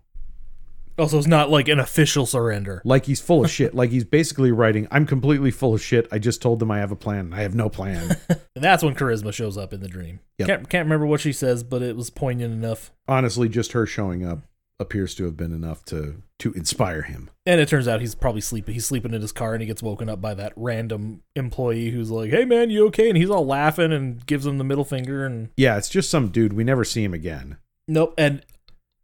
Also, 0.98 1.18
it's 1.18 1.28
not 1.28 1.50
like 1.50 1.68
an 1.68 1.80
official 1.80 2.26
surrender. 2.26 2.82
like 2.86 3.06
he's 3.06 3.20
full 3.22 3.44
of 3.44 3.50
shit. 3.58 3.74
Like 3.74 3.90
he's 3.90 4.04
basically 4.04 4.52
writing, 4.52 4.88
I'm 4.92 5.06
completely 5.06 5.52
full 5.52 5.74
of 5.74 5.82
shit. 5.82 6.08
I 6.12 6.20
just 6.20 6.42
told 6.42 6.60
them 6.60 6.70
I 6.72 6.80
have 6.80 6.92
a 6.92 6.96
plan. 6.96 7.34
I 7.34 7.42
have 7.42 7.56
no 7.56 7.70
plan. 7.70 8.16
And 8.30 8.40
that's 8.56 8.84
when 8.84 8.96
charisma 8.96 9.34
shows 9.34 9.58
up 9.58 9.74
in 9.74 9.82
the 9.82 9.88
dream. 9.88 10.20
Yep. 10.38 10.48
Can't, 10.48 10.70
can't 10.70 10.86
remember 10.86 11.06
what 11.08 11.22
she 11.22 11.34
says, 11.34 11.64
but 11.64 11.82
it 11.82 11.96
was 11.96 12.10
poignant 12.10 12.54
enough. 12.54 12.92
Honestly, 13.08 13.50
just 13.50 13.72
her 13.72 13.86
showing 13.86 14.26
up 14.26 14.40
appears 14.80 15.16
to 15.16 15.24
have 15.24 15.38
been 15.38 15.54
enough 15.54 15.86
to 15.86 16.22
to 16.40 16.52
inspire 16.54 17.04
him. 17.04 17.30
And 17.46 17.62
it 17.62 17.70
turns 17.70 17.88
out 17.88 18.02
he's 18.02 18.16
probably 18.16 18.42
sleeping. 18.42 18.74
He's 18.74 18.86
sleeping 18.86 19.14
in 19.14 19.22
his 19.22 19.32
car, 19.32 19.54
and 19.54 19.62
he 19.62 19.68
gets 19.68 19.82
woken 19.84 20.10
up 20.10 20.20
by 20.20 20.34
that 20.34 20.52
random 20.56 21.22
employee 21.36 21.92
who's 21.92 22.12
like, 22.12 22.32
"Hey, 22.32 22.44
man, 22.44 22.70
you 22.70 22.88
okay?" 22.88 23.08
And 23.08 23.18
he's 23.18 23.30
all 23.30 23.46
laughing 23.46 23.94
and 23.94 24.26
gives 24.26 24.46
him 24.46 24.58
the 24.58 24.64
middle 24.64 24.84
finger. 24.84 25.26
And 25.26 25.50
Yeah, 25.56 25.78
it's 25.78 25.90
just 25.90 26.10
some 26.10 26.30
dude. 26.30 26.54
We 26.54 26.64
never 26.64 26.84
see 26.84 27.04
him 27.04 27.14
again. 27.14 27.58
Nope. 27.88 28.14
And 28.18 28.46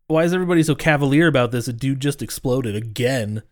why 0.08 0.24
is 0.24 0.34
everybody 0.34 0.64
so 0.64 0.76
cavalier 0.76 1.28
about 1.28 1.52
this? 1.52 1.68
A 1.68 1.74
dude 1.74 2.00
just 2.00 2.22
exploded 2.22 2.76
again. 2.76 3.44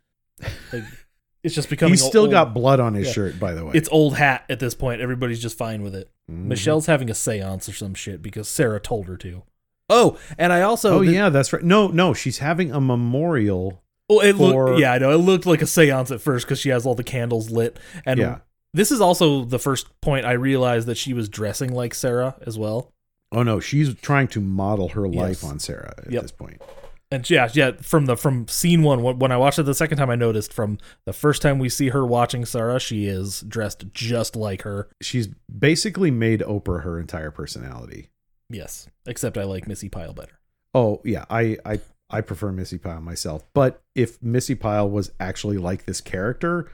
Like, 0.73 0.83
it's 1.43 1.55
just 1.55 1.69
becoming. 1.69 1.93
He's 1.93 2.03
still 2.05 2.23
old- 2.23 2.31
got 2.31 2.53
blood 2.53 2.79
on 2.79 2.93
his 2.93 3.07
Yeah. 3.07 3.13
shirt, 3.13 3.39
by 3.39 3.53
the 3.53 3.65
way. 3.65 3.71
It's 3.75 3.89
old 3.91 4.15
hat 4.17 4.45
at 4.49 4.59
this 4.59 4.73
point. 4.75 5.01
Everybody's 5.01 5.41
just 5.41 5.57
fine 5.57 5.81
with 5.83 5.95
it. 5.95 6.09
Mhm. 6.31 6.45
Michelle's 6.45 6.87
having 6.87 7.09
a 7.09 7.13
séance 7.13 7.69
or 7.69 7.73
some 7.73 7.93
shit 7.93 8.21
because 8.21 8.47
Sarah 8.47 8.79
told 8.79 9.07
her 9.07 9.17
to. 9.17 9.43
Oh, 9.89 10.17
and 10.37 10.51
I 10.51 10.61
also 10.63 10.97
Oh 10.99 11.01
yeah, 11.01 11.29
that's 11.29 11.53
right. 11.53 11.63
No, 11.63 11.87
no, 11.87 12.13
she's 12.13 12.39
having 12.39 12.71
a 12.73 12.81
memorial. 12.81 13.81
Oh, 14.09 14.19
it 14.21 14.35
for- 14.35 14.69
looked 14.71 14.79
yeah, 14.81 14.93
I 14.93 14.97
know. 14.97 15.11
It 15.11 15.17
looked 15.17 15.45
like 15.45 15.61
a 15.61 15.65
séance 15.65 16.11
at 16.11 16.21
first 16.21 16.45
because 16.45 16.59
she 16.59 16.69
has 16.69 16.85
all 16.85 16.95
the 16.95 17.03
candles 17.03 17.49
lit. 17.51 17.77
And 18.05 18.19
Yeah. 18.19 18.37
this 18.73 18.91
is 18.91 18.99
also 18.99 19.45
the 19.45 19.59
first 19.59 19.87
point 20.01 20.25
I 20.25 20.33
realized 20.33 20.87
that 20.87 20.97
she 20.97 21.13
was 21.13 21.29
dressing 21.29 21.71
like 21.73 21.93
Sarah 21.93 22.35
as 22.45 22.57
well. 22.57 22.91
Oh 23.31 23.43
no, 23.43 23.59
she's 23.59 23.93
trying 23.95 24.27
to 24.29 24.41
model 24.41 24.89
her 24.89 25.05
Yes. 25.05 25.15
life 25.15 25.43
on 25.43 25.59
Sarah 25.59 25.93
at 25.97 26.11
Yep. 26.11 26.21
this 26.21 26.31
point. 26.31 26.61
And 27.09 27.29
yeah, 27.29 27.49
yeah, 27.53 27.71
from 27.81 28.05
the 28.05 28.17
from 28.17 28.47
scene 28.49 28.83
one, 28.83 29.01
when 29.01 29.17
when 29.19 29.31
I 29.31 29.37
watched 29.37 29.59
it 29.59 29.63
the 29.63 29.73
second 29.73 29.97
time, 29.97 30.09
I 30.09 30.15
noticed 30.15 30.51
from 30.51 30.77
the 31.05 31.13
first 31.13 31.41
time 31.41 31.57
we 31.57 31.69
see 31.69 31.89
her 31.89 32.05
watching 32.05 32.43
Sarah, 32.45 32.79
she 32.81 33.05
is 33.05 33.41
dressed 33.47 33.85
just 33.93 34.35
like 34.35 34.63
her. 34.63 34.89
She's 35.01 35.27
basically 35.57 36.11
made 36.11 36.41
Oprah 36.41 36.83
her 36.83 36.99
entire 36.99 37.31
personality. 37.31 38.09
Yes, 38.49 38.87
except 39.05 39.37
I 39.37 39.43
like 39.43 39.67
Missi 39.67 39.87
Pyle 39.87 40.13
better. 40.13 40.39
Oh 40.75 41.01
yeah, 41.05 41.23
I 41.29 41.57
I 41.65 41.79
I 42.09 42.19
prefer 42.21 42.51
Missi 42.51 42.77
Pyle 42.77 42.99
myself. 43.01 43.43
But 43.53 43.81
if 43.95 44.21
Missi 44.21 44.55
Pyle 44.55 44.89
was 44.89 45.11
actually 45.19 45.57
like 45.57 45.85
this 45.85 46.01
character, 46.01 46.69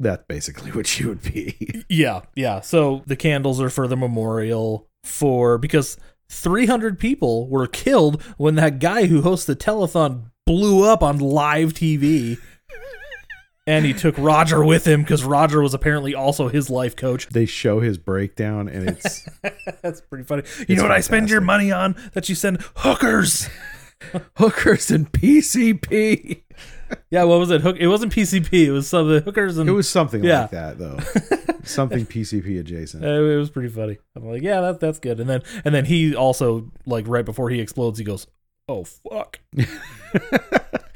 that's 0.00 0.24
basically 0.26 0.72
what 0.72 0.88
she 0.88 1.06
would 1.06 1.22
be. 1.22 1.84
Yeah, 1.88 2.22
yeah. 2.34 2.60
So 2.60 3.02
the 3.06 3.16
candles 3.16 3.60
are 3.60 3.70
for 3.70 3.86
the 3.86 3.96
memorial 3.96 4.88
for 5.06 5.58
because 5.58 5.96
300 6.28 6.98
people 6.98 7.48
were 7.48 7.66
killed 7.66 8.22
when 8.36 8.56
that 8.56 8.78
guy 8.78 9.06
who 9.06 9.22
hosts 9.22 9.46
the 9.46 9.56
telethon 9.56 10.30
blew 10.44 10.84
up 10.84 11.02
on 11.02 11.18
live 11.18 11.72
TV. 11.72 12.38
and 13.66 13.84
he 13.84 13.92
took 13.92 14.16
Roger 14.18 14.64
with 14.64 14.86
him 14.86 15.02
because 15.02 15.24
Roger 15.24 15.60
was 15.60 15.74
apparently 15.74 16.14
also 16.14 16.48
his 16.48 16.70
life 16.70 16.94
coach. 16.96 17.28
they 17.28 17.46
show 17.46 17.80
his 17.80 17.98
breakdown 17.98 18.68
and 18.68 18.88
it's 18.90 19.28
That's 19.82 20.00
pretty 20.02 20.24
funny. 20.24 20.42
You 20.68 20.76
know 20.76 20.82
what 20.82 20.92
I 20.92 21.00
spend 21.00 21.30
your 21.30 21.40
money 21.40 21.72
on? 21.72 21.96
That 22.14 22.28
you 22.28 22.34
send 22.34 22.62
hookers. 22.76 23.48
hookers 24.36 24.90
and 24.90 25.10
PCP. 25.12 26.42
Yeah, 27.10 27.24
what 27.24 27.38
was 27.38 27.50
it? 27.50 27.60
Hook. 27.60 27.76
It 27.78 27.86
wasn't 27.88 28.12
PCP. 28.12 28.66
It 28.66 28.72
was 28.72 28.88
some 28.88 29.02
of 29.02 29.08
the 29.08 29.20
hookers 29.20 29.58
and 29.58 29.68
It 29.68 29.72
was 29.72 29.88
something 29.88 30.22
Yeah. 30.24 30.42
like 30.42 30.50
that 30.50 30.78
though. 30.78 30.98
something 31.64 32.04
PCP 32.06 32.58
adjacent. 32.60 33.04
Uh, 33.04 33.08
it 33.22 33.36
was 33.36 33.50
pretty 33.50 33.68
funny. 33.68 33.98
I'm 34.14 34.24
like, 34.26 34.42
yeah, 34.42 34.60
that 34.60 34.80
that's 34.80 34.98
good. 34.98 35.20
And 35.20 35.28
then 35.30 35.42
and 35.64 35.74
then 35.74 35.84
he 35.86 36.14
also 36.14 36.70
like 36.84 37.06
right 37.08 37.24
before 37.24 37.50
he 37.50 37.60
explodes, 37.60 37.98
he 37.98 38.04
goes, 38.04 38.26
"Oh 38.68 38.84
fuck." 38.84 39.40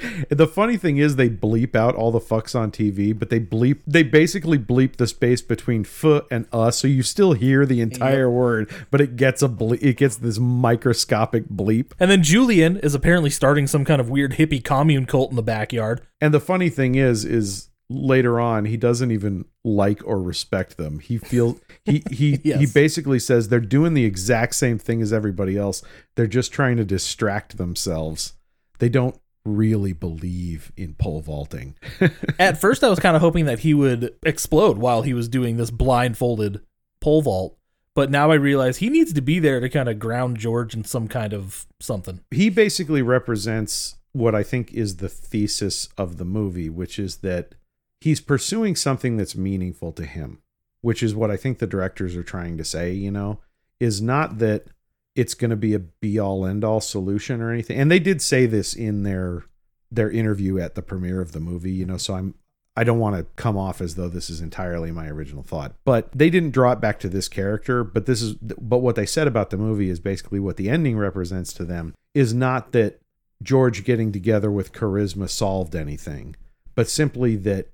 the 0.29 0.47
funny 0.47 0.77
thing 0.77 0.97
is 0.97 1.17
they 1.17 1.29
bleep 1.29 1.75
out 1.75 1.95
all 1.95 2.11
the 2.11 2.21
fucks 2.21 2.59
on 2.59 2.71
TV, 2.71 3.17
but 3.19 3.31
they 3.31 3.41
bleep 3.41 3.81
they 3.87 4.03
basically 4.03 4.59
bleep 4.59 4.97
the 4.97 5.07
space 5.07 5.43
between 5.43 5.85
foot 5.85 6.27
and 6.31 6.47
us, 6.53 6.79
so 6.79 6.89
you 6.89 7.03
still 7.03 7.33
hear 7.33 7.67
the 7.67 7.81
entire 7.81 8.31
word, 8.31 8.71
but 8.91 9.01
it 9.01 9.17
gets 9.17 9.43
a 9.43 9.49
ble- 9.49 9.75
it 9.75 9.97
gets 9.97 10.17
this 10.17 10.39
microscopic 10.39 11.49
bleep. 11.49 11.93
And 11.99 12.11
then 12.11 12.23
Julian 12.23 12.77
is 12.79 12.95
apparently 12.95 13.31
starting 13.31 13.67
some 13.67 13.85
kind 13.85 14.01
of 14.01 14.11
weird 14.11 14.33
hippie 14.33 14.63
commune 14.63 15.07
cult 15.07 15.31
in 15.31 15.37
the 15.37 15.43
backyard. 15.43 16.03
And 16.21 16.35
the 16.35 16.41
funny 16.41 16.69
thing 16.69 16.95
is 16.95 17.25
is 17.25 17.71
later 17.91 18.41
on 18.41 18.67
he 18.67 18.77
doesn't 18.77 19.11
even 19.11 19.45
like 19.65 20.01
or 20.07 20.23
respect 20.23 20.77
them. 20.77 21.01
He 21.01 21.19
feels 21.19 21.61
he 21.85 22.03
he 22.11 22.37
he 22.43 22.67
basically 22.67 23.19
says 23.19 23.49
they're 23.49 23.61
doing 23.61 23.95
the 23.95 24.05
exact 24.05 24.55
same 24.55 24.79
thing 24.79 25.03
as 25.03 25.13
everybody 25.13 25.59
else. 25.59 25.83
They're 26.15 26.27
just 26.27 26.53
trying 26.53 26.77
to 26.79 26.85
distract 26.85 27.59
themselves. 27.59 28.35
They 28.79 28.89
don't 28.89 29.20
really 29.45 29.93
believe 29.93 30.73
in 30.77 30.95
pole 30.95 31.21
vaulting. 31.21 31.75
At 32.39 32.61
first, 32.61 32.85
I 32.85 32.89
was 32.89 32.99
kind 32.99 33.17
of 33.17 33.23
hoping 33.23 33.47
that 33.47 33.61
he 33.61 33.75
would 33.75 34.15
explode 34.25 34.79
while 34.79 35.03
he 35.03 35.15
was 35.15 35.29
doing 35.29 35.57
this 35.57 35.71
blindfolded 35.71 36.61
pole 37.01 37.23
vault. 37.23 37.57
But 37.95 38.11
now 38.11 38.31
I 38.31 38.37
realize 38.37 38.77
he 38.77 38.89
needs 38.89 39.13
to 39.13 39.21
be 39.21 39.39
there 39.39 39.61
to 39.61 39.69
kind 39.69 39.89
of 39.89 39.99
ground 39.99 40.39
George 40.39 40.75
in 40.75 40.85
some 40.85 41.09
kind 41.09 41.33
of 41.33 41.67
something. 41.81 42.21
he 42.31 42.49
basically 42.49 43.03
represents 43.03 43.97
what 44.13 44.35
I 44.35 44.43
think 44.43 44.73
is 44.73 44.97
the 44.97 45.09
thesis 45.09 45.89
of 45.97 46.17
the 46.17 46.25
movie, 46.25 46.69
which 46.69 46.99
is 46.99 47.19
that 47.19 47.55
he's 48.01 48.21
pursuing 48.21 48.77
something 48.77 49.17
that's 49.17 49.37
meaningful 49.37 49.93
to 49.93 50.05
him, 50.05 50.41
which 50.81 51.03
is 51.03 51.15
what 51.15 51.31
I 51.31 51.37
think 51.37 51.59
the 51.59 51.67
directors 51.67 52.17
are 52.17 52.23
trying 52.23 52.57
to 52.59 52.65
say, 52.65 52.93
you 52.93 53.11
know, 53.11 53.41
is 53.79 54.01
not 54.01 54.39
that 54.39 54.67
it's 55.15 55.35
going 55.35 55.51
to 55.51 55.57
be 55.57 55.75
a 55.75 55.79
be 55.79 56.19
all 56.19 56.47
end 56.47 56.65
all 56.65 56.81
solution 56.81 57.41
or 57.41 57.53
anything. 57.53 57.79
And 57.79 57.91
they 57.91 57.99
did 57.99 58.23
say 58.23 58.47
this 58.47 58.75
in 58.75 59.03
their 59.03 59.45
their 59.91 60.11
interview 60.11 60.59
at 60.59 60.77
the 60.77 60.83
premiere 60.83 61.21
of 61.21 61.33
the 61.33 61.41
movie, 61.41 61.73
you 61.73 61.85
know, 61.85 61.97
so 61.97 62.15
I'm 62.15 62.35
I 62.77 62.85
don't 62.85 63.01
want 63.01 63.17
to 63.17 63.25
come 63.37 63.59
off 63.59 63.81
as 63.81 63.97
though 63.97 64.09
this 64.09 64.31
is 64.31 64.41
entirely 64.41 64.93
my 64.93 65.09
original 65.09 65.43
thought, 65.43 65.75
but 65.85 66.11
they 66.13 66.31
didn't 66.31 66.53
draw 66.53 66.73
it 66.73 66.81
back 66.81 67.01
to 67.01 67.09
this 67.09 67.29
character. 67.29 67.83
But 67.83 68.07
this 68.07 68.23
is, 68.23 68.35
but 68.35 68.79
what 68.79 68.95
they 68.95 69.07
said 69.07 69.27
about 69.27 69.51
the 69.51 69.57
movie 69.57 69.91
is 69.91 69.99
basically 69.99 70.39
what 70.39 70.57
the 70.57 70.71
ending 70.71 70.97
represents 70.97 71.53
to 71.55 71.65
them 71.65 71.95
is 72.15 72.33
not 72.33 72.73
that 72.73 73.01
George 73.43 73.85
getting 73.85 74.13
together 74.13 74.51
with 74.51 74.73
charisma 74.73 75.29
solved 75.29 75.75
anything, 75.75 76.37
but 76.75 76.89
simply 76.89 77.37
that 77.37 77.69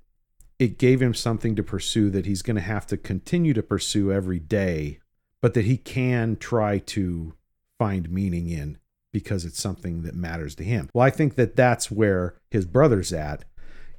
it 0.59 0.79
gave 0.79 1.01
him 1.01 1.13
something 1.13 1.55
to 1.55 1.63
pursue 1.63 2.09
that 2.09 2.25
he's 2.25 2.41
going 2.41 2.55
to 2.55 2.61
have 2.61 2.87
to 2.87 2.97
continue 2.97 3.53
to 3.53 3.61
pursue 3.61 4.11
every 4.11 4.39
day, 4.39 4.99
but 5.41 5.53
that 5.53 5.65
he 5.65 5.77
can 5.77 6.35
try 6.35 6.79
to 6.79 7.33
find 7.77 8.09
meaning 8.09 8.49
in 8.49 8.77
because 9.13 9.45
it's 9.45 9.61
something 9.61 10.03
that 10.03 10.15
matters 10.15 10.55
to 10.55 10.63
him. 10.63 10.89
Well, 10.93 11.05
I 11.05 11.09
think 11.09 11.35
that 11.35 11.55
that's 11.55 11.89
where 11.89 12.35
his 12.51 12.65
brother's 12.65 13.13
at 13.13 13.45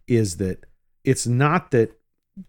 is 0.06 0.36
that 0.36 0.66
it's 1.04 1.26
not 1.26 1.70
that 1.70 1.98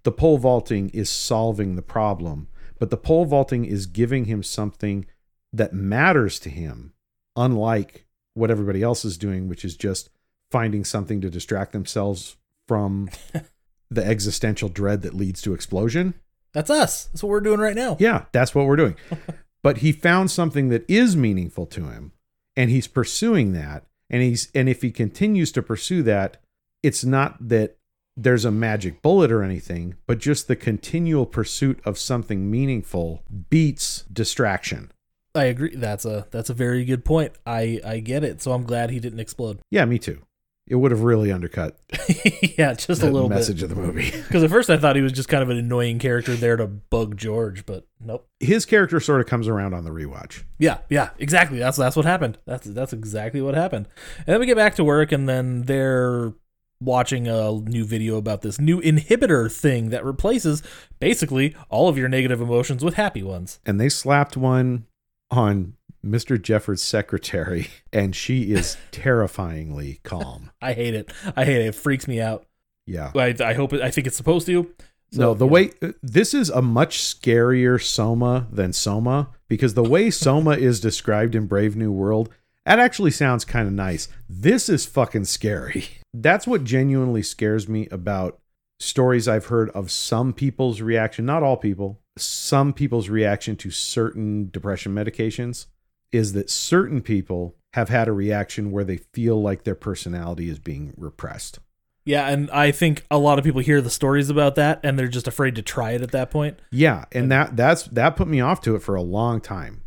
the 0.03 0.11
pole 0.11 0.37
vaulting 0.37 0.89
is 0.89 1.09
solving 1.09 1.75
the 1.75 1.81
problem, 1.81 2.47
but 2.77 2.89
the 2.89 2.97
pole 2.97 3.25
vaulting 3.25 3.65
is 3.65 3.85
giving 3.85 4.25
him 4.25 4.43
something 4.43 5.05
that 5.51 5.73
matters 5.73 6.39
to 6.39 6.49
him, 6.49 6.93
unlike 7.35 8.05
what 8.33 8.51
everybody 8.51 8.83
else 8.83 9.03
is 9.03 9.17
doing, 9.17 9.47
which 9.47 9.65
is 9.65 9.75
just 9.75 10.09
finding 10.51 10.83
something 10.83 11.21
to 11.21 11.29
distract 11.29 11.71
themselves 11.73 12.37
from 12.67 13.09
the 13.89 14.05
existential 14.05 14.69
dread 14.69 15.01
that 15.01 15.13
leads 15.13 15.41
to 15.41 15.53
explosion. 15.53 16.13
That's 16.53 16.69
us. 16.69 17.05
That's 17.05 17.23
what 17.23 17.29
we're 17.29 17.41
doing 17.41 17.59
right 17.59 17.75
now. 17.75 17.97
Yeah, 17.99 18.25
that's 18.31 18.55
what 18.55 18.65
we're 18.65 18.75
doing. 18.75 18.95
but 19.63 19.77
he 19.77 19.91
found 19.91 20.31
something 20.31 20.69
that 20.69 20.89
is 20.89 21.15
meaningful 21.15 21.65
to 21.67 21.85
him 21.85 22.11
and 22.55 22.69
he's 22.69 22.87
pursuing 22.87 23.53
that 23.53 23.85
and 24.09 24.21
he's 24.21 24.49
and 24.55 24.67
if 24.67 24.81
he 24.81 24.91
continues 24.91 25.51
to 25.53 25.61
pursue 25.61 26.03
that, 26.03 26.37
it's 26.81 27.03
not 27.03 27.49
that 27.49 27.77
there's 28.17 28.45
a 28.45 28.51
magic 28.51 29.01
bullet 29.01 29.31
or 29.31 29.43
anything, 29.43 29.95
but 30.05 30.17
just 30.17 30.47
the 30.47 30.55
continual 30.55 31.25
pursuit 31.25 31.79
of 31.85 31.97
something 31.97 32.49
meaningful 32.49 33.23
beats 33.49 34.03
distraction. 34.11 34.91
I 35.35 35.45
agree. 35.45 35.75
That's 35.75 36.05
a 36.05 36.27
that's 36.31 36.49
a 36.49 36.53
very 36.53 36.83
good 36.85 37.05
point. 37.05 37.33
I 37.45 37.79
I 37.85 37.99
get 37.99 38.23
it. 38.23 38.41
So 38.41 38.51
I'm 38.51 38.63
glad 38.63 38.89
he 38.89 38.99
didn't 38.99 39.19
explode. 39.19 39.59
Yeah, 39.69 39.85
me 39.85 39.99
too. 39.99 40.21
It 40.69 40.75
would 40.75 40.91
have 40.91 41.01
really 41.01 41.31
undercut 41.31 41.77
yeah, 42.57 42.73
just 42.73 43.01
a 43.01 43.05
little 43.09 43.27
bit. 43.27 43.35
message 43.35 43.63
of 43.63 43.69
the 43.69 43.75
movie. 43.75 44.11
Because 44.29 44.43
at 44.43 44.51
first 44.51 44.69
I 44.69 44.77
thought 44.77 44.95
he 44.95 45.01
was 45.01 45.11
just 45.11 45.27
kind 45.27 45.41
of 45.41 45.49
an 45.49 45.57
annoying 45.57 45.97
character 45.97 46.35
there 46.35 46.55
to 46.55 46.67
bug 46.67 47.17
George, 47.17 47.65
but 47.65 47.87
nope. 47.99 48.27
His 48.39 48.65
character 48.65 48.99
sort 48.99 49.19
of 49.21 49.27
comes 49.27 49.47
around 49.47 49.73
on 49.73 49.83
the 49.83 49.89
rewatch. 49.89 50.43
Yeah, 50.59 50.77
yeah, 50.89 51.09
exactly. 51.17 51.57
That's 51.57 51.77
that's 51.77 51.95
what 51.95 52.05
happened. 52.05 52.37
That's 52.45 52.67
that's 52.67 52.93
exactly 52.93 53.41
what 53.41 53.55
happened. 53.55 53.87
And 54.19 54.27
then 54.27 54.39
we 54.39 54.45
get 54.45 54.55
back 54.55 54.75
to 54.75 54.83
work, 54.83 55.11
and 55.11 55.27
then 55.27 55.63
they're 55.63 56.33
watching 56.81 57.27
a 57.27 57.51
new 57.51 57.83
video 57.83 58.17
about 58.17 58.41
this 58.41 58.59
new 58.59 58.79
inhibitor 58.81 59.51
thing 59.51 59.89
that 59.89 60.05
replaces 60.05 60.63
basically 60.99 61.55
all 61.69 61.89
of 61.89 61.97
your 61.97 62.07
negative 62.07 62.39
emotions 62.39 62.83
with 62.85 62.93
happy 62.93 63.23
ones. 63.23 63.59
And 63.65 63.79
they 63.81 63.89
slapped 63.89 64.37
one 64.37 64.85
on 65.31 65.73
Mr. 66.05 66.41
Jeffers' 66.41 66.81
secretary, 66.81 67.67
and 67.93 68.15
she 68.15 68.53
is 68.53 68.77
terrifyingly 68.91 69.99
calm. 70.03 70.51
I 70.61 70.73
hate 70.73 70.93
it. 70.93 71.11
I 71.35 71.45
hate 71.45 71.61
it. 71.61 71.67
It 71.67 71.75
freaks 71.75 72.07
me 72.07 72.21
out. 72.21 72.45
Yeah. 72.85 73.11
I, 73.15 73.35
I 73.39 73.53
hope 73.53 73.73
it, 73.73 73.81
I 73.81 73.91
think 73.91 74.07
it's 74.07 74.17
supposed 74.17 74.47
to. 74.47 74.73
So, 75.11 75.21
no, 75.21 75.33
the 75.33 75.45
yeah. 75.45 75.51
way 75.51 75.71
uh, 75.81 75.91
this 76.03 76.33
is 76.33 76.49
a 76.49 76.61
much 76.61 76.99
scarier 76.99 77.81
Soma 77.81 78.47
than 78.51 78.73
Soma 78.73 79.29
because 79.47 79.73
the 79.73 79.83
way 79.83 80.11
Soma 80.11 80.51
is 80.51 80.79
described 80.79 81.35
in 81.35 81.47
Brave 81.47 81.75
New 81.75 81.91
World, 81.91 82.29
that 82.65 82.79
actually 82.79 83.11
sounds 83.11 83.45
kind 83.45 83.67
of 83.67 83.73
nice. 83.73 84.07
This 84.29 84.69
is 84.69 84.85
fucking 84.85 85.25
scary. 85.25 85.85
That's 86.13 86.47
what 86.47 86.63
genuinely 86.63 87.23
scares 87.23 87.67
me 87.67 87.87
about 87.91 88.39
stories 88.79 89.27
I've 89.27 89.47
heard 89.47 89.69
of 89.71 89.91
some 89.91 90.33
people's 90.33 90.81
reaction, 90.81 91.25
not 91.25 91.43
all 91.43 91.57
people, 91.57 91.99
some 92.17 92.73
people's 92.73 93.09
reaction 93.09 93.55
to 93.57 93.71
certain 93.71 94.49
depression 94.51 94.93
medications 94.93 95.65
is 96.11 96.33
that 96.33 96.49
certain 96.49 97.01
people 97.01 97.55
have 97.73 97.89
had 97.89 98.07
a 98.07 98.11
reaction 98.11 98.71
where 98.71 98.83
they 98.83 98.97
feel 98.97 99.41
like 99.41 99.63
their 99.63 99.75
personality 99.75 100.49
is 100.49 100.59
being 100.59 100.93
repressed. 100.97 101.59
Yeah, 102.05 102.27
and 102.27 102.49
I 102.49 102.71
think 102.71 103.05
a 103.11 103.19
lot 103.19 103.37
of 103.37 103.45
people 103.45 103.61
hear 103.61 103.81
the 103.81 103.89
stories 103.89 104.29
about 104.29 104.55
that 104.55 104.79
and 104.83 104.97
they're 104.97 105.07
just 105.07 105.27
afraid 105.27 105.55
to 105.55 105.61
try 105.61 105.91
it 105.91 106.01
at 106.01 106.11
that 106.11 106.31
point. 106.31 106.59
Yeah, 106.71 107.05
and 107.11 107.31
that 107.31 107.55
that's 107.55 107.83
that 107.83 108.15
put 108.15 108.27
me 108.27 108.41
off 108.41 108.61
to 108.61 108.75
it 108.75 108.81
for 108.81 108.95
a 108.95 109.01
long 109.01 109.41
time. 109.41 109.83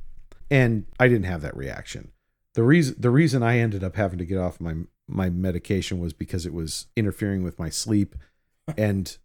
And 0.50 0.86
I 1.00 1.08
didn't 1.08 1.24
have 1.24 1.40
that 1.42 1.56
reaction. 1.56 2.12
The 2.54 2.62
reason 2.62 2.96
the 2.98 3.10
reason 3.10 3.42
I 3.42 3.58
ended 3.58 3.82
up 3.82 3.96
having 3.96 4.18
to 4.18 4.24
get 4.24 4.38
off 4.38 4.60
my 4.60 4.74
my 5.08 5.30
medication 5.30 5.98
was 5.98 6.12
because 6.12 6.46
it 6.46 6.54
was 6.54 6.86
interfering 6.96 7.42
with 7.42 7.58
my 7.58 7.70
sleep 7.70 8.14
and 8.76 9.16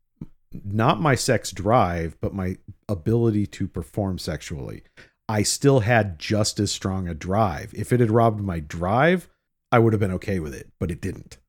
not 0.64 1.00
my 1.00 1.14
sex 1.14 1.52
drive, 1.52 2.18
but 2.20 2.34
my 2.34 2.58
ability 2.90 3.46
to 3.46 3.68
perform 3.68 4.18
sexually. 4.18 4.84
I 5.30 5.44
still 5.44 5.82
had 5.82 6.20
just 6.20 6.60
as 6.60 6.72
strong 6.72 7.08
a 7.08 7.14
drive. 7.14 7.74
If 7.76 7.92
it 7.92 8.00
had 8.00 8.12
robbed 8.12 8.40
my 8.42 8.60
drive, 8.60 9.28
I 9.72 9.80
would 9.80 9.94
have 9.94 10.00
been 10.00 10.12
okay 10.14 10.40
with 10.40 10.54
it, 10.54 10.70
but 10.80 10.92
it 10.92 11.02
didn't. 11.02 11.38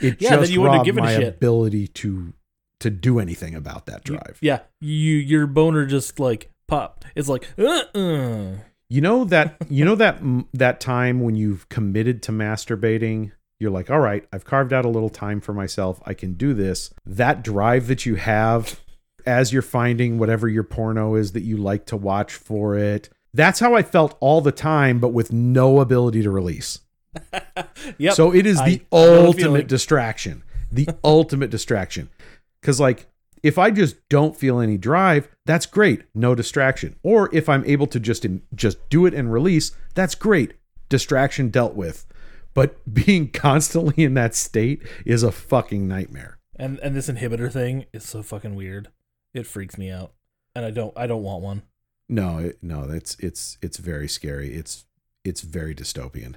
It 0.00 0.20
yeah, 0.20 0.36
just 0.36 0.50
you 0.52 0.64
robbed 0.64 0.84
given 0.86 1.04
my 1.04 1.12
a 1.12 1.28
ability 1.28 1.86
to 1.88 2.32
to 2.80 2.90
do 2.90 3.18
anything 3.18 3.54
about 3.54 3.86
that 3.86 4.08
You- 4.08 4.16
drive. 4.16 4.38
yeah, 4.40 4.60
you 4.80 5.14
your 5.16 5.46
boner 5.46 5.84
just 5.86 6.18
like 6.18 6.50
popped. 6.66 7.04
It's 7.14 7.28
like 7.28 7.48
uh 7.58 7.82
uh 7.94 8.46
You 8.88 9.00
know 9.00 9.24
that 9.24 9.56
you 9.68 9.84
know 9.84 9.94
that 9.96 10.20
that 10.54 10.80
time 10.80 11.20
when 11.20 11.34
you've 11.36 11.68
committed 11.68 12.22
to 12.24 12.32
masturbating, 12.32 13.32
you're 13.60 13.70
like, 13.70 13.90
"All 13.90 14.00
right, 14.00 14.26
I've 14.32 14.44
carved 14.44 14.72
out 14.72 14.84
a 14.84 14.88
little 14.88 15.10
time 15.10 15.40
for 15.40 15.52
myself. 15.52 16.00
I 16.06 16.14
can 16.14 16.32
do 16.34 16.54
this." 16.54 16.90
That 17.04 17.42
drive 17.44 17.86
that 17.88 18.06
you 18.06 18.14
have 18.16 18.80
as 19.26 19.52
you're 19.52 19.62
finding 19.62 20.18
whatever 20.18 20.48
your 20.48 20.62
porno 20.62 21.14
is 21.14 21.32
that 21.32 21.42
you 21.42 21.56
like 21.56 21.86
to 21.86 21.96
watch 21.96 22.34
for 22.34 22.76
it. 22.76 23.08
That's 23.32 23.60
how 23.60 23.74
I 23.74 23.82
felt 23.82 24.16
all 24.20 24.40
the 24.40 24.52
time 24.52 24.98
but 24.98 25.08
with 25.08 25.32
no 25.32 25.80
ability 25.80 26.22
to 26.22 26.30
release. 26.30 26.80
yep. 27.98 28.14
So 28.14 28.32
it 28.32 28.46
is 28.46 28.58
the 28.58 28.82
I 28.92 28.96
ultimate 28.96 29.66
distraction. 29.66 30.42
The 30.70 30.88
ultimate 31.04 31.50
distraction. 31.50 32.10
Cuz 32.62 32.80
like 32.80 33.06
if 33.42 33.58
I 33.58 33.70
just 33.70 33.96
don't 34.08 34.36
feel 34.36 34.60
any 34.60 34.76
drive, 34.76 35.28
that's 35.46 35.66
great, 35.66 36.02
no 36.14 36.34
distraction. 36.34 36.96
Or 37.02 37.34
if 37.34 37.48
I'm 37.48 37.64
able 37.64 37.86
to 37.88 38.00
just 38.00 38.26
just 38.54 38.88
do 38.90 39.06
it 39.06 39.14
and 39.14 39.32
release, 39.32 39.72
that's 39.94 40.14
great, 40.14 40.54
distraction 40.88 41.48
dealt 41.48 41.74
with. 41.74 42.06
But 42.52 42.76
being 42.92 43.30
constantly 43.30 44.04
in 44.04 44.14
that 44.14 44.34
state 44.34 44.82
is 45.04 45.22
a 45.22 45.32
fucking 45.32 45.86
nightmare. 45.88 46.38
and 46.56 46.78
and 46.80 46.94
this 46.94 47.08
inhibitor 47.08 47.50
thing 47.50 47.86
is 47.92 48.04
so 48.04 48.22
fucking 48.22 48.54
weird. 48.54 48.88
It 49.34 49.46
freaks 49.46 49.78
me 49.78 49.90
out, 49.90 50.12
and 50.54 50.64
I 50.64 50.70
don't 50.70 50.92
I 50.96 51.06
don't 51.06 51.22
want 51.22 51.42
one. 51.42 51.62
No, 52.08 52.38
it, 52.38 52.58
no, 52.62 52.86
that's 52.86 53.16
it's 53.20 53.58
it's 53.62 53.78
very 53.78 54.08
scary. 54.08 54.54
It's 54.54 54.84
it's 55.24 55.42
very 55.42 55.74
dystopian. 55.74 56.34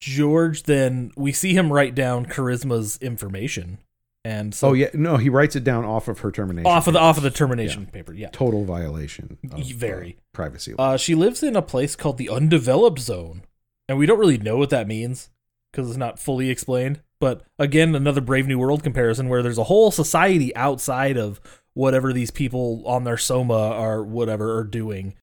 George 0.00 0.64
then 0.64 1.12
we 1.16 1.32
see 1.32 1.54
him 1.54 1.72
write 1.72 1.94
down 1.94 2.26
Charisma's 2.26 2.98
information, 2.98 3.78
and 4.24 4.54
so 4.54 4.70
oh 4.70 4.72
yeah, 4.72 4.88
no, 4.92 5.16
he 5.16 5.28
writes 5.28 5.54
it 5.56 5.64
down 5.64 5.84
off 5.84 6.08
of 6.08 6.18
her 6.20 6.30
termination. 6.32 6.66
off 6.66 6.86
of 6.86 6.92
the 6.92 6.98
papers. 6.98 7.08
off 7.08 7.16
of 7.18 7.22
the 7.22 7.30
termination 7.30 7.86
paper. 7.86 8.12
Yeah. 8.12 8.28
total 8.32 8.64
violation. 8.64 9.38
Of, 9.52 9.66
Very. 9.66 10.16
uh, 10.18 10.22
privacy. 10.32 10.74
Uh, 10.78 10.96
she 10.96 11.14
lives 11.14 11.42
in 11.42 11.56
a 11.56 11.62
place 11.62 11.94
called 11.96 12.18
the 12.18 12.28
undeveloped 12.28 12.98
zone, 12.98 13.42
and 13.88 13.96
we 13.96 14.06
don't 14.06 14.18
really 14.18 14.38
know 14.38 14.56
what 14.56 14.70
that 14.70 14.88
means 14.88 15.30
because 15.70 15.88
it's 15.88 15.98
not 15.98 16.18
fully 16.18 16.50
explained. 16.50 17.00
But 17.20 17.42
again, 17.58 17.94
another 17.94 18.20
Brave 18.20 18.46
New 18.46 18.58
World 18.58 18.82
comparison 18.82 19.28
where 19.28 19.42
there's 19.42 19.58
a 19.58 19.64
whole 19.64 19.90
society 19.90 20.54
outside 20.54 21.16
of 21.16 21.40
whatever 21.74 22.12
these 22.12 22.30
people 22.30 22.82
on 22.86 23.04
their 23.04 23.18
soma 23.18 23.54
are 23.54 24.02
whatever 24.02 24.56
are 24.56 24.64
doing. 24.64 25.14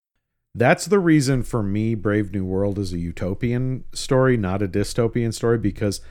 That's 0.54 0.86
the 0.86 1.00
reason 1.00 1.44
for 1.44 1.64
me 1.64 1.96
Brave 1.96 2.34
New 2.34 2.46
World 2.46 2.78
is 2.78 2.92
a 2.92 2.98
utopian 2.98 3.86
story, 3.94 4.36
not 4.36 4.62
a 4.62 4.68
dystopian 4.68 5.34
story 5.34 5.58
because 5.58 6.02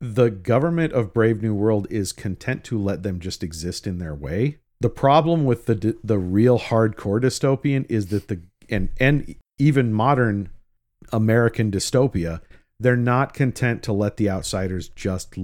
the 0.00 0.30
government 0.30 0.92
of 0.92 1.14
Brave 1.14 1.42
New 1.42 1.54
World 1.54 1.86
is 1.90 2.12
content 2.12 2.62
to 2.64 2.78
let 2.78 3.02
them 3.02 3.18
just 3.18 3.42
exist 3.42 3.86
in 3.86 3.98
their 3.98 4.14
way. 4.14 4.58
The 4.80 4.90
problem 4.90 5.44
with 5.44 5.66
the 5.66 5.96
the 6.04 6.18
real 6.18 6.58
hardcore 6.58 7.20
dystopian 7.20 7.84
is 7.88 8.08
that 8.08 8.28
the 8.28 8.42
and 8.68 8.90
and 9.00 9.34
even 9.58 9.92
modern 9.92 10.50
American 11.10 11.70
dystopia, 11.70 12.40
they're 12.78 12.96
not 12.96 13.34
content 13.34 13.82
to 13.84 13.92
let 13.92 14.18
the 14.18 14.30
outsiders 14.30 14.88
just 14.88 15.34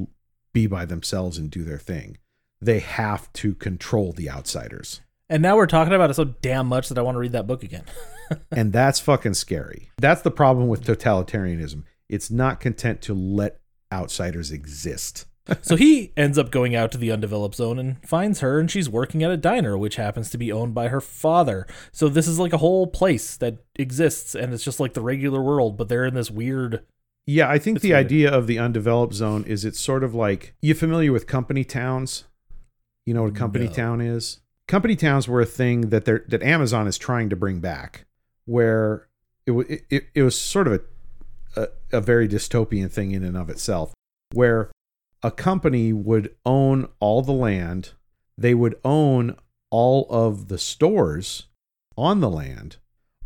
be 0.53 0.67
by 0.67 0.85
themselves 0.85 1.39
and 1.39 1.51
do 1.51 1.65
their 1.65 1.79
thing. 1.79 2.19
They 2.61 2.81
have 2.81 3.33
to 3.35 3.55
control 3.55 4.13
the 4.13 4.31
outsiders. 4.31 5.01
And 5.29 5.43
now 5.43 5.57
we're 5.57 5.67
talking 5.67 5.95
about 5.95 6.11
it 6.11 6.15
so 6.15 6.25
damn 6.25 6.67
much 6.67 6.89
that 6.89 6.99
I 6.99 7.03
want 7.03 7.15
to 7.15 7.21
read 7.21 7.33
that 7.33 7.47
book 7.47 7.63
again. 7.63 7.85
and 8.51 8.73
that's 8.73 9.01
fucking 9.01 9.35
scary. 9.35 9.91
That's 9.99 10.23
the 10.23 10.31
problem 10.31 10.69
with 10.69 10.85
totalitarianism. 10.85 11.85
It's 12.09 12.31
not 12.31 12.61
content 12.61 13.01
to 13.03 13.15
let 13.15 13.61
outsiders 13.93 14.51
exist. 14.51 15.27
so 15.63 15.77
he 15.77 16.13
ends 16.17 16.39
up 16.39 16.51
going 16.51 16.75
out 16.75 16.91
to 16.93 16.99
the 16.99 17.13
undeveloped 17.13 17.55
zone 17.55 17.79
and 17.79 18.07
finds 18.07 18.41
her, 18.41 18.59
and 18.59 18.71
she's 18.71 18.89
working 18.89 19.23
at 19.23 19.31
a 19.31 19.37
diner, 19.37 19.77
which 19.77 19.97
happens 19.97 20.31
to 20.31 20.39
be 20.39 20.53
owned 20.53 20.75
by 20.75 20.89
her 20.89 21.01
father. 21.01 21.67
So 21.93 22.09
this 22.09 22.27
is 22.27 22.39
like 22.39 22.53
a 22.53 22.59
whole 22.59 22.87
place 22.87 23.37
that 23.39 23.59
exists, 23.77 24.35
and 24.35 24.55
it's 24.55 24.65
just 24.65 24.81
like 24.81 24.95
the 24.95 25.03
regular 25.03 25.43
world, 25.43 25.77
but 25.77 25.89
they're 25.89 26.07
in 26.07 26.15
this 26.15 26.31
weird. 26.31 26.85
Yeah, 27.27 27.49
I 27.49 27.59
think 27.59 27.81
the 27.81 27.95
idea 27.95 28.31
of 28.31 28.47
the 28.47 28.59
undeveloped 28.59 29.15
zone 29.15 29.45
is 29.45 29.65
it's 29.65 29.81
sort 29.81 30.05
of 30.05 30.15
like 30.15 30.55
you 30.61 30.75
familiar 30.75 31.13
with 31.13 31.27
company 31.27 31.65
towns? 31.65 32.25
You 33.07 33.15
know 33.15 33.23
what 33.23 33.33
a 33.33 33.35
company 33.35 33.67
No. 33.67 33.73
town 33.73 34.01
is? 34.01 34.41
Company 34.67 34.97
towns 34.97 35.29
were 35.29 35.41
a 35.41 35.47
thing 35.47 35.91
that 35.91 36.05
they're, 36.07 36.25
that 36.29 36.43
Amazon 36.43 36.87
is 36.87 36.97
trying 36.97 37.29
to 37.31 37.37
bring 37.37 37.61
back, 37.61 38.07
where 38.47 39.09
it 39.47 39.53
it, 39.53 39.85
it, 39.91 40.05
it 40.15 40.23
was 40.23 40.39
sort 40.41 40.67
of 40.67 40.83
a, 41.55 41.61
a 41.61 41.69
a 41.99 42.01
very 42.01 42.27
dystopian 42.27 42.91
thing 42.91 43.13
in 43.13 43.23
and 43.23 43.37
of 43.37 43.51
itself, 43.51 43.93
where 44.33 44.71
a 45.23 45.31
company 45.31 45.93
would 45.93 46.35
own 46.47 46.89
all 46.99 47.21
the 47.23 47.33
land, 47.33 47.93
they 48.39 48.55
would 48.55 48.75
own 48.85 49.37
all 49.71 50.07
of 50.09 50.49
the 50.49 50.59
stores 50.59 51.47
on 51.97 52.21
the 52.21 52.31
land, 52.31 52.77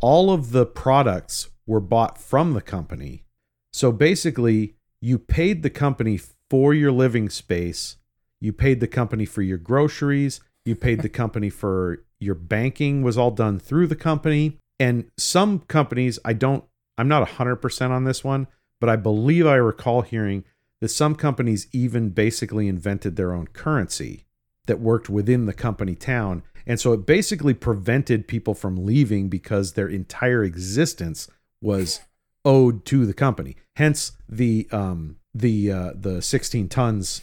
all 0.01 0.31
of 0.31 0.51
the 0.51 0.65
products 0.65 1.49
were 1.65 1.79
bought 1.79 2.17
from 2.17 2.53
the 2.53 2.61
company. 2.61 3.23
So 3.71 3.91
basically, 3.91 4.75
you 5.01 5.17
paid 5.19 5.63
the 5.63 5.69
company 5.69 6.19
for 6.49 6.73
your 6.73 6.91
living 6.91 7.29
space, 7.29 7.95
you 8.41 8.53
paid 8.53 8.79
the 8.79 8.87
company 8.87 9.25
for 9.25 9.41
your 9.41 9.57
groceries, 9.57 10.41
you 10.65 10.75
paid 10.75 11.01
the 11.01 11.09
company 11.09 11.49
for 11.49 12.03
your 12.19 12.35
banking 12.35 13.01
was 13.01 13.17
all 13.17 13.31
done 13.31 13.59
through 13.59 13.87
the 13.87 13.95
company. 13.95 14.57
And 14.79 15.09
some 15.17 15.59
companies, 15.59 16.19
I 16.23 16.33
don't 16.33 16.63
I'm 16.97 17.07
not 17.07 17.27
100% 17.27 17.89
on 17.91 18.03
this 18.03 18.25
one, 18.25 18.47
but 18.81 18.89
I 18.89 18.97
believe 18.97 19.47
I 19.47 19.55
recall 19.55 20.01
hearing 20.01 20.43
that 20.81 20.89
some 20.89 21.15
companies 21.15 21.67
even 21.71 22.09
basically 22.09 22.67
invented 22.67 23.15
their 23.15 23.33
own 23.33 23.47
currency 23.47 24.25
that 24.67 24.81
worked 24.81 25.09
within 25.09 25.45
the 25.45 25.53
company 25.53 25.95
town. 25.95 26.43
And 26.67 26.77
so 26.77 26.91
it 26.91 27.05
basically 27.05 27.53
prevented 27.53 28.27
people 28.27 28.53
from 28.53 28.85
leaving 28.85 29.29
because 29.29 29.73
their 29.73 29.87
entire 29.87 30.43
existence 30.43 31.29
was 31.61 32.01
owed 32.43 32.83
to 32.85 33.05
the 33.05 33.13
company. 33.13 33.55
Hence 33.77 34.11
the 34.27 34.67
um 34.71 35.17
the 35.33 35.71
uh 35.71 35.91
the 35.95 36.21
16 36.21 36.67
tons 36.67 37.21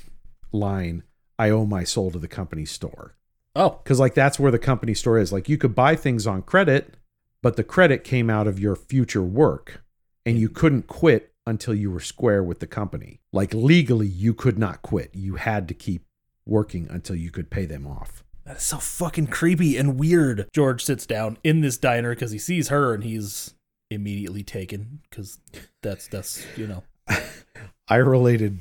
line 0.57 1.03
I 1.39 1.51
owe 1.51 1.67
my 1.67 1.85
soul 1.85 2.11
to 2.11 2.19
the 2.19 2.29
company 2.29 2.65
store. 2.65 3.15
Oh, 3.55 3.81
Cuz 3.85 3.99
like 4.01 4.15
that's 4.15 4.39
where 4.39 4.51
the 4.51 4.59
company 4.59 4.95
store 4.95 5.19
is. 5.19 5.33
Like 5.33 5.49
you 5.49 5.59
could 5.59 5.75
buy 5.75 5.97
things 5.97 6.27
on 6.27 6.43
credit, 6.43 6.95
but 7.43 7.57
the 7.57 7.65
credit 7.65 8.05
came 8.05 8.29
out 8.31 8.47
of 8.47 8.59
your 8.59 8.75
future 8.77 9.23
work 9.23 9.83
and 10.25 10.39
you 10.39 10.49
couldn't 10.49 10.87
quit 10.87 11.33
until 11.47 11.75
you 11.75 11.91
were 11.91 12.01
square 12.01 12.43
with 12.43 12.59
the 12.61 12.67
company. 12.67 13.21
Like 13.33 13.55
legally 13.55 14.07
you 14.09 14.35
could 14.35 14.59
not 14.59 14.83
quit. 14.83 15.11
You 15.15 15.37
had 15.37 15.69
to 15.69 15.75
keep 15.75 16.03
working 16.45 16.87
until 16.91 17.17
you 17.17 17.31
could 17.31 17.51
pay 17.51 17.67
them 17.67 17.87
off. 17.87 18.25
that 18.45 18.57
is 18.57 18.63
so 18.63 18.79
fucking 18.79 19.27
creepy 19.29 19.77
and 19.77 19.99
weird. 19.99 20.49
George 20.55 20.83
sits 20.85 21.07
down 21.07 21.39
in 21.45 21.61
this 21.61 21.77
diner 21.79 22.15
because 22.15 22.31
he 22.31 22.39
sees 22.39 22.69
her, 22.69 22.95
and 22.95 23.05
he's 23.05 23.55
immediately 23.91 24.43
taken 24.43 25.01
because 25.09 25.39
that's 25.83 26.07
that's 26.09 26.45
you 26.57 26.67
know. 26.67 26.83
I 27.89 27.97
related 27.97 28.61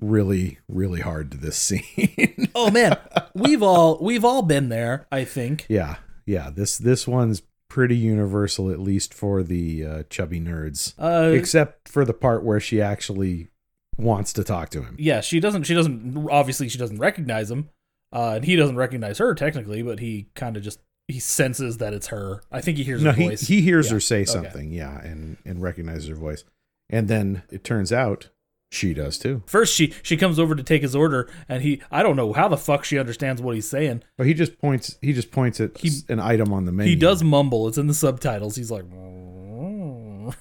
really 0.00 0.58
really 0.68 1.00
hard 1.00 1.30
to 1.32 1.36
this 1.36 1.56
scene. 1.56 2.48
Oh 2.54 2.70
man, 2.70 2.96
we've 3.34 3.62
all 3.62 3.98
we've 4.00 4.24
all 4.24 4.42
been 4.42 4.68
there. 4.68 5.06
I 5.12 5.24
think. 5.24 5.66
yeah. 5.68 5.96
Yeah, 6.26 6.50
this 6.50 6.76
this 6.78 7.06
one's 7.06 7.42
pretty 7.68 7.96
universal 7.96 8.70
at 8.70 8.78
least 8.80 9.14
for 9.14 9.42
the 9.42 9.84
uh, 9.84 10.02
chubby 10.10 10.40
nerds. 10.40 10.94
Uh, 10.98 11.30
Except 11.32 11.88
for 11.88 12.04
the 12.04 12.12
part 12.14 12.42
where 12.42 12.58
she 12.60 12.80
actually 12.82 13.48
wants 13.96 14.32
to 14.34 14.44
talk 14.44 14.70
to 14.70 14.82
him. 14.82 14.96
yeah, 14.98 15.20
she 15.20 15.38
doesn't. 15.40 15.64
She 15.64 15.74
doesn't. 15.74 16.28
Obviously, 16.30 16.68
she 16.68 16.78
doesn't 16.78 16.98
recognize 16.98 17.50
him, 17.50 17.68
uh, 18.12 18.32
and 18.36 18.44
he 18.44 18.56
doesn't 18.56 18.76
recognize 18.76 19.18
her 19.18 19.34
technically. 19.34 19.82
But 19.82 20.00
he 20.00 20.28
kind 20.34 20.56
of 20.56 20.62
just 20.62 20.80
he 21.06 21.18
senses 21.20 21.78
that 21.78 21.94
it's 21.94 22.08
her. 22.08 22.42
I 22.50 22.60
think 22.60 22.76
he 22.78 22.84
hears 22.84 23.02
No, 23.02 23.10
her 23.12 23.16
he, 23.16 23.28
voice. 23.28 23.42
he 23.42 23.60
hears 23.60 23.86
Yeah. 23.86 23.92
her 23.94 24.00
say 24.00 24.16
Okay. 24.22 24.24
something, 24.32 24.72
yeah, 24.72 25.00
and 25.00 25.36
and 25.44 25.62
recognizes 25.62 26.08
her 26.08 26.14
voice. 26.16 26.44
And 26.90 27.06
then 27.08 27.42
it 27.50 27.62
turns 27.64 27.92
out 27.92 28.28
she 28.70 28.92
does 28.94 29.18
too. 29.18 29.42
First, 29.46 29.74
she 29.74 29.94
she 30.02 30.16
comes 30.16 30.38
over 30.38 30.54
to 30.54 30.62
take 30.62 30.82
his 30.82 30.94
order, 30.94 31.30
and 31.48 31.62
he 31.62 31.80
I 31.90 32.02
don't 32.02 32.16
know 32.16 32.32
how 32.32 32.48
the 32.48 32.56
fuck 32.56 32.84
she 32.84 32.98
understands 32.98 33.40
what 33.40 33.54
he's 33.54 33.68
saying. 33.68 34.02
But 34.16 34.26
he 34.26 34.34
just 34.34 34.58
points 34.58 34.96
he 35.00 35.12
just 35.12 35.30
points 35.30 35.60
at 35.60 35.78
He- 35.78 36.02
an 36.08 36.20
item 36.20 36.52
on 36.52 36.64
the 36.66 36.72
menu. 36.72 36.90
He 36.90 36.96
does 36.96 37.22
mumble. 37.22 37.66
It's 37.68 37.78
in 37.78 37.86
the 37.86 37.94
subtitles. 37.94 38.56
He's 38.56 38.70
like, 38.70 38.84
mm. 38.84 40.34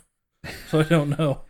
so 0.69 0.79
I 0.81 0.83
don't 0.83 1.17
know. 1.17 1.41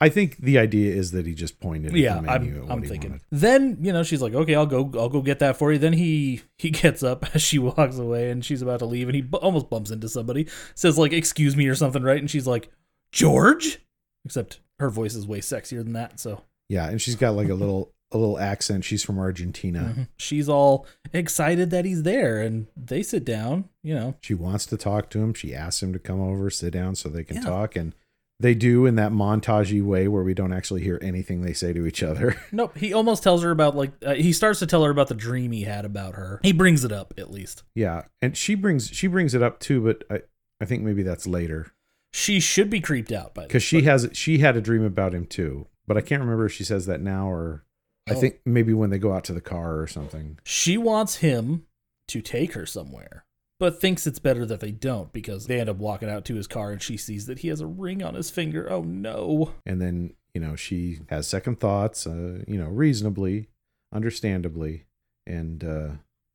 I 0.00 0.08
think 0.08 0.38
the 0.38 0.58
idea 0.58 0.92
is 0.92 1.12
that 1.12 1.24
he 1.24 1.34
just 1.34 1.60
pointed 1.60 1.92
at 1.92 1.96
Yeah, 1.96 2.16
the 2.16 2.22
menu 2.22 2.64
I'm 2.64 2.70
I'm 2.72 2.82
thinking. 2.82 3.10
wanted. 3.12 3.26
Then 3.30 3.78
you 3.80 3.92
know 3.92 4.02
she's 4.02 4.20
like, 4.20 4.34
okay, 4.34 4.54
I'll 4.56 4.66
go 4.66 4.90
I'll 4.98 5.08
go 5.08 5.22
get 5.22 5.38
that 5.38 5.56
for 5.56 5.72
you. 5.72 5.78
Then 5.78 5.92
he 5.92 6.42
he 6.58 6.70
gets 6.70 7.02
up 7.04 7.24
as 7.34 7.42
she 7.42 7.58
walks 7.60 7.96
away, 7.96 8.30
and 8.30 8.44
she's 8.44 8.60
about 8.60 8.80
to 8.80 8.86
leave, 8.86 9.08
and 9.08 9.14
he 9.14 9.22
bu- 9.22 9.36
almost 9.38 9.70
bumps 9.70 9.90
into 9.92 10.08
somebody. 10.08 10.48
Says 10.74 10.98
like, 10.98 11.12
excuse 11.12 11.56
me 11.56 11.68
or 11.68 11.76
something, 11.76 12.02
right? 12.02 12.18
And 12.18 12.28
she's 12.30 12.46
like, 12.46 12.70
George. 13.12 13.78
Except 14.24 14.60
her 14.80 14.90
voice 14.90 15.14
is 15.14 15.26
way 15.26 15.40
sexier 15.40 15.82
than 15.84 15.92
that. 15.94 16.18
So 16.20 16.42
Yeah, 16.68 16.88
and 16.88 17.00
she's 17.00 17.16
got 17.16 17.34
like 17.34 17.48
a 17.48 17.54
little 17.54 17.92
a 18.12 18.18
little 18.18 18.38
accent. 18.38 18.84
She's 18.84 19.02
from 19.02 19.18
Argentina. 19.18 19.94
mhm. 19.96 20.08
she's 20.16 20.48
all 20.48 20.86
excited 21.12 21.70
that 21.70 21.84
he's 21.84 22.04
there, 22.04 22.40
and 22.40 22.66
they 22.76 23.02
sit 23.02 23.24
down. 23.24 23.68
You 23.82 23.94
know, 23.94 24.14
She 24.20 24.34
wants 24.34 24.66
to 24.66 24.76
talk 24.76 25.10
to 25.10 25.20
him. 25.20 25.34
She 25.34 25.54
asks 25.54 25.82
him 25.82 25.92
to 25.92 25.98
come 25.98 26.20
over, 26.20 26.48
sit 26.50 26.72
down 26.72 26.94
so 26.94 27.08
they 27.08 27.24
can 27.24 27.36
Yeah. 27.38 27.42
talk 27.42 27.76
and 27.76 27.94
they 28.40 28.54
do 28.54 28.84
in 28.84 28.96
that 28.96 29.12
montagey 29.12 29.82
way 29.82 30.08
where 30.08 30.22
we 30.24 30.34
don't 30.34 30.52
actually 30.52 30.82
hear 30.82 30.98
anything 31.00 31.40
they 31.42 31.52
say 31.52 31.72
to 31.72 31.86
each 31.86 32.02
other. 32.02 32.36
Nope, 32.52 32.76
he 32.76 32.92
almost 32.92 33.22
tells 33.22 33.42
her 33.42 33.50
about 33.50 33.76
like 33.76 33.92
uh, 34.04 34.14
he 34.14 34.32
starts 34.32 34.58
to 34.60 34.66
tell 34.66 34.82
her 34.84 34.90
about 34.90 35.08
the 35.08 35.14
dream 35.14 35.52
he 35.52 35.62
had 35.62 35.84
about 35.84 36.14
her. 36.14 36.40
He 36.42 36.52
brings 36.52 36.84
it 36.84 36.92
up 36.92 37.14
at 37.16 37.30
least. 37.30 37.62
yeah, 37.74 38.02
and 38.22 38.36
she 38.36 38.54
brings 38.54 38.88
she 38.90 39.06
brings 39.06 39.34
it 39.34 39.42
up 39.42 39.60
too, 39.60 39.80
but 39.82 40.04
I 40.10 40.22
I 40.60 40.64
think 40.66 40.82
maybe 40.82 41.02
that's 41.02 41.26
later. 41.26 41.72
She 42.16 42.38
should 42.38 42.70
be 42.70 42.80
creeped 42.80 43.10
out 43.10 43.34
by 43.34 43.42
because 43.42 43.64
she 43.64 43.82
has 43.82 44.08
she 44.12 44.38
had 44.38 44.56
a 44.56 44.60
dream 44.60 44.84
about 44.84 45.12
him 45.14 45.26
too, 45.26 45.66
but 45.84 45.96
I 45.96 46.00
can't 46.00 46.22
remember 46.22 46.46
if 46.46 46.52
she 46.52 46.62
says 46.62 46.86
that 46.86 47.00
now 47.00 47.28
or 47.28 47.64
I 48.08 48.12
Oh. 48.14 48.20
think 48.20 48.38
maybe 48.46 48.72
when 48.72 48.90
they 48.90 48.98
go 48.98 49.12
out 49.12 49.24
to 49.24 49.32
the 49.32 49.40
car 49.40 49.80
or 49.80 49.88
something. 49.88 50.38
She 50.44 50.78
wants 50.78 51.16
him 51.16 51.66
to 52.08 52.20
take 52.22 52.52
her 52.52 52.66
somewhere, 52.66 53.24
but 53.58 53.80
thinks 53.80 54.06
it's 54.06 54.20
better 54.20 54.46
that 54.46 54.60
they 54.60 54.70
don't 54.70 55.12
because 55.12 55.48
they 55.48 55.58
end 55.58 55.68
up 55.68 55.78
walking 55.78 56.08
out 56.08 56.24
to 56.26 56.36
his 56.36 56.46
car 56.46 56.70
and 56.70 56.80
she 56.80 56.96
sees 56.96 57.26
that 57.26 57.40
he 57.40 57.48
has 57.48 57.60
a 57.60 57.66
ring 57.66 58.00
on 58.00 58.14
his 58.14 58.30
finger. 58.30 58.70
Oh 58.70 58.82
no. 58.82 59.54
And 59.66 59.82
then 59.82 60.14
you 60.34 60.40
know 60.40 60.54
she 60.54 61.00
has 61.08 61.26
second 61.26 61.58
thoughts, 61.58 62.06
uh, 62.06 62.44
you 62.46 62.58
know, 62.58 62.68
reasonably, 62.68 63.48
understandably, 63.92 64.84
and 65.26 65.64
uh, 65.64 65.88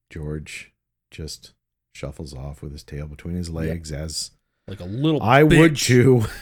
George 0.09 0.73
just 1.09 1.53
shuffles 1.95 2.33
off 2.33 2.61
with 2.61 2.71
his 2.73 2.83
tail 2.83 3.07
between 3.07 3.35
his 3.35 3.49
legs 3.49 3.91
as 3.93 4.31
Like 4.69 4.79
a 4.81 4.85
little 4.85 5.21
I 5.23 5.43
would 5.43 5.73
bitch. 5.73 5.85
too. 5.85 6.25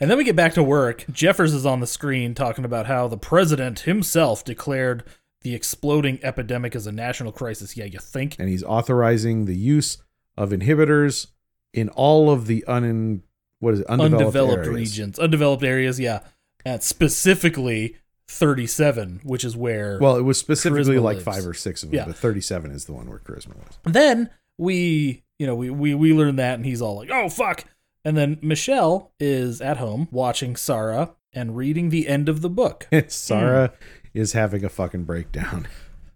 And 0.00 0.10
then 0.10 0.18
we 0.18 0.24
get 0.24 0.36
back 0.36 0.52
to 0.54 0.62
work. 0.62 1.04
Jeffers 1.10 1.54
is 1.54 1.64
on 1.64 1.80
the 1.80 1.86
screen 1.86 2.34
talking 2.34 2.64
about 2.64 2.86
how 2.86 3.08
the 3.08 3.16
president 3.16 3.80
himself 3.80 4.44
declared 4.44 5.04
the 5.42 5.54
exploding 5.54 6.18
epidemic 6.22 6.74
as 6.74 6.86
a 6.86 6.92
national 6.92 7.32
crisis. 7.32 7.76
Yeah, 7.76 7.84
you 7.84 7.98
think? 8.00 8.36
and 8.38 8.48
he's 8.48 8.64
authorizing 8.64 9.44
the 9.46 9.54
use 9.56 9.98
of 10.36 10.50
inhibitors 10.50 11.28
in 11.72 11.88
all 11.90 12.30
of 12.30 12.46
the 12.46 12.64
un 12.66 13.22
what 13.60 13.74
is 13.74 13.80
it 13.80 13.86
undeveloped, 13.86 14.14
Undeveloped, 14.26 14.66
areas. 14.66 14.74
regions, 14.98 15.18
undeveloped 15.18 15.62
areas, 15.64 15.98
yeah. 16.00 16.20
And 16.64 16.82
specifically 16.82 17.96
37, 18.28 19.20
which 19.22 19.44
is 19.44 19.56
where 19.56 19.98
Well, 20.00 20.16
it 20.16 20.22
was 20.22 20.36
specifically 20.36 20.96
Charisma 20.96 21.02
like 21.02 21.24
lives. 21.24 21.24
five 21.38 21.46
or 21.46 21.54
six 21.54 21.82
of 21.82 21.90
them, 21.90 21.96
Yeah. 21.96 22.04
but 22.06 22.16
37 22.16 22.70
is 22.72 22.84
the 22.84 22.92
one 22.92 23.08
where 23.08 23.18
charisma 23.20 23.54
was. 23.56 23.78
then 23.84 24.30
we, 24.58 25.22
you 25.38 25.46
know, 25.46 25.54
we, 25.54 25.70
we, 25.70 25.94
we 25.94 26.12
learn 26.12 26.36
that 26.36 26.54
and 26.54 26.64
he's 26.66 26.80
all 26.82 26.96
like, 26.96 27.10
oh, 27.10 27.28
fuck. 27.28 27.64
And 28.04 28.16
then 28.16 28.38
Michelle 28.42 29.12
is 29.18 29.60
at 29.60 29.78
home 29.78 30.08
watching 30.10 30.54
Sarah 30.56 31.10
and 31.32 31.56
reading 31.56 31.90
the 31.90 32.08
end 32.08 32.28
of 32.28 32.40
the 32.40 32.48
book. 32.50 32.86
Sarah 33.08 33.68
Hmm. 33.68 34.08
is 34.18 34.32
having 34.32 34.64
a 34.64 34.68
fucking 34.68 35.04
breakdown. 35.04 35.66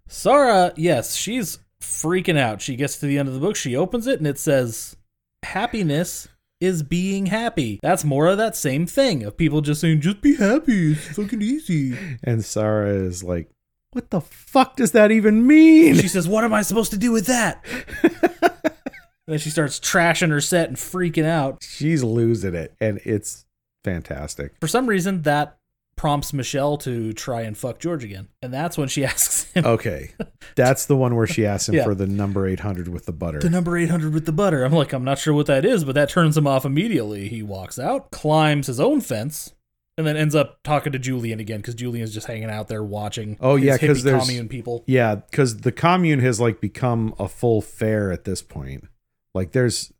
Sarah, 0.08 0.72
yes, 0.76 1.14
she's 1.14 1.58
freaking 1.82 2.38
out. 2.38 2.60
She 2.60 2.76
gets 2.76 2.98
to 2.98 3.06
the 3.06 3.18
end 3.18 3.28
of 3.28 3.34
the 3.34 3.40
book, 3.40 3.56
she 3.56 3.76
opens 3.76 4.06
it, 4.06 4.18
and 4.18 4.26
it 4.26 4.38
says, 4.38 4.96
Happiness 5.44 6.28
is 6.60 6.82
being 6.82 7.26
happy. 7.26 7.80
That's 7.82 8.04
more 8.04 8.26
of 8.26 8.36
that 8.38 8.54
same 8.54 8.86
thing 8.86 9.22
of 9.24 9.36
people 9.36 9.60
just 9.62 9.80
saying, 9.80 10.00
just 10.02 10.20
be 10.20 10.36
happy. 10.36 10.92
It's 10.92 11.16
fucking 11.16 11.40
easy. 11.40 11.96
And 12.22 12.44
Sarah 12.44 12.90
is 12.92 13.24
like, 13.24 13.50
what 13.92 14.10
the 14.10 14.20
fuck 14.20 14.76
does 14.76 14.92
that 14.92 15.10
even 15.10 15.46
mean? 15.46 15.94
She 15.96 16.06
says, 16.06 16.28
What 16.28 16.44
am 16.44 16.52
I 16.54 16.62
supposed 16.62 16.92
to 16.92 16.96
do 16.98 17.10
with 17.10 17.26
that? 17.26 17.64
then 19.32 19.38
she 19.38 19.50
starts 19.50 19.78
trashing 19.80 20.30
her 20.30 20.40
set 20.40 20.68
and 20.68 20.76
freaking 20.76 21.24
out. 21.24 21.62
She's 21.62 22.02
losing 22.02 22.54
it. 22.54 22.74
And 22.80 23.00
it's 23.04 23.44
fantastic. 23.84 24.52
For 24.60 24.68
some 24.68 24.86
reason, 24.86 25.22
that 25.22 25.56
prompts 25.96 26.32
Michelle 26.32 26.78
to 26.78 27.12
try 27.12 27.42
and 27.42 27.56
fuck 27.58 27.78
George 27.78 28.04
again. 28.04 28.28
And 28.40 28.52
that's 28.54 28.78
when 28.78 28.88
she 28.88 29.04
asks 29.04 29.44
him, 29.52 29.66
Okay. 29.66 30.12
That's 30.56 30.86
the 30.86 30.96
one 30.96 31.14
where 31.14 31.26
she 31.26 31.44
asks 31.44 31.68
him 31.68 31.74
Yeah. 31.76 31.84
for 31.84 31.94
the 31.94 32.06
number 32.06 32.46
800 32.46 32.88
with 32.88 33.06
the 33.06 33.12
butter. 33.12 33.38
The 33.38 33.50
number 33.50 33.76
800 33.76 34.14
with 34.14 34.24
the 34.26 34.32
butter. 34.32 34.64
I'm 34.64 34.72
like, 34.72 34.92
I'm 34.92 35.04
not 35.04 35.18
sure 35.18 35.34
what 35.34 35.46
that 35.46 35.64
is, 35.64 35.84
but 35.84 35.94
that 35.94 36.08
turns 36.08 36.36
him 36.36 36.46
off 36.46 36.64
immediately. 36.64 37.28
He 37.28 37.42
walks 37.42 37.78
out, 37.78 38.10
climbs 38.10 38.66
his 38.68 38.80
own 38.80 39.00
fence, 39.02 39.54
and 39.98 40.06
then 40.06 40.16
ends 40.16 40.34
up 40.34 40.62
talking 40.64 40.92
to 40.92 40.98
Julian 40.98 41.40
again 41.40 41.58
because 41.58 41.74
Julian's 41.74 42.14
just 42.14 42.26
hanging 42.26 42.48
out 42.48 42.68
there 42.68 42.82
watching. 42.82 43.36
Oh, 43.38 43.56
yeah, 43.56 43.76
'cause 43.76 44.00
hippie 44.00 44.02
there's- 44.04 44.24
commune 44.26 44.48
people. 44.48 44.82
Yeah, 44.86 45.16
because 45.16 45.58
the 45.58 45.72
commune 45.72 46.20
has 46.20 46.40
like 46.40 46.62
become 46.62 47.14
a 47.18 47.28
full 47.28 47.60
fair 47.60 48.10
at 48.10 48.24
this 48.24 48.40
point. 48.40 48.84
Like 49.34 49.52
there's 49.52 49.92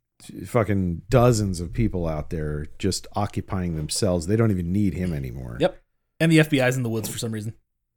fucking 0.45 1.03
dozens 1.09 1.59
of 1.59 1.73
people 1.73 2.07
out 2.07 2.29
there 2.29 2.67
just 2.77 3.07
occupying 3.15 3.75
themselves. 3.75 4.27
They 4.27 4.35
don't 4.35 4.51
even 4.51 4.71
need 4.71 4.93
him 4.93 5.13
anymore. 5.13 5.57
Yep. 5.59 5.81
And 6.19 6.31
the 6.31 6.39
FBI's 6.39 6.77
in 6.77 6.83
the 6.83 6.89
woods 6.89 7.09
for 7.09 7.17
some 7.17 7.31
reason. 7.31 7.53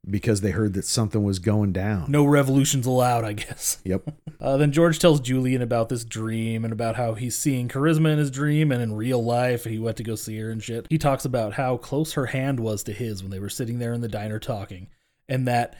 Because 0.07 0.41
they 0.41 0.51
heard 0.51 0.73
that 0.73 0.85
something 0.85 1.23
was 1.23 1.39
going 1.39 1.73
down. 1.73 2.11
No 2.11 2.25
revolutions 2.25 2.85
allowed, 2.85 3.23
I 3.23 3.33
guess. 3.33 3.79
Yep. 3.83 4.13
Uh, 4.37 4.57
then 4.57 4.71
George 4.73 4.99
tells 4.99 5.21
Julian 5.21 5.61
about 5.61 5.87
this 5.87 6.03
dream 6.03 6.65
and 6.65 6.73
about 6.73 6.97
how 6.97 7.13
he's 7.13 7.37
seeing 7.37 7.69
charisma 7.69 8.11
in 8.11 8.19
his 8.19 8.29
dream 8.29 8.69
and 8.69 8.81
in 8.81 8.93
real 8.93 9.23
life. 9.23 9.63
He 9.63 9.79
went 9.79 9.95
to 9.97 10.03
go 10.03 10.15
see 10.15 10.37
her 10.37 10.51
and 10.51 10.61
shit. 10.61 10.85
He 10.89 10.97
talks 10.97 11.23
about 11.23 11.53
how 11.53 11.77
close 11.77 12.13
her 12.13 12.27
hand 12.27 12.59
was 12.59 12.83
to 12.83 12.93
his 12.93 13.23
when 13.23 13.31
they 13.31 13.39
were 13.39 13.49
sitting 13.49 13.79
there 13.79 13.93
in 13.93 14.01
the 14.01 14.09
diner 14.09 14.37
talking, 14.37 14.89
and 15.29 15.47
that 15.47 15.77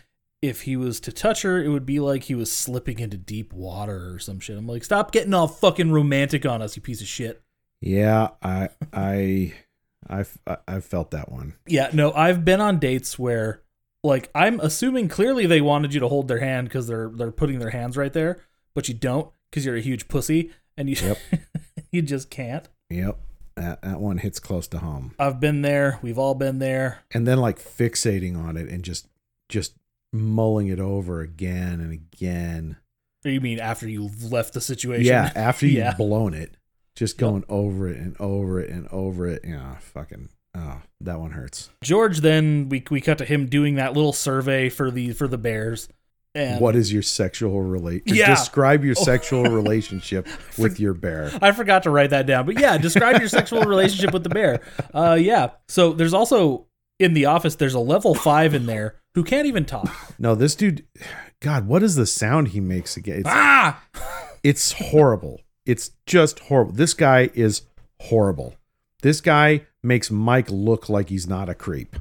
if 0.47 0.61
he 0.61 0.75
was 0.75 0.99
to 1.01 1.11
touch 1.11 1.41
her, 1.41 1.61
it 1.61 1.69
would 1.69 1.85
be 1.85 1.99
like 1.99 2.23
he 2.23 2.35
was 2.35 2.51
slipping 2.51 2.99
into 2.99 3.17
deep 3.17 3.53
water 3.53 4.13
or 4.13 4.19
some 4.19 4.39
shit. 4.39 4.57
I'm 4.57 4.67
like, 4.67 4.83
stop 4.83 5.11
getting 5.11 5.33
all 5.33 5.47
fucking 5.47 5.91
romantic 5.91 6.45
on 6.45 6.61
us, 6.61 6.75
you 6.75 6.81
piece 6.81 7.01
of 7.01 7.07
shit. 7.07 7.41
Yeah, 7.81 8.29
I 8.41 8.69
I 8.93 9.53
I've 10.07 10.37
I've 10.67 10.85
felt 10.85 11.11
that 11.11 11.31
one. 11.31 11.55
Yeah, 11.67 11.89
no, 11.93 12.11
I've 12.13 12.45
been 12.45 12.61
on 12.61 12.79
dates 12.79 13.19
where 13.19 13.61
like 14.03 14.29
I'm 14.33 14.59
assuming 14.59 15.07
clearly 15.07 15.45
they 15.45 15.61
wanted 15.61 15.93
you 15.93 15.99
to 15.99 16.07
hold 16.07 16.27
their 16.27 16.39
hand 16.39 16.67
because 16.67 16.87
they're 16.87 17.09
they're 17.09 17.31
putting 17.31 17.59
their 17.59 17.71
hands 17.71 17.97
right 17.97 18.13
there, 18.13 18.41
but 18.73 18.87
you 18.87 18.93
don't 18.93 19.29
because 19.49 19.65
you're 19.65 19.75
a 19.75 19.81
huge 19.81 20.07
pussy 20.07 20.51
and 20.77 20.89
you 20.89 20.95
Yep. 20.95 21.17
you 21.91 22.01
just 22.01 22.29
can't. 22.29 22.67
Yep. 22.89 23.19
That 23.55 23.81
that 23.81 23.99
one 23.99 24.17
hits 24.17 24.39
close 24.39 24.67
to 24.69 24.79
home. 24.79 25.13
I've 25.17 25.39
been 25.39 25.61
there. 25.61 25.99
We've 26.01 26.19
all 26.19 26.35
been 26.35 26.59
there. 26.59 26.99
And 27.13 27.27
then 27.27 27.39
like 27.39 27.59
fixating 27.59 28.37
on 28.37 28.57
it 28.57 28.69
and 28.69 28.83
just 28.83 29.07
just 29.49 29.73
mulling 30.19 30.67
it 30.67 30.79
over 30.79 31.21
again 31.21 31.79
and 31.81 31.91
again. 31.91 32.77
You 33.23 33.41
mean 33.41 33.59
after 33.59 33.87
you've 33.89 34.31
left 34.31 34.53
the 34.53 34.61
situation? 34.61 35.05
Yeah, 35.05 35.31
after 35.35 35.65
you've 35.67 35.77
Yeah. 35.77 35.95
blown 35.95 36.33
it, 36.33 36.55
just 36.95 37.17
going 37.17 37.43
over 37.49 37.87
it 37.89 37.97
and 37.97 38.15
over 38.19 38.59
it 38.59 38.69
and 38.69 38.87
over 38.89 39.27
it. 39.27 39.41
Yeah, 39.43 39.75
fucking. 39.79 40.29
Oh, 40.57 40.81
that 41.01 41.19
one 41.19 41.31
hurts. 41.31 41.69
George 41.83 42.19
then 42.21 42.69
we 42.69 42.83
we 42.89 43.01
cut 43.01 43.17
to 43.17 43.25
him 43.25 43.47
doing 43.47 43.75
that 43.75 43.93
little 43.93 44.13
survey 44.13 44.69
for 44.69 44.89
the 44.91 45.11
for 45.13 45.27
the 45.27 45.37
Bears. 45.37 45.89
And 46.33 46.59
what 46.61 46.75
is 46.75 46.91
your 46.93 47.01
sexual 47.01 47.61
relate? 47.61 48.03
Yeah. 48.05 48.27
Describe 48.29 48.83
your 48.85 48.95
sexual 49.11 49.43
relationship 49.45 50.27
with 50.57 50.79
your 50.81 50.93
bear. 50.93 51.31
I 51.41 51.51
forgot 51.53 51.83
to 51.83 51.89
write 51.89 52.09
that 52.11 52.25
down. 52.25 52.45
But 52.45 52.59
yeah, 52.59 52.77
describe 52.77 53.19
your 53.19 53.29
sexual 53.29 53.61
relationship 53.65 54.13
with 54.13 54.23
the 54.23 54.29
bear. 54.29 54.61
Uh 54.93 55.17
yeah. 55.19 55.51
So 55.67 55.93
there's 55.93 56.13
also 56.13 56.67
in 56.99 57.13
the 57.13 57.25
office 57.25 57.55
there's 57.55 57.73
a 57.73 57.79
level 57.79 58.13
5 58.15 58.53
in 58.53 58.65
there 58.65 58.95
who 59.15 59.23
can't 59.23 59.47
even 59.47 59.65
talk. 59.65 59.89
No, 60.19 60.35
this 60.35 60.55
dude. 60.55 60.85
God, 61.41 61.67
what 61.67 61.81
is 61.83 61.95
the 61.95 62.05
sound 62.05 62.49
he 62.49 62.59
makes 62.59 62.95
again? 62.95 63.19
It's, 63.21 63.29
Ah! 63.29 63.83
it's 64.43 64.71
horrible. 64.73 65.41
It's 65.65 65.91
just 66.05 66.39
horrible. 66.39 66.73
This 66.73 66.93
guy 66.93 67.29
is 67.33 67.63
horrible. 68.01 68.55
This 69.01 69.19
guy 69.21 69.65
makes 69.83 70.09
Mike 70.11 70.49
look 70.49 70.89
like 70.89 71.09
he's 71.09 71.27
not 71.27 71.49
a 71.49 71.53
creep. 71.55 71.95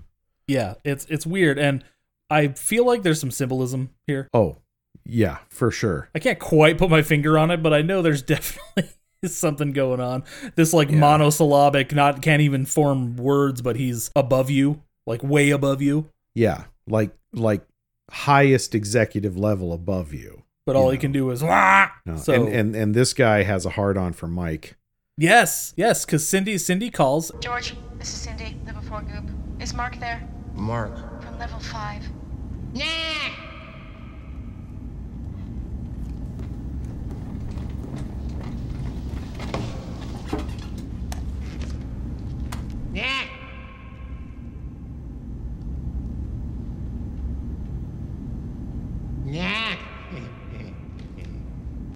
Yeah, 0.47 0.75
it's 0.85 1.07
it's 1.07 1.27
weird 1.27 1.59
and 1.59 1.83
I 2.31 2.49
feel 2.49 2.85
like 2.87 3.03
there's 3.03 3.21
some 3.21 3.31
symbolism 3.31 3.91
here. 4.07 4.29
Oh, 4.35 4.59
yeah, 5.05 5.39
for 5.49 5.71
sure. 5.71 6.09
I 6.15 6.19
can't 6.19 6.39
quite 6.39 6.79
put 6.79 6.91
my 6.91 7.03
finger 7.03 7.39
on 7.39 7.51
it, 7.51 7.63
but 7.63 7.73
I 7.75 7.83
know 7.83 8.03
there's 8.03 8.23
definitely 8.35 8.91
something 9.27 9.73
going 9.73 10.01
on. 10.01 10.25
This 10.55 10.73
like 10.73 10.91
Yeah. 10.91 10.99
monosyllabic, 10.99 11.95
not 11.95 12.23
can't 12.23 12.43
even 12.43 12.65
form 12.67 13.17
words, 13.17 13.63
but 13.63 13.77
he's 13.77 14.11
above 14.17 14.51
you, 14.51 14.83
like 15.07 15.23
way 15.23 15.51
above 15.51 15.81
you. 15.83 16.11
Yeah, 16.35 16.65
like 16.87 17.11
like 17.33 17.67
highest 18.11 18.75
executive 18.75 19.37
level 19.37 19.73
above 19.73 20.13
you. 20.13 20.43
But 20.67 20.77
all 20.77 20.87
You 20.87 20.91
he 20.93 20.97
know. 20.97 21.01
can 21.01 21.13
do 21.13 21.31
is 21.31 21.43
Wah! 21.43 21.89
No. 22.07 22.17
So 22.17 22.33
and, 22.33 22.49
and 22.49 22.77
and 22.77 22.95
this 22.95 23.13
guy 23.13 23.43
has 23.43 23.67
a 23.67 23.71
hard 23.71 23.97
on 23.99 24.13
for 24.13 24.27
Mike. 24.29 24.77
yes, 25.19 25.75
yes, 25.77 26.05
because 26.05 26.27
Cindy 26.27 26.57
Cindy 26.59 26.91
calls. 26.91 27.31
George, 27.41 27.75
this 27.99 28.09
is 28.09 28.21
Cindy, 28.21 28.57
level 28.67 28.83
4 28.83 29.03
goop. 29.03 29.31
Is 29.61 29.75
Mark 29.75 29.99
there? 30.01 30.27
Mark. 30.55 31.23
From 31.23 31.39
level 31.39 31.59
5. 31.61 32.03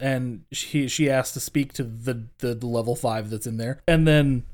And 0.01 0.45
she 0.53 0.89
she 0.89 1.11
asks 1.11 1.35
to 1.35 1.41
speak 1.41 1.73
to 1.75 1.83
the, 1.83 2.25
the 2.39 2.55
level 2.67 2.95
five 2.97 3.31
that's 3.31 3.47
in 3.47 3.57
there, 3.57 3.81
and 3.89 4.07
then 4.07 4.45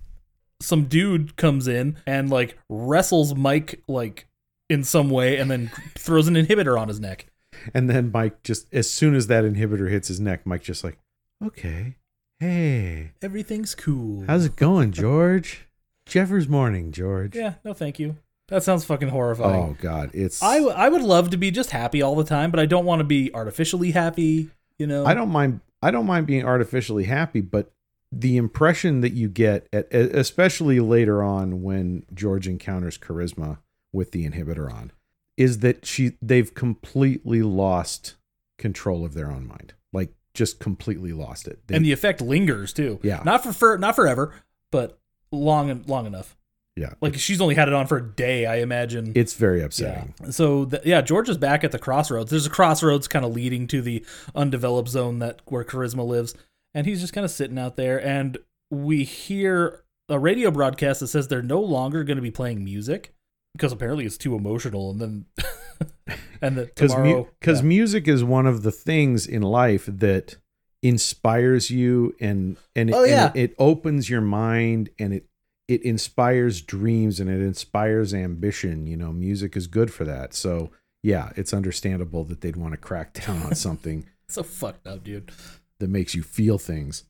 some 0.61 0.85
dude 0.85 1.37
comes 1.37 1.66
in 1.69 1.97
and 2.07 2.31
like 2.31 2.57
wrestles 2.69 3.35
Mike 3.35 3.83
like 3.89 4.27
in 4.71 4.83
some 4.85 5.11
way, 5.11 5.37
and 5.37 5.51
then 5.51 5.71
throws 5.97 6.27
an 6.29 6.35
inhibitor 6.35 6.81
on 6.81 6.89
his 6.89 6.99
neck. 7.01 7.27
And 7.73 7.89
then 7.89 8.11
Mike 8.12 8.43
just 8.43 8.73
as 8.73 8.91
soon 8.91 9.15
as 9.15 9.27
that 9.29 9.45
inhibitor 9.45 9.91
hits 9.91 10.09
his 10.09 10.21
neck, 10.21 10.47
Mike 10.47 10.62
just 10.62 10.83
like, 10.85 10.99
okay, 11.45 11.97
hey, 12.41 13.12
Everything's 13.23 13.75
cool. 13.75 14.25
how's 14.27 14.45
it 14.45 14.57
going, 14.57 14.93
George? 14.93 15.66
Jeffers 16.07 16.49
morning, 16.49 16.93
George. 16.93 17.35
yeah, 17.37 17.55
no, 17.65 17.73
thank 17.73 17.99
you. 17.99 18.16
That 18.49 18.62
sounds 18.62 18.85
fucking 18.85 19.09
horrifying. 19.09 19.62
Oh 19.71 19.77
God, 19.81 20.11
it's 20.12 20.43
I, 20.43 20.57
w- 20.59 20.75
I 20.77 20.91
would 20.91 21.01
love 21.03 21.31
to 21.31 21.39
be 21.39 21.51
just 21.51 21.71
happy 21.71 22.03
all 22.03 22.15
the 22.15 22.25
time, 22.25 22.51
but 22.51 22.61
I 22.61 22.66
don't 22.66 22.85
want 22.85 23.01
to 23.01 23.05
be 23.05 23.31
artificially 23.33 23.93
happy. 23.93 24.51
You 24.78 24.86
know, 24.86 25.05
I 25.05 25.14
don't 25.14 25.30
mind 25.30 25.60
I 25.82 25.90
don't 25.90 26.06
mind 26.06 26.26
being 26.26 26.44
artificially 26.44 27.05
happy, 27.05 27.40
but 27.40 27.70
the 28.10 28.36
impression 28.36 29.01
that 29.01 29.12
you 29.12 29.28
get, 29.28 29.68
at, 29.72 29.92
especially 29.92 30.80
later 30.80 31.22
on 31.22 31.62
when 31.62 32.06
George 32.14 32.46
encounters 32.48 32.96
charisma 32.96 33.59
with 33.92 34.12
the 34.12 34.28
inhibitor 34.28 34.72
on, 34.72 34.92
is 35.36 35.59
that 35.60 35.84
she 35.84 36.12
they've 36.22 36.55
completely 36.55 37.42
lost 37.42 38.14
control 38.59 39.05
of 39.05 39.14
their 39.14 39.30
own 39.30 39.46
mind, 39.46 39.74
like 39.92 40.14
just 40.32 40.59
completely 40.59 41.12
lost 41.12 41.46
it. 41.48 41.60
They- 41.66 41.76
and 41.76 41.84
the 41.84 41.92
effect 41.92 42.20
lingers 42.20 42.72
too. 42.72 42.98
Yeah. 43.02 43.22
Not 43.24 43.42
for, 43.42 43.52
for 43.52 43.78
not 43.78 43.94
forever, 43.96 44.34
but 44.70 44.98
long 45.30 45.70
and 45.70 45.86
long 45.88 46.06
enough. 46.06 46.36
Yeah, 46.76 46.94
Like 47.01 47.14
she's 47.16 47.40
only 47.40 47.55
had 47.55 47.68
it 47.68 47.74
on 47.74 47.86
for 47.86 47.98
a 47.98 48.02
day, 48.06 48.46
I 48.46 48.56
imagine. 48.56 49.12
it's 49.14 49.34
very 49.34 49.60
yeah. 49.60 49.64
upsetting. 49.66 50.14
So 50.32 50.64
th- 50.64 50.82
yeah, 50.84 51.01
George 51.02 51.28
is 51.28 51.38
back 51.38 51.62
at 51.64 51.70
the 51.72 51.78
crossroads. 51.78 52.30
There's 52.30 52.46
a 52.46 52.51
crossroads 52.51 53.06
kind 53.09 53.24
of 53.24 53.32
leading 53.32 53.66
to 53.68 53.80
the 53.80 54.05
undeveloped 54.34 54.88
zone 54.88 55.18
that 55.20 55.40
where 55.46 55.62
Charisma 55.64 56.05
lives, 56.06 56.34
and 56.74 56.86
he's 56.86 57.01
just 57.01 57.12
kind 57.12 57.24
of 57.24 57.30
sitting 57.30 57.59
out 57.59 57.76
there. 57.76 58.05
And 58.05 58.38
we 58.70 59.05
hear 59.05 59.84
a 60.09 60.18
radio 60.18 60.51
broadcast 60.51 61.01
that 61.01 61.06
says 61.09 61.28
they're 61.28 61.42
no 61.42 61.60
longer 61.60 62.02
going 62.02 62.16
to 62.16 62.22
be 62.22 62.30
playing 62.32 62.64
music 62.64 63.14
because 63.55 63.70
apparently 63.72 64.05
it's 64.05 64.18
too 64.18 64.34
emotional. 64.34 64.90
And 64.90 65.01
then 65.01 65.24
and 66.42 66.56
the 66.56 66.64
because 66.66 66.92
tomorrow 66.92 67.28
because 67.38 67.60
yeah. 67.60 67.66
music 67.68 68.09
is 68.09 68.24
one 68.24 68.46
of 68.46 68.62
the 68.64 68.72
things 68.72 69.26
in 69.28 69.42
life 69.42 69.86
that 69.86 70.36
inspires 70.82 71.70
you 71.70 72.14
and 72.20 72.56
and, 72.76 72.92
oh, 72.92 72.98
it, 72.98 73.01
Oh, 73.01 73.05
yeah. 73.05 73.26
and 73.28 73.36
it 73.36 73.55
opens 73.59 74.10
your 74.10 74.20
mind 74.20 74.90
and 74.98 75.14
it 75.14 75.26
it 75.69 75.82
inspires 75.82 76.61
dreams 76.61 77.20
and 77.20 77.31
it 77.31 77.41
inspires 77.41 78.12
ambition 78.12 78.86
you 78.86 78.97
know 78.97 79.12
music 79.12 79.57
is 79.57 79.66
good 79.66 79.93
for 79.93 80.05
that 80.05 80.35
so 80.35 80.70
yeah 81.03 81.31
it's 81.36 81.55
understandable 81.55 82.24
that 82.24 82.41
they'd 82.41 82.57
want 82.57 82.73
to 82.73 82.78
crack 82.78 83.12
down 83.27 83.43
on 83.43 83.55
something 83.55 84.07
so 84.27 84.43
fucked 84.43 84.86
up, 84.86 85.05
dude. 85.05 85.31
that 85.78 85.91
makes 85.91 86.15
you 86.15 86.23
feel 86.23 86.59
things 86.59 87.05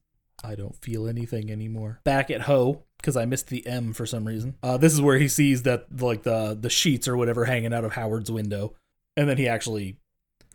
I 0.44 0.55
don't 0.55 0.76
feel 0.76 1.09
anything 1.09 1.51
anymore. 1.51 2.01
Back 2.05 2.31
at 2.31 2.43
Ho, 2.43 2.82
because 2.98 3.16
I 3.16 3.24
missed 3.24 3.48
the 3.48 3.66
M 3.66 3.94
for 3.94 4.05
some 4.05 4.26
reason. 4.26 4.56
Uh, 4.62 4.76
this 4.76 4.93
is 4.93 5.01
where 5.01 5.18
he 5.18 5.26
sees 5.26 5.62
that 5.62 5.86
like 6.01 6.22
the 6.22 6.56
the 6.60 6.68
sheets 6.68 7.09
or 7.09 7.16
whatever 7.16 7.47
hanging 7.47 7.72
out 7.72 7.85
of 7.85 7.94
Howard's 7.94 8.31
window, 8.31 8.74
and 9.16 9.28
then 9.28 9.39
he 9.39 9.48
actually 9.48 9.97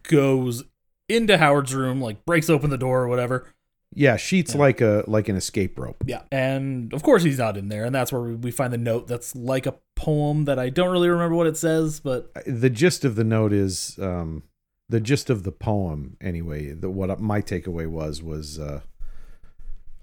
goes 0.04 0.64
into 1.08 1.38
Howard's 1.40 1.74
room, 1.74 2.00
like 2.00 2.24
breaks 2.24 2.50
open 2.50 2.70
the 2.70 2.78
door 2.78 3.02
or 3.02 3.08
whatever. 3.08 3.48
Yeah 3.94 4.18
sheets 4.18 4.54
Yeah. 4.54 4.60
like 4.60 4.82
a 4.82 5.04
like 5.08 5.30
an 5.30 5.36
escape 5.36 5.78
rope. 5.80 6.04
Yeah, 6.06 6.22
and 6.32 6.94
of 6.94 7.04
course 7.04 7.24
he's 7.24 7.38
not 7.40 7.58
in 7.58 7.70
there, 7.70 7.86
and 7.86 7.94
that's 7.94 8.12
where 8.12 8.22
we, 8.22 8.52
find 8.52 8.72
the 8.74 8.78
note 8.78 9.08
that's 9.08 9.36
like 9.36 9.66
a 9.66 9.76
poem 9.96 10.46
that 10.46 10.60
I 10.60 10.70
don't 10.70 10.92
really 10.92 11.10
remember 11.10 11.36
what 11.36 11.48
it 11.48 11.58
says, 11.58 12.00
but 12.00 12.32
the 12.46 12.70
gist 12.70 13.04
of 13.06 13.16
the 13.16 13.24
note 13.24 13.54
is 13.54 13.98
um 14.02 14.44
the 14.88 15.00
gist 15.00 15.30
of 15.30 15.44
the 15.44 15.52
poem 15.52 16.18
anyway 16.22 16.72
the 16.72 16.90
what 16.90 17.20
my 17.20 17.42
takeaway 17.42 17.86
was 17.88 18.24
was 18.24 18.58
uh 18.58 18.82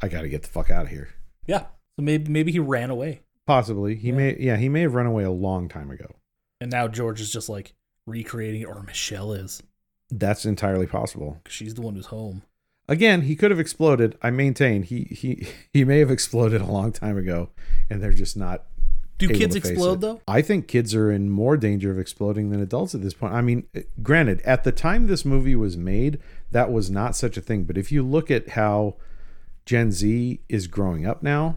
i 0.00 0.06
got 0.08 0.22
to 0.22 0.28
get 0.28 0.42
the 0.42 0.48
fuck 0.48 0.70
out 0.70 0.84
of 0.84 0.90
here. 0.90 1.08
Yeah, 1.46 1.60
so 1.96 2.02
maybe 2.02 2.30
maybe 2.30 2.52
he 2.52 2.58
ran 2.58 2.90
away, 2.90 3.20
possibly. 3.46 3.94
He 3.94 4.08
Yeah. 4.08 4.14
may 4.14 4.36
yeah 4.38 4.56
he 4.56 4.68
may 4.68 4.82
have 4.82 4.94
run 4.94 5.06
away 5.06 5.24
a 5.24 5.30
long 5.30 5.68
time 5.68 5.90
ago. 5.90 6.16
And 6.60 6.70
now 6.70 6.88
George 6.88 7.20
is 7.20 7.30
just 7.32 7.48
like 7.48 7.74
recreating 8.06 8.64
or 8.64 8.82
Michelle 8.82 9.32
is, 9.32 9.62
that's 10.10 10.46
entirely 10.46 10.86
possible. 10.86 11.40
She's 11.48 11.74
the 11.74 11.82
one 11.82 11.94
who's 11.96 12.06
home. 12.06 12.42
Again 12.88 13.22
he 13.22 13.36
could 13.36 13.50
have 13.50 13.60
exploded 13.60 14.16
i 14.22 14.30
maintain 14.30 14.82
he 14.82 15.04
he 15.04 15.46
he 15.72 15.84
may 15.84 15.98
have 15.98 16.10
exploded 16.10 16.60
a 16.60 16.66
long 16.66 16.92
time 16.92 17.16
ago 17.16 17.50
and 17.90 18.02
they're 18.02 18.12
just 18.12 18.36
not 18.36 18.64
Do 19.18 19.28
kids 19.28 19.56
explode 19.56 20.02
though? 20.02 20.20
I 20.28 20.42
think 20.42 20.68
kids 20.68 20.94
are 20.94 21.10
in 21.10 21.30
more 21.30 21.56
danger 21.56 21.90
of 21.90 21.98
exploding 21.98 22.50
than 22.50 22.60
adults 22.60 22.94
at 22.94 23.02
this 23.02 23.14
point. 23.14 23.32
I 23.32 23.40
mean, 23.40 23.64
eh, 23.74 23.82
granted, 24.02 24.42
at 24.42 24.64
the 24.64 24.72
time 24.72 25.06
this 25.06 25.24
movie 25.24 25.56
was 25.56 25.76
made, 25.76 26.18
that 26.50 26.70
was 26.70 26.90
not 26.90 27.16
such 27.16 27.36
a 27.38 27.40
thing. 27.40 27.64
But 27.64 27.78
if 27.78 27.90
you 27.90 28.02
look 28.02 28.30
at 28.30 28.50
how 28.50 28.96
Gen 29.64 29.90
Z 29.90 30.40
is 30.50 30.66
growing 30.66 31.06
up 31.06 31.22
now, 31.22 31.56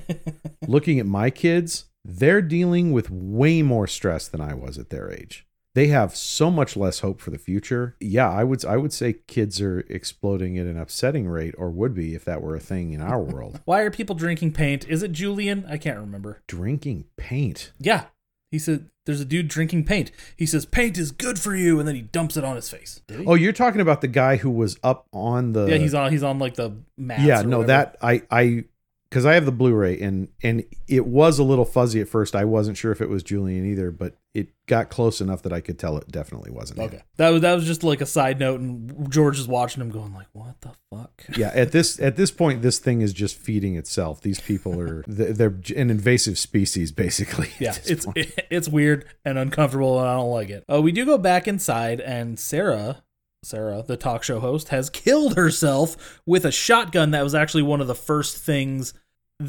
looking 0.68 1.00
at 1.00 1.06
my 1.06 1.30
kids, 1.30 1.86
they're 2.04 2.42
dealing 2.42 2.92
with 2.92 3.10
way 3.10 3.62
more 3.62 3.86
stress 3.86 4.28
than 4.28 4.40
I 4.40 4.52
was 4.54 4.76
at 4.76 4.90
their 4.90 5.10
age. 5.10 5.46
They 5.74 5.86
have 5.86 6.14
so 6.14 6.50
much 6.50 6.76
less 6.76 6.98
hope 7.00 7.20
for 7.20 7.30
the 7.30 7.38
future. 7.38 7.96
Yeah, 7.98 8.30
I 8.30 8.44
would 8.44 8.64
I 8.64 8.76
would 8.76 8.92
say 8.92 9.14
kids 9.26 9.60
are 9.60 9.80
exploding 9.88 10.58
at 10.58 10.66
an 10.66 10.78
upsetting 10.78 11.26
rate, 11.28 11.54
or 11.56 11.70
would 11.70 11.94
be 11.94 12.14
if 12.14 12.24
that 12.26 12.42
were 12.42 12.54
a 12.54 12.60
thing 12.60 12.92
in 12.92 13.00
our 13.00 13.20
world. 13.20 13.60
Why 13.64 13.80
are 13.80 13.90
people 13.90 14.14
drinking 14.14 14.52
paint? 14.52 14.86
Is 14.88 15.02
it 15.02 15.12
Julian? 15.12 15.64
I 15.68 15.78
can't 15.78 15.98
remember. 15.98 16.42
Drinking 16.46 17.04
paint. 17.16 17.72
Yeah. 17.78 18.04
He 18.50 18.58
said 18.58 18.90
there's 19.06 19.22
a 19.22 19.24
dude 19.24 19.48
drinking 19.48 19.84
paint. 19.84 20.10
He 20.36 20.44
says 20.44 20.66
paint 20.66 20.98
is 20.98 21.10
good 21.10 21.38
for 21.38 21.56
you 21.56 21.78
and 21.78 21.88
then 21.88 21.94
he 21.94 22.02
dumps 22.02 22.36
it 22.36 22.44
on 22.44 22.54
his 22.56 22.68
face. 22.68 23.00
Did 23.08 23.20
he? 23.20 23.26
Oh, 23.26 23.34
you're 23.34 23.54
talking 23.54 23.80
about 23.80 24.02
the 24.02 24.08
guy 24.08 24.36
who 24.36 24.50
was 24.50 24.78
up 24.84 25.06
on 25.10 25.54
the 25.54 25.64
yeah, 25.70 25.78
he's 25.78 25.94
on 25.94 26.12
he's 26.12 26.22
on 26.22 26.38
like 26.38 26.54
the 26.56 26.76
mats. 26.98 27.22
yeah 27.22 27.40
or 27.40 27.44
no 27.44 27.60
whatever. 27.60 27.92
that 27.92 27.96
i 28.02 28.22
i 28.30 28.64
because 29.12 29.26
i 29.26 29.34
have 29.34 29.44
the 29.44 29.52
blu-ray 29.52 30.00
and 30.00 30.28
and 30.42 30.64
it 30.88 31.06
was 31.06 31.38
a 31.38 31.44
little 31.44 31.66
fuzzy 31.66 32.00
at 32.00 32.08
first 32.08 32.34
i 32.34 32.44
wasn't 32.44 32.76
sure 32.76 32.90
if 32.90 33.02
it 33.02 33.10
was 33.10 33.22
julian 33.22 33.66
either 33.66 33.90
but 33.90 34.16
it 34.32 34.48
got 34.66 34.88
close 34.88 35.20
enough 35.20 35.42
that 35.42 35.52
i 35.52 35.60
could 35.60 35.78
tell 35.78 35.98
it 35.98 36.10
definitely 36.10 36.50
wasn't 36.50 36.78
him. 36.78 36.86
Okay. 36.86 37.02
That 37.16 37.28
was 37.28 37.42
that 37.42 37.52
was 37.52 37.66
just 37.66 37.84
like 37.84 38.00
a 38.00 38.06
side 38.06 38.40
note 38.40 38.60
and 38.60 39.12
George 39.12 39.38
is 39.38 39.46
watching 39.46 39.82
him 39.82 39.90
going 39.90 40.14
like, 40.14 40.28
What 40.32 40.58
the 40.62 40.70
fuck? 40.90 41.24
yeah 41.36 41.50
at 41.54 41.72
this 41.72 42.00
at 42.00 42.16
this 42.16 42.30
point 42.30 42.62
this 42.62 42.78
thing 42.78 43.02
is 43.02 43.12
just 43.12 43.36
feeding 43.36 43.76
itself 43.76 44.22
these 44.22 44.40
people 44.40 44.80
are 44.80 45.04
they're 45.06 45.58
an 45.76 45.90
invasive 45.90 46.38
species 46.38 46.92
basically 46.92 47.50
Yeah, 47.58 47.74
it's 47.84 48.06
point. 48.06 48.16
it's 48.50 48.68
weird 48.68 49.04
and 49.24 49.36
uncomfortable 49.36 49.98
and 50.00 50.08
I 50.08 50.14
don't 50.14 50.30
like 50.30 50.48
it. 50.48 50.64
Uh, 50.72 50.80
we 50.80 50.92
do 50.92 51.04
go 51.04 51.18
back 51.18 51.46
inside 51.46 52.00
and 52.00 52.38
Sarah 52.38 53.02
Sarah, 53.44 53.82
the 53.84 53.96
talk 53.96 54.22
show 54.22 54.38
host, 54.38 54.68
has 54.68 54.88
killed 54.88 55.34
herself 55.34 56.20
with 56.24 56.44
a 56.44 56.52
shotgun 56.52 57.10
that 57.10 57.24
was 57.24 57.34
actually 57.34 57.64
one 57.64 57.80
of 57.80 57.88
the 57.88 57.94
first 57.94 58.36
things 58.36 58.94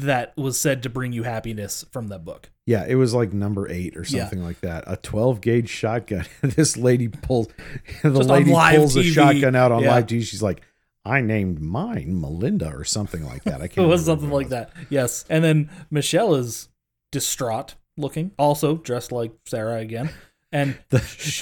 that 0.00 0.36
was 0.36 0.60
said 0.60 0.82
to 0.82 0.90
bring 0.90 1.12
you 1.12 1.22
happiness 1.22 1.84
from 1.90 2.08
that 2.08 2.24
book. 2.24 2.50
yeah 2.66 2.84
it 2.86 2.94
was 2.96 3.14
like 3.14 3.32
number 3.32 3.68
eight 3.70 3.96
or 3.96 4.00
Yeah. 4.08 4.20
something 4.20 4.42
like 4.42 4.60
that 4.62 4.84
a 4.86 4.96
12 4.96 5.40
gauge 5.40 5.68
shotgun 5.68 6.26
this 6.42 6.76
lady 6.76 7.08
pulls 7.08 7.48
the 8.02 8.10
Just 8.12 8.28
lady 8.28 8.52
pulls 8.52 8.96
a 8.96 9.02
shotgun 9.04 9.54
out 9.54 9.70
on 9.72 9.82
Yeah. 9.82 9.90
live 9.92 10.06
TV. 10.06 10.22
she's 10.24 10.42
like 10.42 10.62
i 11.04 11.20
named 11.20 11.60
mine 11.60 12.20
melinda 12.20 12.72
or 12.74 12.84
something 12.84 13.24
like 13.24 13.44
that 13.44 13.60
i 13.60 13.68
can't 13.68 13.86
It 13.86 13.90
was 13.90 14.04
something 14.04 14.30
like 14.30 14.48
that. 14.48 14.70
Yes. 14.90 15.24
And 15.30 15.44
then 15.44 15.70
Michelle 15.90 16.34
is 16.34 16.68
distraught 17.12 17.74
looking, 17.96 18.32
also 18.38 18.76
dressed 18.78 19.12
like 19.12 19.32
Sarah 19.46 19.76
again, 19.78 20.10
and 20.50 20.76
the 20.90 20.98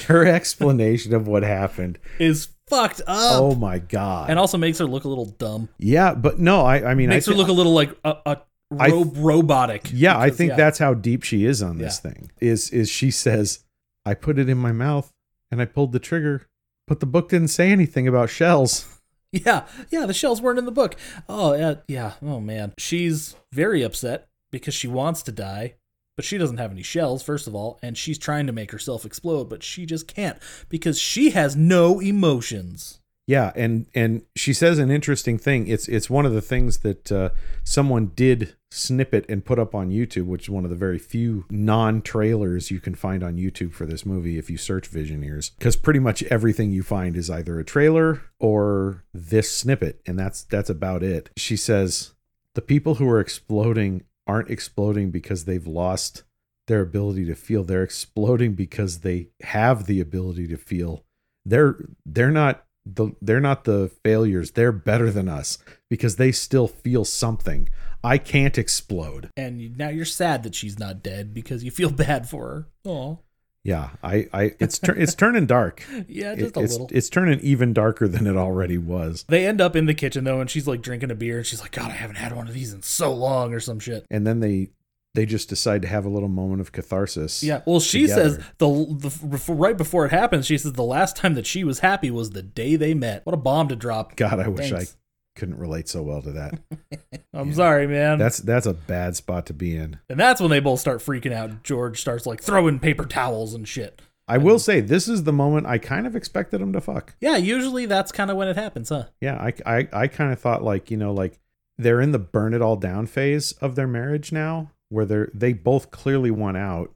her 0.08 0.26
explanation 0.26 1.14
of 1.14 1.26
what 1.26 1.42
happened. 1.42 1.98
is 2.18 2.48
fucked 2.72 3.00
up. 3.00 3.40
Oh 3.40 3.54
my 3.54 3.78
god! 3.78 4.30
and 4.30 4.38
also 4.38 4.58
makes 4.58 4.78
her 4.78 4.86
look 4.86 5.04
a 5.04 5.08
little 5.08 5.26
dumb. 5.26 5.68
yeah, 5.78 6.14
but 6.14 6.38
no, 6.38 6.62
I 6.62 6.90
I 6.90 6.94
mean, 6.94 7.08
Makes 7.10 7.28
I 7.28 7.32
her 7.32 7.36
look 7.36 7.48
a 7.48 7.52
little 7.52 7.72
like 7.74 7.90
a, 8.04 8.16
a 8.26 8.40
I- 8.78 8.88
ro- 8.88 9.12
robotic. 9.16 9.90
yeah, 9.92 10.18
I 10.18 10.30
think 10.30 10.50
yeah. 10.50 10.56
that's 10.56 10.78
how 10.78 10.94
deep 10.94 11.22
she 11.22 11.44
is 11.44 11.62
on 11.62 11.78
this 11.78 11.98
thing. 11.98 12.30
Is 12.40 12.70
is 12.70 12.88
she 12.88 13.10
says, 13.10 13.64
I 14.06 14.14
put 14.14 14.38
it 14.38 14.48
in 14.48 14.58
my 14.58 14.72
mouth 14.72 15.12
and 15.50 15.60
I 15.60 15.66
pulled 15.66 15.92
the 15.92 15.98
trigger, 16.00 16.46
but 16.88 17.00
the 17.00 17.06
book 17.06 17.28
didn't 17.28 17.48
say 17.48 17.70
anything 17.70 18.08
about 18.08 18.30
shells. 18.30 18.88
Yeah, 19.34 19.64
yeah, 19.88 20.04
the 20.04 20.12
shells 20.12 20.42
weren't 20.42 20.58
in 20.58 20.66
the 20.66 20.70
book. 20.70 20.94
Oh, 21.26 21.54
yeah, 21.54 21.76
yeah. 21.88 22.12
Oh 22.20 22.38
man, 22.38 22.74
she's 22.76 23.34
very 23.50 23.82
upset 23.82 24.28
because 24.50 24.74
she 24.74 24.86
wants 24.88 25.22
to 25.22 25.32
die, 25.32 25.76
but 26.16 26.24
she 26.24 26.38
doesn't 26.38 26.58
have 26.58 26.70
any 26.70 26.82
shells. 26.82 27.22
First 27.22 27.46
of 27.46 27.54
all, 27.54 27.78
and 27.82 27.96
she's 27.96 28.18
trying 28.18 28.46
to 28.46 28.52
make 28.52 28.70
herself 28.70 29.04
explode, 29.04 29.48
but 29.48 29.62
she 29.62 29.86
just 29.86 30.06
can't 30.06 30.38
because 30.68 30.98
she 30.98 31.30
has 31.30 31.56
no 31.56 32.00
emotions. 32.00 33.00
Yeah, 33.26 33.52
and 33.54 33.86
and 33.94 34.22
she 34.34 34.52
says 34.52 34.78
an 34.80 34.90
interesting 34.90 35.38
thing. 35.38 35.68
It's 35.68 35.86
it's 35.86 36.10
one 36.10 36.26
of 36.26 36.32
the 36.32 36.40
things 36.40 36.78
that 36.78 37.12
uh, 37.12 37.30
someone 37.62 38.10
did 38.16 38.56
snip 38.70 39.14
it 39.14 39.24
and 39.28 39.44
put 39.44 39.60
up 39.60 39.74
on 39.74 39.90
YouTube, 39.90 40.26
which 40.26 40.44
is 40.44 40.50
one 40.50 40.64
of 40.64 40.70
the 40.70 40.76
very 40.76 40.98
few 40.98 41.44
non-trailers 41.48 42.70
you 42.70 42.80
can 42.80 42.96
find 42.96 43.22
on 43.22 43.36
YouTube 43.36 43.72
for 43.74 43.86
this 43.86 44.04
movie 44.04 44.38
if 44.38 44.50
you 44.50 44.58
search 44.58 44.90
Visioneers, 44.90 45.52
because 45.56 45.76
pretty 45.76 46.00
much 46.00 46.24
everything 46.24 46.72
you 46.72 46.82
find 46.82 47.16
is 47.16 47.30
either 47.30 47.60
a 47.60 47.64
trailer 47.64 48.22
or 48.40 49.04
this 49.14 49.54
snippet, 49.54 50.00
and 50.04 50.18
that's 50.18 50.42
that's 50.42 50.70
about 50.70 51.04
it. 51.04 51.30
She 51.36 51.56
says 51.56 52.14
the 52.54 52.60
people 52.60 52.96
who 52.96 53.08
are 53.08 53.20
exploding 53.20 54.02
aren't 54.26 54.50
exploding 54.50 55.10
because 55.10 55.44
they've 55.44 55.66
lost 55.66 56.22
their 56.66 56.80
ability 56.80 57.24
to 57.26 57.34
feel. 57.34 57.64
They're 57.64 57.82
exploding 57.82 58.54
because 58.54 59.00
they 59.00 59.28
have 59.42 59.86
the 59.86 60.00
ability 60.00 60.46
to 60.48 60.56
feel. 60.56 61.04
They're 61.44 61.76
they're 62.06 62.30
not 62.30 62.64
the 62.84 63.12
they're 63.20 63.40
not 63.40 63.64
the 63.64 63.90
failures. 64.04 64.52
They're 64.52 64.72
better 64.72 65.10
than 65.10 65.28
us 65.28 65.58
because 65.90 66.16
they 66.16 66.32
still 66.32 66.68
feel 66.68 67.04
something. 67.04 67.68
I 68.04 68.18
can't 68.18 68.58
explode. 68.58 69.30
And 69.36 69.76
now 69.76 69.88
you're 69.88 70.04
sad 70.04 70.42
that 70.42 70.54
she's 70.54 70.78
not 70.78 71.02
dead 71.02 71.32
because 71.32 71.62
you 71.62 71.70
feel 71.70 71.90
bad 71.90 72.28
for 72.28 72.48
her. 72.48 72.66
Oh, 72.84 73.20
Yeah, 73.64 73.90
I 74.02 74.28
I 74.32 74.54
it's 74.58 74.78
tur- 74.78 74.96
it's 74.96 75.14
turning 75.14 75.46
dark. 75.46 75.84
yeah, 76.08 76.32
It- 76.32 76.38
just 76.38 76.56
a 76.56 76.60
it's 76.60 76.72
little. 76.72 76.88
it's 76.90 77.08
turning 77.08 77.38
even 77.40 77.72
darker 77.72 78.08
than 78.08 78.26
it 78.26 78.36
already 78.36 78.76
was. 78.78 79.24
They 79.28 79.46
end 79.46 79.60
up 79.60 79.76
in 79.76 79.86
the 79.86 79.94
kitchen 79.94 80.24
though, 80.24 80.40
and 80.40 80.50
she's 80.50 80.66
like 80.66 80.82
drinking 80.82 81.10
a 81.10 81.14
beer, 81.14 81.38
and 81.38 81.46
she's 81.46 81.60
like, 81.60 81.70
"God, 81.72 81.90
I 81.90 81.94
haven't 81.94 82.16
had 82.16 82.34
one 82.34 82.48
of 82.48 82.54
these 82.54 82.72
in 82.72 82.82
so 82.82 83.12
long," 83.14 83.54
or 83.54 83.60
some 83.60 83.78
shit. 83.78 84.04
And 84.10 84.26
then 84.26 84.40
they 84.40 84.70
they 85.14 85.26
just 85.26 85.48
decide 85.48 85.82
to 85.82 85.88
have 85.88 86.04
a 86.04 86.08
little 86.08 86.28
moment 86.28 86.60
of 86.60 86.72
catharsis. 86.72 87.42
Yeah. 87.44 87.60
Well, 87.66 87.80
she 87.80 88.08
says 88.08 88.38
the, 88.58 88.66
the 88.66 89.52
right 89.52 89.76
before 89.76 90.06
it 90.06 90.10
happens, 90.10 90.46
she 90.46 90.56
says 90.58 90.72
the 90.72 90.82
last 90.82 91.16
time 91.16 91.34
that 91.34 91.46
she 91.46 91.64
was 91.64 91.80
happy 91.80 92.10
was 92.10 92.30
the 92.30 92.42
day 92.42 92.76
they 92.76 92.94
met. 92.94 93.24
What 93.26 93.34
a 93.34 93.36
bomb 93.36 93.68
to 93.68 93.76
drop. 93.76 94.16
God, 94.16 94.40
I 94.40 94.48
wish 94.48 94.70
Thanks. 94.70 94.92
I 94.92 94.96
couldn't 95.34 95.58
relate 95.58 95.88
so 95.88 96.02
well 96.02 96.22
to 96.22 96.32
that. 96.32 96.58
I'm 97.34 97.48
Yeah. 97.48 97.54
sorry, 97.54 97.86
man. 97.86 98.18
That's 98.18 98.38
that's 98.38 98.66
a 98.66 98.74
bad 98.74 99.16
spot 99.16 99.46
to 99.46 99.54
be 99.54 99.76
in. 99.76 99.98
and 100.08 100.18
that's 100.20 100.40
when 100.40 100.50
they 100.50 100.60
both 100.60 100.80
start 100.80 101.00
freaking 101.00 101.32
out. 101.32 101.62
George 101.62 102.00
starts 102.00 102.26
like 102.26 102.42
throwing 102.42 102.78
paper 102.78 103.04
towels 103.06 103.54
and 103.54 103.66
shit. 103.66 104.02
I 104.28 104.38
will 104.38 104.58
say 104.58 104.80
this 104.80 105.08
is 105.08 105.24
the 105.24 105.32
moment 105.32 105.66
I 105.66 105.78
kind 105.78 106.06
of 106.06 106.14
expected 106.14 106.60
him 106.60 106.72
to 106.74 106.80
fuck. 106.80 107.14
Yeah, 107.20 107.36
usually 107.36 107.86
that's 107.86 108.12
kind 108.12 108.30
of 108.30 108.36
when 108.36 108.48
it 108.48 108.56
happens, 108.56 108.88
huh? 108.90 109.06
Yeah, 109.20 109.36
I 109.36 109.52
I, 109.66 109.88
I 109.92 110.06
kind 110.06 110.32
of 110.32 110.38
thought 110.38 110.62
like 110.62 110.90
you 110.90 110.96
know 110.96 111.12
like 111.12 111.38
they're 111.78 112.00
in 112.00 112.12
the 112.12 112.18
burn 112.18 112.54
it 112.54 112.62
all 112.62 112.76
down 112.76 113.06
phase 113.06 113.52
of 113.52 113.74
their 113.74 113.88
marriage 113.88 114.30
now, 114.32 114.70
where 114.90 115.04
they're 115.04 115.30
they 115.34 115.52
both 115.52 115.90
clearly 115.90 116.30
want 116.30 116.56
out, 116.56 116.92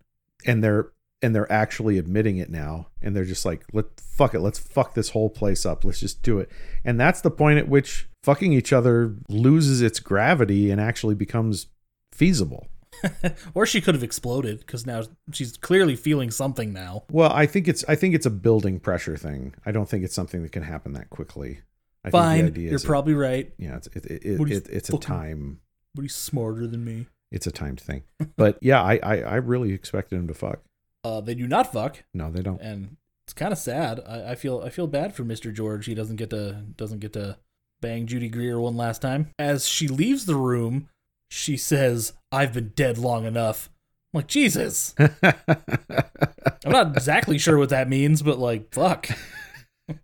and 0.47 0.63
they're 0.63 0.91
and 1.23 1.35
they're 1.35 1.51
actually 1.51 1.97
admitting 1.99 2.37
it 2.37 2.51
now, 2.51 2.89
and 3.03 3.17
they're 3.17 3.25
just 3.25 3.45
like 3.45 3.65
let 3.73 3.87
fuck 4.01 4.35
it, 4.35 4.41
let's 4.41 4.59
fuck 4.59 4.95
this 4.95 5.11
whole 5.11 5.29
place 5.31 5.67
up, 5.67 5.85
let's 5.85 6.01
just 6.01 6.23
do 6.23 6.39
it, 6.39 6.49
and 6.85 7.01
that's 7.01 7.21
the 7.23 7.31
point 7.31 7.59
at 7.59 7.69
which 7.69 8.09
fucking 8.27 8.53
each 8.53 8.73
other 8.73 9.15
loses 9.29 9.81
its 9.81 10.01
gravity 10.01 10.71
and 10.71 10.81
actually 10.81 11.15
becomes 11.15 11.67
feasible. 12.13 12.67
Or 13.55 13.67
she 13.67 13.81
could 13.83 13.95
have 13.95 14.03
exploded 14.03 14.61
because 14.61 14.87
now 14.87 15.03
she's 15.33 15.57
clearly 15.59 15.97
feeling 15.97 16.31
something 16.31 16.73
now. 16.73 17.05
Well, 17.11 17.31
I 17.31 17.45
think 17.47 17.69
it's 17.69 17.85
I 17.89 17.95
think 17.95 18.15
it's 18.15 18.25
a 18.27 18.31
building 18.31 18.81
pressure 18.81 19.17
thing. 19.19 19.55
I 19.67 19.71
don't 19.73 19.89
think 19.89 20.03
it's 20.05 20.15
something 20.15 20.43
that 20.43 20.53
can 20.53 20.63
happen 20.63 20.93
that 20.95 21.11
quickly. 21.11 21.61
I 22.05 22.11
Fine, 22.11 22.53
think 22.55 22.57
you're 22.71 22.79
probably 22.81 23.15
right. 23.15 23.53
yeah, 23.59 23.77
it's 23.77 23.87
it, 23.89 24.07
it, 24.07 24.25
you 24.25 24.47
it, 24.47 24.69
it's 24.71 24.89
a 24.89 24.99
time 24.99 25.61
But 25.95 26.03
he's 26.03 26.15
smarter 26.15 26.67
than 26.67 26.85
me. 26.85 27.07
it's 27.31 27.47
a 27.47 27.51
timed 27.53 27.81
thing. 27.81 28.03
But 28.37 28.59
yeah, 28.63 28.83
I, 28.83 28.99
I 29.03 29.17
I 29.21 29.37
really 29.37 29.73
expected 29.73 30.17
him 30.17 30.29
to 30.29 30.35
fuck. 30.35 30.61
Uh, 31.05 31.21
they 31.21 31.35
do 31.35 31.47
not 31.47 31.73
fuck, 31.73 32.03
No, 32.15 32.31
they 32.31 32.43
don't. 32.43 32.61
and 32.63 32.97
it's 33.27 33.35
kind 33.35 33.53
of 33.53 33.59
sad. 33.59 34.01
I, 34.07 34.31
I 34.33 34.35
feel 34.37 34.63
I 34.65 34.71
feel 34.71 34.87
bad 34.87 35.15
for 35.15 35.25
Mr. 35.25 35.53
George. 35.53 35.85
He 35.87 35.95
doesn't 35.95 36.17
get 36.17 36.31
to 36.31 36.65
doesn't 36.77 37.01
get 37.01 37.13
to 37.13 37.37
bang 37.81 38.07
Judy 38.07 38.29
Greer 38.29 38.59
one 38.59 38.77
last 38.77 39.03
time. 39.03 39.31
As 39.39 39.69
she 39.69 39.89
leaves 39.89 40.27
the 40.27 40.37
room, 40.37 40.89
she 41.29 41.57
says, 41.57 42.13
"I've 42.33 42.53
been 42.53 42.73
dead 42.75 42.99
long 42.99 43.25
enough." 43.25 43.71
I'm 44.13 44.19
like 44.19 44.29
Jesus. 44.29 44.95
I'm 45.23 46.73
not 46.73 46.97
exactly 46.97 47.39
sure 47.39 47.59
what 47.59 47.69
that 47.71 47.89
means, 47.89 48.23
but 48.23 48.39
like, 48.39 48.73
fuck. 48.73 49.09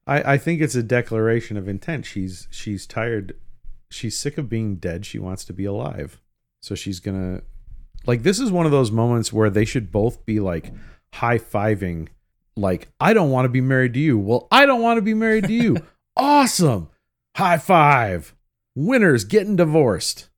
I 0.06 0.34
I 0.34 0.38
think 0.38 0.60
it's 0.60 0.74
a 0.74 0.82
declaration 0.82 1.56
of 1.56 1.68
intent. 1.68 2.06
She's 2.06 2.48
she's 2.50 2.86
tired. 2.86 3.36
She's 3.90 4.18
sick 4.18 4.38
of 4.38 4.48
being 4.48 4.76
dead. 4.76 5.04
She 5.04 5.18
wants 5.18 5.44
to 5.46 5.52
be 5.52 5.64
alive. 5.64 6.20
So 6.60 6.74
she's 6.74 7.00
gonna 7.00 7.42
like 8.06 8.22
this 8.22 8.38
is 8.38 8.50
one 8.50 8.66
of 8.66 8.72
those 8.72 8.90
moments 8.90 9.32
where 9.32 9.50
they 9.50 9.64
should 9.64 9.90
both 9.90 10.24
be 10.24 10.40
like 10.40 10.72
high 11.14 11.38
fiving. 11.38 12.08
Like 12.56 12.88
I 13.00 13.14
don't 13.14 13.30
want 13.30 13.46
to 13.46 13.50
be 13.50 13.60
married 13.60 13.94
to 13.94 14.00
you. 14.00 14.18
Well, 14.18 14.48
I 14.50 14.66
don't 14.66 14.82
want 14.82 14.98
to 14.98 15.02
be 15.02 15.14
married 15.14 15.44
to 15.44 15.52
you. 15.52 15.78
awesome. 16.16 16.88
High 17.36 17.58
five. 17.58 18.34
Winners 18.74 19.24
getting 19.24 19.56
divorced. 19.56 20.28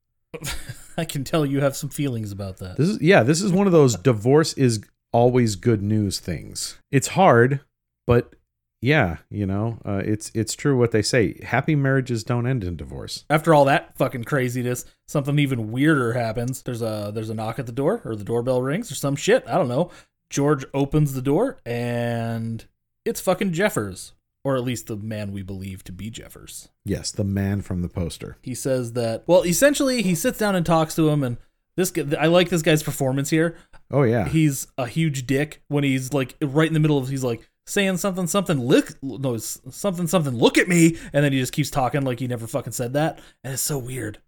I 0.97 1.05
can 1.05 1.23
tell 1.23 1.45
you 1.45 1.61
have 1.61 1.75
some 1.75 1.89
feelings 1.89 2.31
about 2.31 2.57
that. 2.57 2.77
This 2.77 2.89
is 2.89 3.01
yeah, 3.01 3.23
this 3.23 3.41
is 3.41 3.51
one 3.51 3.67
of 3.67 3.73
those 3.73 3.95
divorce 3.95 4.53
is 4.53 4.83
always 5.11 5.55
good 5.55 5.81
news 5.81 6.19
things. 6.19 6.77
It's 6.91 7.09
hard, 7.09 7.61
but 8.07 8.33
yeah, 8.81 9.17
you 9.29 9.45
know, 9.45 9.79
uh, 9.85 10.01
it's 10.05 10.31
it's 10.33 10.53
true 10.53 10.77
what 10.77 10.91
they 10.91 11.01
say. 11.01 11.41
Happy 11.43 11.75
marriages 11.75 12.23
don't 12.23 12.47
end 12.47 12.63
in 12.63 12.75
divorce. 12.75 13.25
After 13.29 13.53
all 13.53 13.65
that 13.65 13.97
fucking 13.97 14.25
craziness, 14.25 14.85
something 15.07 15.39
even 15.39 15.71
weirder 15.71 16.13
happens. 16.13 16.61
There's 16.61 16.81
a 16.81 17.11
there's 17.13 17.29
a 17.29 17.33
knock 17.33 17.59
at 17.59 17.65
the 17.65 17.71
door, 17.71 18.01
or 18.05 18.15
the 18.15 18.23
doorbell 18.23 18.61
rings, 18.61 18.91
or 18.91 18.95
some 18.95 19.15
shit. 19.15 19.43
I 19.47 19.57
don't 19.57 19.69
know. 19.69 19.89
George 20.29 20.65
opens 20.73 21.13
the 21.13 21.21
door, 21.21 21.59
and 21.65 22.65
it's 23.05 23.21
fucking 23.21 23.53
Jeffords, 23.53 24.13
or 24.45 24.55
at 24.55 24.63
least 24.63 24.87
the 24.87 24.95
man 24.95 25.31
we 25.33 25.41
believe 25.41 25.83
to 25.83 25.91
be 25.91 26.09
Jeffords. 26.09 26.69
Yes, 26.85 27.11
the 27.11 27.23
man 27.25 27.61
from 27.61 27.81
the 27.81 27.89
poster. 27.89 28.37
He 28.43 28.53
says 28.55 28.93
that. 28.93 29.23
Well, 29.27 29.43
essentially, 29.43 30.03
he 30.03 30.13
sits 30.15 30.37
down 30.37 30.55
and 30.55 30.65
talks 30.65 30.95
to 30.95 31.09
him, 31.09 31.23
and 31.23 31.37
this. 31.75 31.91
guy- 31.91 32.15
I 32.17 32.27
like 32.27 32.49
this 32.49 32.61
guy's 32.61 32.83
performance 32.83 33.29
here. 33.31 33.57
Oh 33.91 34.03
yeah, 34.03 34.29
He's 34.29 34.67
a 34.77 34.87
huge 34.87 35.27
dick 35.27 35.61
when 35.67 35.83
he's 35.83 36.13
like 36.13 36.35
right 36.41 36.67
in 36.67 36.73
the 36.73 36.79
middle 36.79 36.97
of. 36.97 37.09
He's 37.09 37.23
like 37.23 37.41
saying 37.65 37.97
something, 37.97 38.27
something. 38.27 38.59
Look, 38.63 38.91
no, 39.01 39.35
something, 39.37 40.07
something. 40.07 40.35
Look 40.35 40.57
at 40.57 40.67
me, 40.67 40.97
and 41.11 41.25
then 41.25 41.33
he 41.33 41.39
just 41.39 41.51
keeps 41.51 41.69
talking 41.71 42.03
like 42.03 42.19
he 42.19 42.27
never 42.27 42.47
fucking 42.47 42.73
said 42.73 42.93
that, 42.93 43.19
and 43.43 43.53
it's 43.53 43.61
so 43.63 43.77
weird 43.79 44.19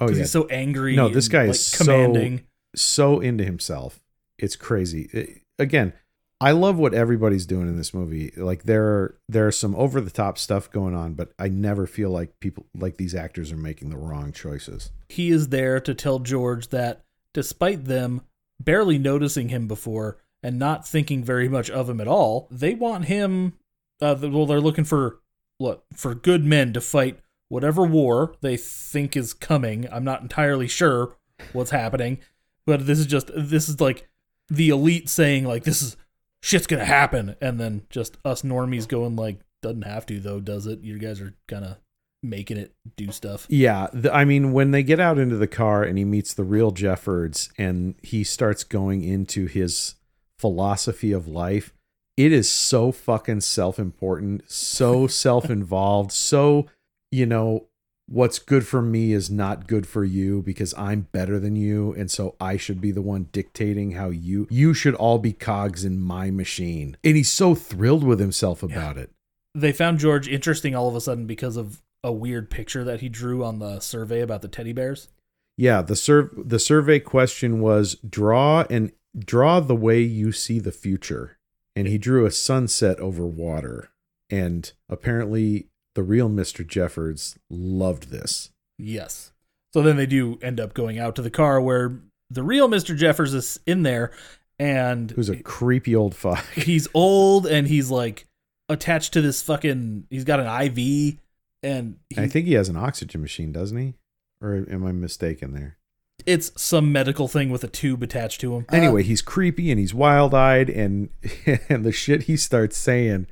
oh 0.00 0.06
because 0.06 0.18
yeah, 0.18 0.22
he's 0.22 0.30
so 0.30 0.46
angry. 0.46 0.94
No, 0.96 1.08
this 1.08 1.26
and, 1.26 1.32
guy 1.32 1.42
like, 1.42 1.50
is 1.50 1.66
so- 1.66 1.84
commanding. 1.84 2.44
so 2.76 3.18
into 3.20 3.42
himself. 3.44 4.00
It's 4.38 4.56
crazy. 4.56 5.10
It- 5.12 5.42
again, 5.58 5.92
I 6.40 6.50
love 6.50 6.78
what 6.78 6.94
everybody's 6.94 7.46
doing 7.46 7.68
in 7.68 7.76
this 7.76 7.94
movie. 7.94 8.32
Like 8.36 8.64
there 8.64 8.84
are 8.84 9.18
there 9.28 9.46
are 9.46 9.52
some 9.52 9.74
over 9.76 10.00
the 10.00 10.10
top 10.10 10.38
stuff 10.38 10.70
going 10.70 10.94
on, 10.94 11.14
but 11.14 11.32
I 11.38 11.48
never 11.48 11.86
feel 11.86 12.10
like 12.10 12.38
people 12.40 12.66
like 12.76 12.96
these 12.96 13.14
actors 13.14 13.52
are 13.52 13.56
making 13.56 13.90
the 13.90 13.96
wrong 13.96 14.32
choices. 14.32 14.90
he 15.08 15.30
is 15.30 15.48
there 15.48 15.80
to 15.80 15.94
tell 15.94 16.18
George 16.18 16.68
that 16.68 17.04
despite 17.32 17.84
them 17.84 18.22
barely 18.60 18.98
noticing 18.98 19.48
him 19.48 19.66
before 19.66 20.18
and 20.42 20.58
not 20.58 20.86
thinking 20.86 21.24
very 21.24 21.48
much 21.48 21.70
of 21.70 21.88
him 21.88 22.00
at 22.00 22.08
all, 22.08 22.48
they 22.50 22.74
want 22.74 23.06
him. 23.06 23.54
Uh, 24.00 24.16
well, 24.20 24.46
they're 24.46 24.60
looking 24.60 24.84
for 24.84 25.20
what 25.58 25.84
for 25.94 26.14
good 26.14 26.44
men 26.44 26.72
to 26.72 26.80
fight 26.80 27.18
whatever 27.48 27.84
war 27.84 28.34
they 28.40 28.56
think 28.56 29.16
is 29.16 29.32
coming. 29.32 29.86
I'm 29.90 30.04
not 30.04 30.22
entirely 30.22 30.68
sure 30.68 31.16
what's 31.52 31.70
happening, 31.70 32.18
but 32.66 32.86
this 32.86 32.98
is 32.98 33.06
just 33.06 33.30
this 33.34 33.68
is 33.68 33.80
like 33.80 34.08
the 34.48 34.68
elite 34.68 35.08
saying 35.08 35.44
like 35.44 35.64
this 35.64 35.80
is 35.80 35.96
shit's 36.44 36.66
gonna 36.66 36.84
happen, 36.84 37.36
and 37.40 37.58
then 37.58 37.82
just 37.88 38.18
us 38.24 38.42
normies 38.42 38.86
going 38.86 39.16
like 39.16 39.40
doesn't 39.62 39.82
have 39.82 40.04
to 40.06 40.20
though, 40.20 40.40
does 40.40 40.66
it? 40.66 40.80
You 40.80 40.98
guys 40.98 41.20
are 41.20 41.34
kind 41.48 41.64
of 41.64 41.78
making 42.22 42.58
it 42.58 42.74
do 42.96 43.10
stuff. 43.10 43.46
Yeah, 43.48 43.88
the, 43.92 44.14
I 44.14 44.24
mean, 44.24 44.52
when 44.52 44.70
they 44.70 44.82
get 44.82 45.00
out 45.00 45.18
into 45.18 45.36
the 45.36 45.46
car 45.46 45.82
and 45.82 45.96
he 45.98 46.04
meets 46.04 46.34
the 46.34 46.44
real 46.44 46.70
Jeffords 46.70 47.50
and 47.56 47.94
he 48.02 48.24
starts 48.24 48.62
going 48.62 49.02
into 49.02 49.46
his 49.46 49.94
philosophy 50.38 51.12
of 51.12 51.26
life, 51.26 51.72
it 52.16 52.30
is 52.30 52.50
so 52.50 52.92
fucking 52.92 53.40
self 53.40 53.78
important, 53.78 54.50
so 54.50 55.06
self 55.08 55.50
involved, 55.50 56.12
so, 56.12 56.66
you 57.10 57.26
know, 57.26 57.68
what's 58.06 58.38
good 58.38 58.66
for 58.66 58.82
me 58.82 59.12
is 59.12 59.30
not 59.30 59.66
good 59.66 59.86
for 59.86 60.04
you 60.04 60.42
because 60.42 60.74
I'm 60.76 61.08
better 61.12 61.38
than 61.38 61.56
you. 61.56 61.92
And 61.94 62.10
so 62.10 62.36
I 62.40 62.56
should 62.56 62.80
be 62.80 62.90
the 62.90 63.02
one 63.02 63.28
dictating 63.32 63.92
how 63.92 64.10
you, 64.10 64.46
you 64.50 64.74
should 64.74 64.94
all 64.94 65.18
be 65.18 65.32
cogs 65.32 65.84
in 65.84 66.00
my 66.00 66.30
machine. 66.30 66.96
And 67.02 67.16
he's 67.16 67.30
so 67.30 67.54
thrilled 67.54 68.04
with 68.04 68.20
himself 68.20 68.62
about 68.62 68.98
it. 68.98 69.10
they 69.54 69.72
found 69.72 69.98
George 69.98 70.28
interesting 70.28 70.74
all 70.74 70.88
of 70.88 70.96
a 70.96 71.00
sudden 71.00 71.26
because 71.26 71.56
of 71.56 71.80
a 72.02 72.12
weird 72.12 72.50
picture 72.50 72.84
that 72.84 73.00
he 73.00 73.08
drew 73.08 73.42
on 73.44 73.58
the 73.58 73.80
survey 73.80 74.20
about 74.20 74.42
the 74.42 74.48
teddy 74.48 74.72
bears. 74.72 75.08
Yeah, 75.56 75.80
the 75.80 75.96
sur- 75.96 76.30
the 76.36 76.58
survey 76.58 76.98
question 76.98 77.60
was 77.60 77.94
draw 77.94 78.64
and 78.68 78.92
draw 79.16 79.60
the 79.60 79.76
way 79.76 80.00
you 80.02 80.32
see 80.32 80.58
the 80.58 80.72
future. 80.72 81.38
And 81.76 81.86
he 81.88 81.96
drew 81.96 82.26
a 82.26 82.30
sunset 82.30 82.98
over 83.00 83.26
water. 83.26 83.90
And 84.28 84.70
apparently 84.88 85.68
the 85.94 86.02
real 86.02 86.28
Mr. 86.28 86.66
Jeffords 86.66 87.38
loved 87.50 88.10
this. 88.10 88.50
Yes. 88.78 89.32
So 89.72 89.82
then 89.82 89.96
they 89.96 90.06
do 90.06 90.38
end 90.42 90.60
up 90.60 90.74
going 90.74 90.98
out 90.98 91.16
to 91.16 91.22
the 91.22 91.30
car 91.30 91.60
where 91.60 91.98
the 92.30 92.42
real 92.42 92.68
Mr. 92.68 92.96
Jeffords 92.96 93.34
is 93.34 93.60
in 93.66 93.82
there 93.82 94.12
and 94.58 95.10
Who's 95.12 95.28
a 95.28 95.42
creepy 95.42 95.94
old 95.94 96.14
fuck. 96.14 96.44
he's 96.54 96.88
old 96.94 97.46
and 97.46 97.66
he's 97.66 97.90
like 97.90 98.26
attached 98.68 99.12
to 99.14 99.20
this 99.20 99.42
fucking 99.42 100.06
he's 100.10 100.24
got 100.24 100.40
an 100.40 100.46
IV 100.46 101.18
and 101.62 101.96
he, 102.10 102.20
I 102.20 102.28
think 102.28 102.46
he 102.46 102.54
has 102.54 102.68
an 102.68 102.76
oxygen 102.76 103.20
machine, 103.20 103.52
doesn't 103.52 103.76
he? 103.76 103.94
Or 104.40 104.66
am 104.68 104.84
I 104.84 104.92
mistaken 104.92 105.54
there? 105.54 105.78
it's 106.26 106.50
some 106.60 106.92
medical 106.92 107.28
thing 107.28 107.50
with 107.50 107.64
a 107.64 107.68
tube 107.68 108.02
attached 108.02 108.40
to 108.40 108.54
him. 108.54 108.66
Anyway, 108.70 109.02
he's 109.02 109.22
creepy 109.22 109.70
and 109.70 109.78
he's 109.78 109.94
wild-eyed 109.94 110.70
and 110.70 111.08
and 111.68 111.84
the 111.84 111.92
shit 111.92 112.24
he 112.24 112.36
starts 112.36 112.76
saying 112.76 113.26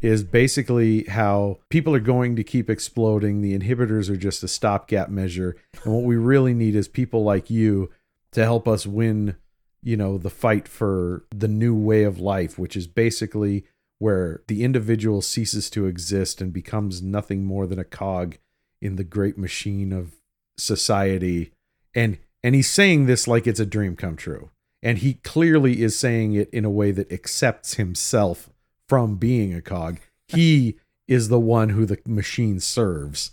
is 0.00 0.22
basically 0.24 1.04
how 1.04 1.58
people 1.68 1.94
are 1.94 2.00
going 2.00 2.36
to 2.36 2.44
keep 2.44 2.70
exploding. 2.70 3.40
The 3.40 3.58
inhibitors 3.58 4.08
are 4.08 4.16
just 4.16 4.42
a 4.42 4.48
stopgap 4.48 5.10
measure. 5.10 5.56
And 5.84 5.92
what 5.92 6.04
we 6.04 6.16
really 6.16 6.54
need 6.54 6.74
is 6.74 6.88
people 6.88 7.22
like 7.22 7.50
you 7.50 7.90
to 8.32 8.44
help 8.44 8.66
us 8.66 8.86
win, 8.86 9.36
you 9.82 9.96
know, 9.96 10.16
the 10.16 10.30
fight 10.30 10.68
for 10.68 11.24
the 11.30 11.48
new 11.48 11.74
way 11.74 12.04
of 12.04 12.18
life, 12.18 12.58
which 12.58 12.76
is 12.76 12.86
basically 12.86 13.64
where 13.98 14.42
the 14.48 14.64
individual 14.64 15.20
ceases 15.20 15.68
to 15.70 15.86
exist 15.86 16.40
and 16.40 16.52
becomes 16.52 17.02
nothing 17.02 17.44
more 17.44 17.66
than 17.66 17.78
a 17.78 17.84
cog 17.84 18.38
in 18.80 18.96
the 18.96 19.04
great 19.04 19.36
machine 19.36 19.92
of 19.92 20.14
society. 20.56 21.52
And 21.94 22.18
and 22.42 22.54
he's 22.54 22.70
saying 22.70 23.04
this 23.04 23.28
like 23.28 23.46
it's 23.46 23.60
a 23.60 23.66
dream 23.66 23.96
come 23.96 24.16
true. 24.16 24.50
And 24.82 24.98
he 24.98 25.14
clearly 25.14 25.82
is 25.82 25.98
saying 25.98 26.32
it 26.32 26.48
in 26.50 26.64
a 26.64 26.70
way 26.70 26.90
that 26.90 27.12
accepts 27.12 27.74
himself 27.74 28.49
from 28.90 29.14
being 29.14 29.54
a 29.54 29.62
cog. 29.62 30.00
He 30.26 30.76
is 31.06 31.28
the 31.28 31.38
one 31.38 31.68
who 31.68 31.86
the 31.86 31.98
machine 32.04 32.58
serves. 32.58 33.30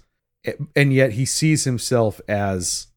And 0.76 0.94
yet 0.94 1.14
he 1.14 1.26
sees 1.26 1.64
himself 1.64 2.22
as 2.28 2.88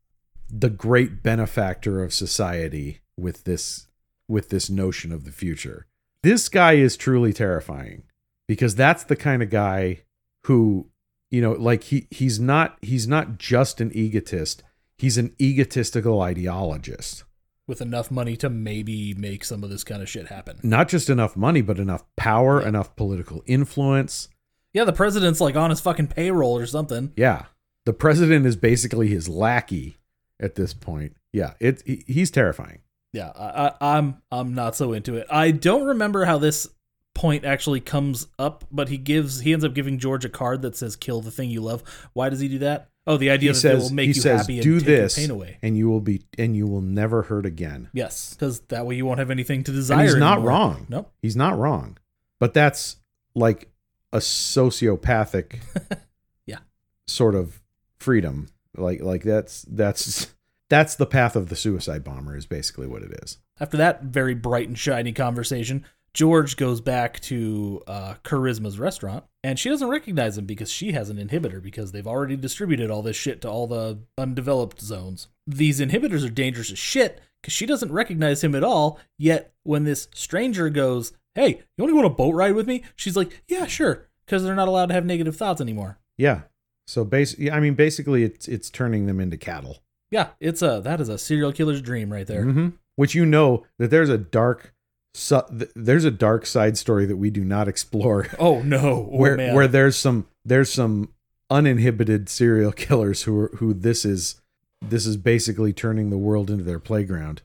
the 0.51 0.69
great 0.69 1.23
benefactor 1.23 2.05
of 2.05 2.13
society 2.13 3.01
with 3.17 3.45
this 3.45 3.87
with 4.29 4.51
this 4.51 4.69
notion 4.69 5.11
of 5.11 5.25
the 5.25 5.33
future. 5.33 5.87
This 6.23 6.51
guy 6.51 6.75
is 6.75 6.99
truly 6.99 7.33
terrifying 7.33 8.03
because 8.47 8.75
that's 8.75 9.05
the 9.05 9.17
kind 9.17 9.43
of 9.43 9.49
guy 9.49 10.03
who 10.45 10.91
you 11.31 11.41
know, 11.41 11.53
like 11.53 11.85
he 11.85 12.09
he's 12.11 12.39
not 12.39 12.77
he's 12.83 13.09
not 13.09 13.39
just 13.39 13.81
an 13.81 13.91
egotist. 13.95 14.63
He's 14.99 15.17
an 15.17 15.35
egotistical 15.41 16.19
ideologist. 16.19 17.25
With 17.71 17.81
enough 17.81 18.11
money 18.11 18.37
to 18.37 18.51
maybe 18.51 19.15
make 19.15 19.45
some 19.47 19.65
of 19.65 19.71
this 19.71 19.83
kind 19.85 20.03
of 20.03 20.09
shit 20.11 20.27
happen. 20.27 20.59
Not 20.63 20.89
just 20.89 21.09
enough 21.09 21.35
money, 21.37 21.63
but 21.63 21.79
enough 21.79 22.05
power, 22.17 22.61
enough 22.61 22.95
political 22.97 23.43
influence. 23.47 24.29
Yeah, 24.75 24.85
the 24.85 24.93
president's 24.93 25.41
like 25.41 25.57
on 25.57 25.71
his 25.71 25.81
fucking 25.81 26.09
payroll 26.09 26.59
or 26.59 26.67
something. 26.67 27.13
Yeah. 27.17 27.47
The 27.87 27.93
president 27.95 28.45
is 28.45 28.57
basically 28.57 29.09
his 29.09 29.29
lackey 29.29 29.97
at 30.39 30.55
this 30.57 30.75
point. 30.75 31.17
Yeah, 31.33 31.55
it 31.61 31.83
he- 31.87 32.05
he's 32.07 32.31
terrifying. 32.31 32.81
Yeah, 33.13 33.33
I, 33.37 33.69
I, 33.81 33.97
I'm 33.99 34.23
I'm 34.31 34.55
not 34.55 34.77
so 34.77 34.93
into 34.93 35.15
it. 35.17 35.27
I 35.31 35.51
don't 35.51 35.87
remember 35.87 36.25
how 36.27 36.39
this 36.39 36.69
point 37.15 37.45
actually 37.45 37.81
comes 37.81 38.29
up, 38.39 38.65
but 38.71 38.89
he 38.89 38.97
gives 38.99 39.41
he 39.41 39.53
ends 39.53 39.65
up 39.65 39.75
giving 39.75 39.99
George 39.99 40.25
a 40.25 40.29
card 40.29 40.63
that 40.63 40.77
says 40.77 40.95
"Kill 40.95 41.21
the 41.21 41.31
thing 41.33 41.51
you 41.51 41.61
love." 41.61 41.83
Why 42.13 42.29
does 42.29 42.41
he 42.41 42.49
do 42.49 42.59
that? 42.59 42.89
Oh, 43.11 43.17
the 43.17 43.31
idea 43.31 43.51
He 43.51 43.53
that 43.53 43.59
it 43.59 43.61
says 43.61 43.83
will 43.85 43.95
make 43.95 44.05
he 44.09 44.15
you 44.15 44.21
says 44.21 44.41
happy 44.43 44.55
and 44.59 44.63
do 44.63 44.79
take 44.79 44.87
this 44.87 45.17
pain 45.19 45.31
away. 45.31 45.59
and 45.63 45.77
you 45.77 45.89
will 45.91 46.01
be 46.01 46.23
and 46.39 46.57
you 46.57 46.67
will 46.67 46.81
never 46.81 47.23
hurt 47.23 47.45
again. 47.47 47.89
Yes, 47.93 48.35
because 48.35 48.61
that 48.69 48.87
way 48.87 48.95
you 48.95 49.05
won't 49.05 49.19
have 49.19 49.31
anything 49.31 49.65
to 49.65 49.73
desire. 49.73 49.99
And 50.01 50.09
he's 50.09 50.17
not 50.17 50.35
anymore. 50.39 50.49
wrong. 50.51 50.87
Nope. 50.89 51.13
He's 51.21 51.37
not 51.37 51.59
wrong. 51.59 51.99
But 52.39 52.55
that's 52.55 52.97
like 53.35 53.69
a 54.13 54.19
sociopathic 54.19 55.57
Yeah. 56.47 56.59
sort 57.07 57.35
of 57.35 57.61
freedom. 57.99 58.49
Like 58.77 59.01
like 59.03 59.23
that's 59.23 59.63
that's 59.69 60.33
that's 60.69 60.95
the 60.95 61.07
path 61.07 61.35
of 61.37 61.49
the 61.49 61.57
suicide 61.57 62.05
bomber 62.05 62.37
is 62.37 62.47
basically 62.47 62.87
what 62.87 63.03
it 63.03 63.13
is. 63.23 63.39
After 63.59 63.77
that 63.77 64.05
very 64.05 64.35
bright 64.35 64.69
and 64.69 64.79
shiny 64.79 65.13
conversation, 65.13 65.85
George 66.13 66.57
goes 66.57 66.81
back 66.81 67.21
to 67.21 67.83
uh, 67.87 68.15
Charisma's 68.25 68.79
restaurant, 68.79 69.25
and 69.45 69.59
she 69.59 69.69
doesn't 69.69 69.89
recognize 69.89 70.37
him 70.37 70.45
because 70.45 70.71
she 70.71 70.93
has 70.93 71.09
an 71.09 71.17
inhibitor 71.17 71.63
because 71.63 71.93
they've 71.93 72.07
already 72.07 72.37
distributed 72.37 72.91
all 72.91 73.03
this 73.03 73.17
shit 73.17 73.41
to 73.43 73.49
all 73.49 73.67
the 73.67 74.01
undeveloped 74.19 74.81
zones. 74.81 75.29
These 75.47 75.81
inhibitors 75.81 76.27
are 76.27 76.31
dangerous 76.31 76.73
as 76.73 76.79
shit 76.79 77.21
because 77.41 77.55
she 77.55 77.65
doesn't 77.67 77.93
recognize 77.93 78.43
him 78.43 78.55
at 78.55 78.65
all. 78.65 78.99
Yet 79.19 79.53
when 79.63 79.85
this 79.85 80.09
stranger 80.15 80.69
goes, 80.69 81.13
"Hey, 81.35 81.49
you 81.77 81.85
want 81.85 81.91
to 81.91 81.95
go 81.95 81.99
on 82.01 82.05
a 82.05 82.11
boat 82.11 82.35
ride 82.35 82.55
with 82.55 82.67
me?" 82.67 82.83
She's 82.97 83.17
like, 83.17 83.43
"Yeah, 83.49 83.67
sure," 83.67 84.09
because 84.27 84.43
they're 84.43 84.55
not 84.55 84.69
allowed 84.69 84.87
to 84.87 84.95
have 84.95 85.07
negative 85.07 85.37
thoughts 85.37 85.61
anymore. 85.61 85.99
Yeah. 86.19 86.43
So 86.87 87.05
basically 87.05 87.53
I 87.53 87.61
mean 87.61 87.75
basically 87.75 88.25
it's 88.25 88.49
it's 88.49 88.69
turning 88.69 89.07
them 89.07 89.21
into 89.21 89.37
cattle. 89.37 89.79
Yeah, 90.11 90.31
it's 90.41 90.61
a 90.61 90.81
that 90.83 91.01
is 91.01 91.09
a 91.09 91.19
serial 91.19 91.53
killer's 91.53 91.81
dream 91.81 92.13
right 92.13 92.27
there. 92.27 92.45
Mhm. 92.45 92.73
Which 92.97 93.15
you 93.15 93.25
know 93.25 93.65
that 93.79 93.91
there's 93.91 94.09
a 94.09 94.19
dark 94.19 94.75
su- 95.15 95.43
th- 95.57 95.71
there's 95.75 96.05
a 96.05 96.11
dark 96.11 96.47
side 96.47 96.77
story 96.79 97.07
that 97.07 97.17
we 97.17 97.31
do 97.31 97.45
not 97.45 97.69
explore 97.69 98.27
Oh 98.39 98.61
no, 98.63 98.79
oh, 98.79 99.01
where 99.19 99.37
man. 99.37 99.55
where 99.55 99.69
there's 99.69 99.97
some 99.97 100.27
there's 100.45 100.73
some 100.73 101.13
uninhibited 101.51 102.29
serial 102.29 102.73
killers 102.73 103.23
who 103.25 103.39
are, 103.41 103.51
who 103.57 103.75
this 103.75 104.05
is 104.05 104.41
this 104.83 105.05
is 105.07 105.17
basically 105.17 105.73
turning 105.73 106.11
the 106.11 106.19
world 106.19 106.49
into 106.51 106.65
their 106.65 106.79
playground. 106.79 107.43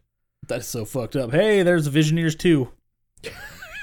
that's 0.48 0.68
so 0.68 0.86
fucked 0.86 1.16
up. 1.16 1.32
Hey, 1.32 1.64
there's 1.64 1.90
Visioneers 1.90 2.38
too. 2.38 2.70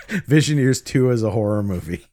Visioneers 0.08 0.84
2 0.84 1.10
is 1.10 1.22
a 1.22 1.30
horror 1.30 1.62
movie. 1.62 2.06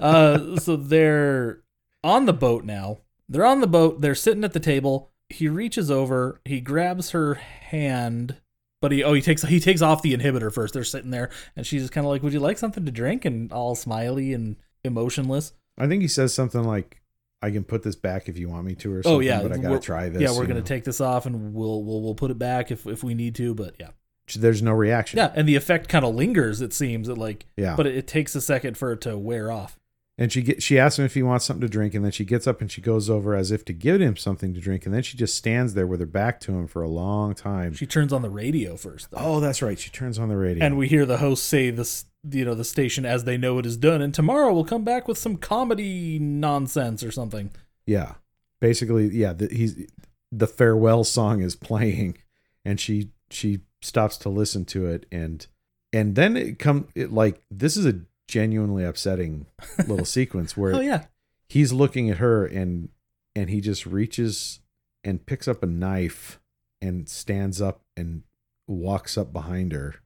uh, 0.00 0.56
so 0.56 0.76
they're 0.76 1.60
on 2.04 2.26
the 2.26 2.32
boat 2.32 2.64
now. 2.64 2.98
They're 3.28 3.44
on 3.46 3.60
the 3.60 3.66
boat. 3.66 4.00
They're 4.00 4.14
sitting 4.14 4.44
at 4.44 4.52
the 4.52 4.60
table. 4.60 5.10
He 5.28 5.48
reaches 5.48 5.90
over. 5.90 6.40
He 6.44 6.60
grabs 6.60 7.10
her 7.10 7.34
hand, 7.34 8.36
but 8.80 8.92
he 8.92 9.02
oh 9.04 9.12
he 9.12 9.20
takes 9.22 9.42
he 9.42 9.60
takes 9.60 9.82
off 9.82 10.02
the 10.02 10.16
inhibitor 10.16 10.52
first. 10.52 10.74
They're 10.74 10.84
sitting 10.84 11.10
there, 11.10 11.30
and 11.56 11.66
she's 11.66 11.82
just 11.82 11.92
kind 11.92 12.06
of 12.06 12.10
like, 12.10 12.22
"Would 12.22 12.32
you 12.32 12.40
like 12.40 12.58
something 12.58 12.84
to 12.84 12.92
drink?" 12.92 13.24
And 13.24 13.52
all 13.52 13.74
smiley 13.74 14.32
and 14.32 14.56
emotionless. 14.84 15.52
I 15.76 15.86
think 15.86 16.02
he 16.02 16.08
says 16.08 16.34
something 16.34 16.62
like 16.64 17.00
I 17.42 17.50
can 17.50 17.64
put 17.64 17.82
this 17.82 17.96
back 17.96 18.28
if 18.28 18.38
you 18.38 18.48
want 18.48 18.66
me 18.66 18.74
to 18.76 18.92
or 18.92 18.98
oh, 18.98 19.02
something, 19.02 19.16
oh 19.16 19.20
yeah, 19.20 19.42
but 19.42 19.52
I 19.52 19.56
got 19.56 19.62
to 19.62 19.68
we're- 19.70 19.80
try 19.80 20.08
this. 20.08 20.20
Yeah, 20.22 20.30
we're 20.36 20.46
gonna 20.46 20.60
know. 20.60 20.66
take 20.66 20.84
this 20.84 21.00
off, 21.00 21.26
and 21.26 21.54
we'll 21.54 21.82
we'll 21.84 22.02
we'll 22.02 22.14
put 22.14 22.30
it 22.30 22.38
back 22.38 22.70
if 22.70 22.86
if 22.86 23.04
we 23.04 23.14
need 23.14 23.34
to. 23.36 23.54
But 23.54 23.76
yeah, 23.78 23.90
There's 24.36 24.62
no 24.62 24.72
reaction. 24.72 25.18
yeah, 25.18 25.32
and 25.34 25.48
the 25.48 25.56
effect 25.56 25.88
kind 25.88 26.04
of 26.04 26.14
lingers. 26.14 26.60
It 26.60 26.72
seems 26.72 27.08
it 27.08 27.16
like, 27.16 27.46
Yeah. 27.56 27.76
but 27.76 27.86
it, 27.86 27.96
it 27.96 28.06
takes 28.06 28.34
a 28.34 28.40
second 28.40 28.76
for 28.76 28.92
it 28.92 29.00
to 29.02 29.16
wear 29.16 29.52
off. 29.52 29.77
And 30.20 30.32
she 30.32 30.42
get, 30.42 30.62
she 30.62 30.78
asks 30.78 30.98
him 30.98 31.04
if 31.04 31.14
he 31.14 31.22
wants 31.22 31.44
something 31.44 31.60
to 31.60 31.68
drink, 31.68 31.94
and 31.94 32.04
then 32.04 32.10
she 32.10 32.24
gets 32.24 32.46
up 32.46 32.60
and 32.60 32.70
she 32.70 32.80
goes 32.80 33.08
over 33.08 33.36
as 33.36 33.52
if 33.52 33.64
to 33.66 33.72
give 33.72 34.00
him 34.00 34.16
something 34.16 34.52
to 34.52 34.60
drink, 34.60 34.84
and 34.84 34.92
then 34.92 35.02
she 35.02 35.16
just 35.16 35.36
stands 35.36 35.74
there 35.74 35.86
with 35.86 36.00
her 36.00 36.06
back 36.06 36.40
to 36.40 36.52
him 36.52 36.66
for 36.66 36.82
a 36.82 36.88
long 36.88 37.34
time. 37.34 37.72
She 37.72 37.86
turns 37.86 38.12
on 38.12 38.22
the 38.22 38.30
radio 38.30 38.76
first, 38.76 39.12
though. 39.12 39.18
oh, 39.20 39.40
that's 39.40 39.62
right. 39.62 39.78
She 39.78 39.90
turns 39.90 40.18
on 40.18 40.28
the 40.28 40.36
radio. 40.36 40.64
and 40.64 40.76
we 40.76 40.88
hear 40.88 41.06
the 41.06 41.18
host 41.18 41.44
say 41.44 41.70
this 41.70 42.04
you 42.28 42.44
know 42.44 42.54
the 42.54 42.64
station 42.64 43.06
as 43.06 43.22
they 43.22 43.36
know 43.36 43.58
it 43.58 43.64
is 43.64 43.76
done 43.76 44.02
and 44.02 44.12
tomorrow 44.12 44.52
we'll 44.52 44.64
come 44.64 44.82
back 44.82 45.06
with 45.06 45.16
some 45.16 45.36
comedy 45.36 46.18
nonsense 46.18 47.04
or 47.04 47.12
something 47.12 47.48
yeah, 47.88 48.16
basically, 48.60 49.06
yeah. 49.08 49.32
The, 49.32 49.48
he's 49.48 49.86
the 50.30 50.46
farewell 50.46 51.04
song 51.04 51.40
is 51.40 51.56
playing, 51.56 52.18
and 52.62 52.78
she 52.78 53.12
she 53.30 53.60
stops 53.80 54.18
to 54.18 54.28
listen 54.28 54.66
to 54.66 54.86
it, 54.86 55.06
and 55.10 55.46
and 55.90 56.14
then 56.14 56.36
it 56.36 56.58
come 56.58 56.88
it 56.94 57.10
like 57.14 57.42
this 57.50 57.78
is 57.78 57.86
a 57.86 58.00
genuinely 58.28 58.84
upsetting 58.84 59.46
little 59.88 60.04
sequence 60.04 60.56
where 60.56 60.74
oh 60.74 60.80
yeah. 60.80 61.06
he's 61.48 61.72
looking 61.72 62.08
at 62.10 62.18
her 62.18 62.46
and 62.46 62.90
and 63.34 63.50
he 63.50 63.60
just 63.60 63.86
reaches 63.86 64.60
and 65.02 65.26
picks 65.26 65.48
up 65.48 65.62
a 65.62 65.66
knife 65.66 66.38
and 66.80 67.08
stands 67.08 67.60
up 67.60 67.80
and 67.96 68.22
walks 68.66 69.16
up 69.16 69.32
behind 69.32 69.72
her. 69.72 69.96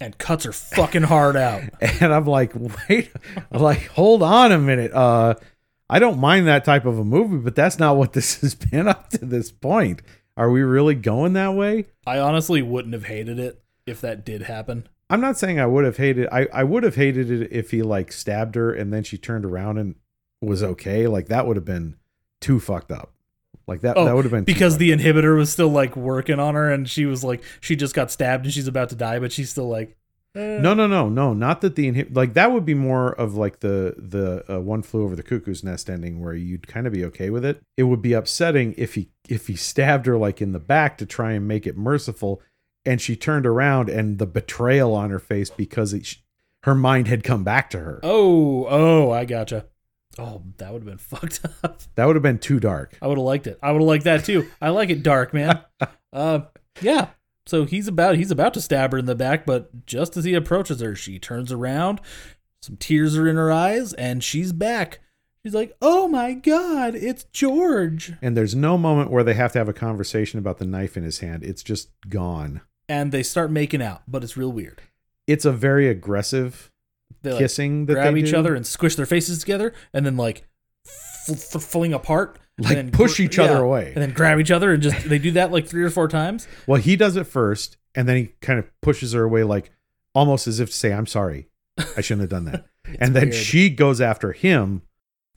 And 0.00 0.16
cuts 0.18 0.44
her 0.44 0.52
fucking 0.52 1.02
heart 1.04 1.36
out. 1.36 1.62
And 2.00 2.12
i'm 2.12 2.26
like 2.26 2.52
wait 2.54 3.10
i'm 3.50 3.60
like 3.60 3.86
hold 3.88 4.22
on 4.22 4.52
a 4.52 4.58
minute. 4.58 4.92
Uh 4.92 5.34
i 5.88 5.98
don't 5.98 6.18
mind 6.18 6.46
that 6.46 6.64
type 6.64 6.84
of 6.84 6.98
a 6.98 7.04
movie 7.04 7.38
but 7.38 7.54
that's 7.54 7.78
not 7.78 7.96
what 7.96 8.12
this 8.12 8.40
has 8.42 8.54
been 8.54 8.86
up 8.86 9.10
to 9.10 9.24
this 9.24 9.50
point. 9.50 10.02
Are 10.36 10.50
we 10.50 10.62
really 10.62 10.94
going 10.94 11.32
that 11.34 11.54
way? 11.54 11.86
I 12.06 12.18
honestly 12.18 12.62
wouldn't 12.62 12.94
have 12.94 13.04
hated 13.04 13.38
it 13.38 13.62
if 13.86 14.00
that 14.02 14.24
did 14.24 14.42
happen 14.42 14.88
i'm 15.10 15.20
not 15.20 15.36
saying 15.36 15.60
i 15.60 15.66
would 15.66 15.84
have 15.84 15.96
hated 15.98 16.26
i 16.32 16.46
i 16.52 16.64
would 16.64 16.82
have 16.82 16.94
hated 16.94 17.30
it 17.30 17.52
if 17.52 17.70
he 17.70 17.82
like 17.82 18.10
stabbed 18.12 18.54
her 18.54 18.72
and 18.72 18.92
then 18.92 19.02
she 19.02 19.18
turned 19.18 19.44
around 19.44 19.76
and 19.78 19.94
was 20.40 20.62
okay 20.62 21.06
like 21.06 21.28
that 21.28 21.46
would 21.46 21.56
have 21.56 21.64
been 21.64 21.96
too 22.40 22.58
fucked 22.58 22.90
up 22.90 23.12
like 23.66 23.82
that 23.82 23.96
Oh, 23.96 24.04
that 24.04 24.14
would 24.14 24.24
have 24.24 24.32
been 24.32 24.44
because 24.44 24.78
the 24.78 24.90
inhibitor 24.90 25.36
was 25.36 25.52
still 25.52 25.68
like 25.68 25.94
working 25.96 26.40
on 26.40 26.54
her 26.54 26.70
and 26.72 26.88
she 26.88 27.04
was 27.04 27.22
like 27.22 27.42
she 27.60 27.76
just 27.76 27.94
got 27.94 28.10
stabbed 28.10 28.46
and 28.46 28.54
she's 28.54 28.66
about 28.66 28.88
to 28.88 28.96
die 28.96 29.18
but 29.18 29.30
she's 29.32 29.50
still 29.50 29.68
like 29.68 29.96
eh. 30.34 30.58
No, 30.60 30.74
no, 30.74 30.86
no, 30.86 31.08
no. 31.08 31.34
Not 31.34 31.60
that 31.60 31.74
the 31.76 31.90
inhib- 31.90 32.16
like 32.16 32.34
that 32.34 32.52
would 32.52 32.64
be 32.64 32.74
more 32.74 33.12
of 33.12 33.34
like 33.34 33.60
the 33.60 33.94
the 33.98 34.44
uh, 34.52 34.60
one 34.60 34.82
flew 34.82 35.04
over 35.04 35.14
the 35.16 35.22
cuckoo's 35.22 35.62
nest 35.62 35.90
ending 35.90 36.20
where 36.20 36.34
you'd 36.34 36.66
kind 36.68 36.86
of 36.86 36.92
be 36.92 37.04
okay 37.06 37.30
with 37.30 37.44
it. 37.44 37.60
It 37.76 37.82
would 37.84 38.00
be 38.00 38.12
upsetting 38.12 38.74
if 38.78 38.94
he 38.94 39.10
if 39.28 39.46
he 39.48 39.56
stabbed 39.56 40.06
her 40.06 40.16
like 40.16 40.40
in 40.40 40.52
the 40.52 40.60
back 40.60 40.98
to 40.98 41.06
try 41.06 41.32
and 41.32 41.46
make 41.46 41.66
it 41.66 41.76
merciful, 41.76 42.40
and 42.84 43.00
she 43.00 43.16
turned 43.16 43.46
around 43.46 43.88
and 43.88 44.18
the 44.18 44.26
betrayal 44.26 44.94
on 44.94 45.10
her 45.10 45.18
face 45.18 45.50
because 45.50 45.92
it, 45.92 46.16
her 46.62 46.74
mind 46.74 47.08
had 47.08 47.22
come 47.24 47.44
back 47.44 47.70
to 47.70 47.78
her. 47.78 48.00
oh 48.02 48.66
oh 48.68 49.10
i 49.10 49.24
gotcha 49.24 49.66
oh 50.18 50.42
that 50.58 50.72
would 50.72 50.82
have 50.82 50.88
been 50.88 50.98
fucked 51.18 51.40
up 51.62 51.80
That 51.94 52.06
would 52.06 52.16
have 52.16 52.22
been 52.22 52.38
too 52.38 52.58
dark. 52.60 52.96
I 53.00 53.06
would 53.06 53.18
have 53.18 53.24
liked 53.24 53.46
it. 53.46 53.58
I 53.62 53.70
would 53.72 53.80
have 53.80 53.88
liked 53.88 54.04
that 54.04 54.24
too. 54.24 54.48
I 54.60 54.70
like 54.70 54.90
it 54.90 55.02
dark, 55.02 55.32
man. 55.34 55.60
uh, 56.12 56.40
yeah. 56.80 57.08
So 57.46 57.64
he's 57.64 57.88
about 57.88 58.16
he's 58.16 58.30
about 58.30 58.54
to 58.54 58.60
stab 58.60 58.92
her 58.92 58.98
in 58.98 59.06
the 59.06 59.14
back, 59.14 59.44
but 59.46 59.86
just 59.86 60.16
as 60.16 60.24
he 60.24 60.34
approaches 60.34 60.80
her, 60.80 60.94
she 60.94 61.18
turns 61.18 61.50
around. 61.52 62.00
Some 62.62 62.76
tears 62.76 63.16
are 63.16 63.26
in 63.28 63.36
her 63.36 63.50
eyes, 63.50 63.92
and 63.94 64.22
she's 64.22 64.52
back. 64.52 65.00
She's 65.42 65.54
like, 65.54 65.74
"Oh 65.80 66.06
my 66.08 66.34
god, 66.34 66.94
it's 66.94 67.24
George!" 67.24 68.12
And 68.20 68.36
there's 68.36 68.54
no 68.54 68.76
moment 68.76 69.10
where 69.10 69.24
they 69.24 69.34
have 69.34 69.52
to 69.52 69.58
have 69.58 69.68
a 69.68 69.72
conversation 69.72 70.38
about 70.38 70.58
the 70.58 70.66
knife 70.66 70.96
in 70.96 71.02
his 71.02 71.20
hand. 71.20 71.42
It's 71.42 71.62
just 71.62 71.88
gone. 72.08 72.60
And 72.90 73.12
they 73.12 73.22
start 73.22 73.50
making 73.52 73.82
out, 73.82 74.02
but 74.08 74.24
it's 74.24 74.36
real 74.36 74.50
weird. 74.50 74.82
It's 75.28 75.44
a 75.44 75.52
very 75.52 75.88
aggressive 75.88 76.72
They 77.22 77.30
like, 77.30 77.38
kissing 77.38 77.86
that 77.86 77.94
grab 77.94 78.14
they 78.14 78.20
each 78.20 78.30
do. 78.32 78.36
other 78.38 78.54
and 78.56 78.66
squish 78.66 78.96
their 78.96 79.06
faces 79.06 79.38
together, 79.38 79.72
and 79.94 80.04
then 80.04 80.16
like 80.16 80.48
f- 80.86 81.54
f- 81.54 81.62
fling 81.62 81.94
apart, 81.94 82.38
and 82.56 82.66
Like, 82.66 82.74
then 82.74 82.90
push 82.90 83.20
each 83.20 83.38
other 83.38 83.58
away. 83.62 83.92
and 83.94 84.02
then 84.02 84.10
grab 84.12 84.40
each 84.40 84.50
other, 84.50 84.72
and 84.72 84.82
just 84.82 85.08
they 85.08 85.18
do 85.20 85.30
that 85.32 85.52
like 85.52 85.68
three 85.68 85.84
or 85.84 85.90
four 85.90 86.08
times. 86.08 86.48
Well, 86.66 86.80
he 86.80 86.96
does 86.96 87.14
it 87.16 87.28
first, 87.28 87.76
and 87.94 88.08
then 88.08 88.16
he 88.16 88.24
kind 88.40 88.58
of 88.58 88.66
pushes 88.82 89.12
her 89.12 89.22
away, 89.22 89.44
like 89.44 89.70
almost 90.14 90.48
as 90.48 90.58
if 90.58 90.70
to 90.70 90.76
say, 90.76 90.92
"I'm 90.92 91.06
sorry, 91.06 91.48
I 91.96 92.00
shouldn't 92.00 92.22
have 92.22 92.30
done 92.30 92.46
that." 92.46 92.66
and 93.00 93.14
then 93.14 93.30
weird. 93.30 93.34
she 93.34 93.70
goes 93.70 94.00
after 94.00 94.32
him, 94.32 94.82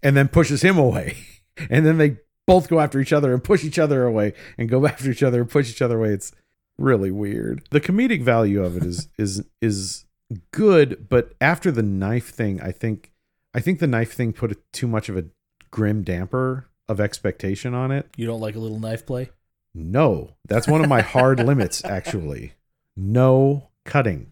and 0.02 0.18
then 0.18 0.28
pushes 0.28 0.64
him 0.64 0.78
away, 0.80 1.18
and 1.70 1.86
then 1.86 2.00
they 2.00 2.18
both 2.48 2.68
go 2.68 2.80
after 2.80 3.00
each 3.00 3.14
other 3.14 3.32
and 3.32 3.44
push 3.44 3.64
each 3.64 3.78
other 3.78 4.06
away, 4.06 4.34
and 4.58 4.70
go 4.70 4.84
after 4.88 5.12
each 5.12 5.22
other 5.22 5.42
and 5.42 5.50
push 5.52 5.70
each 5.70 5.84
other 5.84 5.98
away. 6.00 6.10
It's 6.14 6.32
really 6.78 7.12
weird. 7.12 7.64
The 7.72 7.82
comedic 7.82 8.22
value 8.24 8.64
of 8.64 8.78
it 8.78 8.84
is 8.84 9.08
is 9.18 9.46
is 9.62 10.06
good, 10.52 11.08
but 11.10 11.34
after 11.42 11.72
the 11.72 11.84
knife 11.84 12.30
thing, 12.30 12.62
I 12.62 12.72
think 12.72 13.12
I 13.54 13.60
think 13.60 13.80
the 13.80 13.88
knife 13.88 14.14
thing 14.14 14.34
put 14.34 14.58
too 14.72 14.88
much 14.88 15.10
of 15.10 15.18
a 15.18 15.26
grim 15.72 16.04
damper 16.04 16.70
of 16.88 17.00
expectation 17.00 17.74
on 17.74 17.92
it. 17.92 18.10
You 18.18 18.26
don't 18.26 18.42
like 18.42 18.56
a 18.56 18.60
little 18.60 18.80
knife 18.80 19.06
play? 19.06 19.30
No, 19.74 20.36
that's 20.48 20.68
one 20.68 20.82
of 20.82 20.90
my 20.90 21.02
hard 21.02 21.40
limits, 21.46 21.84
actually. 21.84 22.54
No 22.96 23.70
cutting. 23.86 24.32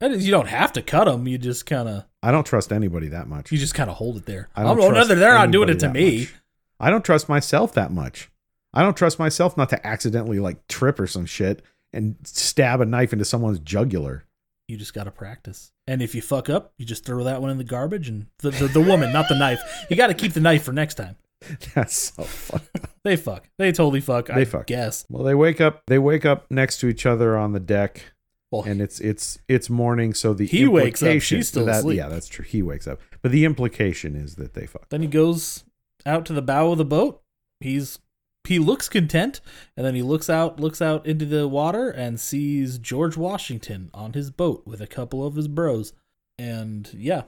That 0.00 0.10
is, 0.10 0.26
you 0.26 0.32
don't 0.32 0.48
have 0.48 0.72
to 0.72 0.82
cut 0.82 1.04
them. 1.04 1.26
You 1.26 1.38
just 1.38 1.64
kind 1.64 1.88
of 1.88 2.04
I 2.22 2.30
don't 2.30 2.44
trust 2.44 2.72
anybody 2.72 3.08
that 3.08 3.28
much. 3.28 3.52
you 3.52 3.58
just 3.58 3.74
kind 3.74 3.88
of 3.88 3.96
hold 3.96 4.16
it 4.16 4.26
there. 4.26 4.48
I 4.54 4.62
don't 4.62 4.80
oh, 4.80 4.90
no, 4.90 5.04
they're 5.04 5.32
not 5.32 5.50
doing 5.50 5.68
it 5.68 5.80
to 5.80 5.88
me. 5.88 6.20
much. 6.20 6.34
I 6.80 6.90
don't 6.90 7.04
trust 7.04 7.28
myself 7.28 7.72
that 7.74 7.92
much. 7.92 8.30
I 8.74 8.82
don't 8.82 8.96
trust 8.96 9.18
myself 9.18 9.56
not 9.56 9.68
to 9.70 9.86
accidentally 9.86 10.40
like 10.40 10.66
trip 10.66 10.98
or 10.98 11.06
some 11.06 11.26
shit 11.26 11.62
and 11.92 12.16
stab 12.24 12.80
a 12.80 12.86
knife 12.86 13.12
into 13.12 13.24
someone's 13.24 13.58
jugular. 13.60 14.24
You 14.68 14.76
just 14.76 14.94
got 14.94 15.04
to 15.04 15.10
practice. 15.10 15.72
And 15.86 16.00
if 16.00 16.14
you 16.14 16.22
fuck 16.22 16.48
up, 16.48 16.72
you 16.78 16.86
just 16.86 17.04
throw 17.04 17.24
that 17.24 17.42
one 17.42 17.50
in 17.50 17.58
the 17.58 17.64
garbage 17.64 18.08
and 18.08 18.26
the 18.38 18.50
the, 18.50 18.68
the 18.68 18.80
woman, 18.80 19.12
not 19.12 19.28
the 19.28 19.38
knife. 19.38 19.60
You 19.90 19.96
got 19.96 20.06
to 20.06 20.14
keep 20.14 20.32
the 20.32 20.40
knife 20.40 20.62
for 20.62 20.72
next 20.72 20.94
time. 20.94 21.16
That's 21.74 22.12
so 22.14 22.22
fun. 22.24 22.60
They 23.04 23.16
fuck. 23.16 23.48
They 23.58 23.72
totally 23.72 24.00
fuck. 24.00 24.26
They 24.28 24.42
I 24.42 24.44
fuck. 24.44 24.68
guess. 24.68 25.04
Well, 25.10 25.24
they 25.24 25.34
wake 25.34 25.60
up. 25.60 25.82
They 25.88 25.98
wake 25.98 26.24
up 26.24 26.46
next 26.52 26.78
to 26.78 26.86
each 26.86 27.04
other 27.04 27.36
on 27.36 27.52
the 27.52 27.58
deck, 27.58 28.12
Well, 28.52 28.62
and 28.62 28.80
it's 28.80 29.00
it's 29.00 29.40
it's 29.48 29.68
morning. 29.68 30.14
So 30.14 30.34
the 30.34 30.46
He 30.46 30.68
wakes 30.68 31.02
up, 31.02 31.20
she's 31.20 31.48
still 31.48 31.64
that, 31.66 31.80
asleep. 31.80 31.96
Yeah, 31.98 32.08
that's 32.08 32.28
true. 32.28 32.44
He 32.44 32.62
wakes 32.62 32.86
up, 32.86 33.00
but 33.20 33.32
the 33.32 33.44
implication 33.44 34.14
is 34.14 34.36
that 34.36 34.54
they 34.54 34.66
fuck. 34.66 34.88
Then 34.90 35.02
he 35.02 35.08
goes 35.08 35.64
out 36.06 36.24
to 36.26 36.32
the 36.32 36.42
bow 36.42 36.70
of 36.70 36.78
the 36.78 36.84
boat. 36.84 37.22
He's 37.58 37.98
he 38.44 38.58
looks 38.58 38.88
content, 38.88 39.40
and 39.76 39.86
then 39.86 39.94
he 39.94 40.02
looks 40.02 40.28
out 40.30 40.58
looks 40.58 40.82
out 40.82 41.06
into 41.06 41.24
the 41.24 41.46
water 41.48 41.88
and 41.90 42.18
sees 42.18 42.78
George 42.78 43.16
Washington 43.16 43.90
on 43.94 44.12
his 44.14 44.30
boat 44.30 44.62
with 44.66 44.80
a 44.80 44.86
couple 44.86 45.24
of 45.26 45.34
his 45.36 45.48
bros. 45.48 45.92
And 46.38 46.88
yeah, 46.94 47.22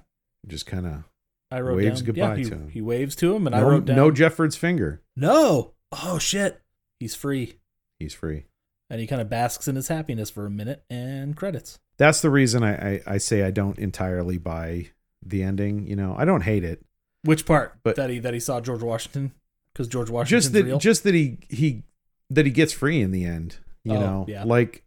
Just 0.47 0.67
kind 0.67 0.87
of 0.87 1.05
I 1.51 1.61
wrote 1.61 1.77
Waves 1.77 2.01
down, 2.01 2.07
goodbye 2.07 2.21
yeah, 2.31 2.37
he, 2.37 2.45
to 2.45 2.51
him. 2.57 2.69
He 2.71 2.81
waves 2.81 3.15
to 3.17 3.35
him, 3.37 3.47
and 3.47 3.55
I 3.55 3.61
no, 3.61 3.69
wrote 3.69 3.85
down 3.85 3.97
no 3.97 4.11
Jefford's 4.11 4.57
finger. 4.57 5.03
no. 5.17 5.73
Oh 5.93 6.19
shit, 6.19 6.61
he's 6.99 7.15
free, 7.15 7.59
He's 8.01 8.15
free. 8.15 8.47
and 8.91 9.01
he 9.01 9.07
kind 9.07 9.23
of 9.23 9.29
basks 9.31 9.69
in 9.69 9.77
his 9.77 9.87
happiness 9.87 10.29
for 10.31 10.45
a 10.47 10.51
minute 10.51 10.83
and 10.91 11.37
credits. 11.37 11.79
That's 11.99 12.21
the 12.21 12.31
reason 12.31 12.65
I, 12.65 12.95
I 12.95 13.01
I 13.07 13.19
say 13.19 13.45
I 13.45 13.53
don't 13.53 13.79
entirely 13.79 14.37
buy 14.39 14.89
the 15.25 15.45
ending. 15.45 15.87
You 15.87 15.95
know, 15.95 16.17
I 16.19 16.25
don't 16.25 16.41
hate 16.41 16.65
it. 16.65 16.83
Which 17.23 17.47
part? 17.47 17.79
But- 17.85 17.95
that 17.95 18.11
he 18.11 18.19
that 18.19 18.35
he 18.35 18.41
saw 18.41 18.61
George 18.61 18.83
Washington 18.83 19.31
because 19.75 19.89
George 19.89 20.09
Washington's 20.09 20.45
just 20.45 20.53
that 20.55 20.65
real. 20.65 20.79
just 20.79 21.03
that 21.05 21.15
he 21.15 21.39
he 21.51 21.83
that 22.31 22.47
he 22.47 22.51
gets 22.53 22.73
free 22.73 23.01
in 23.03 23.11
the 23.11 23.25
end 23.25 23.59
you 23.85 23.93
Oh, 23.95 24.01
know 24.01 24.25
yeah. 24.29 24.45
like 24.45 24.83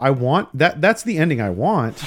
i 0.00 0.10
want 0.10 0.48
that 0.56 0.80
that's 0.80 1.02
the 1.02 1.18
ending 1.18 1.40
i 1.40 1.50
want 1.50 2.02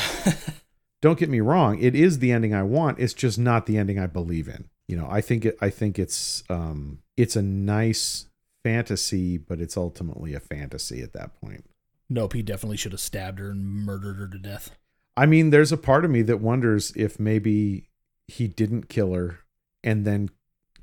don't 1.01 1.19
get 1.19 1.29
me 1.29 1.39
wrong 1.41 1.77
it 1.79 1.93
is 1.95 2.19
the 2.19 2.31
ending 2.31 2.53
i 2.53 2.63
want 2.63 2.99
it's 2.99 3.13
just 3.13 3.37
not 3.39 3.65
the 3.65 3.77
ending 3.77 3.99
i 3.99 4.07
believe 4.07 4.47
in 4.47 4.69
you 4.87 4.95
know 4.95 5.07
i 5.09 5.19
think 5.21 5.43
it 5.45 5.57
i 5.61 5.69
think 5.69 5.97
it's 5.99 6.43
um 6.49 6.99
it's 7.17 7.35
a 7.35 7.41
nice 7.41 8.27
fantasy 8.63 9.37
but 9.37 9.59
it's 9.59 9.75
ultimately 9.77 10.33
a 10.33 10.39
fantasy 10.39 11.01
at 11.01 11.13
that 11.13 11.33
point 11.41 11.65
nope, 12.09 12.33
he 12.33 12.41
definitely 12.41 12.77
should 12.77 12.91
have 12.91 13.01
stabbed 13.01 13.39
her 13.39 13.49
and 13.49 13.65
murdered 13.65 14.17
her 14.17 14.27
to 14.27 14.37
death. 14.37 14.71
i 15.17 15.25
mean 15.25 15.49
there's 15.49 15.71
a 15.71 15.77
part 15.77 16.05
of 16.05 16.11
me 16.11 16.21
that 16.21 16.37
wonders 16.41 16.91
if 16.95 17.19
maybe 17.19 17.87
he 18.27 18.47
didn't 18.47 18.87
kill 18.89 19.13
her 19.13 19.39
and 19.83 20.05
then 20.05 20.29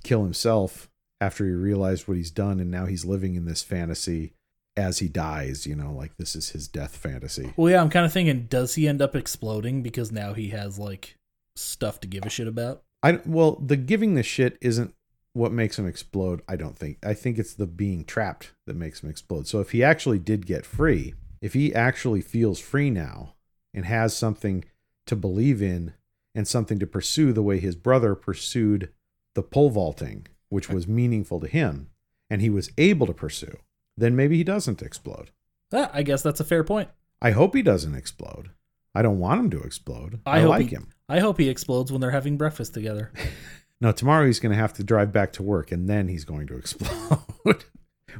kill 0.02 0.22
himself 0.24 0.88
after 1.20 1.44
he 1.44 1.52
realized 1.52 2.06
what 2.06 2.16
he's 2.16 2.30
done 2.30 2.60
and 2.60 2.70
now 2.70 2.86
he's 2.86 3.04
living 3.04 3.34
in 3.34 3.44
this 3.44 3.62
fantasy 3.62 4.32
as 4.76 5.00
he 5.00 5.08
dies 5.08 5.66
you 5.66 5.74
know 5.74 5.92
like 5.92 6.16
this 6.16 6.36
is 6.36 6.50
his 6.50 6.68
death 6.68 6.96
fantasy. 6.96 7.52
Well, 7.56 7.70
yeah, 7.70 7.80
I'm 7.80 7.90
kind 7.90 8.06
of 8.06 8.12
thinking, 8.12 8.46
does 8.46 8.74
he 8.74 8.86
end 8.86 9.02
up 9.02 9.16
exploding 9.16 9.82
because 9.82 10.12
now 10.12 10.34
he 10.34 10.48
has 10.48 10.78
like 10.78 11.16
stuff 11.56 12.00
to 12.00 12.08
give 12.08 12.24
a 12.24 12.30
shit 12.30 12.46
about? 12.46 12.82
i 13.02 13.20
well 13.24 13.56
the 13.64 13.76
giving 13.76 14.14
the 14.14 14.22
shit 14.24 14.58
isn't 14.60 14.92
what 15.32 15.52
makes 15.52 15.78
him 15.78 15.86
explode 15.86 16.42
i 16.48 16.56
don't 16.56 16.76
think. 16.76 16.98
I 17.04 17.14
think 17.14 17.38
it's 17.38 17.54
the 17.54 17.66
being 17.66 18.04
trapped 18.04 18.52
that 18.66 18.76
makes 18.76 19.02
him 19.02 19.10
explode. 19.10 19.46
So 19.46 19.60
if 19.60 19.70
he 19.70 19.82
actually 19.82 20.18
did 20.18 20.46
get 20.46 20.66
free 20.66 21.14
if 21.40 21.54
he 21.54 21.74
actually 21.74 22.20
feels 22.20 22.58
free 22.58 22.90
now 22.90 23.34
and 23.72 23.84
has 23.84 24.16
something 24.16 24.64
to 25.06 25.16
believe 25.16 25.62
in 25.62 25.94
and 26.34 26.46
something 26.46 26.78
to 26.78 26.86
pursue 26.86 27.32
the 27.32 27.42
way 27.42 27.58
his 27.58 27.76
brother 27.76 28.14
pursued 28.14 28.90
the 29.34 29.42
pole 29.42 29.70
vaulting 29.70 30.26
which 30.48 30.68
was 30.68 30.86
meaningful 30.88 31.40
to 31.40 31.46
him 31.46 31.88
and 32.30 32.40
he 32.40 32.50
was 32.50 32.70
able 32.78 33.06
to 33.06 33.12
pursue 33.14 33.56
then 33.96 34.14
maybe 34.16 34.36
he 34.36 34.44
doesn't 34.44 34.82
explode 34.82 35.30
Ah, 35.72 35.90
I 35.92 36.02
guess 36.02 36.22
that's 36.22 36.40
a 36.40 36.44
fair 36.44 36.64
point. 36.64 36.88
i 37.20 37.30
hope 37.32 37.54
he 37.54 37.62
doesn't 37.62 37.94
explode 37.94 38.50
i 38.94 39.02
don't 39.02 39.18
want 39.18 39.40
him 39.40 39.50
to 39.50 39.60
explode 39.62 40.20
I 40.26 40.38
i, 40.38 40.40
hope 40.40 40.50
like 40.50 40.68
he- 40.68 40.74
him 40.76 40.88
I 41.10 41.20
hope 41.20 41.38
he 41.38 41.48
explodes 41.48 41.90
when 41.90 42.02
they're 42.02 42.10
having 42.10 42.36
breakfast 42.36 42.74
together. 42.74 43.12
No, 43.80 43.92
tomorrow 43.92 44.26
he's 44.26 44.40
going 44.40 44.50
to 44.52 44.58
have 44.58 44.72
to 44.74 44.82
drive 44.82 45.12
back 45.12 45.32
to 45.34 45.42
work 45.44 45.70
and 45.70 45.88
then 45.88 46.08
he's 46.08 46.24
going 46.24 46.48
to 46.48 46.56
explode 46.56 47.22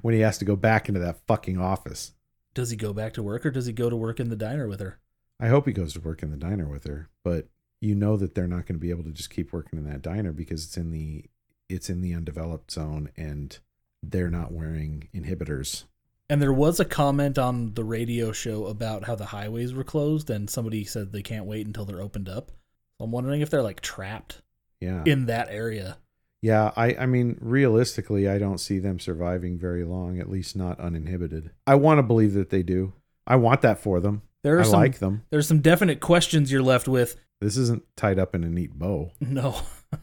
when 0.03 0.15
he 0.15 0.21
has 0.21 0.39
to 0.39 0.45
go 0.45 0.55
back 0.55 0.89
into 0.89 1.01
that 1.01 1.19
fucking 1.27 1.59
office. 1.59 2.13
Does 2.55 2.71
he 2.71 2.77
go 2.77 2.93
back 2.93 3.13
to 3.15 3.25
work 3.25 3.45
or 3.45 3.51
does 3.51 3.67
he 3.67 3.73
go 3.73 3.91
to 3.91 3.97
work 3.97 4.21
in 4.21 4.29
the 4.31 4.37
diner 4.37 4.69
with 4.69 4.79
her? 4.79 5.01
I 5.41 5.49
hope 5.49 5.67
he 5.67 5.73
goes 5.73 5.95
to 5.95 6.01
work 6.01 6.23
in 6.23 6.31
the 6.31 6.37
diner 6.37 6.69
with 6.69 6.85
her, 6.85 7.09
but 7.25 7.49
you 7.81 7.97
know 7.97 8.17
that 8.17 8.37
they're 8.37 8.47
not 8.47 8.67
going 8.67 8.77
to 8.77 8.81
be 8.81 8.91
able 8.91 9.03
to 9.03 9.11
just 9.11 9.31
keep 9.31 9.53
working 9.53 9.79
in 9.81 9.85
that 9.91 10.01
diner 10.01 10.33
because 10.33 10.65
it's 10.65 10.77
in 10.77 10.93
the 10.93 11.25
it's 11.69 11.91
in 11.91 12.01
the 12.01 12.15
undeveloped 12.15 12.71
zone 12.71 13.11
and 13.17 13.59
they're 14.03 14.31
not 14.31 14.53
wearing 14.53 15.09
inhibitors. 15.15 15.85
And 16.31 16.43
there 16.43 16.53
was 16.53 16.79
a 16.79 16.85
comment 16.85 17.39
on 17.39 17.75
the 17.75 17.85
radio 17.85 18.33
show 18.33 18.67
about 18.67 19.05
how 19.05 19.15
the 19.15 19.27
highways 19.27 19.73
were 19.73 19.83
closed, 19.85 20.29
and 20.29 20.49
somebody 20.51 20.85
said 20.85 21.11
they 21.11 21.23
can't 21.23 21.47
wait 21.47 21.67
until 21.67 21.87
they're 21.87 22.03
opened 22.03 22.29
up. 22.29 22.53
I'm 23.01 23.11
wondering 23.11 23.41
if 23.41 23.49
they're 23.49 23.63
like 23.63 23.81
trapped 23.81 24.43
Yeah. 24.81 25.03
in 25.07 25.27
that 25.27 25.49
area. 25.51 25.97
Yeah, 26.43 26.71
I, 26.77 26.95
I 26.95 27.07
mean, 27.07 27.37
realistically, 27.41 28.29
I 28.29 28.39
don't 28.39 28.59
see 28.59 28.79
them 28.79 29.01
surviving 29.01 29.59
very 29.59 29.85
long, 29.85 30.21
at 30.21 30.29
least 30.31 30.55
not 30.55 30.79
uninhibited. 30.79 31.51
I 31.67 31.75
want 31.77 31.99
to 31.99 32.03
believe 32.03 32.35
that 32.35 32.51
they 32.51 32.63
do. 32.63 32.93
I 33.27 33.37
want 33.37 33.63
that 33.63 33.79
for 33.81 33.99
them. 33.99 34.23
There 34.43 34.57
are 34.59 34.61
I 34.61 34.65
some 34.65 34.81
like 34.81 34.99
them. 34.99 35.25
there's 35.31 35.49
some 35.49 35.61
definite 35.61 35.99
questions 36.01 36.53
you're 36.53 36.63
left 36.63 36.87
with. 36.89 37.17
This 37.41 37.57
isn't 37.57 37.85
tied 37.97 38.19
up 38.19 38.35
in 38.35 38.45
a 38.45 38.49
neat 38.49 38.79
bow. 38.79 39.13
No. 39.21 39.61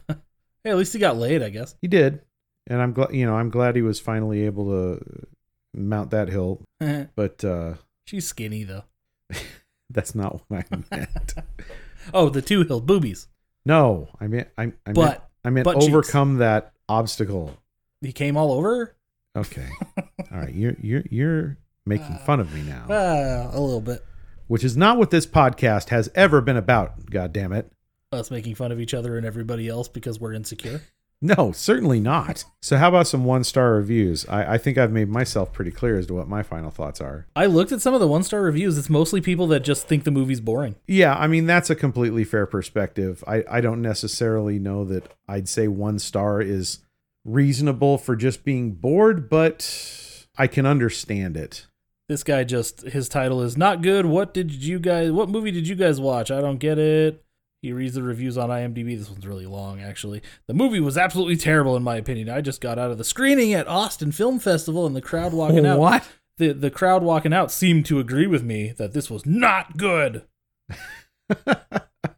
hey, 0.66 0.72
at 0.72 0.76
least 0.76 0.92
he 0.92 0.98
got 0.98 1.16
laid, 1.16 1.42
I 1.42 1.48
guess. 1.50 1.76
He 1.80 1.88
did, 1.88 2.20
and 2.66 2.82
I'm 2.82 2.92
glad. 2.92 3.14
You 3.14 3.24
know, 3.26 3.36
I'm 3.36 3.50
glad 3.50 3.76
he 3.76 3.82
was 3.82 4.00
finally 4.00 4.42
able 4.46 4.66
to 4.70 5.26
mount 5.74 6.10
that 6.10 6.28
hill. 6.28 6.60
But 7.14 7.44
uh, 7.44 7.74
She's 8.06 8.26
skinny 8.26 8.64
though. 8.64 8.84
that's 9.90 10.14
not 10.14 10.42
what 10.48 10.64
I 10.72 10.76
meant. 10.90 11.34
Oh, 12.14 12.28
the 12.28 12.40
two 12.42 12.62
hill 12.62 12.80
boobies. 12.80 13.26
no, 13.64 14.08
I 14.20 14.26
meant 14.28 14.48
I, 14.56 14.62
I 14.62 14.66
meant 14.66 14.94
But 14.94 15.28
I 15.44 15.50
meant 15.50 15.64
butt 15.64 15.80
cheeks. 15.80 15.88
overcome 15.88 16.36
that 16.38 16.72
obstacle. 16.88 17.56
he 18.00 18.12
came 18.12 18.36
all 18.36 18.52
over? 18.52 18.94
Okay, 19.36 19.68
all 19.96 20.38
right. 20.38 20.54
You're 20.54 20.76
you're 20.80 21.02
you're 21.10 21.56
making 21.84 22.16
fun 22.26 22.38
of 22.40 22.52
me 22.54 22.62
now, 22.62 22.86
Ah, 22.88 23.50
a 23.52 23.60
little 23.60 23.80
bit. 23.80 24.04
which 24.46 24.62
is 24.64 24.76
not 24.76 24.98
what 24.98 25.10
this 25.10 25.26
podcast 25.26 25.88
has 25.88 26.08
ever 26.14 26.40
been 26.40 26.56
about. 26.56 27.06
God 27.10 27.32
damn 27.32 27.52
it. 27.52 27.72
Us 28.16 28.30
making 28.30 28.54
fun 28.56 28.72
of 28.72 28.80
each 28.80 28.94
other 28.94 29.16
and 29.16 29.24
everybody 29.26 29.68
else 29.68 29.88
because 29.88 30.18
we're 30.18 30.32
insecure. 30.32 30.80
No, 31.22 31.50
certainly 31.50 31.98
not. 31.98 32.44
So, 32.60 32.76
how 32.76 32.88
about 32.88 33.06
some 33.06 33.24
one 33.24 33.42
star 33.42 33.72
reviews? 33.72 34.26
I, 34.28 34.54
I 34.54 34.58
think 34.58 34.76
I've 34.76 34.92
made 34.92 35.08
myself 35.08 35.50
pretty 35.50 35.70
clear 35.70 35.98
as 35.98 36.06
to 36.08 36.14
what 36.14 36.28
my 36.28 36.42
final 36.42 36.70
thoughts 36.70 37.00
are. 37.00 37.26
I 37.34 37.46
looked 37.46 37.72
at 37.72 37.80
some 37.80 37.94
of 37.94 38.00
the 38.00 38.06
one 38.06 38.22
star 38.22 38.42
reviews. 38.42 38.76
It's 38.76 38.90
mostly 38.90 39.22
people 39.22 39.46
that 39.48 39.60
just 39.60 39.88
think 39.88 40.04
the 40.04 40.10
movie's 40.10 40.42
boring. 40.42 40.76
Yeah, 40.86 41.16
I 41.16 41.26
mean, 41.26 41.46
that's 41.46 41.70
a 41.70 41.74
completely 41.74 42.24
fair 42.24 42.44
perspective. 42.44 43.24
I, 43.26 43.44
I 43.50 43.60
don't 43.62 43.80
necessarily 43.80 44.58
know 44.58 44.84
that 44.84 45.10
I'd 45.26 45.48
say 45.48 45.68
one 45.68 45.98
star 45.98 46.42
is 46.42 46.80
reasonable 47.24 47.96
for 47.96 48.14
just 48.14 48.44
being 48.44 48.72
bored, 48.72 49.30
but 49.30 50.26
I 50.36 50.46
can 50.46 50.66
understand 50.66 51.36
it. 51.36 51.66
This 52.08 52.22
guy 52.22 52.44
just 52.44 52.82
his 52.82 53.08
title 53.08 53.42
is 53.42 53.56
not 53.56 53.82
good. 53.82 54.06
What 54.06 54.32
did 54.32 54.52
you 54.52 54.78
guys 54.78 55.10
what 55.10 55.28
movie 55.28 55.50
did 55.50 55.66
you 55.66 55.74
guys 55.74 56.00
watch? 56.00 56.30
I 56.30 56.40
don't 56.40 56.58
get 56.58 56.78
it. 56.78 57.24
He 57.66 57.72
reads 57.72 57.94
the 57.94 58.02
reviews 58.04 58.38
on 58.38 58.48
IMDb. 58.48 58.96
This 58.96 59.10
one's 59.10 59.26
really 59.26 59.44
long 59.46 59.80
actually. 59.80 60.22
The 60.46 60.54
movie 60.54 60.78
was 60.78 60.96
absolutely 60.96 61.36
terrible 61.36 61.76
in 61.76 61.82
my 61.82 61.96
opinion. 61.96 62.28
I 62.30 62.40
just 62.40 62.60
got 62.60 62.78
out 62.78 62.92
of 62.92 62.98
the 62.98 63.02
screening 63.04 63.54
at 63.54 63.66
Austin 63.66 64.12
Film 64.12 64.38
Festival 64.38 64.86
and 64.86 64.94
the 64.94 65.00
crowd 65.02 65.32
walking 65.32 65.66
out 65.66 65.80
What? 65.80 66.08
the 66.38 66.52
the 66.52 66.70
crowd 66.70 67.02
walking 67.02 67.32
out 67.32 67.50
seemed 67.50 67.84
to 67.86 67.98
agree 67.98 68.28
with 68.28 68.44
me 68.44 68.72
that 68.76 68.92
this 68.92 69.10
was 69.10 69.26
not 69.26 69.76
good. 69.76 70.22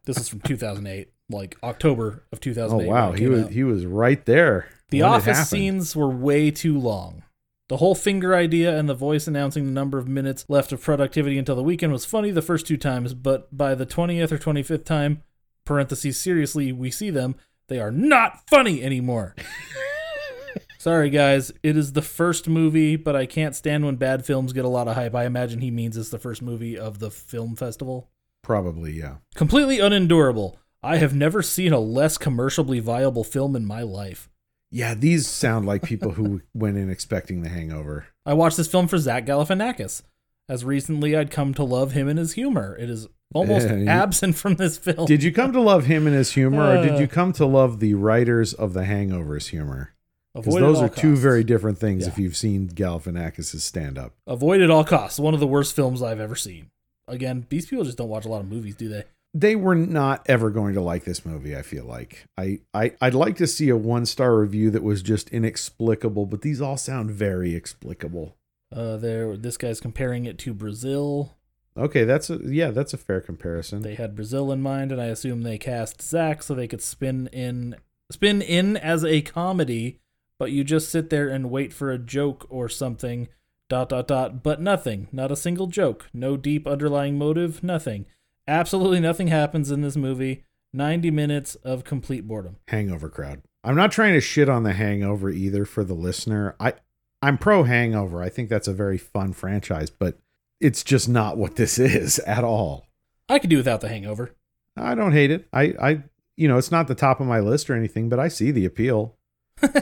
this 0.05 0.19
is 0.19 0.29
from 0.29 0.41
2008, 0.41 1.11
like 1.31 1.57
October 1.63 2.25
of 2.33 2.41
2008. 2.41 2.87
Oh 2.87 2.91
wow, 2.91 3.13
he 3.13 3.27
was 3.27 3.45
out. 3.45 3.51
he 3.53 3.65
was 3.65 3.87
right 3.87 4.25
there. 4.27 4.69
The 4.91 5.03
office 5.03 5.49
scenes 5.49 5.95
were 5.97 6.09
way 6.11 6.51
too 6.51 6.79
long. 6.79 7.23
The 7.69 7.77
whole 7.77 7.95
finger 7.95 8.35
idea 8.35 8.79
and 8.79 8.89
the 8.89 8.95
voice 8.95 9.27
announcing 9.27 9.67
the 9.67 9.73
number 9.73 9.99
of 9.99 10.09
minutes 10.09 10.47
left 10.49 10.73
of 10.73 10.83
productivity 10.83 11.37
until 11.37 11.55
the 11.57 11.63
weekend 11.63 11.93
was 11.93 12.07
funny 12.07 12.31
the 12.31 12.41
first 12.41 12.67
two 12.67 12.79
times, 12.79 13.13
but 13.13 13.55
by 13.55 13.75
the 13.75 13.85
20th 13.85 14.33
or 14.33 14.39
25th 14.39 14.85
time, 14.87 15.23
parentheses 15.69 16.19
seriously, 16.19 16.73
we 16.73 16.91
see 16.91 17.11
them, 17.11 17.37
they 17.69 17.79
are 17.79 17.91
not 17.93 18.49
funny 18.49 18.83
anymore. 18.83 19.37
Sorry 20.79 21.11
guys, 21.11 21.53
it 21.63 21.77
is 21.77 21.93
the 21.93 22.03
first 22.03 22.49
movie, 22.49 22.97
but 22.97 23.15
I 23.15 23.27
can't 23.27 23.55
stand 23.55 23.85
when 23.85 23.97
bad 23.97 24.25
films 24.25 24.55
get 24.55 24.65
a 24.65 24.69
lot 24.69 24.89
of 24.89 24.95
hype. 24.95 25.15
I 25.15 25.27
imagine 25.27 25.61
he 25.61 25.71
means 25.71 25.97
it's 25.97 26.09
the 26.09 26.19
first 26.19 26.41
movie 26.41 26.79
of 26.79 27.01
the 27.01 27.11
film 27.11 27.55
festival. 27.55 28.09
Probably, 28.43 28.93
yeah. 28.93 29.17
Completely 29.35 29.79
unendurable. 29.79 30.59
I 30.83 30.97
have 30.97 31.15
never 31.15 31.43
seen 31.43 31.75
a 31.75 31.81
less 31.81 32.17
commercially 32.17 32.81
viable 32.81 33.25
film 33.25 33.55
in 33.55 33.67
my 33.67 33.83
life. 33.83 34.31
Yeah, 34.71 34.95
these 34.95 35.27
sound 35.27 35.67
like 35.67 35.83
people 35.83 36.13
who 36.13 36.41
went 36.55 36.79
in 36.79 36.89
expecting 36.89 37.43
the 37.43 37.51
hangover. 37.51 38.07
I 38.25 38.33
watched 38.33 38.57
this 38.57 38.69
film 38.69 38.89
for 38.89 38.97
Zach 38.97 39.27
Galifianakis. 39.27 40.03
As 40.49 40.65
recently, 40.65 41.15
I'd 41.15 41.31
come 41.31 41.53
to 41.55 41.65
love 41.65 41.93
him 41.93 42.09
and 42.09 42.19
his 42.19 42.33
humor. 42.33 42.75
It 42.79 42.89
is 42.89 43.07
almost 43.35 43.67
Yeah, 43.69 43.77
you- 43.77 43.87
absent 43.89 44.37
from 44.37 44.55
this 44.57 44.79
film. 44.79 45.07
Did 45.07 45.23
you 45.23 45.33
come 45.33 45.53
to 45.53 45.61
love 45.61 45.87
him 45.87 46.07
and 46.07 46.15
his 46.17 46.33
humor, 46.33 46.77
or 46.79 46.83
did 46.83 46.95
Uh. 46.95 46.99
you 46.99 47.09
come 47.09 47.33
to 47.35 47.47
love 47.47 47.81
the 47.81 47.95
writers 47.95 48.53
of 48.55 48.73
The 48.73 48.85
Hangover's 48.85 49.49
humor? 49.49 49.95
Because 50.35 50.55
those 50.55 50.79
are 50.81 50.89
two 50.89 51.17
very 51.17 51.43
different 51.43 51.79
things 51.79 52.03
Yeah. 52.03 52.09
if 52.09 52.19
you've 52.19 52.37
seen 52.37 52.69
Galifianakis' 52.69 53.61
stand 53.61 53.99
up. 53.99 54.13
Avoid 54.27 54.61
at 54.61 54.71
all 54.71 54.85
costs. 54.85 55.19
One 55.19 55.35
of 55.35 55.41
the 55.41 55.47
worst 55.47 55.75
films 55.75 56.03
I've 56.03 56.21
ever 56.21 56.37
seen. 56.37 56.67
Again, 57.09 57.47
these 57.49 57.67
people 57.67 57.85
just 57.85 57.99
don't 57.99 58.09
watch 58.09 58.25
a 58.25 58.29
lot 58.29 58.41
of 58.43 58.49
movies, 58.51 58.77
do 58.77 58.89
they? 58.89 59.05
They 59.35 59.57
were 59.57 59.75
not 59.75 60.23
ever 60.27 60.51
going 60.51 60.75
to 60.75 60.81
like 60.81 61.05
this 61.05 61.25
movie, 61.27 61.57
I 61.57 61.63
feel 61.63 61.85
like. 61.85 62.25
I, 62.37 62.61
I, 62.73 62.93
I'd 63.01 63.15
like 63.15 63.37
to 63.37 63.47
see 63.47 63.69
a 63.69 63.77
one 63.77 64.07
star 64.07 64.37
review 64.39 64.71
that 64.71 64.83
was 64.83 65.03
just 65.03 65.29
inexplicable, 65.31 66.27
but 66.27 66.43
these 66.43 66.61
all 66.61 66.77
sound 66.77 67.11
very 67.11 67.55
explicable. 67.55 68.37
Uh, 68.73 68.97
there, 68.97 69.37
this 69.37 69.57
guy's 69.57 69.81
comparing 69.81 70.25
it 70.27 70.39
to 70.39 70.55
Brazil. 70.55 71.35
Okay, 71.79 72.05
that's 72.05 72.29
a 72.29 72.39
yeah, 72.45 72.71
that's 72.71 72.93
a 72.93 72.99
fair 72.99 73.21
comparison. 73.21 73.83
They 73.83 73.95
had 73.95 74.17
Brazil 74.17 74.51
in 74.51 74.61
mind, 74.61 74.91
and 74.93 75.01
I 75.01 75.07
assume 75.07 75.43
they 75.43 75.59
cast 75.59 76.03
Zach 76.03 76.43
so 76.43 76.55
they 76.55 76.67
could 76.67 76.83
spin 76.83 77.29
in, 77.33 77.77
spin 78.11 78.43
in 78.43 78.77
as 78.77 79.05
a 79.05 79.21
comedy. 79.23 80.01
But 80.39 80.53
you 80.53 80.63
just 80.65 80.91
sit 80.91 81.11
there 81.11 81.29
and 81.29 81.51
wait 81.51 81.73
for 81.73 81.91
a 81.91 81.99
joke 81.99 82.47
or 82.49 82.69
something. 82.69 83.29
Dot 83.69 83.89
dot 83.91 84.09
dot. 84.09 84.43
But 84.43 84.61
nothing. 84.61 85.09
Not 85.13 85.33
a 85.33 85.37
single 85.37 85.67
joke. 85.67 86.09
No 86.13 86.37
deep 86.37 86.67
underlying 86.67 87.19
motive. 87.19 87.63
Nothing. 87.63 88.07
Absolutely 88.47 89.01
nothing 89.01 89.29
happens 89.29 89.71
in 89.71 89.83
this 89.83 89.97
movie. 89.97 90.45
Ninety 90.73 91.11
minutes 91.11 91.55
of 91.57 91.85
complete 91.85 92.27
boredom. 92.27 92.57
hangover 92.69 93.09
crowd. 93.09 93.43
I'm 93.65 93.77
not 93.77 93.93
trying 93.93 94.15
to 94.15 94.21
shit 94.21 94.49
on 94.49 94.63
the 94.63 94.73
hangover 94.75 95.29
either 95.29 95.65
for 95.65 95.85
the 95.85 95.95
listener. 95.95 96.55
I 96.61 96.75
I'm 97.21 97.37
pro 97.37 97.65
hangover. 97.65 98.23
I 98.23 98.29
think 98.29 98.49
that's 98.49 98.69
a 98.69 98.73
very 98.73 98.97
fun 98.99 99.33
franchise, 99.33 99.91
but 99.91 100.19
it's 100.61 100.83
just 100.83 101.09
not 101.09 101.37
what 101.37 101.57
this 101.57 101.79
is 101.79 102.19
at 102.27 102.45
all. 102.45 102.87
I 103.29 103.39
could 103.39 103.51
do 103.51 103.57
without 103.57 103.81
the 103.81 103.89
Hangover. 103.89 104.35
I 104.77 104.95
don't 104.95 105.13
hate 105.13 105.31
it. 105.31 105.49
I 105.53 105.75
I 105.81 106.03
you 106.37 106.47
know, 106.47 106.57
it's 106.57 106.71
not 106.71 106.87
the 106.87 106.95
top 106.95 107.21
of 107.21 107.27
my 107.27 107.41
list 107.41 107.69
or 107.69 107.75
anything, 107.75 108.09
but 108.09 108.21
I 108.21 108.29
see 108.29 108.53
the 108.53 108.65
appeal. 108.65 109.17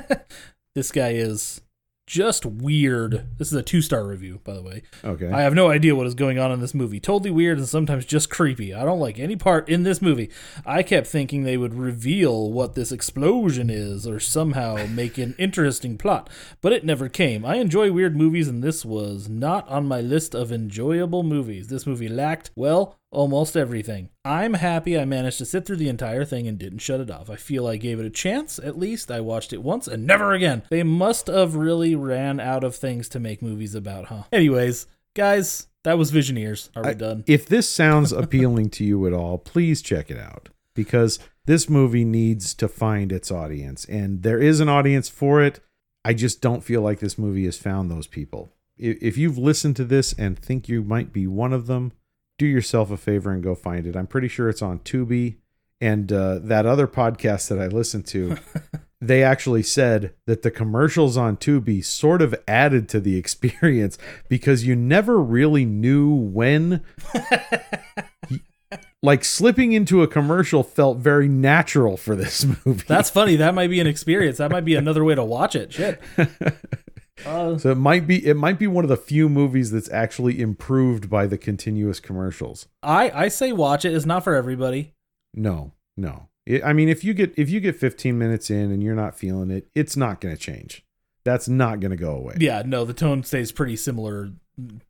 this 0.75 0.91
guy 0.91 1.11
is 1.11 1.61
just 2.07 2.47
weird. 2.47 3.27
This 3.37 3.49
is 3.49 3.55
a 3.55 3.63
two 3.63 3.83
star 3.83 4.07
review, 4.07 4.41
by 4.45 4.55
the 4.55 4.63
way. 4.63 4.83
Okay. 5.05 5.29
I 5.31 5.43
have 5.43 5.55
no 5.55 5.71
idea 5.71 5.97
what 5.97 6.07
is 6.07 6.15
going 6.15 6.39
on 6.39 6.53
in 6.53 6.61
this 6.61 6.75
movie. 6.75 7.01
Totally 7.01 7.31
weird 7.31 7.59
and 7.59 7.69
sometimes 7.69 8.05
just 8.07 8.31
creepy. 8.31 8.73
I 8.73 8.85
don't 8.85 9.01
like 9.01 9.19
any 9.19 9.35
part 9.35 9.69
in 9.69 9.83
this 9.83 10.01
movie. 10.01 10.31
I 10.65 10.83
kept 10.85 11.09
thinking 11.09 11.43
they 11.43 11.57
would 11.57 11.75
reveal 11.75 12.53
what 12.53 12.75
this 12.75 12.93
explosion 12.93 13.69
is 13.71 14.07
or 14.07 14.21
somehow 14.21 14.87
make 14.87 15.19
an 15.19 15.35
interesting 15.37 15.99
plot, 15.99 16.31
but 16.61 16.73
it 16.73 16.85
never 16.85 17.09
came. 17.09 17.45
I 17.45 17.57
enjoy 17.57 17.91
weird 17.91 18.17
movies 18.17 18.47
and 18.47 18.63
this 18.63 18.85
was 18.85 19.29
not 19.29 19.69
on 19.69 19.89
my 19.89 20.01
list 20.01 20.35
of 20.35 20.53
enjoyable 20.53 21.25
movies. 21.25 21.69
This 21.69 21.87
movie 21.87 22.09
lacked, 22.09 22.51
well, 22.55 22.99
almost 23.11 23.57
everything. 23.57 24.11
I'm 24.25 24.55
happy 24.55 24.99
I 24.99 25.05
managed 25.05 25.39
to 25.39 25.45
sit 25.45 25.65
through 25.67 25.77
the 25.77 25.89
entire 25.89 26.25
thing 26.25 26.47
and 26.47 26.59
didn't 26.59 26.79
shut 26.81 27.01
it 27.01 27.11
off. 27.11 27.31
I 27.31 27.37
feel 27.37 27.67
I 27.67 27.77
gave 27.77 27.99
it 28.01 28.07
a 28.07 28.11
chance, 28.11 28.59
at 28.59 28.79
least. 28.79 29.11
I 29.11 29.21
watched 29.21 29.53
it 29.53 29.63
once 29.63 29.87
and 29.89 30.07
never 30.07 30.33
again. 30.33 30.63
They 30.71 30.83
must 30.83 31.29
have 31.29 31.55
really 31.55 31.95
ran 31.95 32.41
out 32.41 32.65
of 32.65 32.75
things 32.77 33.09
to 33.11 33.21
make 33.21 33.43
movies 33.43 33.75
about, 33.75 34.07
huh? 34.07 34.25
Anyways, 34.33 34.87
guys, 35.15 35.69
that 35.85 35.99
was 35.99 36.11
Visioneers. 36.13 36.69
Are 36.77 36.83
we 36.83 36.89
I- 36.91 36.95
done? 36.95 37.25
if 37.27 37.47
this 37.47 37.69
sounds 37.71 38.13
appealing 38.13 38.71
to 38.71 38.85
you 38.85 39.07
at 39.07 39.13
all, 39.13 39.39
please 39.39 39.81
check 39.83 40.11
it 40.11 40.19
out 40.19 40.49
because 40.75 41.19
this 41.47 41.71
movie 41.71 42.05
needs 42.05 42.53
to 42.55 42.69
find 42.69 43.13
its 43.13 43.31
audience 43.31 43.85
and 43.87 44.23
there 44.23 44.41
is 44.41 44.61
an 44.61 44.69
audience 44.69 45.09
for 45.09 45.41
it. 45.43 45.61
I 46.05 46.13
just 46.13 46.41
don't 46.41 46.63
feel 46.65 46.83
like 46.83 46.99
this 47.01 47.17
movie 47.19 47.45
has 47.47 47.57
found 47.59 47.91
those 47.91 48.07
people. 48.07 48.53
If 48.77 49.17
you've 49.17 49.39
listened 49.39 49.75
to 49.77 49.85
this 49.85 50.13
and 50.13 50.39
think 50.39 50.69
you 50.69 50.83
might 50.85 51.13
be 51.13 51.27
one 51.27 51.53
of 51.53 51.67
them, 51.67 51.93
do 52.39 52.47
yourself 52.47 52.91
a 52.91 52.97
favor 52.97 53.33
and 53.33 53.43
go 53.43 53.55
find 53.55 53.87
it. 53.87 53.97
I'm 53.97 54.07
pretty 54.07 54.29
sure 54.29 54.49
it's 54.49 54.63
on 54.63 54.81
Tubi 54.81 55.37
and 55.81 56.13
uh, 56.13 56.39
that 56.41 56.67
other 56.67 56.87
podcast 56.87 57.49
that 57.49 57.59
I 57.59 57.67
listened 57.67 58.07
to. 58.09 58.37
they 59.01 59.23
actually 59.23 59.63
said 59.63 60.15
that 60.27 60.43
the 60.43 60.51
commercials 60.51 61.17
on 61.17 61.37
Tubi 61.37 61.85
sort 61.85 62.23
of 62.23 62.35
added 62.49 62.89
to 62.91 63.01
the 63.01 63.17
experience 63.17 63.99
because 64.29 64.67
you 64.67 64.75
never 64.75 65.19
really 65.19 65.65
knew 65.65 66.15
when 66.15 66.83
like 69.03 69.25
slipping 69.25 69.73
into 69.73 70.03
a 70.03 70.09
commercial 70.09 70.63
felt 70.63 70.99
very 70.99 71.29
natural 71.29 71.97
for 71.97 72.17
this 72.17 72.45
movie. 72.67 72.85
That's 72.89 73.11
funny. 73.11 73.37
That 73.37 73.55
might 73.55 73.71
be 73.71 73.81
an 73.81 73.87
experience. 73.87 74.39
That 74.39 74.51
might 74.51 74.65
be 74.65 74.75
another 74.75 75.05
way 75.05 75.15
to 75.15 75.25
watch 75.25 75.55
it. 75.55 75.73
Shit. 75.73 76.01
Uh, 77.25 77.57
so 77.57 77.71
it 77.71 77.77
might 77.77 78.07
be 78.07 78.27
it 78.27 78.37
might 78.37 78.59
be 78.59 78.67
one 78.67 78.85
of 78.85 78.89
the 78.91 78.97
few 78.97 79.29
movies 79.29 79.71
that's 79.71 79.91
actually 79.91 80.41
improved 80.41 81.09
by 81.09 81.27
the 81.27 81.39
continuous 81.39 81.99
commercials. 82.01 82.69
I 82.83 83.11
I 83.11 83.29
say 83.29 83.53
watch 83.53 83.85
it. 83.85 83.95
It's 83.95 84.07
not 84.07 84.23
for 84.25 84.35
everybody. 84.35 84.93
No, 85.35 85.73
no. 85.97 86.29
It, 86.45 86.63
I 86.65 86.73
mean, 86.73 86.89
if 86.89 87.03
you 87.05 87.15
get 87.15 87.33
if 87.39 87.49
you 87.49 87.61
get 87.61 87.77
15 87.77 88.19
minutes 88.19 88.51
in 88.51 88.71
and 88.71 88.83
you're 88.83 88.95
not 88.95 89.19
feeling 89.19 89.51
it, 89.51 89.69
it's 89.75 89.97
not 89.97 90.21
going 90.21 90.35
to 90.37 90.41
change. 90.41 90.85
That's 91.25 91.49
not 91.49 91.81
going 91.81 91.91
to 91.91 91.97
go 91.97 92.13
away. 92.13 92.37
Yeah, 92.39 92.63
no, 92.65 92.85
the 92.85 92.93
tone 92.95 93.25
stays 93.25 93.51
pretty 93.51 93.77
similar, 93.77 94.31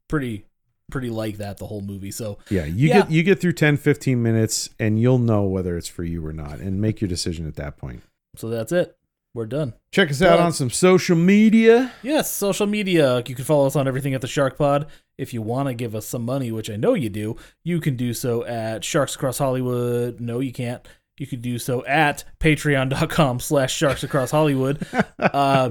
pretty 0.08 0.44
pretty 0.90 1.10
like 1.10 1.38
that 1.38 1.58
the 1.58 1.66
whole 1.66 1.80
movie. 1.80 2.10
So 2.10 2.38
Yeah, 2.50 2.64
you 2.64 2.88
Yeah. 2.88 3.02
get 3.02 3.10
you 3.10 3.22
get 3.22 3.40
through 3.40 3.52
10 3.54 3.76
15 3.76 4.22
minutes 4.22 4.70
and 4.78 5.00
you'll 5.00 5.18
know 5.18 5.44
whether 5.44 5.76
it's 5.76 5.88
for 5.88 6.04
you 6.04 6.24
or 6.26 6.32
not 6.32 6.58
and 6.60 6.80
make 6.80 7.00
your 7.00 7.08
decision 7.08 7.46
at 7.46 7.56
that 7.56 7.76
point. 7.76 8.02
so 8.36 8.48
that's 8.48 8.70
it. 8.72 8.96
We're 9.36 9.46
done. 9.46 9.74
Check 9.92 10.10
us 10.10 10.22
out 10.22 10.38
But- 10.38 10.44
on 10.46 10.52
some 10.52 10.70
social 10.70 11.14
media. 11.16 11.92
Yes, 12.02 12.30
social 12.32 12.66
media. 12.66 13.18
You 13.26 13.34
can 13.34 13.44
follow 13.44 13.66
us 13.66 13.76
on 13.76 13.86
everything 13.86 14.14
at 14.14 14.22
the 14.22 14.26
Shark 14.26 14.56
Pod. 14.56 14.86
If 15.18 15.32
you 15.34 15.42
want 15.42 15.68
to 15.68 15.74
give 15.74 15.94
us 15.94 16.06
some 16.06 16.24
money, 16.24 16.50
which 16.50 16.70
I 16.70 16.76
know 16.76 16.94
you 16.94 17.08
do, 17.10 17.36
you 17.62 17.78
can 17.80 17.96
do 17.96 18.12
so 18.14 18.44
at 18.46 18.82
Sharks 18.84 19.14
Across 19.14 19.38
Hollywood. 19.38 20.20
No, 20.20 20.40
you 20.40 20.52
can't. 20.52 20.86
You 21.18 21.26
can 21.26 21.40
do 21.40 21.58
so 21.58 21.84
at 21.86 22.24
patreon.com 22.40 23.40
slash 23.40 23.74
sharks 23.74 24.02
across 24.02 24.30
Hollywood. 24.30 24.84
Uh, 25.18 25.70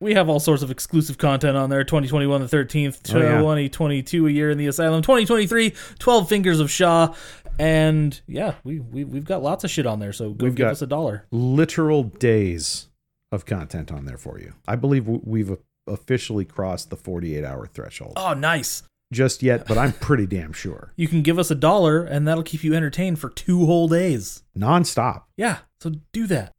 we 0.00 0.14
have 0.14 0.28
all 0.28 0.40
sorts 0.40 0.62
of 0.64 0.70
exclusive 0.70 1.16
content 1.16 1.56
on 1.56 1.70
there 1.70 1.84
2021 1.84 2.40
the 2.40 2.46
13th, 2.48 3.14
Oh, 3.14 3.18
yeah. 3.18 3.38
2022 3.38 4.26
a 4.26 4.30
year 4.30 4.50
in 4.50 4.58
the 4.58 4.66
asylum, 4.66 5.00
2023 5.00 5.72
12 6.00 6.28
Fingers 6.28 6.58
of 6.58 6.70
Shaw. 6.70 7.14
And 7.58 8.20
yeah, 8.26 8.54
we, 8.64 8.80
we, 8.80 9.04
we've 9.04 9.24
got 9.24 9.42
lots 9.42 9.64
of 9.64 9.70
shit 9.70 9.86
on 9.86 9.98
there. 10.00 10.12
So 10.12 10.30
go 10.30 10.44
We've 10.46 10.54
give 10.54 10.64
got- 10.66 10.72
us 10.72 10.82
a 10.82 10.86
dollar. 10.86 11.26
literal 11.30 12.02
days 12.04 12.88
of 13.30 13.46
content 13.46 13.90
on 13.92 14.04
there 14.04 14.18
for 14.18 14.38
you. 14.38 14.54
I 14.68 14.76
believe 14.76 15.06
we've 15.08 15.56
officially 15.86 16.44
crossed 16.44 16.90
the 16.90 16.96
48 16.96 17.44
hour 17.44 17.66
threshold. 17.66 18.14
Oh, 18.16 18.34
nice. 18.34 18.82
Just 19.12 19.42
yet, 19.42 19.66
but 19.66 19.76
I'm 19.76 19.92
pretty 19.92 20.26
damn 20.26 20.52
sure. 20.52 20.92
You 20.96 21.06
can 21.08 21.22
give 21.22 21.38
us 21.38 21.50
a 21.50 21.54
dollar 21.54 22.02
and 22.02 22.26
that'll 22.26 22.42
keep 22.42 22.64
you 22.64 22.74
entertained 22.74 23.18
for 23.18 23.28
two 23.28 23.66
whole 23.66 23.88
days. 23.88 24.42
Nonstop. 24.56 25.22
Yeah, 25.36 25.58
so 25.80 25.92
do 26.12 26.26
that. 26.28 26.52